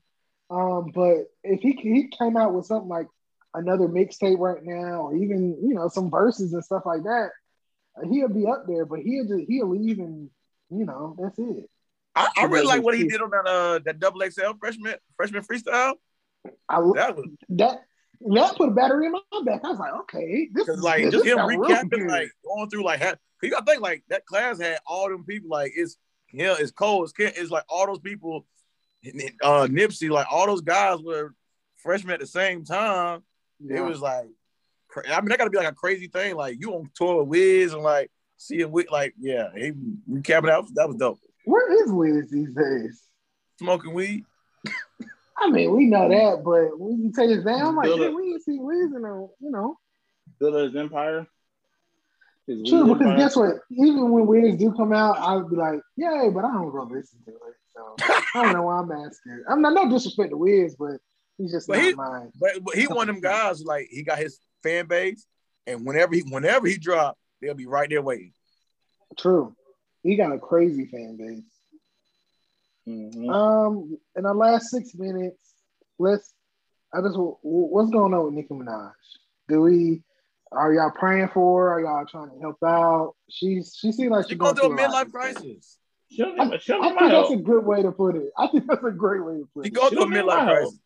Um, 0.50 0.92
but 0.94 1.26
if 1.42 1.60
he 1.60 1.72
he 1.72 2.10
came 2.18 2.36
out 2.36 2.54
with 2.54 2.66
something 2.66 2.88
like 2.88 3.06
another 3.54 3.88
mixtape 3.88 4.38
right 4.38 4.62
now, 4.62 5.06
or 5.06 5.16
even 5.16 5.58
you 5.62 5.74
know 5.74 5.88
some 5.88 6.10
verses 6.10 6.52
and 6.52 6.64
stuff 6.64 6.82
like 6.84 7.04
that, 7.04 7.30
he'll 8.10 8.28
be 8.28 8.46
up 8.46 8.66
there. 8.66 8.84
But 8.84 9.00
he'll 9.00 9.26
just 9.26 9.48
he'll 9.48 9.70
leave 9.70 9.98
and 9.98 10.30
you 10.70 10.84
know 10.84 11.16
that's 11.18 11.38
it. 11.38 11.70
I, 12.16 12.28
I 12.36 12.44
really 12.44 12.66
like 12.66 12.82
what 12.82 12.96
he 12.96 13.08
did 13.08 13.20
on 13.20 13.30
that 13.30 13.46
uh 13.46 13.78
that 13.84 13.98
double 13.98 14.20
XL 14.20 14.52
freshman 14.60 14.94
freshman 15.16 15.42
freestyle. 15.42 15.94
I 16.68 16.76
That 16.94 17.16
was 17.16 17.26
that 17.50 17.80
that 18.20 18.56
put 18.56 18.68
a 18.68 18.72
battery 18.72 19.06
in 19.06 19.12
my 19.12 19.20
back. 19.44 19.60
I 19.64 19.70
was 19.70 19.78
like, 19.78 19.92
okay, 20.02 20.48
this 20.52 20.68
is 20.68 20.82
like 20.82 21.10
just 21.10 21.26
him 21.26 21.38
recapping, 21.38 22.08
like 22.08 22.30
going 22.44 22.70
through 22.70 22.84
like, 22.84 23.00
you 23.42 23.50
gotta 23.50 23.64
think 23.64 23.82
like 23.82 24.04
that 24.08 24.24
class 24.26 24.60
had 24.60 24.78
all 24.86 25.08
them 25.08 25.24
people. 25.24 25.50
Like 25.50 25.72
it's 25.74 25.96
yeah, 26.32 26.56
it's 26.58 26.70
Cole, 26.70 27.04
it's 27.04 27.12
Kent, 27.12 27.34
it's 27.36 27.50
like 27.50 27.64
all 27.68 27.86
those 27.86 28.00
people. 28.00 28.46
Uh, 29.42 29.66
Nipsey, 29.66 30.08
like 30.08 30.26
all 30.30 30.46
those 30.46 30.62
guys 30.62 30.98
were 31.02 31.34
freshmen 31.76 32.14
at 32.14 32.20
the 32.20 32.26
same 32.26 32.64
time. 32.64 33.22
Yeah. 33.60 33.78
It 33.78 33.84
was 33.84 34.00
like, 34.00 34.28
I 35.10 35.20
mean, 35.20 35.28
that 35.28 35.38
gotta 35.38 35.50
be 35.50 35.58
like 35.58 35.68
a 35.68 35.74
crazy 35.74 36.06
thing. 36.06 36.36
Like 36.36 36.56
you 36.58 36.72
on 36.72 36.90
tour 36.94 37.22
with 37.22 37.28
Wiz 37.28 37.74
and 37.74 37.82
like 37.82 38.10
seeing 38.36 38.70
with 38.70 38.90
like 38.90 39.14
yeah, 39.18 39.48
he 39.54 39.72
recapping 40.10 40.50
out. 40.50 40.66
That 40.74 40.88
was 40.88 40.96
dope. 40.96 41.20
Where 41.44 41.84
is 41.84 41.92
Wiz 41.92 42.30
these 42.30 42.52
days? 42.54 43.02
Smoking 43.58 43.94
weed. 43.94 44.24
I 45.36 45.50
mean, 45.50 45.74
we 45.76 45.86
know 45.86 46.08
that, 46.08 46.42
but 46.44 46.78
when 46.78 47.02
you 47.02 47.12
take 47.12 47.28
his 47.30 47.44
name, 47.44 47.60
I'm 47.60 47.76
like, 47.76 47.88
yeah, 47.88 48.08
we 48.08 48.30
didn't 48.30 48.44
see 48.44 48.58
Wiz 48.58 48.92
in 48.94 49.04
a, 49.04 49.20
you 49.40 49.50
know. 49.50 49.76
Build 50.38 50.54
his 50.54 50.76
empire. 50.76 51.26
His 52.46 52.62
True, 52.68 52.84
because 52.84 53.00
empire. 53.00 53.16
guess 53.18 53.36
what? 53.36 53.54
Even 53.70 54.10
when 54.10 54.26
Wiz 54.26 54.56
do 54.56 54.72
come 54.72 54.92
out, 54.92 55.18
I 55.18 55.36
would 55.36 55.50
be 55.50 55.56
like, 55.56 55.80
yay, 55.96 56.30
but 56.32 56.44
I 56.44 56.52
don't 56.52 56.70
go 56.70 56.82
listen 56.84 57.18
to 57.26 57.32
it. 57.32 57.38
So 57.74 57.96
I 57.98 58.42
don't 58.42 58.52
know 58.52 58.62
why 58.62 58.78
I'm 58.78 58.92
asking. 58.92 59.44
I'm 59.48 59.60
not 59.60 59.74
no 59.74 59.90
disrespect 59.90 60.30
to 60.30 60.36
Wiz, 60.36 60.76
but 60.78 60.98
he's 61.36 61.52
just 61.52 61.66
But 61.66 61.78
not 61.78 61.84
he- 61.84 61.94
mine. 61.94 62.32
But, 62.38 62.62
but 62.62 62.74
he 62.74 62.86
one 62.86 63.08
of 63.08 63.16
them 63.16 63.20
guys 63.22 63.62
like 63.64 63.88
he 63.90 64.02
got 64.02 64.18
his 64.18 64.38
fan 64.62 64.86
base, 64.86 65.26
and 65.66 65.84
whenever 65.84 66.14
he 66.14 66.22
whenever 66.22 66.66
he 66.68 66.78
drop, 66.78 67.18
they'll 67.42 67.54
be 67.54 67.66
right 67.66 67.88
there 67.90 68.02
waiting. 68.02 68.32
True. 69.18 69.54
He 70.04 70.14
got 70.16 70.32
a 70.32 70.38
crazy 70.38 70.84
fan 70.86 71.16
base. 71.16 71.42
Mhm. 72.86 73.32
Um, 73.34 73.98
in 74.16 74.26
our 74.26 74.34
last 74.34 74.70
six 74.70 74.94
minutes, 74.94 75.54
let's. 75.98 76.32
I 76.92 77.00
just 77.00 77.16
what's 77.18 77.90
going 77.90 78.14
on 78.14 78.24
with 78.26 78.34
Nicki 78.34 78.54
Minaj? 78.54 78.92
Do 79.48 79.62
we? 79.62 80.02
Are 80.52 80.72
y'all 80.72 80.92
praying 80.92 81.30
for? 81.34 81.64
her? 81.64 81.72
Are 81.72 81.80
y'all 81.80 82.06
trying 82.06 82.30
to 82.30 82.38
help 82.40 82.62
out? 82.62 83.14
She's 83.28 83.74
she 83.76 83.90
seems 83.90 84.10
like 84.10 84.26
She 84.26 84.30
she's 84.30 84.38
going 84.38 84.54
through 84.54 84.66
a 84.66 84.76
lot. 84.76 85.06
midlife 85.06 85.10
crisis. 85.10 85.78
She 86.10 86.18
don't 86.18 86.38
I, 86.38 86.58
she 86.58 86.72
don't 86.72 86.84
I 86.84 86.88
think 86.90 87.10
that's 87.10 87.30
a 87.32 87.36
good 87.36 87.64
way 87.64 87.82
to 87.82 87.90
put 87.90 88.14
it. 88.14 88.30
I 88.38 88.46
think 88.48 88.66
that's 88.68 88.84
a 88.84 88.90
great 88.92 89.24
way 89.24 89.38
to 89.38 89.48
put 89.52 89.64
She 89.64 89.70
it. 89.70 89.74
going 89.74 89.88
She 89.88 89.94
through 89.96 90.04
a 90.04 90.10
don't 90.10 90.26
midlife 90.28 90.44
crisis. 90.44 90.78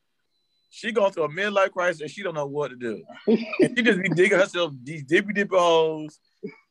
She 0.71 0.93
going 0.93 1.13
through 1.13 1.25
a 1.25 1.29
midlife 1.29 1.73
crisis 1.73 2.01
and 2.03 2.11
she 2.11 2.23
don't 2.23 2.35
know 2.35 2.47
what 2.47 2.69
to 2.69 2.77
do. 2.77 3.03
And 3.27 3.39
she 3.77 3.83
just 3.83 4.01
be 4.01 4.09
digging 4.09 4.39
herself 4.39 4.73
these 4.83 5.03
dippy 5.03 5.33
dippy 5.35 5.57
holes, 5.57 6.19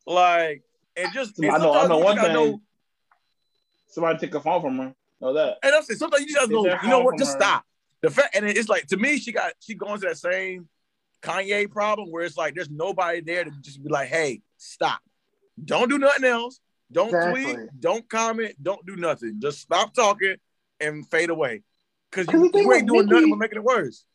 like 0.08 0.64
and 0.98 1.14
just. 1.14 1.38
And 1.40 1.52
I 1.52 1.58
know- 1.58 1.74
I 1.74 1.88
know 1.88 2.00
one 2.00 2.16
gotta 2.16 2.34
thing. 2.34 2.62
Somebody 3.88 4.20
take 4.20 4.36
a 4.36 4.42
phone 4.42 4.62
from 4.62 4.78
her. 4.78 4.96
Know 5.22 5.34
that. 5.34 5.58
And 5.64 5.74
I'm 5.74 5.82
saying 5.84 5.98
sometimes 5.98 6.26
you 6.26 6.34
just 6.34 6.48
Take 6.48 6.56
go, 6.56 6.64
that 6.64 6.84
you 6.84 6.90
know 6.90 7.00
what? 7.00 7.12
from 7.14 7.20
Just 7.20 7.34
her. 7.34 7.40
stop. 7.40 7.64
The 8.02 8.12
fact, 8.12 8.36
and 8.36 8.46
it's 8.48 8.70
like 8.70 8.86
to 8.88 8.98
me, 8.98 9.18
she 9.18 9.32
got 9.32 9.54
she 9.60 9.74
going 9.74 10.00
to 10.00 10.08
that 10.08 10.18
same 10.18 10.68
Kanye 11.24 11.70
problem 11.72 12.12
where 12.12 12.24
it's 12.24 12.38
like 12.38 12.54
there's 12.54 12.70
nobody 12.70 13.22
there 13.22 13.44
to 13.44 13.52
just 13.62 13.84
be 13.84 13.90
like, 13.90 14.10
hey, 14.10 14.42
stop. 14.58 15.00
Don't 15.64 15.90
do 15.90 15.98
nothing 15.98 16.26
else. 16.26 16.60
Don't 16.92 17.08
Exactly. 17.08 17.44
tweet. 17.44 17.58
Don't 17.80 18.08
comment. 18.10 18.56
Don't 18.62 18.86
do 18.86 18.96
nothing. 18.96 19.38
Just 19.42 19.60
stop 19.62 19.94
talking 19.94 20.36
and 20.80 21.10
fade 21.10 21.30
away. 21.32 21.64
Because 22.12 22.32
you, 22.32 22.50
the 22.52 22.60
you 22.60 22.74
ain't 22.74 22.84
with 22.84 22.88
doing 22.88 23.06
nothing 23.08 23.30
but 23.32 23.40
making 23.40 23.58
it 23.58 23.64
worse. 23.64 24.06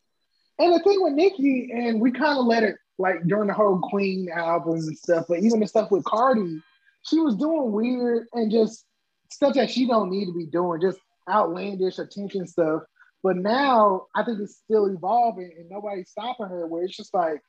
And 0.57 0.73
the 0.73 0.79
thing 0.79 1.03
with 1.03 1.13
Nicki, 1.13 1.69
and 1.73 1.99
we 1.99 2.11
kind 2.11 2.39
of 2.39 2.45
let 2.45 2.63
it 2.63 2.75
like 2.97 3.23
during 3.27 3.47
the 3.47 3.53
whole 3.53 3.79
Queen 3.79 4.29
albums 4.33 4.87
and 4.87 4.97
stuff, 4.97 5.25
but 5.27 5.39
even 5.39 5.59
the 5.59 5.67
stuff 5.67 5.91
with 5.91 6.03
Cardi, 6.05 6.61
she 7.03 7.19
was 7.19 7.35
doing 7.35 7.71
weird 7.71 8.27
and 8.33 8.51
just 8.51 8.85
stuff 9.31 9.53
that 9.55 9.69
she 9.69 9.87
don't 9.87 10.09
need 10.09 10.25
to 10.25 10.33
be 10.33 10.45
doing, 10.45 10.81
just 10.81 10.99
outlandish 11.29 11.99
attention 11.99 12.47
stuff. 12.47 12.83
But 13.21 13.37
now 13.37 14.07
I 14.15 14.23
think 14.23 14.39
it's 14.41 14.57
still 14.57 14.85
evolving 14.87 15.51
and 15.57 15.69
nobody's 15.69 16.09
stopping 16.09 16.47
her. 16.47 16.67
Where 16.67 16.83
it's 16.83 16.95
just 16.95 17.13
like 17.13 17.41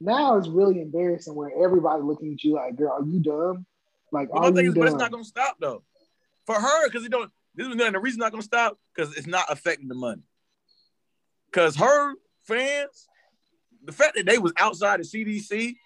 now 0.00 0.36
it's 0.36 0.48
really 0.48 0.80
embarrassing 0.80 1.34
where 1.34 1.50
everybody 1.62 2.02
looking 2.02 2.34
at 2.34 2.44
you 2.44 2.54
like, 2.54 2.76
girl, 2.76 2.92
are 2.92 3.04
you 3.04 3.20
dumb? 3.20 3.66
Like, 4.10 4.28
But 4.30 4.38
are 4.38 4.62
you 4.62 4.70
is, 4.70 4.74
but 4.74 4.88
it's 4.88 4.96
not 4.96 5.10
gonna 5.10 5.24
stop 5.24 5.56
though. 5.60 5.82
For 6.44 6.54
her, 6.54 6.88
because 6.88 7.04
it 7.04 7.10
don't. 7.10 7.30
This 7.54 7.66
is 7.66 7.76
the 7.76 8.00
reason 8.00 8.18
not 8.18 8.32
gonna 8.32 8.42
stop 8.42 8.78
because 8.94 9.16
it's 9.16 9.26
not 9.26 9.46
affecting 9.48 9.88
the 9.88 9.94
money. 9.94 10.22
Because 11.46 11.76
her 11.76 12.14
fans, 12.44 13.08
the 13.84 13.92
fact 13.92 14.16
that 14.16 14.26
they 14.26 14.38
was 14.38 14.52
outside 14.58 15.00
the 15.00 15.04
CDC, 15.04 15.76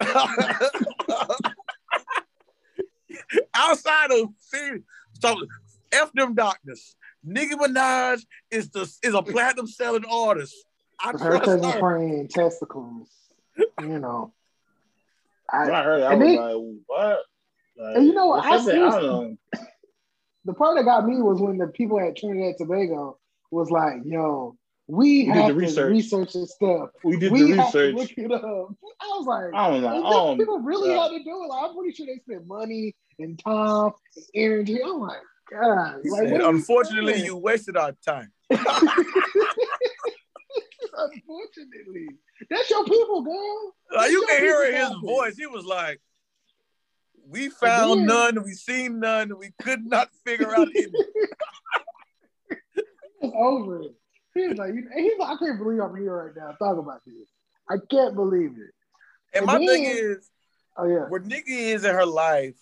outside 3.54 4.10
of 4.12 4.28
CDC, 4.52 4.82
so 5.20 5.36
f 5.92 6.12
them 6.14 6.34
doctors. 6.34 6.96
Nicki 7.24 7.54
Minaj 7.54 8.24
is 8.50 8.70
the 8.70 8.82
is 9.02 9.14
a 9.14 9.22
platinum 9.22 9.66
selling 9.66 10.04
artist. 10.04 10.54
I 11.00 11.10
her 11.12 11.18
trust 11.18 11.44
cousin 11.44 11.70
her. 11.70 11.78
praying 11.80 12.28
testicles, 12.28 13.08
you 13.80 13.98
know. 13.98 14.32
When 15.52 15.70
I, 15.74 15.80
I 15.80 15.82
heard 15.84 16.02
that, 16.02 16.12
I 16.12 16.14
was 16.14 16.26
they- 16.26 16.38
like, 16.38 16.76
what? 16.86 17.18
Like, 17.78 17.96
And 17.96 18.06
you 18.06 18.14
know 18.14 18.26
what? 18.26 18.44
what's 18.44 18.66
I 18.68 18.72
that? 18.72 18.82
I 18.82 18.90
don't 19.00 19.02
know. 19.02 19.36
the 20.46 20.54
part 20.54 20.76
that 20.76 20.84
got 20.84 21.06
me 21.06 21.20
was 21.20 21.40
when 21.40 21.58
the 21.58 21.66
people 21.66 22.00
at 22.00 22.16
Trinidad 22.16 22.46
and 22.48 22.56
Tobago 22.58 23.18
was 23.50 23.70
like, 23.70 23.96
yo, 24.04 24.56
we, 24.88 25.26
did 25.26 25.48
the 25.48 25.54
research. 25.54 25.90
research 25.90 26.32
this 26.34 26.54
stuff. 26.54 26.90
We 27.02 27.16
did 27.16 27.32
we 27.32 27.52
the 27.52 27.58
research. 27.62 27.94
look 27.94 28.10
it 28.16 28.30
up. 28.32 28.42
I 29.00 29.06
was 29.16 29.26
like, 29.26 29.52
I 29.54 29.68
don't 29.70 29.82
know. 29.82 29.98
"Is 29.98 30.04
I 30.04 30.10
don't, 30.10 30.38
people 30.38 30.60
really 30.60 30.90
had 30.90 31.08
to 31.08 31.18
do 31.24 31.42
it. 31.42 31.48
Like, 31.48 31.62
I'm 31.64 31.76
pretty 31.76 31.92
sure 31.94 32.06
they 32.06 32.18
spent 32.20 32.46
money 32.46 32.94
and 33.18 33.38
time 33.38 33.92
and 34.16 34.24
energy. 34.34 34.78
I'm 34.82 35.00
like, 35.00 35.18
God. 35.50 35.96
Like, 36.04 36.28
said, 36.28 36.32
what 36.32 36.40
you 36.40 36.48
Unfortunately, 36.48 37.24
you 37.24 37.36
wasted 37.36 37.76
our 37.76 37.92
time. 38.06 38.30
Unfortunately. 40.98 42.08
That's 42.48 42.70
your 42.70 42.84
people, 42.84 43.22
girl. 43.22 43.74
Like, 43.94 44.10
you 44.10 44.24
can 44.28 44.40
hear 44.40 44.64
in 44.64 44.74
his 44.74 44.92
voice. 45.02 45.36
He 45.36 45.46
was 45.46 45.64
like, 45.64 46.00
"We 47.28 47.48
found 47.48 48.00
then- 48.00 48.06
none. 48.06 48.44
We 48.44 48.52
seen 48.52 49.00
none. 49.00 49.36
We 49.38 49.52
could 49.60 49.84
not 49.84 50.10
figure 50.24 50.54
out 50.54 50.68
any." 50.74 50.86
It's 53.22 53.32
over 53.34 53.80
it. 53.80 53.94
He 54.36 54.48
was 54.48 54.58
like, 54.58 54.74
he's 54.74 55.18
like, 55.18 55.30
I 55.30 55.36
can't 55.38 55.58
believe 55.58 55.80
I'm 55.80 55.96
here 55.96 56.26
right 56.26 56.36
now. 56.36 56.52
Talk 56.58 56.78
about 56.78 57.00
this. 57.06 57.28
I 57.68 57.76
can't 57.90 58.14
believe 58.14 58.52
it. 58.52 58.72
And 59.32 59.42
And 59.42 59.46
my 59.46 59.58
thing 59.58 59.84
is, 59.84 60.28
Oh 60.78 60.86
yeah. 60.86 61.06
where 61.08 61.20
Nicki 61.20 61.70
is 61.70 61.84
in 61.84 61.94
her 61.94 62.04
life, 62.04 62.54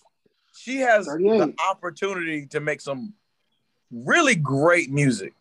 she 0.56 0.78
has 0.78 1.06
the 1.06 1.52
opportunity 1.68 2.46
to 2.46 2.60
make 2.60 2.80
some 2.80 3.14
really 3.90 4.36
great 4.36 4.90
music. 4.90 5.34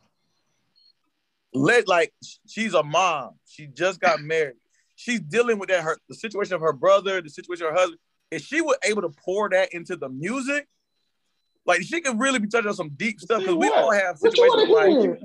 Let 1.54 1.88
like 1.88 2.14
she's 2.48 2.74
a 2.74 2.82
mom. 2.82 3.36
She 3.48 3.68
just 3.68 4.00
got 4.00 4.20
married. 4.22 4.56
She's 4.96 5.20
dealing 5.20 5.60
with 5.60 5.70
that 5.70 5.84
her 5.84 5.98
the 6.10 6.16
situation 6.16 6.56
of 6.56 6.62
her 6.62 6.74
brother, 6.74 7.22
the 7.22 7.30
situation 7.30 7.68
of 7.68 7.74
her 7.74 7.78
husband. 7.78 8.00
If 8.32 8.42
she 8.42 8.62
were 8.62 8.78
able 8.84 9.04
to 9.04 9.10
pour 9.10 9.50
that 9.50 9.72
into 9.72 9.96
the 9.96 10.10
music, 10.10 10.68
like 11.68 11.84
she 11.84 12.02
could 12.02 12.20
really 12.20 12.40
be 12.40 12.48
touching 12.48 12.70
on 12.70 12.74
some 12.76 12.90
deep 12.90 13.20
stuff 13.20 13.40
because 13.40 13.56
we 13.56 13.70
all 13.70 13.92
have 13.92 14.18
situations 14.18 14.70
like? 14.70 15.20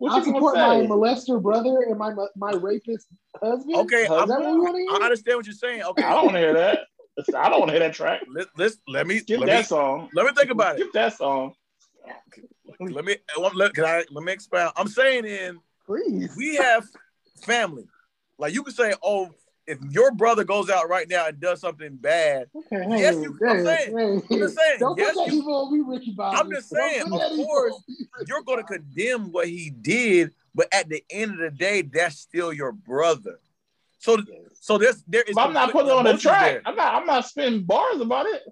What 0.00 0.12
I 0.12 0.16
you 0.16 0.24
support 0.24 0.54
gonna 0.54 0.88
my 0.88 0.96
molester 0.96 1.42
brother 1.42 1.76
and 1.86 1.98
my 1.98 2.14
my 2.34 2.52
rapist 2.52 3.06
husband. 3.38 3.76
okay, 3.76 4.04
is 4.04 4.10
I'm, 4.10 4.28
that 4.28 4.40
what 4.40 4.48
you 4.48 4.62
want 4.62 4.76
to 4.76 4.94
I 4.94 5.04
understand 5.04 5.36
what 5.36 5.44
you're 5.44 5.52
saying. 5.52 5.82
Okay, 5.82 6.02
I 6.02 6.14
don't 6.14 6.24
want 6.24 6.36
to 6.36 6.40
hear 6.40 6.54
that. 6.54 6.80
I 7.36 7.50
don't 7.50 7.60
want 7.60 7.68
to 7.68 7.72
hear 7.72 7.86
that 7.86 7.92
track. 7.92 8.22
let, 8.34 8.46
let's 8.56 8.78
let 8.88 9.06
me 9.06 9.18
Skip 9.18 9.40
let 9.40 9.46
that 9.48 9.58
me, 9.58 9.62
song. 9.64 10.08
let 10.14 10.24
me 10.24 10.32
think 10.34 10.50
about 10.50 10.76
it. 10.76 10.80
Skip 10.80 10.92
that 10.94 11.18
song. 11.18 11.52
Let 12.80 13.04
me 13.04 13.16
oh, 13.36 13.50
let, 13.54 13.74
can 13.74 13.84
I, 13.84 14.04
let 14.10 14.24
me 14.24 14.32
expound. 14.32 14.72
I'm 14.74 14.88
saying 14.88 15.26
in 15.26 15.60
Please. 15.84 16.34
we 16.34 16.56
have 16.56 16.86
family. 17.42 17.84
Like 18.38 18.54
you 18.54 18.62
can 18.62 18.72
say, 18.72 18.94
oh, 19.02 19.28
if 19.70 19.78
your 19.90 20.10
brother 20.12 20.44
goes 20.44 20.68
out 20.68 20.88
right 20.88 21.08
now 21.08 21.26
and 21.26 21.38
does 21.40 21.60
something 21.60 21.96
bad, 21.96 22.48
Okay, 22.54 22.84
Yes, 22.90 23.14
hey, 23.14 23.22
you- 23.22 23.38
I'm 23.48 23.64
saying- 23.64 23.96
hey, 23.96 24.04
I'm 24.34 24.38
just 24.38 24.56
saying, 24.56 24.78
Don't 24.80 24.98
yes, 24.98 25.14
put 25.14 25.28
you- 25.28 25.38
evil 25.38 25.54
on 25.66 25.72
me, 25.78 25.84
Ricky 25.86 26.12
Bobby. 26.12 26.36
I'm 26.38 26.50
just 26.50 26.68
saying, 26.68 27.02
of 27.02 27.08
course, 27.10 27.74
on 27.74 27.82
me, 27.88 27.96
Ricky 28.18 28.28
you're 28.28 28.42
going 28.42 28.58
to 28.58 28.64
condemn 28.64 29.32
what 29.32 29.48
he 29.48 29.70
did, 29.70 30.32
but 30.54 30.68
at 30.72 30.88
the 30.88 31.04
end 31.10 31.32
of 31.32 31.38
the 31.38 31.50
day, 31.50 31.82
that's 31.82 32.18
still 32.18 32.52
your 32.52 32.72
brother. 32.72 33.38
So, 33.98 34.16
so 34.60 34.78
there's 34.78 35.02
there 35.06 35.22
is. 35.22 35.36
I'm 35.36 35.52
not 35.52 35.72
putting 35.72 35.88
it 35.90 35.92
on 35.94 36.04
the 36.04 36.10
conflicting 36.12 36.30
track. 36.40 36.52
there. 36.52 36.62
I'm 36.64 36.76
not. 36.76 36.94
I'm 36.94 37.06
not 37.06 37.26
spitting 37.26 37.64
bars 37.64 38.00
about 38.00 38.26
it. 38.26 38.42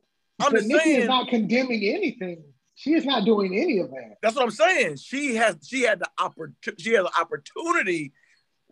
I'm 0.41 0.53
But 0.53 0.59
just 0.59 0.69
Nicki 0.69 0.85
saying. 0.85 1.01
is 1.03 1.09
not 1.09 1.29
condemning 1.29 1.83
anything. 1.85 2.45
She 2.75 2.93
is 2.95 3.05
not 3.07 3.25
doing 3.25 3.59
any 3.59 3.79
of 3.79 3.91
that. 3.91 4.19
That's 4.23 4.37
what 4.37 4.45
I'm 4.45 4.51
saying. 4.51 4.97
She 4.99 5.35
has 5.37 5.57
she 5.67 5.83
had 5.83 6.01
the 6.01 6.09
opportunity. 6.19 6.83
She 6.83 6.93
has 6.93 7.05
an 7.07 7.11
opportunity 7.19 8.13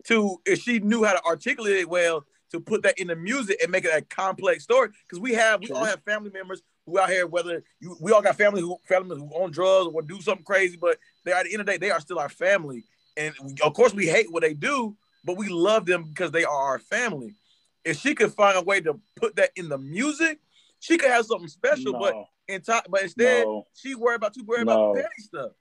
to 0.05 0.39
if 0.45 0.61
she 0.61 0.77
knew 0.79 1.03
how 1.03 1.13
to 1.13 1.23
articulate 1.25 1.77
it 1.77 1.89
well 1.89 2.23
to 2.51 2.59
put 2.59 2.83
that 2.83 2.97
in 2.99 3.07
the 3.07 3.15
music 3.15 3.57
and 3.61 3.71
make 3.71 3.85
it 3.85 3.91
a 3.93 4.01
complex 4.01 4.63
story. 4.63 4.89
Because 5.03 5.19
we 5.19 5.33
have 5.33 5.61
we 5.61 5.69
all 5.71 5.85
have 5.85 6.01
family 6.03 6.29
members 6.31 6.61
who 6.85 6.99
out 6.99 7.09
here 7.09 7.27
whether 7.27 7.63
you 7.79 7.97
we 7.99 8.11
all 8.11 8.21
got 8.21 8.37
family 8.37 8.61
who 8.61 8.77
family 8.87 9.17
who 9.17 9.25
on 9.29 9.51
drugs 9.51 9.91
or 9.93 10.01
do 10.01 10.21
something 10.21 10.45
crazy, 10.45 10.77
but 10.79 10.97
they 11.25 11.31
at 11.33 11.43
the 11.45 11.51
end 11.51 11.61
of 11.61 11.65
the 11.65 11.73
day 11.73 11.77
they 11.77 11.91
are 11.91 11.99
still 11.99 12.19
our 12.19 12.29
family. 12.29 12.83
And 13.17 13.33
we, 13.43 13.55
of 13.63 13.73
course 13.73 13.93
we 13.93 14.07
hate 14.07 14.31
what 14.31 14.43
they 14.43 14.53
do, 14.53 14.95
but 15.25 15.37
we 15.37 15.49
love 15.49 15.85
them 15.85 16.03
because 16.03 16.31
they 16.31 16.45
are 16.45 16.63
our 16.71 16.79
family. 16.79 17.35
If 17.83 17.97
she 17.99 18.15
could 18.15 18.33
find 18.33 18.57
a 18.57 18.61
way 18.61 18.81
to 18.81 18.99
put 19.15 19.35
that 19.37 19.51
in 19.55 19.69
the 19.69 19.77
music, 19.77 20.39
she 20.79 20.97
could 20.97 21.09
have 21.09 21.25
something 21.25 21.47
special. 21.47 21.93
no, 21.93 21.99
But 21.99 22.15
in 22.47 22.61
time, 22.61 22.81
but 22.89 23.03
instead 23.03 23.45
no, 23.45 23.65
she 23.73 23.95
worried 23.95 24.15
about 24.15 24.33
too 24.33 24.43
worried 24.45 24.67
No. 24.67 24.91
about 24.91 24.95
the 24.95 25.01
petty 25.03 25.21
stuff. 25.21 25.51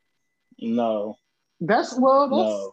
no, 0.61 1.19
That's 1.61 1.99
well, 1.99 2.29
that's 2.29 2.33
no. 2.51 2.73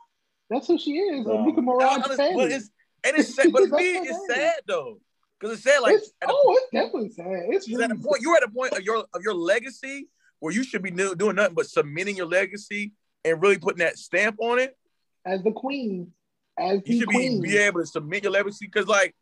that's 0.50 0.68
who 0.68 0.78
she 0.78 0.92
is. 0.98 1.26
No. 1.26 1.46
Nika 1.46 1.60
I 1.60 1.64
Mirage 1.64 1.94
understand, 2.04 2.18
Petty. 2.18 2.36
but 2.36 2.52
it's 2.52 2.70
and 3.04 3.18
it's 3.18 3.36
sad, 3.36 3.52
but 3.52 3.70
me, 3.70 3.92
it's 3.98 4.28
sad 4.28 4.56
though, 4.68 5.00
because 5.40 5.56
it's 5.56 5.64
sad. 5.64 5.80
Like 5.82 5.96
It's- 5.96 6.12
oh, 6.28 6.58
it's 6.58 6.72
definitely 6.72 7.10
sad. 7.12 7.46
It's 7.50 7.68
it's 7.68 7.82
at 7.82 7.92
a 7.92 7.96
point 7.96 8.22
you're 8.22 8.36
at 8.38 8.44
a 8.44 8.50
point 8.50 8.74
of 8.74 8.82
your 8.84 9.06
of 9.14 9.22
your 9.24 9.34
legacy 9.34 10.08
where 10.40 10.54
you 10.54 10.64
should 10.64 10.82
be 10.82 10.92
do- 10.92 11.16
doing 11.16 11.36
nothing 11.36 11.56
but 11.56 11.66
submitting 11.68 12.16
your 12.18 12.26
legacy 12.28 12.92
and 13.26 13.42
really 13.42 13.58
putting 13.58 13.80
that 13.80 13.98
stamp 13.98 14.38
on 14.40 14.60
it. 14.60 14.78
as 15.26 15.42
the 15.44 15.52
queen, 15.52 16.12
as 16.58 16.82
You 16.86 17.00
should 17.00 17.10
be, 17.10 17.16
queen. 17.16 17.42
be 17.42 17.58
able 17.58 17.80
to 17.80 17.86
submit 17.86 18.24
your 18.24 18.32
legacy 18.34 18.66
because 18.66 18.88
like 18.88 19.16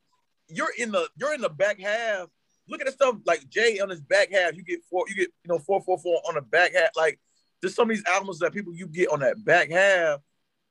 you're 0.48 0.74
in 0.78 0.92
the 0.92 1.08
you're 1.18 1.34
in 1.34 1.42
the 1.42 1.50
back 1.50 1.80
half. 1.80 2.28
Look 2.68 2.82
at 2.82 2.86
the 2.88 2.92
stuff 2.94 3.18
like 3.26 3.48
Jay 3.50 3.80
on 3.80 3.90
his 3.90 4.02
back 4.02 4.32
half. 4.32 4.56
You 4.56 4.64
get 4.64 4.80
four, 4.90 5.06
you 5.08 5.16
get 5.16 5.30
you 5.44 5.50
know 5.50 5.60
four 5.60 5.82
four 5.82 5.98
four 6.00 6.22
on 6.28 6.36
the 6.36 6.42
back 6.42 6.74
half. 6.76 6.90
Like 6.96 7.20
there's 7.62 7.76
some 7.76 7.90
of 7.90 7.96
these 7.96 8.06
albums 8.08 8.40
that 8.40 8.54
people 8.54 8.74
you 8.74 8.88
get 8.88 9.10
on 9.10 9.20
that 9.20 9.44
back 9.44 9.70
half. 9.70 10.20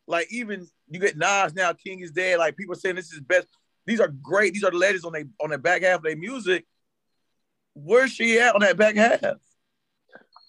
Like 0.06 0.32
even 0.32 0.66
you 0.88 1.00
get 1.00 1.16
Nas 1.16 1.54
now, 1.54 1.72
King 1.72 2.00
is 2.00 2.10
dead. 2.10 2.38
Like 2.38 2.56
people 2.56 2.74
saying 2.74 2.96
this 2.96 3.12
is 3.12 3.20
best. 3.20 3.46
These 3.86 4.00
are 4.00 4.08
great. 4.08 4.52
These 4.52 4.64
are 4.64 4.70
the 4.70 4.76
legends 4.76 5.04
on 5.04 5.12
they 5.12 5.24
on 5.42 5.50
the 5.50 5.58
back 5.58 5.82
half 5.82 5.98
of 5.98 6.02
their 6.04 6.16
music. 6.16 6.66
Where's 7.74 8.12
she 8.12 8.38
at 8.38 8.54
on 8.54 8.60
that 8.60 8.76
back 8.76 8.96
half? 8.96 9.36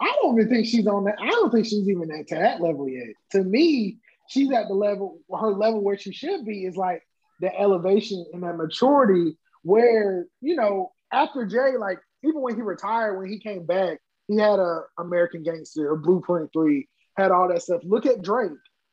I 0.01 0.17
don't 0.21 0.35
even 0.39 0.49
think 0.49 0.65
she's 0.65 0.87
on 0.87 1.03
that. 1.05 1.15
I 1.19 1.29
don't 1.29 1.51
think 1.51 1.65
she's 1.65 1.87
even 1.87 2.11
at 2.11 2.27
to 2.29 2.35
that 2.35 2.59
level 2.59 2.89
yet. 2.89 3.13
To 3.33 3.43
me, 3.43 3.99
she's 4.27 4.51
at 4.51 4.67
the 4.67 4.73
level, 4.73 5.19
her 5.29 5.51
level 5.51 5.81
where 5.81 5.97
she 5.97 6.11
should 6.11 6.43
be 6.43 6.65
is 6.65 6.75
like 6.75 7.03
the 7.39 7.55
elevation 7.59 8.25
and 8.33 8.43
that 8.43 8.57
maturity 8.57 9.37
where, 9.63 10.25
you 10.41 10.55
know, 10.55 10.91
after 11.13 11.45
Jay, 11.45 11.77
like 11.77 11.99
even 12.23 12.41
when 12.41 12.55
he 12.55 12.61
retired, 12.61 13.19
when 13.19 13.29
he 13.29 13.39
came 13.39 13.65
back, 13.65 13.99
he 14.27 14.37
had 14.37 14.59
a 14.59 14.81
American 14.97 15.43
Gangster, 15.43 15.91
a 15.91 15.97
Blueprint 15.97 16.51
3, 16.53 16.87
had 17.17 17.31
all 17.31 17.47
that 17.49 17.61
stuff. 17.61 17.81
Look 17.83 18.05
at 18.05 18.21
Drake. 18.21 18.51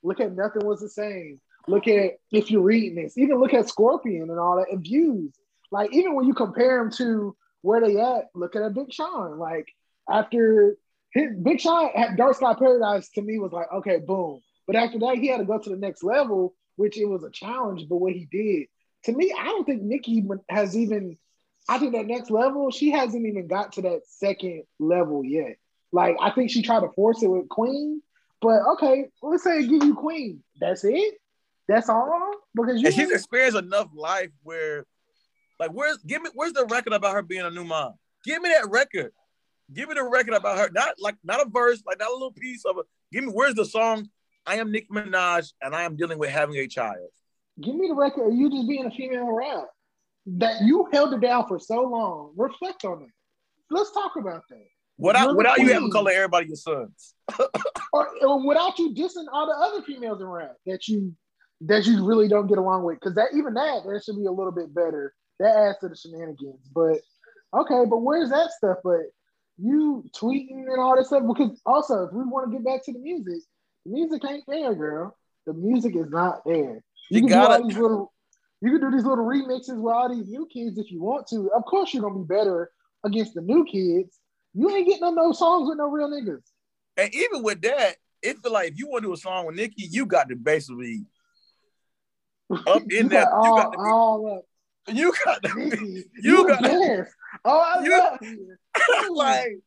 Look 0.09 0.20
at 0.20 0.34
Nothing 0.34 0.66
Was 0.66 0.80
the 0.80 0.88
Same. 0.88 1.40
Look 1.66 1.86
at 1.86 2.12
If 2.32 2.50
You're 2.50 2.62
Reading 2.62 2.94
This. 2.96 3.18
Even 3.18 3.38
look 3.38 3.52
at 3.52 3.68
Scorpion 3.68 4.30
and 4.30 4.38
all 4.38 4.56
that 4.56 4.72
and 4.72 4.82
Views. 4.82 5.34
Like 5.70 5.92
even 5.92 6.14
when 6.14 6.26
you 6.26 6.32
compare 6.32 6.78
them 6.78 6.90
to 6.92 7.36
where 7.61 7.80
they 7.80 8.00
at, 8.00 8.28
look 8.34 8.56
at 8.56 8.74
Big 8.74 8.92
Sean. 8.92 9.38
Like 9.38 9.68
after 10.11 10.76
his 11.11 11.36
Big 11.42 11.61
Sean 11.61 11.90
had 11.94 12.16
Dark 12.16 12.36
Sky 12.36 12.54
Paradise 12.54 13.11
to 13.11 13.22
me 13.22 13.38
was 13.38 13.52
like, 13.52 13.70
okay, 13.72 13.98
boom. 13.98 14.40
But 14.66 14.76
after 14.76 14.98
that, 15.00 15.18
he 15.18 15.28
had 15.28 15.38
to 15.38 15.44
go 15.44 15.59
to 15.59 15.70
the 15.70 15.76
next 15.76 16.02
level, 16.02 16.54
which 16.76 16.98
it 16.98 17.06
was 17.06 17.22
a 17.22 17.30
challenge, 17.30 17.86
but 17.88 17.96
what 17.96 18.12
he 18.12 18.26
did. 18.30 18.66
To 19.04 19.12
me, 19.12 19.34
I 19.38 19.44
don't 19.44 19.64
think 19.64 19.82
Nicki 19.82 20.26
has 20.48 20.76
even, 20.76 21.18
I 21.68 21.78
think 21.78 21.94
that 21.94 22.06
next 22.06 22.30
level, 22.30 22.70
she 22.70 22.90
hasn't 22.90 23.26
even 23.26 23.46
got 23.46 23.72
to 23.72 23.82
that 23.82 24.02
second 24.06 24.64
level 24.78 25.24
yet. 25.24 25.56
Like, 25.92 26.16
I 26.20 26.30
think 26.30 26.50
she 26.50 26.62
tried 26.62 26.80
to 26.80 26.90
force 26.90 27.22
it 27.22 27.28
with 27.28 27.48
Queen, 27.48 28.02
but 28.41 28.61
okay, 28.74 29.07
let's 29.22 29.45
say 29.45 29.66
give 29.66 29.82
you 29.84 29.95
Queen. 29.95 30.43
That's 30.61 30.84
it? 30.84 31.14
That's 31.68 31.89
all? 31.89 32.30
Because 32.55 32.80
you 32.80 32.91
she's 32.91 33.11
experienced 33.11 33.59
enough 33.59 33.89
life 33.95 34.30
where, 34.43 34.86
like, 35.61 35.70
where's 35.72 35.99
give 35.99 36.22
me 36.22 36.30
where's 36.34 36.53
the 36.53 36.66
record 36.66 36.93
about 36.93 37.14
her 37.14 37.22
being 37.22 37.43
a 37.43 37.51
new 37.51 37.64
mom? 37.64 37.95
Give 38.24 38.41
me 38.41 38.49
that 38.49 38.70
record. 38.70 39.12
Give 39.72 39.89
me 39.89 39.95
the 39.95 40.05
record 40.05 40.34
about 40.34 40.59
her. 40.59 40.70
Not 40.72 40.95
like 40.99 41.16
not 41.22 41.47
a 41.47 41.51
verse, 41.51 41.82
like 41.86 41.99
not 41.99 42.11
a 42.11 42.12
little 42.12 42.32
piece 42.32 42.64
of 42.64 42.78
it. 42.78 42.86
Give 43.12 43.24
me 43.24 43.30
where's 43.30 43.55
the 43.55 43.64
song? 43.66 44.09
I 44.47 44.57
am 44.57 44.72
Nicki 44.72 44.89
Minaj 44.91 45.53
and 45.61 45.74
I 45.74 45.82
am 45.82 45.97
dealing 45.97 46.18
with 46.18 46.30
having 46.30 46.57
a 46.57 46.66
child. 46.66 47.11
give 47.61 47.74
me 47.74 47.89
the 47.89 47.95
record 47.95 48.28
of 48.28 48.34
you 48.34 48.51
just 48.51 48.66
being 48.66 48.86
a 48.86 48.91
female 48.91 49.30
rap. 49.30 49.66
That 50.26 50.62
you 50.62 50.89
held 50.93 51.12
it 51.14 51.20
down 51.20 51.47
for 51.49 51.59
so 51.59 51.82
long. 51.82 52.32
Reflect 52.36 52.84
on 52.84 53.03
it. 53.03 53.11
Let's 53.70 53.93
talk 53.93 54.12
about 54.16 54.43
that. 54.49 54.66
Without 54.99 55.36
without 55.36 55.59
you 55.59 55.72
having 55.72 55.90
calling 55.90 56.14
everybody 56.14 56.49
your 56.49 56.57
sons. 56.57 57.14
or, 57.92 58.09
or 58.22 58.46
without 58.46 58.78
you 58.78 58.92
dissing 58.94 59.26
all 59.32 59.46
the 59.46 59.53
other 59.53 59.82
females 59.82 60.20
around 60.20 60.57
that 60.66 60.88
you 60.88 61.14
that 61.62 61.86
you 61.86 62.05
really 62.05 62.28
don't 62.28 62.49
get 62.49 62.59
along 62.59 62.84
with. 62.84 62.99
Because 63.01 63.14
that 63.14 63.28
even 63.36 63.55
that 63.55 63.82
that 63.84 64.03
should 64.05 64.16
be 64.16 64.26
a 64.26 64.32
little 64.32 64.53
bit 64.53 64.74
better. 64.74 65.14
That 65.38 65.57
adds 65.57 65.78
to 65.80 65.88
the 65.88 65.96
shenanigans. 65.96 66.68
But 66.74 66.99
okay, 67.57 67.84
but 67.88 67.99
where's 67.99 68.30
that 68.30 68.51
stuff? 68.51 68.78
But 68.82 69.03
you 69.57 70.05
tweeting 70.16 70.66
and 70.68 70.80
all 70.80 70.96
that 70.96 71.07
stuff. 71.07 71.22
Because 71.28 71.61
also, 71.64 72.05
if 72.05 72.12
we 72.12 72.24
want 72.24 72.51
to 72.51 72.57
get 72.57 72.64
back 72.64 72.84
to 72.84 72.92
the 72.92 72.99
music, 72.99 73.42
the 73.86 73.92
music 73.92 74.22
ain't 74.28 74.44
there, 74.49 74.74
girl. 74.74 75.16
The 75.46 75.55
music 75.55 75.94
is 75.96 76.11
not 76.11 76.40
there. 76.44 76.82
You 77.11 77.20
You, 77.20 77.20
can 77.20 77.28
gotta- 77.28 77.59
do 77.59 77.62
all 77.62 77.68
these 77.68 77.78
little. 77.78 78.12
You 78.61 78.72
can 78.72 78.80
do 78.80 78.96
these 78.96 79.07
little 79.07 79.24
remixes 79.24 79.80
with 79.80 79.94
all 79.94 80.09
these 80.09 80.26
new 80.26 80.49
kids 80.53 80.76
if 80.78 80.90
you 80.90 81.01
want 81.01 81.28
to. 81.28 81.49
Of 81.55 81.64
course, 81.64 81.94
you're 81.94 82.03
gonna 82.03 82.18
be 82.18 82.26
better 82.26 82.72
against 83.05 83.34
the 83.34 83.40
new 83.42 83.64
kids. 83.64 84.18
You 84.55 84.70
ain't 84.70 84.86
getting 84.86 85.05
on 85.05 85.14
those 85.14 85.38
songs 85.38 85.68
with 85.68 85.78
no 85.78 85.88
real 85.90 86.09
niggas. 86.11 86.42
And 86.96 87.14
even 87.14 87.42
with 87.42 87.61
that, 87.62 87.96
it 88.22 88.38
feel 88.38 88.53
like 88.53 88.72
if 88.72 88.78
you 88.78 88.88
want 88.88 89.03
to 89.03 89.09
do 89.09 89.12
a 89.12 89.16
song 89.16 89.46
with 89.46 89.57
Nicki, 89.57 89.86
you 89.90 90.07
got 90.07 90.28
to 90.28 90.36
basically 90.36 91.05
up 92.66 92.82
in 92.82 92.88
you 92.90 93.09
that. 93.11 93.28
got 93.30 93.44
You 93.44 93.51
all, 93.51 93.57
got 93.57 93.72
to 93.72 93.78
all 93.78 94.36
up. 94.38 94.44
be, 94.86 94.92
you 94.94 95.14
got 95.24 95.42
to 95.42 95.55
be 95.55 96.05
You 96.22 96.38
you 96.38 96.46
got- 96.49 96.62
got 96.62 97.07
Oh, 97.44 97.59
I 97.61 97.84
You- 97.84 97.90
love 97.99 98.18
you. 98.22 99.14
like 99.14 99.61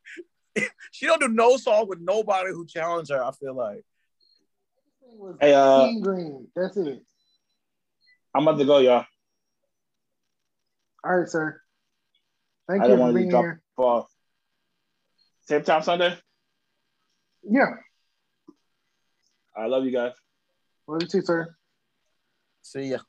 she 0.91 1.05
don't 1.05 1.21
do 1.21 1.27
no 1.29 1.55
song 1.57 1.87
with 1.87 1.99
nobody 2.01 2.49
who 2.51 2.65
challenge 2.65 3.09
her. 3.09 3.23
I 3.23 3.31
feel 3.31 3.55
like 3.55 3.83
Hey, 5.39 5.53
uh, 5.53 5.87
Green. 6.01 6.47
That's 6.55 6.75
it. 6.77 7.03
I'm 8.33 8.47
about 8.47 8.57
to 8.59 8.65
go, 8.65 8.79
y'all. 8.79 9.05
All 11.03 11.17
right, 11.19 11.27
sir. 11.29 11.61
Thank 12.67 12.83
I 12.83 12.87
you 12.87 12.93
for 12.93 12.99
want 12.99 13.13
to 13.13 13.17
being 13.19 13.29
drop 13.29 13.43
here. 13.43 13.61
off. 13.77 14.10
Same 15.51 15.63
time 15.63 15.81
Sunday. 15.81 16.17
Yeah. 17.43 17.71
I 19.53 19.65
love 19.65 19.83
you 19.83 19.91
guys. 19.91 20.13
Love 20.87 21.01
you 21.01 21.09
too, 21.09 21.21
sir. 21.21 21.53
see 22.61 22.83
ya. 22.83 22.99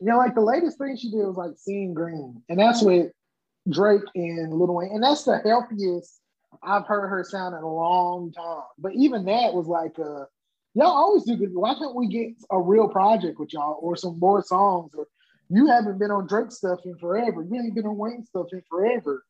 You 0.00 0.08
know, 0.08 0.16
like 0.16 0.34
the 0.34 0.40
latest 0.40 0.78
thing 0.78 0.96
she 0.96 1.12
did 1.12 1.24
was 1.24 1.36
like 1.36 1.52
seeing 1.56 1.94
green, 1.94 2.42
and 2.48 2.58
that's 2.58 2.82
with 2.82 3.12
Drake 3.70 4.02
and 4.16 4.52
Lil 4.52 4.74
Wayne, 4.74 4.90
and 4.92 5.04
that's 5.04 5.22
the 5.22 5.38
healthiest 5.38 6.20
I've 6.60 6.88
heard 6.88 7.06
her 7.06 7.22
sound 7.22 7.54
in 7.54 7.62
a 7.62 7.72
long 7.72 8.32
time. 8.32 8.64
But 8.78 8.94
even 8.96 9.24
that 9.26 9.54
was 9.54 9.68
like, 9.68 9.96
uh, 9.96 10.24
y'all 10.74 10.88
always 10.88 11.22
do 11.22 11.36
good. 11.36 11.54
Why 11.54 11.74
can't 11.74 11.94
we 11.94 12.08
get 12.08 12.30
a 12.50 12.60
real 12.60 12.88
project 12.88 13.38
with 13.38 13.52
y'all 13.52 13.78
or 13.80 13.94
some 13.94 14.18
more 14.18 14.42
songs? 14.42 14.90
Or 14.98 15.06
you 15.50 15.68
haven't 15.68 16.00
been 16.00 16.10
on 16.10 16.26
Drake 16.26 16.50
stuff 16.50 16.80
in 16.84 16.98
forever. 16.98 17.46
You 17.48 17.60
ain't 17.60 17.76
been 17.76 17.86
on 17.86 17.96
Wayne 17.96 18.24
stuff 18.24 18.48
in 18.50 18.64
forever. 18.68 19.22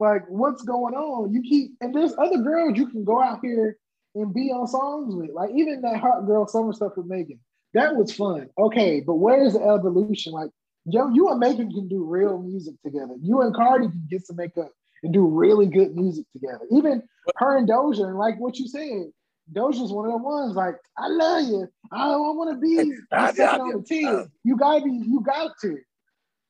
Like, 0.00 0.22
what's 0.28 0.62
going 0.62 0.94
on? 0.94 1.32
You 1.32 1.42
keep 1.42 1.72
and 1.80 1.94
there's 1.94 2.14
other 2.16 2.38
girls 2.38 2.78
you 2.78 2.88
can 2.88 3.04
go 3.04 3.20
out 3.22 3.40
here 3.42 3.76
and 4.14 4.32
be 4.34 4.50
on 4.50 4.66
songs 4.66 5.14
with. 5.14 5.30
Like 5.30 5.50
even 5.54 5.82
that 5.82 6.00
hot 6.00 6.26
girl 6.26 6.46
summer 6.46 6.72
stuff 6.72 6.92
with 6.96 7.06
Megan. 7.06 7.38
That 7.74 7.94
was 7.94 8.12
fun. 8.12 8.48
Okay, 8.58 9.00
but 9.00 9.16
where's 9.16 9.52
the 9.52 9.60
evolution? 9.60 10.32
Like, 10.32 10.50
yo, 10.86 11.08
you 11.10 11.28
and 11.28 11.38
Megan 11.38 11.70
can 11.70 11.86
do 11.86 12.02
real 12.04 12.38
music 12.38 12.74
together. 12.84 13.14
You 13.20 13.42
and 13.42 13.54
Cardi 13.54 13.88
can 13.88 14.08
get 14.10 14.26
some 14.26 14.36
makeup 14.36 14.72
and 15.02 15.12
do 15.12 15.26
really 15.26 15.66
good 15.66 15.94
music 15.94 16.24
together. 16.32 16.62
Even 16.72 17.02
her 17.36 17.58
and 17.58 17.68
Doja, 17.68 18.06
and 18.06 18.18
like 18.18 18.40
what 18.40 18.58
you 18.58 18.66
said, 18.66 19.12
Doja's 19.52 19.92
one 19.92 20.06
of 20.06 20.12
the 20.12 20.18
ones 20.18 20.56
like, 20.56 20.76
I 20.96 21.08
love 21.08 21.46
you. 21.46 21.68
I 21.92 22.06
don't 22.06 22.36
want 22.36 22.54
to 22.54 22.60
be 22.60 22.92
second 23.12 23.60
on 23.60 23.76
the 23.76 23.82
team. 23.82 24.30
You 24.44 24.56
gotta 24.56 24.82
be, 24.82 24.90
you 24.90 25.20
got 25.20 25.52
to. 25.62 25.78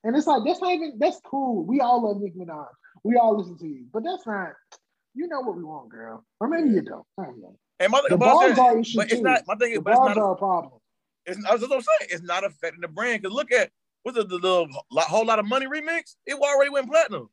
And 0.05 0.17
it's 0.17 0.27
like 0.27 0.43
that's 0.47 0.61
not 0.61 0.73
even 0.73 0.95
that's 0.99 1.21
cool. 1.25 1.65
We 1.65 1.81
all 1.81 2.07
love 2.07 2.23
Nicki 2.23 2.39
Minaj. 2.39 2.67
We 3.05 3.17
all 3.17 3.39
listen 3.39 3.59
to 3.59 3.67
you, 3.67 3.87
but 3.93 4.05
that's 4.05 4.27
not. 4.27 4.53
You 5.15 5.27
know 5.27 5.41
what 5.41 5.57
we 5.57 5.65
want, 5.65 5.89
girl, 5.89 6.25
or 6.39 6.49
maybe 6.49 6.71
you 6.71 6.83
don't. 6.83 7.05
I 7.19 7.25
don't 7.25 7.41
know. 7.41 7.59
And 7.81 7.91
my, 7.91 8.01
The 8.09 8.17
but 8.17 8.27
bars 8.27 8.59
are 8.59 8.79
issue 8.79 8.99
but 8.99 9.11
it's 9.11 9.23
not 9.23 9.43
my 9.47 9.55
thing. 9.57 9.73
is, 9.73 9.79
The 9.79 9.83
But 9.83 9.91
it's 9.93 9.99
bars 10.01 10.17
not. 10.17 10.23
are 10.23 10.33
a 10.33 10.37
problem. 10.37 10.73
It's, 11.27 11.43
that's 11.43 11.63
what 11.63 11.73
I'm 11.73 11.81
saying. 11.81 12.11
It's 12.11 12.23
not 12.23 12.45
affecting 12.45 12.81
the 12.81 12.89
brand. 12.89 13.23
Cause 13.25 13.33
look 13.33 13.51
at 13.51 13.71
what's 14.03 14.17
the, 14.17 14.25
the 14.25 14.37
little 14.37 14.69
whole 14.93 15.27
lot 15.27 15.39
of 15.39 15.47
money 15.47 15.67
remix. 15.67 16.15
It 16.27 16.35
already 16.35 16.71
went 16.71 16.89
platinum. 16.89 17.29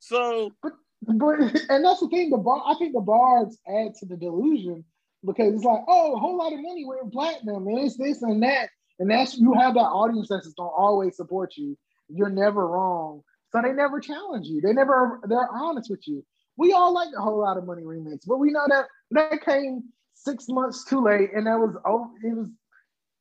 So 0.00 0.52
But 0.62 0.72
and 1.08 1.84
that's 1.84 2.00
the 2.00 2.08
thing. 2.10 2.30
The 2.30 2.36
bar, 2.36 2.62
I 2.66 2.74
think 2.74 2.92
the 2.92 3.00
bars 3.00 3.56
add 3.66 3.94
to 4.00 4.06
the 4.06 4.16
delusion 4.16 4.84
because 5.24 5.54
it's 5.54 5.64
like, 5.64 5.80
oh, 5.88 6.14
a 6.14 6.18
whole 6.18 6.36
lot 6.36 6.52
of 6.52 6.60
money 6.60 6.84
went 6.84 7.12
platinum, 7.12 7.66
and 7.66 7.78
it's 7.78 7.96
this 7.96 8.22
and 8.22 8.42
that, 8.42 8.68
and 8.98 9.10
that's 9.10 9.36
you 9.38 9.54
have 9.54 9.74
that 9.74 9.80
audience 9.80 10.28
that's 10.28 10.44
just 10.44 10.56
gonna 10.56 10.70
always 10.70 11.16
support 11.16 11.56
you. 11.56 11.76
You're 12.08 12.28
never 12.30 12.66
wrong, 12.66 13.22
so 13.52 13.62
they 13.62 13.72
never 13.72 14.00
challenge 14.00 14.46
you. 14.46 14.60
They 14.60 14.72
never 14.72 15.20
they're 15.28 15.48
honest 15.52 15.90
with 15.90 16.06
you. 16.06 16.24
We 16.56 16.72
all 16.72 16.92
like 16.92 17.08
a 17.16 17.20
whole 17.20 17.38
lot 17.40 17.56
of 17.56 17.66
money 17.66 17.82
remix, 17.82 18.20
but 18.26 18.38
we 18.38 18.50
know 18.52 18.64
that 18.68 18.86
that 19.12 19.44
came 19.44 19.84
six 20.14 20.46
months 20.48 20.84
too 20.84 21.02
late, 21.02 21.30
and 21.34 21.46
that 21.46 21.58
was 21.58 21.74
oh, 21.86 22.10
it 22.22 22.36
was. 22.36 22.48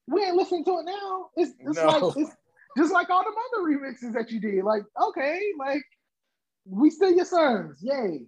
We 0.08 0.24
ain't 0.24 0.36
listening 0.36 0.66
to 0.66 0.80
it 0.80 0.86
now. 0.86 1.30
It's 1.36 1.52
it's 1.60 1.78
No. 1.78 1.86
like 1.88 2.18
it's 2.18 2.32
just 2.78 2.92
like 2.94 3.10
all 3.10 3.24
the 3.24 3.30
other 3.30 3.64
remixes 3.70 4.14
that 4.14 4.32
you 4.32 4.40
did. 4.40 4.64
Like 4.64 4.84
okay, 5.10 5.40
like 5.58 5.84
we 6.66 6.90
still 6.90 7.12
your 7.12 7.26
sons, 7.26 7.78
yay. 7.82 8.26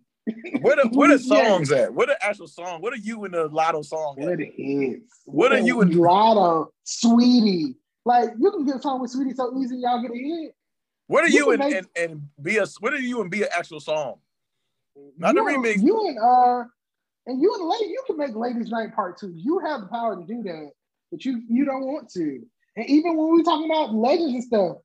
where 0.62 0.76
the 0.78 0.90
where 0.94 1.10
the 1.18 1.24
Yeah. 1.26 1.48
songs 1.50 1.72
at? 1.72 1.94
Where 1.94 2.08
the 2.08 2.24
actual 2.24 2.48
song? 2.48 2.82
What 2.82 2.94
are 2.94 2.98
you 2.98 3.26
in 3.26 3.32
the 3.32 3.50
Latto 3.50 3.84
song? 3.84 4.16
What 4.18 4.34
At? 4.34 4.40
What 4.40 4.48
hits? 4.56 5.22
What 5.26 5.52
are 5.52 5.60
you 5.60 5.82
in- 5.82 5.90
Latto, 5.90 6.68
Saweetie? 6.86 7.76
Like 8.06 8.30
you 8.40 8.52
can 8.52 8.66
get 8.66 8.78
a 8.78 8.82
song 8.82 9.02
with 9.02 9.14
Saweetie 9.14 9.36
so 9.36 9.60
easy, 9.60 9.78
y'all 9.78 10.02
get 10.02 10.12
a 10.12 10.16
hit. 10.16 10.56
What 11.12 11.26
are 11.26 11.28
You 11.30 11.40
you 11.48 11.52
and, 11.52 11.60
make- 11.60 11.76
and 11.76 11.88
and 11.98 12.30
be 12.42 12.56
a 12.56 12.66
what 12.80 12.94
are 12.94 13.00
you 13.00 13.20
and 13.22 13.30
be 13.30 13.42
an 13.44 13.50
actual 13.54 13.82
song? 13.82 14.20
Not 15.18 15.36
the 15.36 15.42
you, 15.42 15.48
and- 15.50 15.58
remix. 15.66 15.82
You 15.84 16.08
and 16.08 16.18
uh, 16.18 16.64
and 17.28 17.42
you 17.42 17.54
and 17.54 17.68
lady, 17.68 17.92
you 17.92 18.02
can 18.08 18.16
make 18.18 18.34
Ladies 18.34 18.70
Night 18.70 18.96
Part 18.96 19.18
Two. 19.18 19.34
You 19.36 19.60
have 19.60 19.82
the 19.82 19.88
power 19.88 20.16
to 20.16 20.26
do 20.26 20.42
that, 20.44 20.72
but 21.12 21.26
you 21.26 21.42
you 21.50 21.66
don't 21.66 21.86
want 21.86 22.10
to. 22.12 22.42
And 22.78 22.86
even 22.88 23.18
when 23.18 23.28
we're 23.30 23.44
talking 23.44 23.70
about 23.70 23.94
legends 23.94 24.34
and 24.36 24.44
stuff, 24.46 24.78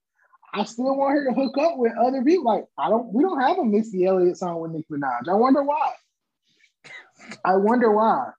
I 0.52 0.64
still 0.64 0.96
want 0.96 1.12
her 1.14 1.26
to 1.26 1.32
hook 1.32 1.56
up 1.58 1.78
with 1.78 1.92
other 1.96 2.24
people. 2.24 2.44
Like 2.46 2.64
I 2.76 2.88
don't, 2.88 3.12
we 3.14 3.22
don't 3.22 3.40
have 3.40 3.58
a 3.58 3.64
Missy 3.64 4.04
Elliott 4.06 4.36
song 4.36 4.58
with 4.58 4.72
Nicki 4.72 4.86
Minaj. 4.90 5.28
I 5.28 5.34
wonder 5.34 5.62
why. 5.62 5.92
I 7.44 7.54
wonder 7.54 7.92
why. 7.92 8.30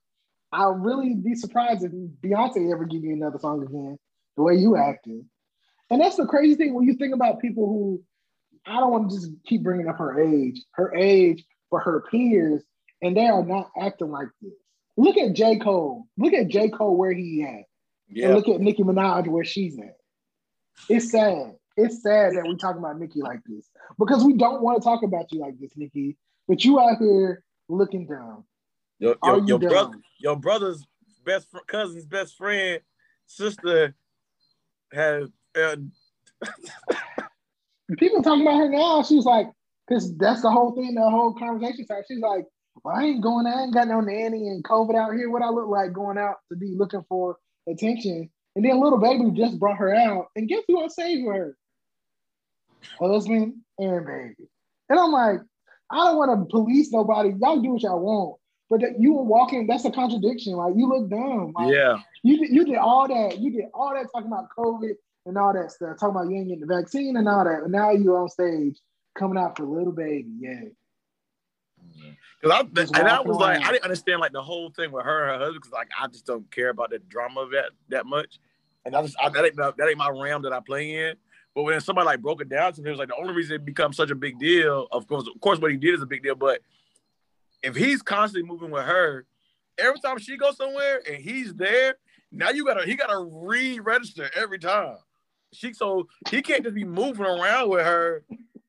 I'll 0.52 0.74
really 0.74 1.14
be 1.14 1.36
surprised 1.36 1.86
if 1.86 1.92
Beyonce 1.94 2.70
ever 2.74 2.84
give 2.84 3.06
you 3.06 3.14
another 3.14 3.40
song 3.40 3.64
again, 3.64 3.98
the 4.36 4.44
way 4.44 4.56
you 4.56 4.76
acting. 4.76 5.30
And 5.90 6.02
that's 6.02 6.18
the 6.18 6.26
crazy 6.26 6.56
thing 6.56 6.74
when 6.74 6.86
you 6.86 6.96
think 6.96 7.14
about 7.14 7.40
people 7.40 7.68
who, 7.68 8.04
I 8.66 8.80
don't 8.80 8.92
want 8.92 9.10
to 9.10 9.16
just 9.16 9.32
keep 9.46 9.64
bringing 9.64 9.88
up 9.88 9.98
her 9.98 10.20
age, 10.20 10.62
her 10.74 10.94
age 10.94 11.44
for 11.70 11.80
her 11.80 12.04
peers, 12.12 12.64
and 13.02 13.16
they 13.16 13.28
are 13.28 13.44
not 13.46 13.70
acting 13.80 14.12
like 14.12 14.28
this. 14.42 14.52
Look 14.98 15.18
at 15.18 15.34
J. 15.34 15.58
Cole. 15.60 16.08
Look 16.18 16.34
at 16.34 16.48
J. 16.48 16.70
Cole 16.70 16.98
where 16.98 17.14
he 17.14 17.44
at. 17.44 17.66
And 18.26 18.36
look 18.36 18.48
at 18.50 18.60
Nicki 18.62 18.84
Minaj 18.84 19.28
where 19.28 19.46
she's 19.46 19.78
at. 19.80 19.96
It's 20.90 21.12
sad. 21.12 21.56
It's 21.76 22.02
sad 22.02 22.36
that 22.36 22.44
we 22.48 22.56
talking 22.56 22.80
about 22.80 23.00
Nicki 23.00 23.22
like 23.22 23.40
this 23.46 23.70
because 24.00 24.24
we 24.24 24.34
don't 24.34 24.62
want 24.62 24.82
to 24.82 24.84
talk 24.84 25.04
about 25.04 25.32
you 25.32 25.40
like 25.40 25.60
this, 25.60 25.72
Nicki. 25.76 26.18
But 26.48 26.66
you 26.66 26.80
out 26.80 26.98
here 27.00 27.44
looking 27.70 28.08
down. 28.08 28.44
your 29.00 29.16
your, 29.24 29.40
you 29.40 29.48
your 29.48 29.60
brother 29.60 29.98
your 30.20 30.36
brother's 30.38 30.84
best 31.26 31.52
fr- 31.52 31.60
cousin's 31.68 32.06
best 32.06 32.36
friend 32.36 32.82
sister 33.26 33.94
has 34.92 35.30
uh, 35.58 35.76
People 37.98 38.22
talking 38.22 38.42
about 38.42 38.58
her 38.58 38.70
now. 38.70 39.02
She's 39.04 39.26
like, 39.26 39.48
because 39.88 40.16
that's 40.18 40.42
the 40.42 40.52
whole 40.52 40.76
thing. 40.76 40.96
The 40.96 41.10
whole 41.10 41.34
conversation 41.34 41.86
started. 41.86 42.06
She's 42.10 42.20
like, 42.20 42.46
"Well, 42.84 42.96
I 42.96 43.04
ain't 43.04 43.24
going. 43.24 43.48
I 43.48 43.64
ain't 43.64 43.74
got 43.74 43.88
no 43.88 44.02
nanny 44.02 44.48
and 44.50 44.64
COVID 44.64 44.96
out 44.96 45.14
here. 45.14 45.30
What 45.30 45.42
I 45.42 45.50
look 45.50 45.70
like 45.70 45.94
going 45.94 46.18
out 46.18 46.36
to 46.52 46.58
be 46.58 46.74
looking 46.76 47.06
for 47.08 47.38
attention." 47.68 48.30
And 48.56 48.66
then 48.66 48.82
Lil 48.82 48.98
Baby 48.98 49.32
just 49.36 49.60
brought 49.60 49.78
her 49.78 49.94
out, 49.96 50.28
and 50.36 50.50
guess 50.50 50.64
who 50.68 50.80
I 50.80 50.88
with 50.88 51.36
her? 51.36 51.58
Husband 53.00 53.56
and 53.78 54.06
baby. 54.06 54.50
And 54.90 55.00
I'm 55.00 55.12
like, 55.12 55.40
I 55.92 55.96
don't 55.98 56.18
want 56.18 56.40
to 56.40 56.52
police 56.52 56.92
nobody. 56.92 57.34
Y'all 57.40 57.62
do 57.62 57.74
what 57.74 57.82
y'all 57.84 58.00
want. 58.00 58.40
But 58.70 58.82
that 58.82 59.00
you 59.00 59.14
were 59.14 59.24
walking, 59.24 59.66
that's 59.66 59.86
a 59.86 59.92
contradiction. 59.92 60.54
Like 60.54 60.74
you 60.76 60.90
look 60.90 61.10
dumb. 61.10 61.54
Like, 61.56 61.74
yeah. 61.74 61.98
you 62.24 62.40
did, 62.40 62.50
you 62.50 62.66
did 62.66 62.78
all 62.78 63.08
that. 63.08 63.40
You 63.40 63.52
did 63.52 63.66
all 63.74 63.94
that 63.94 64.08
talking 64.14 64.28
about 64.28 64.50
COVID 64.58 64.92
and 65.28 65.38
all 65.38 65.54
that 65.54 65.72
stuff, 65.72 66.00
talking 66.00 66.16
about 66.16 66.30
you 66.30 66.38
ain't 66.38 66.48
getting 66.48 66.66
the 66.66 66.76
vaccine 66.76 67.18
and 67.18 67.28
all 67.28 67.44
that. 67.44 67.64
And 67.64 67.72
now 67.72 67.92
you're 67.92 68.22
on 68.22 68.30
stage 68.30 68.80
coming 69.18 69.38
out 69.38 69.58
for 69.58 69.66
Lil 69.66 69.92
Baby. 69.92 70.30
Yeah. 70.40 70.62
Because 72.42 72.92
I 72.94 73.00
and 73.00 73.08
I 73.08 73.22
was 73.22 73.38
like. 73.38 73.64
I 73.64 73.72
didn't 73.72 73.84
understand 73.84 74.20
like 74.20 74.32
the 74.32 74.42
whole 74.42 74.70
thing 74.70 74.92
with 74.92 75.04
her 75.04 75.24
and 75.24 75.32
her 75.32 75.46
husband 75.46 75.64
because 75.64 75.72
like 75.72 75.90
I 76.00 76.08
just 76.08 76.26
don't 76.26 76.50
care 76.52 76.70
about 76.70 76.92
the 76.92 77.00
drama 77.00 77.42
of 77.42 77.52
that 77.52 77.72
that 77.90 78.06
much, 78.06 78.40
and 78.86 78.96
I 78.96 79.02
just 79.02 79.16
I, 79.20 79.30
that 79.30 79.46
ain't 79.46 79.56
that 79.56 79.88
ain't 79.88 79.98
my 79.98 80.10
realm 80.10 80.44
that 80.44 80.54
I 80.54 80.60
play 80.60 81.08
in. 81.08 81.16
But 81.56 81.64
when 81.64 81.82
somebody 81.82 82.06
like 82.06 82.22
broke 82.22 82.42
it 82.42 82.50
down 82.50 82.74
to 82.74 82.82
me, 82.82 82.90
it 82.90 82.92
was 82.92 83.00
like 83.00 83.08
the 83.08 83.16
only 83.16 83.34
reason 83.34 83.56
it 83.56 83.66
becomes 83.66 83.98
such 83.98 84.12
a 84.12 84.16
big 84.16 84.38
deal, 84.38 84.88
of 84.92 85.08
course, 85.08 85.28
of 85.34 85.42
course, 85.42 85.60
what 85.60 85.72
he 85.72 85.78
did 85.78 85.96
is 85.96 86.02
a 86.04 86.06
big 86.06 86.22
deal. 86.22 86.36
But 86.36 86.62
if 87.64 87.76
he's 87.76 88.04
constantly 88.04 88.48
moving 88.48 88.70
with 88.70 88.84
her, 88.86 89.26
every 89.80 90.00
time 90.00 90.20
she 90.20 90.38
goes 90.38 90.58
somewhere 90.58 91.02
and 91.10 91.18
he's 91.18 91.56
there, 91.56 91.96
now 92.32 92.52
you 92.52 92.66
gotta 92.66 92.86
he 92.86 92.96
gotta 92.96 93.18
re-register 93.18 94.30
every 94.36 94.60
time. 94.60 94.98
She 95.54 95.74
so 95.74 96.08
he 96.30 96.42
can't 96.42 96.64
just 96.64 96.76
be 96.76 96.84
moving 96.84 97.26
around 97.26 97.70
with 97.70 97.86
her 97.86 98.24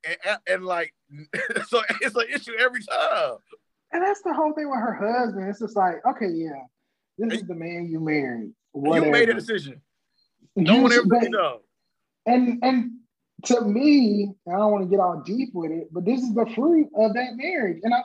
and, 0.05 0.39
and, 0.49 0.65
like 0.65 0.95
so 1.69 1.83
it's 2.01 2.15
an 2.15 2.27
issue 2.33 2.53
every 2.59 2.83
time. 2.83 3.37
And 3.93 4.03
that's 4.03 4.23
the 4.23 4.35
whole 4.35 4.53
thing 4.53 4.71
with 4.71 4.81
her 4.81 4.95
husband. 4.95 5.49
It's 5.49 5.61
just 5.61 5.77
like, 5.77 5.97
okay, 6.07 6.29
yeah, 6.29 6.63
this 7.17 7.41
is 7.41 7.49
the 7.49 7.55
man 7.55 7.89
you 7.91 8.01
married. 8.01 8.53
You 8.75 9.11
made 9.11 9.29
a 9.29 9.35
decision. 9.35 9.81
No 10.57 10.77
You 10.77 10.83
one 10.83 10.93
ever 10.93 11.07
but-. 11.07 11.63
And 12.27 12.59
and 12.63 12.91
to 13.45 13.61
me, 13.63 14.33
I 14.49 14.57
don't 14.57 14.73
want 14.73 14.85
to 14.85 14.91
get 14.91 15.01
all 15.01 15.23
deep 15.25 15.51
with 15.55 15.71
it, 15.71 15.89
but 15.93 16.05
this 16.05 16.21
is 16.21 16.35
the 16.35 16.47
fruit 16.55 16.89
of 16.97 17.15
that 17.15 17.37
marriage. 17.37 17.81
And 17.83 17.95
I, 17.95 18.03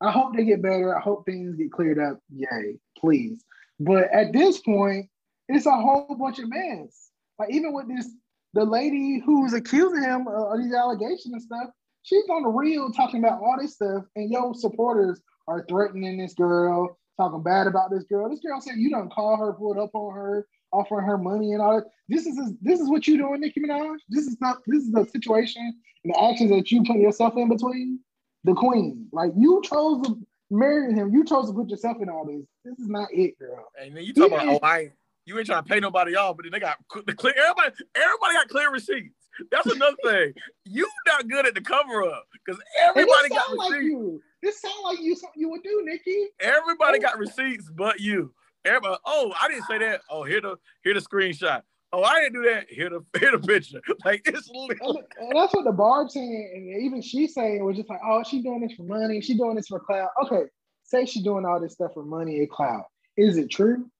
I 0.00 0.10
hope 0.10 0.36
they 0.36 0.44
get 0.44 0.62
better. 0.62 0.96
I 0.96 1.00
hope 1.00 1.24
things 1.24 1.56
get 1.56 1.72
cleared 1.72 1.98
up. 1.98 2.20
Yay, 2.34 2.78
please. 2.98 3.42
But 3.80 4.12
at 4.12 4.32
this 4.32 4.60
point, 4.60 5.08
it's 5.48 5.66
a 5.66 5.72
whole 5.72 6.14
bunch 6.18 6.38
of 6.38 6.48
mess. 6.48 7.10
Like 7.38 7.50
even 7.50 7.72
with 7.72 7.88
this, 7.88 8.08
the 8.52 8.64
lady 8.64 9.20
who's 9.24 9.52
accusing 9.52 10.02
him 10.02 10.26
of, 10.28 10.52
of 10.52 10.58
these 10.62 10.74
allegations 10.74 11.32
and 11.32 11.42
stuff, 11.42 11.68
she's 12.02 12.24
on 12.30 12.42
the 12.42 12.48
real 12.48 12.90
talking 12.92 13.20
about 13.20 13.40
all 13.40 13.56
this 13.60 13.74
stuff, 13.74 14.04
and 14.16 14.30
your 14.30 14.54
supporters 14.54 15.20
are 15.48 15.64
threatening 15.68 16.18
this 16.18 16.34
girl, 16.34 16.98
talking 17.18 17.42
bad 17.42 17.66
about 17.66 17.90
this 17.90 18.04
girl. 18.04 18.28
This 18.28 18.40
girl 18.40 18.60
said 18.60 18.76
you 18.76 18.90
don't 18.90 19.12
call 19.12 19.36
her, 19.36 19.52
pulled 19.52 19.78
up 19.78 19.90
on 19.94 20.14
her, 20.14 20.46
offering 20.72 21.06
her 21.06 21.18
money 21.18 21.52
and 21.52 21.62
all 21.62 21.76
that. 21.76 21.86
This 22.08 22.26
is 22.26 22.52
this 22.60 22.80
is 22.80 22.88
what 22.88 23.06
you 23.06 23.16
doing, 23.16 23.40
Nicki 23.40 23.60
Minaj. 23.60 23.98
This 24.08 24.26
is 24.26 24.36
not 24.40 24.58
this 24.66 24.82
is 24.82 24.92
the 24.92 25.04
situation 25.06 25.80
and 26.04 26.14
the 26.14 26.22
actions 26.22 26.50
that 26.50 26.70
you 26.70 26.82
put 26.84 26.96
yourself 26.96 27.34
in 27.36 27.48
between. 27.48 28.00
The 28.44 28.52
queen, 28.52 29.08
like 29.10 29.32
you 29.38 29.62
chose 29.64 30.02
to 30.06 30.18
marry 30.50 30.92
him, 30.92 31.14
you 31.14 31.24
chose 31.24 31.48
to 31.48 31.54
put 31.54 31.70
yourself 31.70 31.96
in 32.02 32.10
all 32.10 32.26
this. 32.26 32.44
This 32.62 32.78
is 32.78 32.88
not 32.88 33.08
it, 33.10 33.38
girl. 33.38 33.64
And 33.80 33.96
then 33.96 34.04
you 34.04 34.12
talk 34.12 34.26
about, 34.28 34.46
oh, 34.46 34.58
I 34.62 34.90
you 35.26 35.38
ain't 35.38 35.46
trying 35.46 35.62
to 35.62 35.68
pay 35.68 35.80
nobody 35.80 36.16
off, 36.16 36.36
but 36.36 36.44
then 36.44 36.52
they 36.52 36.60
got 36.60 36.76
the 37.06 37.14
clear. 37.14 37.34
Everybody, 37.36 37.74
everybody 37.94 38.34
got 38.34 38.48
clear 38.48 38.70
receipts. 38.70 39.14
That's 39.50 39.66
another 39.66 39.96
thing. 40.04 40.34
You 40.64 40.88
not 41.06 41.28
good 41.28 41.46
at 41.46 41.54
the 41.54 41.60
cover 41.60 42.04
up 42.04 42.26
because 42.32 42.60
everybody 42.82 43.30
got 43.30 43.46
sound 43.46 43.58
like 43.58 43.70
receipts. 43.72 43.90
you. 43.90 44.22
This 44.42 44.60
sound 44.60 44.74
like 44.84 45.00
you 45.00 45.16
something 45.16 45.40
you 45.40 45.50
would 45.50 45.62
do, 45.62 45.82
Nicki. 45.84 46.28
Everybody 46.40 46.98
oh. 46.98 47.02
got 47.02 47.18
receipts, 47.18 47.70
but 47.74 48.00
you. 48.00 48.32
Everybody. 48.64 48.96
Oh, 49.06 49.32
I 49.40 49.48
didn't 49.48 49.64
say 49.64 49.78
that. 49.78 50.02
Oh, 50.10 50.24
here 50.24 50.40
the 50.40 50.56
here 50.82 50.94
the 50.94 51.00
screenshot. 51.00 51.62
Oh, 51.92 52.02
I 52.02 52.20
didn't 52.20 52.34
do 52.34 52.50
that. 52.50 52.66
Here 52.68 52.90
the 52.90 53.00
here 53.18 53.32
the 53.32 53.38
picture. 53.38 53.80
Like 54.04 54.22
it's 54.26 54.48
literally. 54.50 55.02
and 55.18 55.32
that's 55.34 55.54
what 55.54 55.64
the 55.64 55.72
barb 55.72 56.10
saying, 56.10 56.50
and 56.54 56.82
even 56.84 57.00
she 57.00 57.26
saying 57.26 57.64
was 57.64 57.76
just 57.76 57.88
like, 57.88 58.00
oh, 58.04 58.22
she 58.22 58.42
doing 58.42 58.60
this 58.60 58.76
for 58.76 58.82
money, 58.82 59.20
she 59.20 59.36
doing 59.36 59.56
this 59.56 59.68
for 59.68 59.80
clout. 59.80 60.10
Okay, 60.24 60.44
say 60.82 61.06
she 61.06 61.22
doing 61.22 61.44
all 61.44 61.60
this 61.60 61.72
stuff 61.72 61.92
for 61.94 62.04
money 62.04 62.38
and 62.38 62.50
clout. 62.50 62.84
Is 63.16 63.36
it 63.38 63.50
true? 63.50 63.90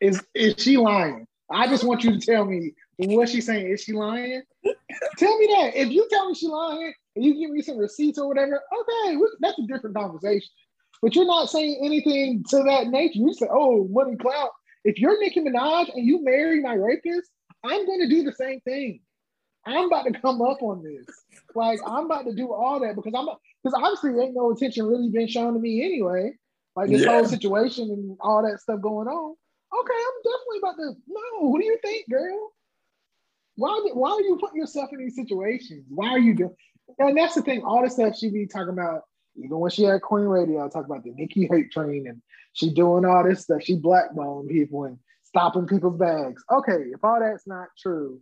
Is 0.00 0.22
is 0.34 0.54
she 0.58 0.76
lying? 0.76 1.26
I 1.50 1.68
just 1.68 1.84
want 1.84 2.04
you 2.04 2.18
to 2.18 2.26
tell 2.26 2.44
me 2.44 2.72
what 2.98 3.28
she's 3.28 3.46
saying. 3.46 3.68
Is 3.68 3.82
she 3.82 3.92
lying? 3.92 4.42
tell 5.18 5.38
me 5.38 5.46
that. 5.58 5.72
If 5.74 5.90
you 5.90 6.06
tell 6.10 6.28
me 6.28 6.34
she 6.34 6.48
lying, 6.48 6.92
and 7.16 7.24
you 7.24 7.34
give 7.34 7.50
me 7.50 7.62
some 7.62 7.78
receipts 7.78 8.18
or 8.18 8.28
whatever, 8.28 8.60
okay, 8.80 9.18
that's 9.40 9.58
a 9.58 9.66
different 9.66 9.96
conversation. 9.96 10.48
But 11.02 11.14
you're 11.14 11.26
not 11.26 11.50
saying 11.50 11.80
anything 11.84 12.44
to 12.50 12.62
that 12.64 12.88
nature. 12.88 13.18
You 13.18 13.34
say, 13.34 13.46
oh, 13.50 13.86
money 13.88 14.16
clout. 14.16 14.50
If 14.84 14.98
you're 14.98 15.18
Nicki 15.20 15.40
Minaj 15.40 15.94
and 15.94 16.06
you 16.06 16.24
marry 16.24 16.60
my 16.60 16.74
rapist, 16.74 17.30
I'm 17.62 17.86
going 17.86 18.00
to 18.00 18.08
do 18.08 18.22
the 18.22 18.32
same 18.32 18.60
thing. 18.60 19.00
I'm 19.66 19.86
about 19.86 20.04
to 20.04 20.12
come 20.12 20.42
up 20.42 20.62
on 20.62 20.82
this. 20.82 21.06
Like 21.54 21.80
I'm 21.86 22.04
about 22.06 22.26
to 22.26 22.34
do 22.34 22.52
all 22.52 22.80
that 22.80 22.96
because 22.96 23.14
I'm 23.16 23.26
because 23.62 23.80
obviously 23.80 24.22
ain't 24.22 24.34
no 24.34 24.50
attention 24.52 24.86
really 24.86 25.08
been 25.08 25.28
shown 25.28 25.54
to 25.54 25.60
me 25.60 25.82
anyway. 25.84 26.32
Like 26.76 26.90
this 26.90 27.02
yeah. 27.02 27.12
whole 27.12 27.24
situation 27.24 27.90
and 27.90 28.16
all 28.20 28.42
that 28.42 28.60
stuff 28.60 28.80
going 28.80 29.08
on. 29.08 29.36
Okay, 29.80 29.94
I'm 29.94 30.22
definitely 30.22 30.58
about 30.58 30.76
to. 30.76 31.00
No, 31.08 31.48
what 31.48 31.60
do 31.60 31.66
you 31.66 31.78
think, 31.82 32.08
girl? 32.08 32.52
Why, 33.56 33.90
why 33.92 34.10
are 34.10 34.20
you 34.20 34.36
putting 34.40 34.60
yourself 34.60 34.90
in 34.92 34.98
these 34.98 35.16
situations? 35.16 35.84
Why 35.88 36.08
are 36.08 36.18
you 36.18 36.34
doing? 36.34 36.54
And 36.98 37.16
that's 37.16 37.34
the 37.34 37.42
thing. 37.42 37.62
All 37.62 37.82
the 37.82 37.90
stuff 37.90 38.16
she 38.16 38.30
be 38.30 38.46
talking 38.46 38.72
about, 38.72 39.02
even 39.36 39.58
when 39.58 39.70
she 39.70 39.84
had 39.84 40.02
Queen 40.02 40.26
Radio, 40.26 40.68
talk 40.68 40.84
about 40.84 41.04
the 41.04 41.12
Nicki 41.12 41.48
hate 41.50 41.72
train, 41.72 42.06
and 42.08 42.20
she 42.52 42.72
doing 42.72 43.04
all 43.04 43.24
this 43.24 43.42
stuff. 43.42 43.62
She 43.62 43.76
blackballing 43.76 44.48
people 44.48 44.84
and 44.84 44.98
stopping 45.24 45.66
people's 45.66 45.98
bags. 45.98 46.42
Okay, 46.52 46.90
if 46.92 47.02
all 47.02 47.20
that's 47.20 47.46
not 47.46 47.68
true, 47.78 48.20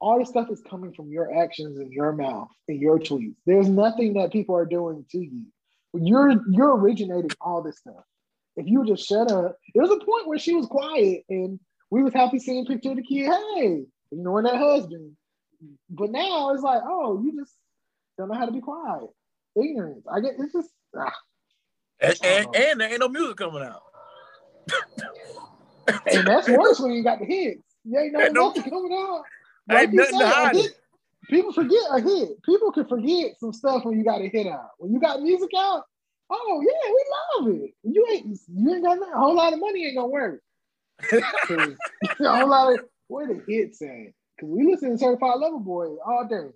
all 0.00 0.18
this 0.18 0.28
stuff 0.28 0.50
is 0.50 0.62
coming 0.62 0.92
from 0.94 1.10
your 1.10 1.36
actions 1.42 1.78
and 1.78 1.92
your 1.92 2.12
mouth 2.12 2.48
and 2.68 2.80
your 2.80 2.98
tweets. 2.98 3.36
There's 3.44 3.68
nothing 3.68 4.14
that 4.14 4.32
people 4.32 4.56
are 4.56 4.66
doing 4.66 5.04
to 5.10 5.18
you. 5.18 5.44
You're 5.92 6.42
you're 6.50 6.76
originating 6.76 7.30
all 7.40 7.62
this 7.62 7.78
stuff. 7.78 8.04
If 8.56 8.66
you 8.66 8.84
just 8.84 9.06
shut 9.06 9.30
up, 9.30 9.56
there 9.74 9.82
was 9.82 9.90
a 9.90 10.04
point 10.04 10.26
where 10.26 10.38
she 10.38 10.54
was 10.54 10.66
quiet 10.66 11.24
and 11.28 11.58
we 11.90 12.02
was 12.02 12.12
happy 12.12 12.38
seeing 12.38 12.66
picture 12.66 12.90
of 12.90 12.96
the 12.96 13.02
kid. 13.02 13.30
Hey, 13.30 13.84
ignoring 14.12 14.46
that 14.46 14.56
husband. 14.56 15.16
But 15.88 16.10
now 16.10 16.52
it's 16.52 16.62
like, 16.62 16.82
oh, 16.84 17.22
you 17.22 17.38
just 17.38 17.54
don't 18.18 18.28
know 18.28 18.34
how 18.34 18.46
to 18.46 18.52
be 18.52 18.60
quiet. 18.60 19.08
Ignorance. 19.56 20.04
I 20.12 20.20
get 20.20 20.34
it's 20.38 20.52
just 20.52 20.70
ah. 20.96 21.12
and, 22.00 22.16
and, 22.22 22.56
and, 22.56 22.80
there 22.80 22.90
ain't 22.90 23.00
no 23.00 23.08
music 23.08 23.36
coming 23.36 23.62
out. 23.62 23.82
and 26.06 26.26
that's 26.26 26.48
worse 26.48 26.80
when 26.80 26.92
you 26.92 27.02
got 27.02 27.18
the 27.18 27.24
hits. 27.26 27.62
You 27.84 27.98
ain't 27.98 28.12
no 28.12 28.26
nothing 28.28 28.70
coming 28.70 28.92
out. 28.92 29.22
Like 29.68 29.88
ain't 29.88 29.94
nothing 29.94 30.68
people 31.30 31.52
forget 31.52 31.82
a 31.90 32.00
hit. 32.00 32.42
People 32.42 32.72
can 32.72 32.86
forget 32.86 33.38
some 33.38 33.52
stuff 33.52 33.84
when 33.84 33.96
you 33.98 34.04
got 34.04 34.20
a 34.20 34.28
hit 34.28 34.46
out. 34.46 34.70
When 34.78 34.92
you 34.92 35.00
got 35.00 35.22
music 35.22 35.50
out, 35.56 35.84
oh 36.30 36.62
yeah, 36.62 36.92
we 36.92 37.50
love 37.52 37.62
it. 37.62 37.74
You 37.82 38.06
ain't 38.10 38.38
you 38.48 38.74
ain't 38.74 38.84
got 38.84 38.98
a 38.98 39.18
whole 39.18 39.34
lot 39.34 39.52
of 39.52 39.60
money 39.60 39.86
ain't 39.86 39.96
gonna 39.96 40.08
work. 40.08 40.42
a 41.12 41.76
whole 42.20 42.48
lot 42.48 42.72
of 42.72 42.80
where 43.08 43.26
the 43.26 43.42
hits 43.46 43.82
at? 43.82 44.12
Because 44.36 44.50
we 44.50 44.66
listen 44.66 44.92
to 44.92 44.98
Certified 44.98 45.38
Lover 45.38 45.58
Boy 45.58 45.96
all 46.06 46.26
day. 46.28 46.50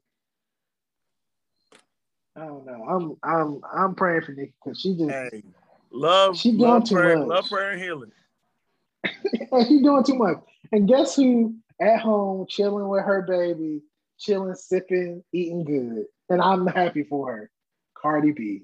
I 2.36 2.46
don't 2.46 2.66
know. 2.66 2.84
I'm 2.88 3.16
I'm 3.22 3.60
I'm 3.72 3.94
praying 3.94 4.22
for 4.22 4.32
Nicki 4.32 4.54
because 4.62 4.80
she 4.80 4.96
just 4.96 5.10
hey, 5.10 5.42
love 5.90 6.36
she 6.36 6.50
doing 6.50 6.60
love 6.62 6.84
too 6.84 6.94
prayer, 6.94 7.18
much. 7.18 7.28
Love 7.28 7.48
prayer 7.48 7.70
and 7.70 7.82
healing. 7.82 8.12
She's 9.68 9.82
doing 9.82 10.04
too 10.04 10.16
much. 10.16 10.38
And 10.72 10.88
guess 10.88 11.14
who 11.14 11.54
at 11.80 12.00
home 12.00 12.46
chilling 12.48 12.88
with 12.88 13.04
her 13.04 13.22
baby, 13.22 13.82
chilling, 14.18 14.54
sipping, 14.54 15.22
eating 15.32 15.64
good. 15.64 16.06
And 16.28 16.40
I'm 16.40 16.66
happy 16.66 17.04
for 17.04 17.32
her. 17.32 17.50
Cardi 17.94 18.32
B. 18.32 18.62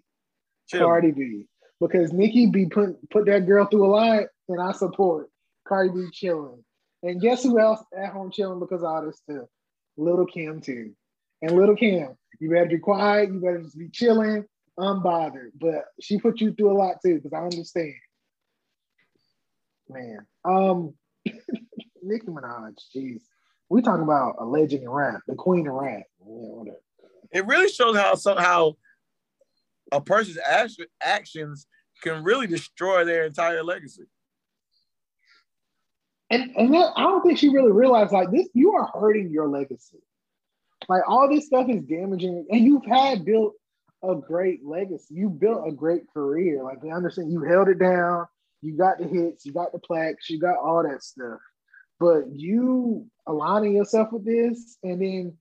Chill. 0.71 0.87
Cardi 0.87 1.11
B. 1.11 1.47
Because 1.81 2.13
Nicki 2.13 2.47
be 2.47 2.67
put 2.67 2.97
put 3.11 3.27
that 3.27 3.47
girl 3.47 3.67
through 3.67 3.87
a 3.87 3.89
lot, 3.89 4.25
and 4.49 4.61
I 4.61 4.73
support 4.73 5.29
Cardi 5.67 5.91
B 5.91 6.09
chilling. 6.13 6.63
And 7.03 7.21
guess 7.21 7.43
who 7.43 7.59
else 7.59 7.83
at 7.97 8.13
home 8.13 8.31
chilling 8.31 8.61
because 8.61 8.83
of 8.83 8.89
all 8.89 9.07
this 9.07 9.19
stuff? 9.19 9.49
Lil 9.97 10.27
Kim 10.27 10.61
too. 10.61 10.93
And 11.43 11.53
Lil 11.53 11.75
Kim, 11.75 12.17
you 12.39 12.51
better 12.51 12.67
be 12.67 12.79
quiet. 12.79 13.31
You 13.31 13.41
better 13.41 13.63
just 13.63 13.79
be 13.79 13.89
chilling, 13.89 14.45
unbothered. 14.79 15.53
But 15.59 15.85
she 16.01 16.19
put 16.19 16.41
you 16.41 16.53
through 16.53 16.73
a 16.73 16.79
lot 16.79 16.97
too, 17.05 17.17
because 17.17 17.33
I 17.33 17.43
understand. 17.43 17.95
Man, 19.89 20.27
um, 20.45 20.95
Nicki 22.03 22.27
Minaj, 22.27 22.75
jeez, 22.95 23.23
we 23.69 23.83
talking 23.83 24.05
about 24.05 24.37
a 24.39 24.45
legend 24.45 24.83
in 24.85 24.91
rap, 24.91 25.21
the 25.27 25.35
queen 25.35 25.67
of 25.67 25.75
rap. 25.75 26.03
Yeah, 26.25 26.73
it 27.33 27.47
really 27.47 27.69
shows 27.69 27.97
how 27.97 28.15
somehow 28.15 28.77
a 29.93 30.01
person's 30.01 30.39
actions 31.03 31.67
can 32.03 32.25
really 32.25 32.47
destroy 32.47 33.05
their 33.05 33.25
entire 33.25 33.63
legacy. 33.63 34.05
And 36.31 36.55
and 36.57 36.73
that, 36.75 36.93
I 36.97 37.03
don't 37.03 37.23
think 37.23 37.39
she 37.39 37.49
really 37.49 37.73
realized 37.73 38.13
like 38.13 38.31
this. 38.31 38.49
You 38.55 38.73
are 38.75 38.91
hurting 38.99 39.31
your 39.31 39.49
legacy. 39.49 39.99
Like 40.89 41.03
all 41.07 41.29
this 41.29 41.47
stuff 41.47 41.69
is 41.69 41.83
damaging, 41.83 42.47
and 42.51 42.65
you've 42.65 42.87
had 42.87 43.25
built 43.25 43.55
a 44.03 44.15
great 44.15 44.65
legacy. 44.65 45.15
You 45.15 45.29
built 45.29 45.67
a 45.67 45.73
great 45.73 46.03
career. 46.13 46.63
Like 46.63 46.79
I 46.85 46.95
understand, 46.95 47.33
you 47.33 47.43
held 47.43 47.69
it 47.69 47.79
down. 47.79 48.27
You 48.63 48.77
got 48.77 48.99
the 48.99 49.07
hits. 49.07 49.45
You 49.45 49.53
got 49.53 49.73
the 49.73 49.79
plaques. 49.79 50.31
You 50.31 50.39
got 50.39 50.59
all 50.59 50.83
that 50.83 51.03
stuff. 51.03 51.41
But 51.99 52.25
you 52.35 53.07
aligning 53.27 53.75
yourself 53.75 54.13
with 54.13 54.25
this, 54.25 54.79
and 54.83 55.03
then 55.03 55.37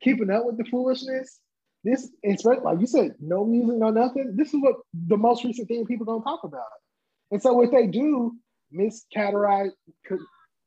keeping 0.00 0.30
up 0.30 0.44
with 0.44 0.56
the 0.56 0.64
foolishness. 0.64 1.38
This, 1.84 2.10
especially 2.24 2.64
like 2.64 2.80
you 2.80 2.86
said, 2.86 3.14
no 3.20 3.44
music, 3.44 3.76
no 3.76 3.90
nothing. 3.90 4.34
This 4.36 4.54
is 4.54 4.60
what 4.62 4.76
the 4.94 5.18
most 5.18 5.44
recent 5.44 5.68
thing 5.68 5.84
people 5.84 6.06
gonna 6.06 6.24
talk 6.24 6.42
about. 6.42 6.64
And 7.30 7.42
so 7.42 7.62
if 7.62 7.70
they 7.70 7.86
do, 7.86 8.34
miscategorize 8.74 9.70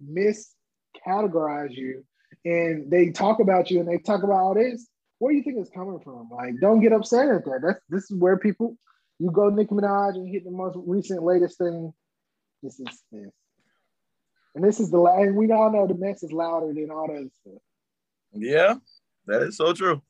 miscategorize 0.03 1.71
you 1.71 2.05
and 2.45 2.89
they 2.91 3.09
talk 3.09 3.39
about 3.39 3.71
you 3.71 3.79
and 3.79 3.89
they 3.89 3.97
talk 3.97 4.23
about 4.23 4.37
all 4.37 4.53
this, 4.53 4.87
where 5.17 5.31
do 5.33 5.37
you 5.37 5.43
think 5.43 5.57
it's 5.57 5.71
coming 5.71 5.99
from? 5.99 6.29
Like, 6.31 6.53
don't 6.61 6.81
get 6.81 6.93
upset 6.93 7.29
at 7.29 7.45
that. 7.45 7.61
That's 7.63 7.79
this 7.89 8.11
is 8.11 8.17
where 8.17 8.37
people 8.37 8.77
you 9.19 9.31
go 9.31 9.49
Nicki 9.49 9.73
Minaj 9.73 10.15
and 10.15 10.29
hit 10.29 10.43
the 10.43 10.51
most 10.51 10.77
recent 10.85 11.23
latest 11.23 11.57
thing. 11.57 11.91
This 12.61 12.79
is 12.79 13.03
this. 13.11 13.31
And 14.53 14.63
this 14.63 14.79
is 14.79 14.91
the 14.91 15.01
and 15.03 15.35
we 15.35 15.51
all 15.51 15.71
know 15.71 15.87
the 15.87 15.95
mess 15.95 16.21
is 16.21 16.31
louder 16.31 16.73
than 16.73 16.91
all 16.91 17.07
that 17.07 17.29
stuff. 17.41 17.61
Yeah, 18.33 18.75
that 19.25 19.41
is 19.41 19.57
so 19.57 19.73
true. 19.73 20.01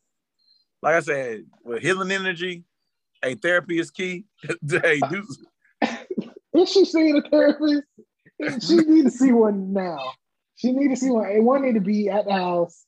Like 0.82 0.95
I 0.95 0.99
said, 0.99 1.45
with 1.63 1.82
healing 1.82 2.11
energy, 2.11 2.63
a 3.23 3.36
therapy 3.36 3.80
is 3.80 3.91
key. 3.91 4.25
hey, 4.69 4.99
do 5.09 5.25
is 6.61 6.71
she 6.71 6.86
seeing 6.86 7.17
a 7.17 7.30
therapist? 7.30 7.84
She 8.67 8.75
need 8.78 9.05
to 9.05 9.11
see 9.11 9.32
one 9.32 9.73
now. 9.73 9.99
She 10.55 10.71
need 10.71 10.89
to 10.89 10.95
see 10.95 11.09
one. 11.09 11.25
And 11.25 11.45
one 11.45 11.63
need 11.63 11.73
to 11.73 11.82
be 11.82 12.09
at 12.09 12.25
the 12.25 12.34
house. 12.34 12.86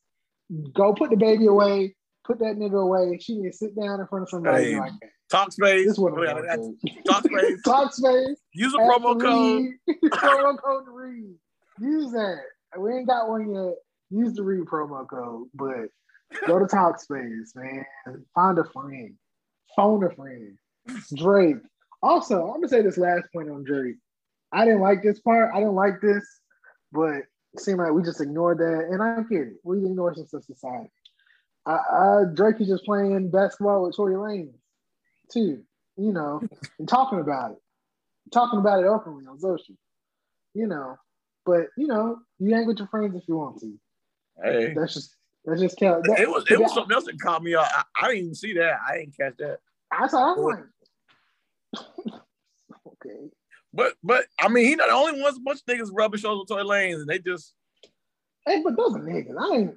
Go 0.74 0.94
put 0.94 1.10
the 1.10 1.16
baby 1.16 1.48
away. 1.48 1.96
Put 2.26 2.40
that 2.40 2.58
nigga 2.58 2.82
away. 2.82 3.18
She 3.20 3.36
need 3.36 3.52
to 3.52 3.58
sit 3.58 3.76
down 3.76 4.00
in 4.00 4.08
front 4.08 4.24
of 4.24 4.30
somebody 4.30 4.72
hey, 4.72 4.80
like 4.80 4.92
that. 5.02 5.10
Talkspace. 5.32 5.86
This 5.86 5.98
one. 5.98 6.14
Talkspace. 6.14 7.62
Talkspace. 7.66 8.36
Use 8.54 8.74
a 8.74 8.78
promo 8.78 9.20
code. 9.20 9.66
promo 10.12 10.58
code 10.62 10.86
to 10.86 10.92
read. 10.92 11.36
Use 11.80 12.12
that. 12.12 12.42
We 12.78 12.94
ain't 12.94 13.08
got 13.08 13.30
one 13.30 13.54
yet. 13.54 13.76
Use 14.12 14.34
the 14.34 14.44
read 14.44 14.66
promo 14.66 15.08
code, 15.08 15.48
but 15.54 15.90
go 16.46 16.60
to 16.60 16.66
Talkspace, 16.66 17.56
man. 17.56 17.86
Find 18.36 18.58
a 18.60 18.64
friend. 18.66 19.14
Phone 19.76 20.04
a 20.04 20.10
friend. 20.14 20.58
Drake. 21.16 21.58
Also, 22.02 22.48
I'm 22.48 22.56
gonna 22.56 22.70
say 22.70 22.82
this 22.82 22.98
last 22.98 23.26
point 23.34 23.50
on 23.50 23.64
Drake. 23.64 23.98
I 24.52 24.66
didn't 24.66 24.82
like 24.82 25.04
this 25.04 25.20
part. 25.20 25.52
I 25.54 25.60
didn't 25.60 25.76
like 25.76 26.02
this, 26.02 26.26
but 26.92 27.24
it 27.54 27.60
seemed 27.60 27.80
like 27.80 27.92
we 27.92 28.04
just 28.04 28.22
ignored 28.22 28.60
that. 28.60 28.88
And 28.92 29.02
I 29.02 29.22
get 29.30 29.48
it. 29.48 29.54
We 29.64 29.78
ignore 29.78 30.16
some 30.16 30.26
of 30.34 30.44
society. 30.44 30.92
Uh, 31.66 31.78
uh, 31.92 32.24
Drake 32.34 32.62
is 32.62 32.68
just 32.68 32.86
playing 32.86 33.30
basketball 33.30 33.84
with 33.84 33.96
Tory 33.96 34.16
Lanez, 34.16 34.54
too. 35.32 35.62
You 35.98 36.14
know, 36.14 36.42
and 36.80 36.88
talking 36.88 37.20
about 37.20 37.52
it, 37.52 37.58
talking 38.32 38.60
about 38.60 38.80
it 38.80 38.88
openly 38.88 39.26
on 39.28 39.40
social. 39.40 39.76
You 40.54 40.68
know, 40.68 40.96
but 41.46 41.68
you 41.78 41.88
know, 41.88 42.20
you 42.40 42.56
hang 42.56 42.66
with 42.66 42.80
your 42.80 42.88
friends 42.88 43.16
if 43.16 43.28
you 43.28 43.36
want 43.36 43.60
to. 43.60 43.74
Hey, 44.42 44.74
that's 44.74 44.94
just 44.94 45.16
that's 45.46 45.62
just 45.62 45.78
tell. 45.78 46.02
That, 46.02 46.20
it 46.20 46.30
was 46.30 46.46
it 46.50 46.60
was 46.60 46.74
something 46.74 46.94
else 46.94 47.06
that 47.06 47.20
caught 47.20 47.44
me 47.44 47.56
off. 47.56 47.68
I, 47.74 47.84
I, 48.02 48.08
didn't 48.10 48.24
even 48.24 48.36
see 48.36 48.54
that. 48.54 48.80
I 48.88 48.98
didn't 48.98 49.18
catch 49.18 49.38
that. 49.38 49.60
I 49.92 50.08
saw 50.08 50.36
that 50.36 50.42
one. 50.42 50.70
okay. 52.88 53.30
But 53.74 53.94
but 54.04 54.26
I 54.40 54.48
mean, 54.50 54.66
he 54.66 54.76
not 54.76 54.90
the 54.90 54.96
only 54.96 55.22
ones. 55.22 55.38
A 55.38 55.42
bunch 55.42 55.60
of 55.60 55.66
niggas 55.66 55.90
rubbing 55.92 56.20
shoulders 56.20 56.42
with 56.42 56.50
Tory 56.50 56.64
Lanez, 56.64 57.02
and 57.02 57.08
they 57.08 57.20
just. 57.20 57.54
Hey, 58.46 58.62
but 58.64 58.76
those 58.76 58.96
are 58.96 59.00
niggas. 59.00 59.36
I 59.40 59.56
ain't. 59.56 59.76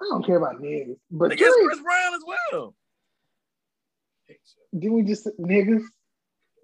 I 0.00 0.04
don't 0.10 0.26
care 0.26 0.36
about 0.36 0.60
niggas. 0.60 0.96
But 1.10 1.36
guess 1.36 1.52
Chris 1.64 1.80
Brown 1.80 2.14
as 2.14 2.22
well. 2.26 2.74
Didn't 4.76 4.94
we 4.94 5.02
just 5.02 5.28
niggas? 5.38 5.84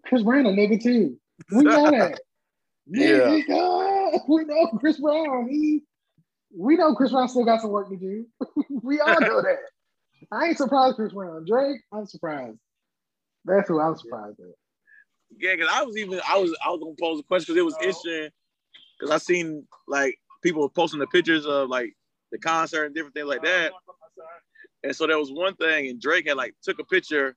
Chris 0.07 0.23
Brown 0.23 0.47
a 0.47 0.51
nigga 0.51 0.83
too. 0.83 1.19
We 1.53 1.65
know 1.65 1.91
that. 1.91 2.21
yeah. 2.87 3.19
Nigga, 3.19 4.21
we 4.29 4.45
know 4.45 4.67
Chris 4.79 4.99
Brown. 4.99 5.49
He, 5.49 5.83
we 6.57 6.77
know 6.77 6.95
Chris 6.95 7.13
Brown 7.13 7.29
still 7.29 7.45
got 7.45 7.61
some 7.61 7.71
work 7.71 7.89
to 7.91 7.97
do. 7.97 8.27
we 8.83 9.01
all 9.01 9.21
know 9.21 9.43
that. 9.43 9.59
I 10.33 10.47
ain't 10.47 10.57
surprised 10.57 10.97
Chris 10.97 11.13
Brown. 11.13 11.45
Drake, 11.47 11.81
I'm 11.93 12.07
surprised. 12.07 12.59
That's 13.45 13.69
who 13.69 13.81
I'm 13.81 13.97
surprised 13.97 14.39
at. 14.41 14.47
Yeah, 15.39 15.55
because 15.55 15.71
I 15.73 15.83
was 15.83 15.97
even 15.97 16.21
I 16.29 16.39
was 16.39 16.57
I 16.65 16.71
was 16.71 16.81
gonna 16.81 16.95
pose 17.01 17.21
a 17.21 17.23
question 17.23 17.55
because 17.55 17.61
it 17.61 17.65
was 17.65 17.77
oh. 17.79 17.85
interesting 17.85 18.31
because 18.99 19.11
I 19.15 19.19
seen 19.19 19.67
like 19.87 20.19
people 20.43 20.69
posting 20.69 21.01
the 21.01 21.07
pictures 21.07 21.47
of 21.47 21.69
like 21.69 21.95
the 22.33 22.39
concert 22.39 22.85
and 22.85 22.95
different 22.95 23.15
things 23.15 23.29
like 23.29 23.41
uh-huh. 23.41 23.71
that. 23.71 23.73
And 24.83 24.97
so 24.97 25.07
there 25.07 25.19
was 25.19 25.31
one 25.31 25.55
thing, 25.57 25.89
and 25.89 26.01
Drake 26.01 26.27
had 26.27 26.37
like 26.37 26.55
took 26.63 26.79
a 26.79 26.85
picture 26.85 27.37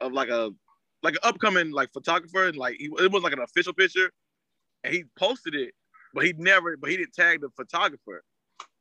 of 0.00 0.12
like 0.12 0.28
a 0.28 0.50
like 1.02 1.14
an 1.14 1.20
upcoming 1.22 1.70
like 1.70 1.92
photographer, 1.92 2.48
and 2.48 2.56
like 2.56 2.76
he, 2.78 2.86
it 2.98 3.12
was 3.12 3.22
like 3.22 3.32
an 3.32 3.40
official 3.40 3.72
picture, 3.72 4.10
and 4.82 4.94
he 4.94 5.04
posted 5.18 5.54
it, 5.54 5.74
but 6.14 6.24
he 6.24 6.32
never, 6.38 6.76
but 6.76 6.90
he 6.90 6.96
didn't 6.96 7.14
tag 7.14 7.40
the 7.40 7.50
photographer. 7.56 8.22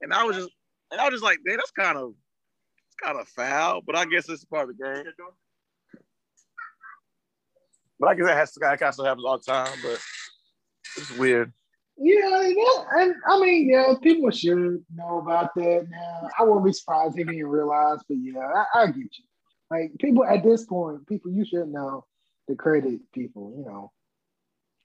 And 0.03 0.13
I 0.13 0.23
was 0.23 0.35
just, 0.35 0.49
and 0.91 1.01
I 1.01 1.05
was 1.05 1.13
just 1.13 1.23
like, 1.23 1.39
man, 1.43 1.57
that's 1.57 1.71
kind 1.71 1.97
of, 1.97 2.13
it's 2.87 2.95
kind 3.03 3.19
of 3.19 3.27
foul. 3.29 3.81
But 3.85 3.95
I 3.95 4.05
guess 4.05 4.29
it's 4.29 4.45
part 4.45 4.69
of 4.69 4.77
the 4.77 4.83
game. 4.83 5.05
But 7.99 8.09
I 8.09 8.15
guess 8.15 8.25
that 8.27 8.37
has 8.37 8.51
to, 8.53 8.59
that 8.59 8.79
kind 8.79 8.89
of 8.89 8.93
stuff 8.93 9.07
happens 9.07 9.25
all 9.25 9.37
the 9.37 9.43
time. 9.43 9.79
But 9.81 9.99
it's 10.97 11.11
weird. 11.17 11.51
Yeah, 11.95 12.41
yeah, 12.47 12.83
and 12.97 13.15
I 13.27 13.39
mean, 13.39 13.69
yeah, 13.69 13.93
people 14.01 14.31
should 14.31 14.83
know 14.95 15.19
about 15.19 15.53
that 15.55 15.87
now. 15.89 16.27
I 16.39 16.43
won't 16.43 16.65
be 16.65 16.73
surprised 16.73 17.17
if 17.19 17.27
they 17.27 17.33
didn't 17.33 17.47
realize, 17.47 17.99
but 18.09 18.17
yeah, 18.19 18.39
I, 18.73 18.81
I 18.81 18.85
get 18.87 18.95
you. 18.95 19.25
Like 19.69 19.91
people 19.99 20.25
at 20.25 20.43
this 20.43 20.65
point, 20.65 21.07
people 21.07 21.31
you 21.31 21.45
should 21.45 21.67
know 21.67 22.05
the 22.47 22.55
credit 22.55 22.99
people, 23.13 23.53
you 23.55 23.63
know. 23.63 23.91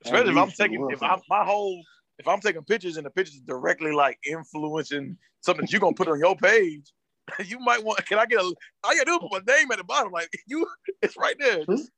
Especially 0.05 0.33
if 0.33 0.37
I'm 0.37 0.51
taking, 0.51 0.87
if. 0.91 1.03
I'm 1.03 1.21
my 1.31 1.45
whole, 1.45 1.83
if 2.19 2.27
I'm 2.27 2.41
taking 2.41 2.63
pictures 2.65 2.97
and 2.97 3.07
the 3.07 3.11
pictures 3.11 3.41
directly 3.41 3.93
like 3.93 4.19
influencing 4.27 5.17
something 5.41 5.65
that 5.65 5.73
you're 5.73 5.81
gonna 5.81 5.95
put 5.95 6.09
on 6.09 6.19
your 6.19 6.37
page, 6.37 6.93
you 7.45 7.59
might 7.59 7.83
want. 7.83 8.05
Can 8.07 8.19
I 8.19 8.27
get 8.27 8.41
a? 8.41 8.43
All 8.43 8.55
gotta 8.85 9.05
do 9.05 9.19
put 9.19 9.47
my 9.47 9.55
name 9.55 9.71
at 9.71 9.79
the 9.79 9.85
bottom. 9.85 10.13
Like 10.13 10.31
you, 10.47 10.67
it's 11.03 11.17
right 11.17 11.37
there. 11.39 11.65
Just 11.65 11.91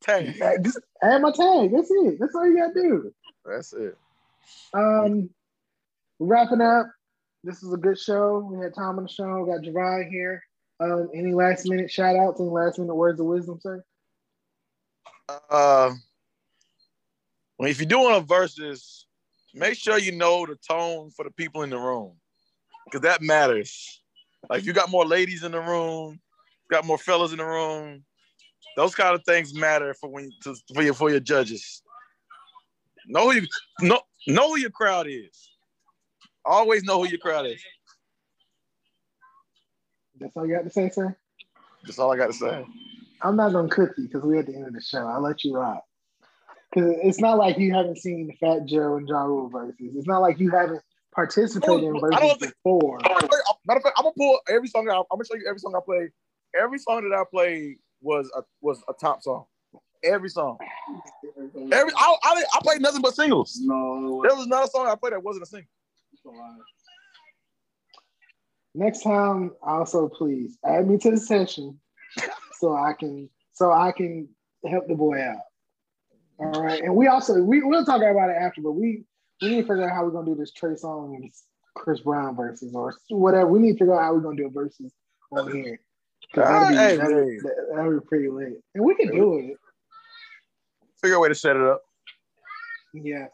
tag. 0.00 0.34
Just 0.62 0.80
add 1.02 1.22
my 1.22 1.30
tag. 1.30 1.72
That's 1.72 1.90
it. 1.90 2.18
That's 2.20 2.34
all 2.34 2.46
you 2.46 2.58
gotta 2.58 2.74
do. 2.74 3.12
That's 3.44 3.72
it. 3.72 3.96
Um, 4.72 5.30
wrapping 6.18 6.60
up. 6.60 6.86
This 7.42 7.62
is 7.62 7.72
a 7.72 7.76
good 7.76 7.98
show. 7.98 8.48
We 8.50 8.62
had 8.62 8.74
Tom 8.74 8.96
on 8.98 9.04
the 9.04 9.08
show. 9.08 9.42
We 9.42 9.52
got 9.52 9.62
Javon 9.62 10.08
here. 10.10 10.42
Um, 10.80 11.08
any 11.14 11.34
last 11.34 11.66
minute 11.66 11.90
shout 11.90 12.16
outs? 12.16 12.40
Any 12.40 12.48
last 12.48 12.78
minute 12.78 12.94
words 12.94 13.20
of 13.20 13.26
wisdom, 13.26 13.58
sir? 13.60 13.84
Uh, 15.28 15.92
well, 17.58 17.70
if 17.70 17.78
you're 17.78 17.86
doing 17.86 18.16
a 18.16 18.20
Verzuz, 18.20 19.04
make 19.54 19.78
sure 19.78 19.98
you 19.98 20.12
know 20.12 20.44
the 20.46 20.56
tone 20.56 21.10
for 21.10 21.24
the 21.24 21.30
people 21.30 21.62
in 21.62 21.70
the 21.70 21.78
room, 21.78 22.12
because 22.84 23.02
that 23.02 23.22
matters. 23.22 24.02
Like 24.50 24.64
you 24.64 24.72
got 24.72 24.90
more 24.90 25.06
ladies 25.06 25.42
in 25.42 25.52
the 25.52 25.60
room, 25.60 26.20
got 26.70 26.84
more 26.84 26.98
fellas 26.98 27.32
in 27.32 27.38
the 27.38 27.44
room, 27.44 28.04
those 28.76 28.94
kind 28.94 29.14
of 29.14 29.24
things 29.24 29.54
matter 29.54 29.94
for 29.94 30.10
when 30.10 30.30
to, 30.42 30.54
for 30.74 30.82
your 30.82 30.94
for 30.94 31.10
your 31.10 31.20
judges. 31.20 31.82
Know 33.06 33.30
who 33.30 33.40
you 33.40 33.46
know 33.80 34.00
know 34.26 34.48
who 34.48 34.58
your 34.58 34.70
crowd 34.70 35.06
is. 35.08 35.50
Always 36.44 36.84
know 36.84 37.02
who 37.02 37.08
your 37.08 37.18
crowd 37.18 37.46
is. 37.46 37.62
That's 40.18 40.36
all 40.36 40.46
you 40.46 40.54
got 40.54 40.64
to 40.64 40.70
say, 40.70 40.90
sir. 40.90 41.16
That's 41.84 41.98
all 41.98 42.12
I 42.12 42.16
got 42.16 42.28
to 42.28 42.32
say. 42.32 42.66
I'm 43.22 43.36
not 43.36 43.52
gonna 43.52 43.68
cook 43.68 43.92
you 43.96 44.04
because 44.04 44.22
we're 44.22 44.40
at 44.40 44.46
the 44.46 44.54
end 44.54 44.66
of 44.66 44.74
the 44.74 44.80
show. 44.80 45.06
I'll 45.06 45.22
let 45.22 45.44
you 45.44 45.54
rock. 45.54 45.82
Because 46.74 46.96
it's 47.02 47.20
not 47.20 47.38
like 47.38 47.56
you 47.58 47.72
haven't 47.72 47.98
seen 47.98 48.36
Fat 48.40 48.66
Joe 48.66 48.96
and 48.96 49.08
Ja 49.08 49.22
Rule 49.22 49.48
Verzuz. 49.50 49.94
It's 49.96 50.06
not 50.08 50.20
like 50.20 50.40
you 50.40 50.50
haven't 50.50 50.82
participated 51.14 51.84
in 51.84 51.96
I 51.96 52.00
don't 52.00 52.10
Verzuz 52.10 52.40
think- 52.40 52.54
before. 52.64 52.98
Matter 53.04 53.78
of 53.78 53.82
fact, 53.82 53.94
I'm 53.96 54.02
gonna 54.04 54.14
pull 54.16 54.40
every 54.48 54.68
song. 54.68 54.88
Out. 54.88 55.06
I'm 55.12 55.18
gonna 55.18 55.24
show 55.26 55.36
you 55.36 55.46
every 55.48 55.60
song 55.60 55.74
I 55.76 55.80
played. 55.84 56.10
Every 56.60 56.78
song 56.78 57.08
that 57.08 57.16
I 57.16 57.22
played 57.30 57.76
was 58.00 58.30
a 58.36 58.42
was 58.60 58.82
a 58.88 58.92
top 58.92 59.22
song. 59.22 59.44
Every 60.02 60.28
song. 60.28 60.58
Every 61.72 61.92
I 61.96 62.16
I, 62.24 62.44
I 62.54 62.58
played 62.62 62.82
nothing 62.82 63.00
but 63.02 63.14
singles. 63.14 63.58
No. 63.62 64.22
There 64.26 64.36
was 64.36 64.46
not 64.46 64.64
a 64.64 64.68
song 64.68 64.86
I 64.86 64.96
played 64.96 65.12
that 65.12 65.22
wasn't 65.22 65.44
a 65.44 65.46
single. 65.46 65.68
Next 68.74 69.02
time, 69.02 69.52
also 69.62 70.08
please 70.08 70.58
add 70.66 70.88
me 70.88 70.98
to 70.98 71.10
the 71.12 71.16
session 71.16 71.78
so 72.58 72.74
I 72.74 72.92
can 72.98 73.30
so 73.52 73.70
I 73.72 73.92
can 73.92 74.28
help 74.68 74.88
the 74.88 74.94
boy 74.96 75.20
out. 75.22 75.38
All 76.38 76.62
right, 76.62 76.82
and 76.82 76.94
we 76.94 77.06
also 77.06 77.40
we 77.42 77.62
we'll 77.62 77.84
talk 77.84 78.02
about 78.02 78.30
it 78.30 78.36
after, 78.40 78.60
but 78.60 78.72
we 78.72 79.04
we 79.40 79.48
need 79.50 79.56
to 79.56 79.62
figure 79.62 79.88
out 79.88 79.94
how 79.94 80.04
we're 80.04 80.10
gonna 80.10 80.26
do 80.26 80.34
this 80.34 80.52
Trey 80.52 80.72
Songz 80.72 81.42
Chris 81.74 82.00
Brown 82.00 82.36
Verzuz 82.36 82.74
or 82.74 82.94
whatever. 83.10 83.46
We 83.46 83.60
need 83.60 83.72
to 83.72 83.78
figure 83.78 83.94
out 83.94 84.02
how 84.02 84.14
we're 84.14 84.20
gonna 84.20 84.36
do 84.36 84.46
a 84.46 84.50
Verzuz 84.50 84.90
on 85.30 85.52
here. 85.52 85.80
That'd 86.34 86.68
be, 86.70 86.74
Hey, 86.74 86.96
that'd, 86.96 87.12
hey. 87.12 87.38
that'd 87.74 88.00
be 88.00 88.06
pretty 88.06 88.28
lit, 88.28 88.62
and 88.74 88.84
we 88.84 88.94
can 88.96 89.10
do 89.10 89.38
it. 89.38 89.56
Figure 91.00 91.16
a 91.16 91.20
way 91.20 91.28
to 91.28 91.34
set 91.34 91.56
it 91.56 91.62
up. 91.62 91.82
Yeah. 92.94 93.26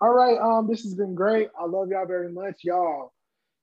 All 0.00 0.12
right. 0.12 0.38
Um, 0.38 0.68
this 0.68 0.82
has 0.82 0.94
been 0.94 1.14
great. 1.14 1.48
I 1.58 1.64
love 1.66 1.90
y'all 1.90 2.06
very 2.06 2.32
much. 2.32 2.62
Y'all 2.62 3.12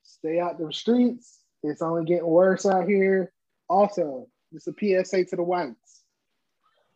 stay 0.04 0.40
out 0.40 0.60
the 0.60 0.72
streets. 0.72 1.40
It's 1.64 1.82
only 1.82 2.06
getting 2.06 2.28
worse 2.28 2.66
out 2.66 2.88
here. 2.88 3.32
Also, 3.70 4.28
it's 4.52 4.68
a 4.68 4.74
PSA 4.74 5.26
to 5.26 5.36
the 5.38 5.44
whites. 5.44 6.04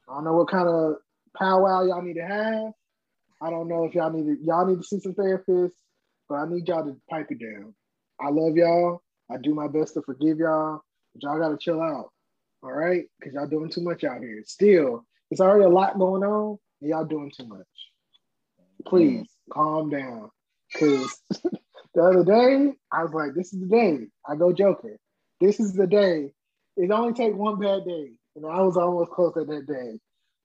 I 0.08 0.14
don't 0.14 0.26
know 0.26 0.34
what 0.34 0.50
kind 0.50 0.68
of 0.68 0.98
powwow 1.38 1.84
y'all 1.86 2.02
need 2.02 2.16
to 2.16 2.26
have. 2.26 2.72
I 3.42 3.50
don't 3.50 3.68
know 3.68 3.86
if 3.86 3.96
y'all 3.96 4.12
need 4.12 4.26
to 4.26 4.44
y'all 4.44 4.66
need 4.66 4.80
to 4.80 4.84
see 4.84 5.00
some 5.00 5.14
therapists, 5.14 5.72
but 6.28 6.36
I 6.36 6.46
need 6.48 6.68
y'all 6.68 6.86
to 6.86 7.00
pipe 7.10 7.28
it 7.30 7.40
down. 7.40 7.74
I 8.20 8.30
love 8.30 8.56
y'all. 8.56 9.02
I 9.32 9.38
do 9.38 9.54
my 9.54 9.68
best 9.68 9.94
to 9.94 10.02
forgive 10.02 10.40
y'all, 10.40 10.82
but 11.14 11.24
y'all 11.24 11.40
gotta 11.40 11.58
chill 11.58 11.82
out. 11.82 12.10
All 12.62 12.72
right? 12.72 13.06
Because 13.20 13.34
y'all 13.34 13.48
doing 13.48 13.70
too 13.70 13.82
much 13.82 14.04
out 14.04 14.22
here. 14.22 14.44
Still, 14.46 15.06
it's 15.32 15.40
already 15.40 15.64
a 15.64 15.70
lot 15.70 15.98
going 15.98 16.24
on, 16.24 16.58
and 16.82 16.90
y'all 16.90 17.06
doing 17.06 17.32
too 17.36 17.48
much. 17.48 17.66
Please 18.86 19.22
mm. 19.22 19.54
calm 19.54 19.90
down. 19.90 20.30
Cause 20.78 21.22
the 21.94 22.02
other 22.02 22.24
day 22.24 22.74
I 22.92 23.04
was 23.04 23.14
like, 23.14 23.34
this 23.36 23.54
is 23.54 23.62
the 23.62 23.68
day. 23.68 24.08
I 24.28 24.36
go 24.36 24.52
Joker. 24.54 24.98
This 25.40 25.60
is 25.60 25.74
the 25.74 25.88
day. 25.88 26.32
It 26.78 26.92
only 26.92 27.14
take 27.14 27.36
one 27.36 27.60
bad 27.60 27.86
day. 27.86 28.12
And 28.36 28.46
I 28.46 28.62
was 28.62 28.78
almost 28.78 29.12
close 29.12 29.36
at 29.38 29.48
that 29.48 29.68
day. 29.68 30.00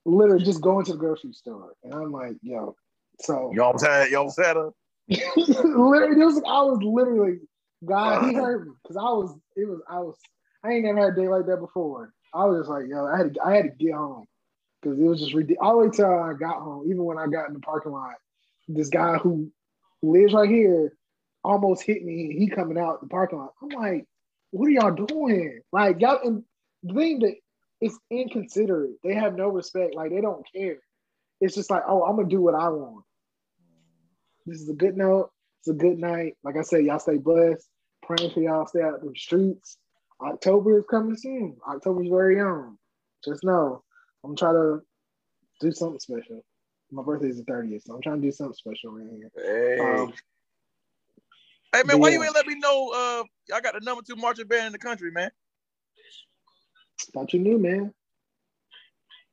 Literally 0.04 0.44
just 0.44 0.60
going 0.60 0.84
to 0.86 0.92
the 0.92 0.98
grocery 0.98 1.32
store. 1.32 1.72
And 1.82 1.94
I'm 1.94 2.12
like, 2.12 2.36
yo. 2.42 2.76
So 3.20 3.50
had 3.84 4.10
you 4.10 4.18
almost 4.18 4.38
had 4.38 4.56
a 4.56 4.72
literally, 5.08 6.24
was, 6.24 6.42
I 6.46 6.62
was 6.62 6.78
literally, 6.82 7.38
God, 7.84 8.28
he 8.28 8.34
hurt 8.34 8.66
me 8.66 8.72
because 8.82 8.96
I 8.96 9.02
was, 9.02 9.36
it 9.56 9.68
was, 9.68 9.80
I 9.88 9.98
was, 10.00 10.16
I 10.64 10.72
ain't 10.72 10.84
never 10.84 10.98
had 10.98 11.12
a 11.12 11.16
day 11.16 11.28
like 11.28 11.46
that 11.46 11.58
before. 11.58 12.12
I 12.32 12.44
was 12.46 12.60
just 12.60 12.70
like, 12.70 12.86
yo, 12.88 13.06
I 13.06 13.18
had 13.18 13.34
to, 13.34 13.42
I 13.42 13.54
had 13.54 13.64
to 13.64 13.84
get 13.84 13.94
home 13.94 14.26
because 14.82 14.98
it 14.98 15.04
was 15.04 15.20
just 15.20 15.34
ridiculous. 15.34 15.66
All 15.66 15.78
the 15.78 15.86
way 15.86 15.90
till 15.94 16.06
I 16.06 16.32
got 16.32 16.62
home, 16.62 16.84
even 16.86 17.04
when 17.04 17.18
I 17.18 17.26
got 17.26 17.48
in 17.48 17.54
the 17.54 17.60
parking 17.60 17.92
lot, 17.92 18.14
this 18.66 18.88
guy 18.88 19.18
who 19.18 19.50
lives 20.02 20.32
right 20.32 20.48
here 20.48 20.96
almost 21.44 21.82
hit 21.82 22.04
me. 22.04 22.34
He 22.38 22.48
coming 22.48 22.78
out 22.78 23.00
the 23.00 23.06
parking 23.06 23.38
lot. 23.38 23.52
I'm 23.62 23.68
like, 23.68 24.06
what 24.50 24.66
are 24.66 24.70
y'all 24.70 24.90
doing? 24.90 25.60
Like 25.72 26.00
y'all, 26.00 26.20
and 26.24 26.42
the 26.82 26.94
thing 26.94 27.18
that 27.20 27.34
it's 27.84 27.98
inconsiderate. 28.10 28.96
They 29.02 29.12
have 29.12 29.36
no 29.36 29.48
respect. 29.48 29.94
Like 29.94 30.10
they 30.10 30.22
don't 30.22 30.42
care. 30.50 30.78
It's 31.42 31.54
just 31.54 31.70
like, 31.70 31.82
oh, 31.86 32.02
I'm 32.02 32.16
gonna 32.16 32.28
do 32.28 32.40
what 32.40 32.54
I 32.54 32.70
want. 32.70 33.04
This 34.46 34.62
is 34.62 34.70
a 34.70 34.74
good 34.74 34.96
note. 34.96 35.30
It's 35.60 35.68
a 35.68 35.74
good 35.74 35.98
night. 35.98 36.34
Like 36.42 36.56
I 36.56 36.62
said, 36.62 36.86
y'all 36.86 36.98
stay 36.98 37.18
blessed. 37.18 37.68
Praying 38.02 38.32
for 38.32 38.40
y'all 38.40 38.66
stay 38.66 38.80
out 38.80 39.02
the 39.02 39.12
streets. 39.14 39.76
October 40.22 40.78
is 40.78 40.84
coming 40.90 41.14
soon. 41.14 41.58
October's 41.68 42.08
very 42.08 42.36
young. 42.36 42.78
Just 43.22 43.44
know, 43.44 43.82
I'm 44.24 44.34
trying 44.34 44.54
to 44.54 44.80
do 45.60 45.70
something 45.70 46.00
special. 46.00 46.42
My 46.90 47.02
birthday 47.02 47.28
is 47.28 47.36
the 47.36 47.44
30th, 47.44 47.82
so 47.82 47.94
I'm 47.94 48.02
trying 48.02 48.22
to 48.22 48.26
do 48.26 48.32
something 48.32 48.54
special 48.54 48.92
right 48.92 49.06
here. 49.10 49.30
Hey, 49.36 49.78
Um, 49.78 50.12
hey 51.74 51.82
man, 51.84 51.98
why 51.98 52.08
yeah. 52.08 52.14
you 52.14 52.24
ain't 52.24 52.34
let 52.34 52.46
me 52.46 52.54
know? 52.54 52.92
Uh, 52.94 53.24
y'all 53.50 53.60
got 53.60 53.74
the 53.74 53.80
number 53.80 54.02
two 54.06 54.16
marching 54.16 54.46
band 54.46 54.66
in 54.66 54.72
the 54.72 54.78
country, 54.78 55.10
man. 55.10 55.30
Thought 57.12 57.32
you 57.32 57.40
knew, 57.40 57.58
man. 57.58 57.92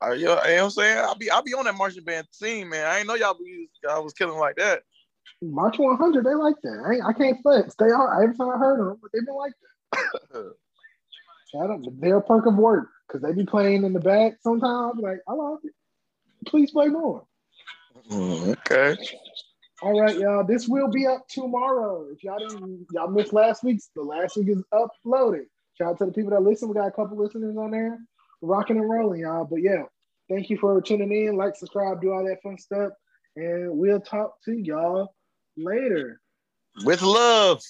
Uh, 0.03 0.11
you, 0.11 0.25
know, 0.25 0.41
you 0.43 0.55
know 0.55 0.55
what 0.55 0.63
I'm 0.63 0.69
saying? 0.71 0.97
I'll 0.97 1.15
be 1.15 1.29
I'll 1.29 1.43
be 1.43 1.53
on 1.53 1.65
that 1.65 1.75
marching 1.75 2.03
band 2.03 2.27
scene, 2.31 2.69
man. 2.69 2.88
I 2.88 2.99
ain't 2.99 3.07
know 3.07 3.15
y'all 3.15 3.35
be 3.35 3.69
y'all 3.83 4.03
was 4.03 4.13
killing 4.13 4.39
like 4.39 4.55
that. 4.55 4.81
Marching 5.43 5.85
100, 5.85 6.23
they 6.23 6.33
like 6.35 6.55
that. 6.63 6.83
I, 6.85 6.93
ain't- 6.93 7.05
I 7.05 7.13
can't 7.13 7.41
flex. 7.41 7.75
They 7.75 7.89
are 7.89 8.23
every 8.23 8.35
time 8.35 8.49
I 8.49 8.57
heard 8.57 8.79
them, 8.79 8.97
but 9.01 9.11
they've 9.13 9.25
been 9.25 9.35
like 9.35 9.53
that. 9.91 10.53
Shout 11.51 11.69
out, 11.69 11.79
they're 11.99 12.17
a 12.17 12.21
perk 12.21 12.45
of 12.45 12.55
work 12.55 12.89
because 13.07 13.21
they 13.21 13.33
be 13.33 13.45
playing 13.45 13.83
in 13.83 13.93
the 13.93 13.99
back 13.99 14.33
sometimes. 14.41 14.99
Like, 15.01 15.19
I 15.27 15.33
love 15.33 15.59
it. 15.63 15.73
Please 16.47 16.71
play 16.71 16.88
more. 16.88 17.25
Mm, 18.09 18.57
okay. 18.57 18.97
All 19.81 19.99
right, 19.99 20.17
y'all. 20.17 20.45
This 20.45 20.67
will 20.67 20.88
be 20.89 21.07
up 21.07 21.27
tomorrow. 21.27 22.07
If 22.11 22.23
y'all 22.23 22.39
didn't, 22.39 22.85
y'all 22.91 23.09
missed 23.09 23.33
last 23.33 23.63
week's. 23.63 23.89
The 23.95 24.01
last 24.03 24.38
week 24.38 24.49
is 24.49 24.63
uploaded. 24.73 25.45
Shout 25.81 25.93
out 25.93 25.97
to 25.97 26.05
the 26.05 26.11
people 26.11 26.29
that 26.29 26.43
listen. 26.43 26.67
We 26.67 26.75
got 26.75 26.89
a 26.89 26.91
couple 26.91 27.17
listeners 27.17 27.57
on 27.57 27.71
there, 27.71 27.97
rocking 28.43 28.77
and 28.77 28.87
rolling, 28.87 29.21
y'all. 29.21 29.45
But 29.45 29.63
yeah, 29.63 29.81
thank 30.29 30.51
you 30.51 30.57
for 30.59 30.79
tuning 30.79 31.11
in. 31.11 31.35
Like, 31.35 31.55
subscribe, 31.55 31.99
do 31.99 32.11
all 32.11 32.23
that 32.23 32.43
fun 32.43 32.59
stuff, 32.59 32.91
and 33.35 33.75
we'll 33.75 33.99
talk 33.99 34.35
to 34.45 34.53
y'all 34.53 35.15
later. 35.57 36.21
With 36.85 37.01
love. 37.01 37.63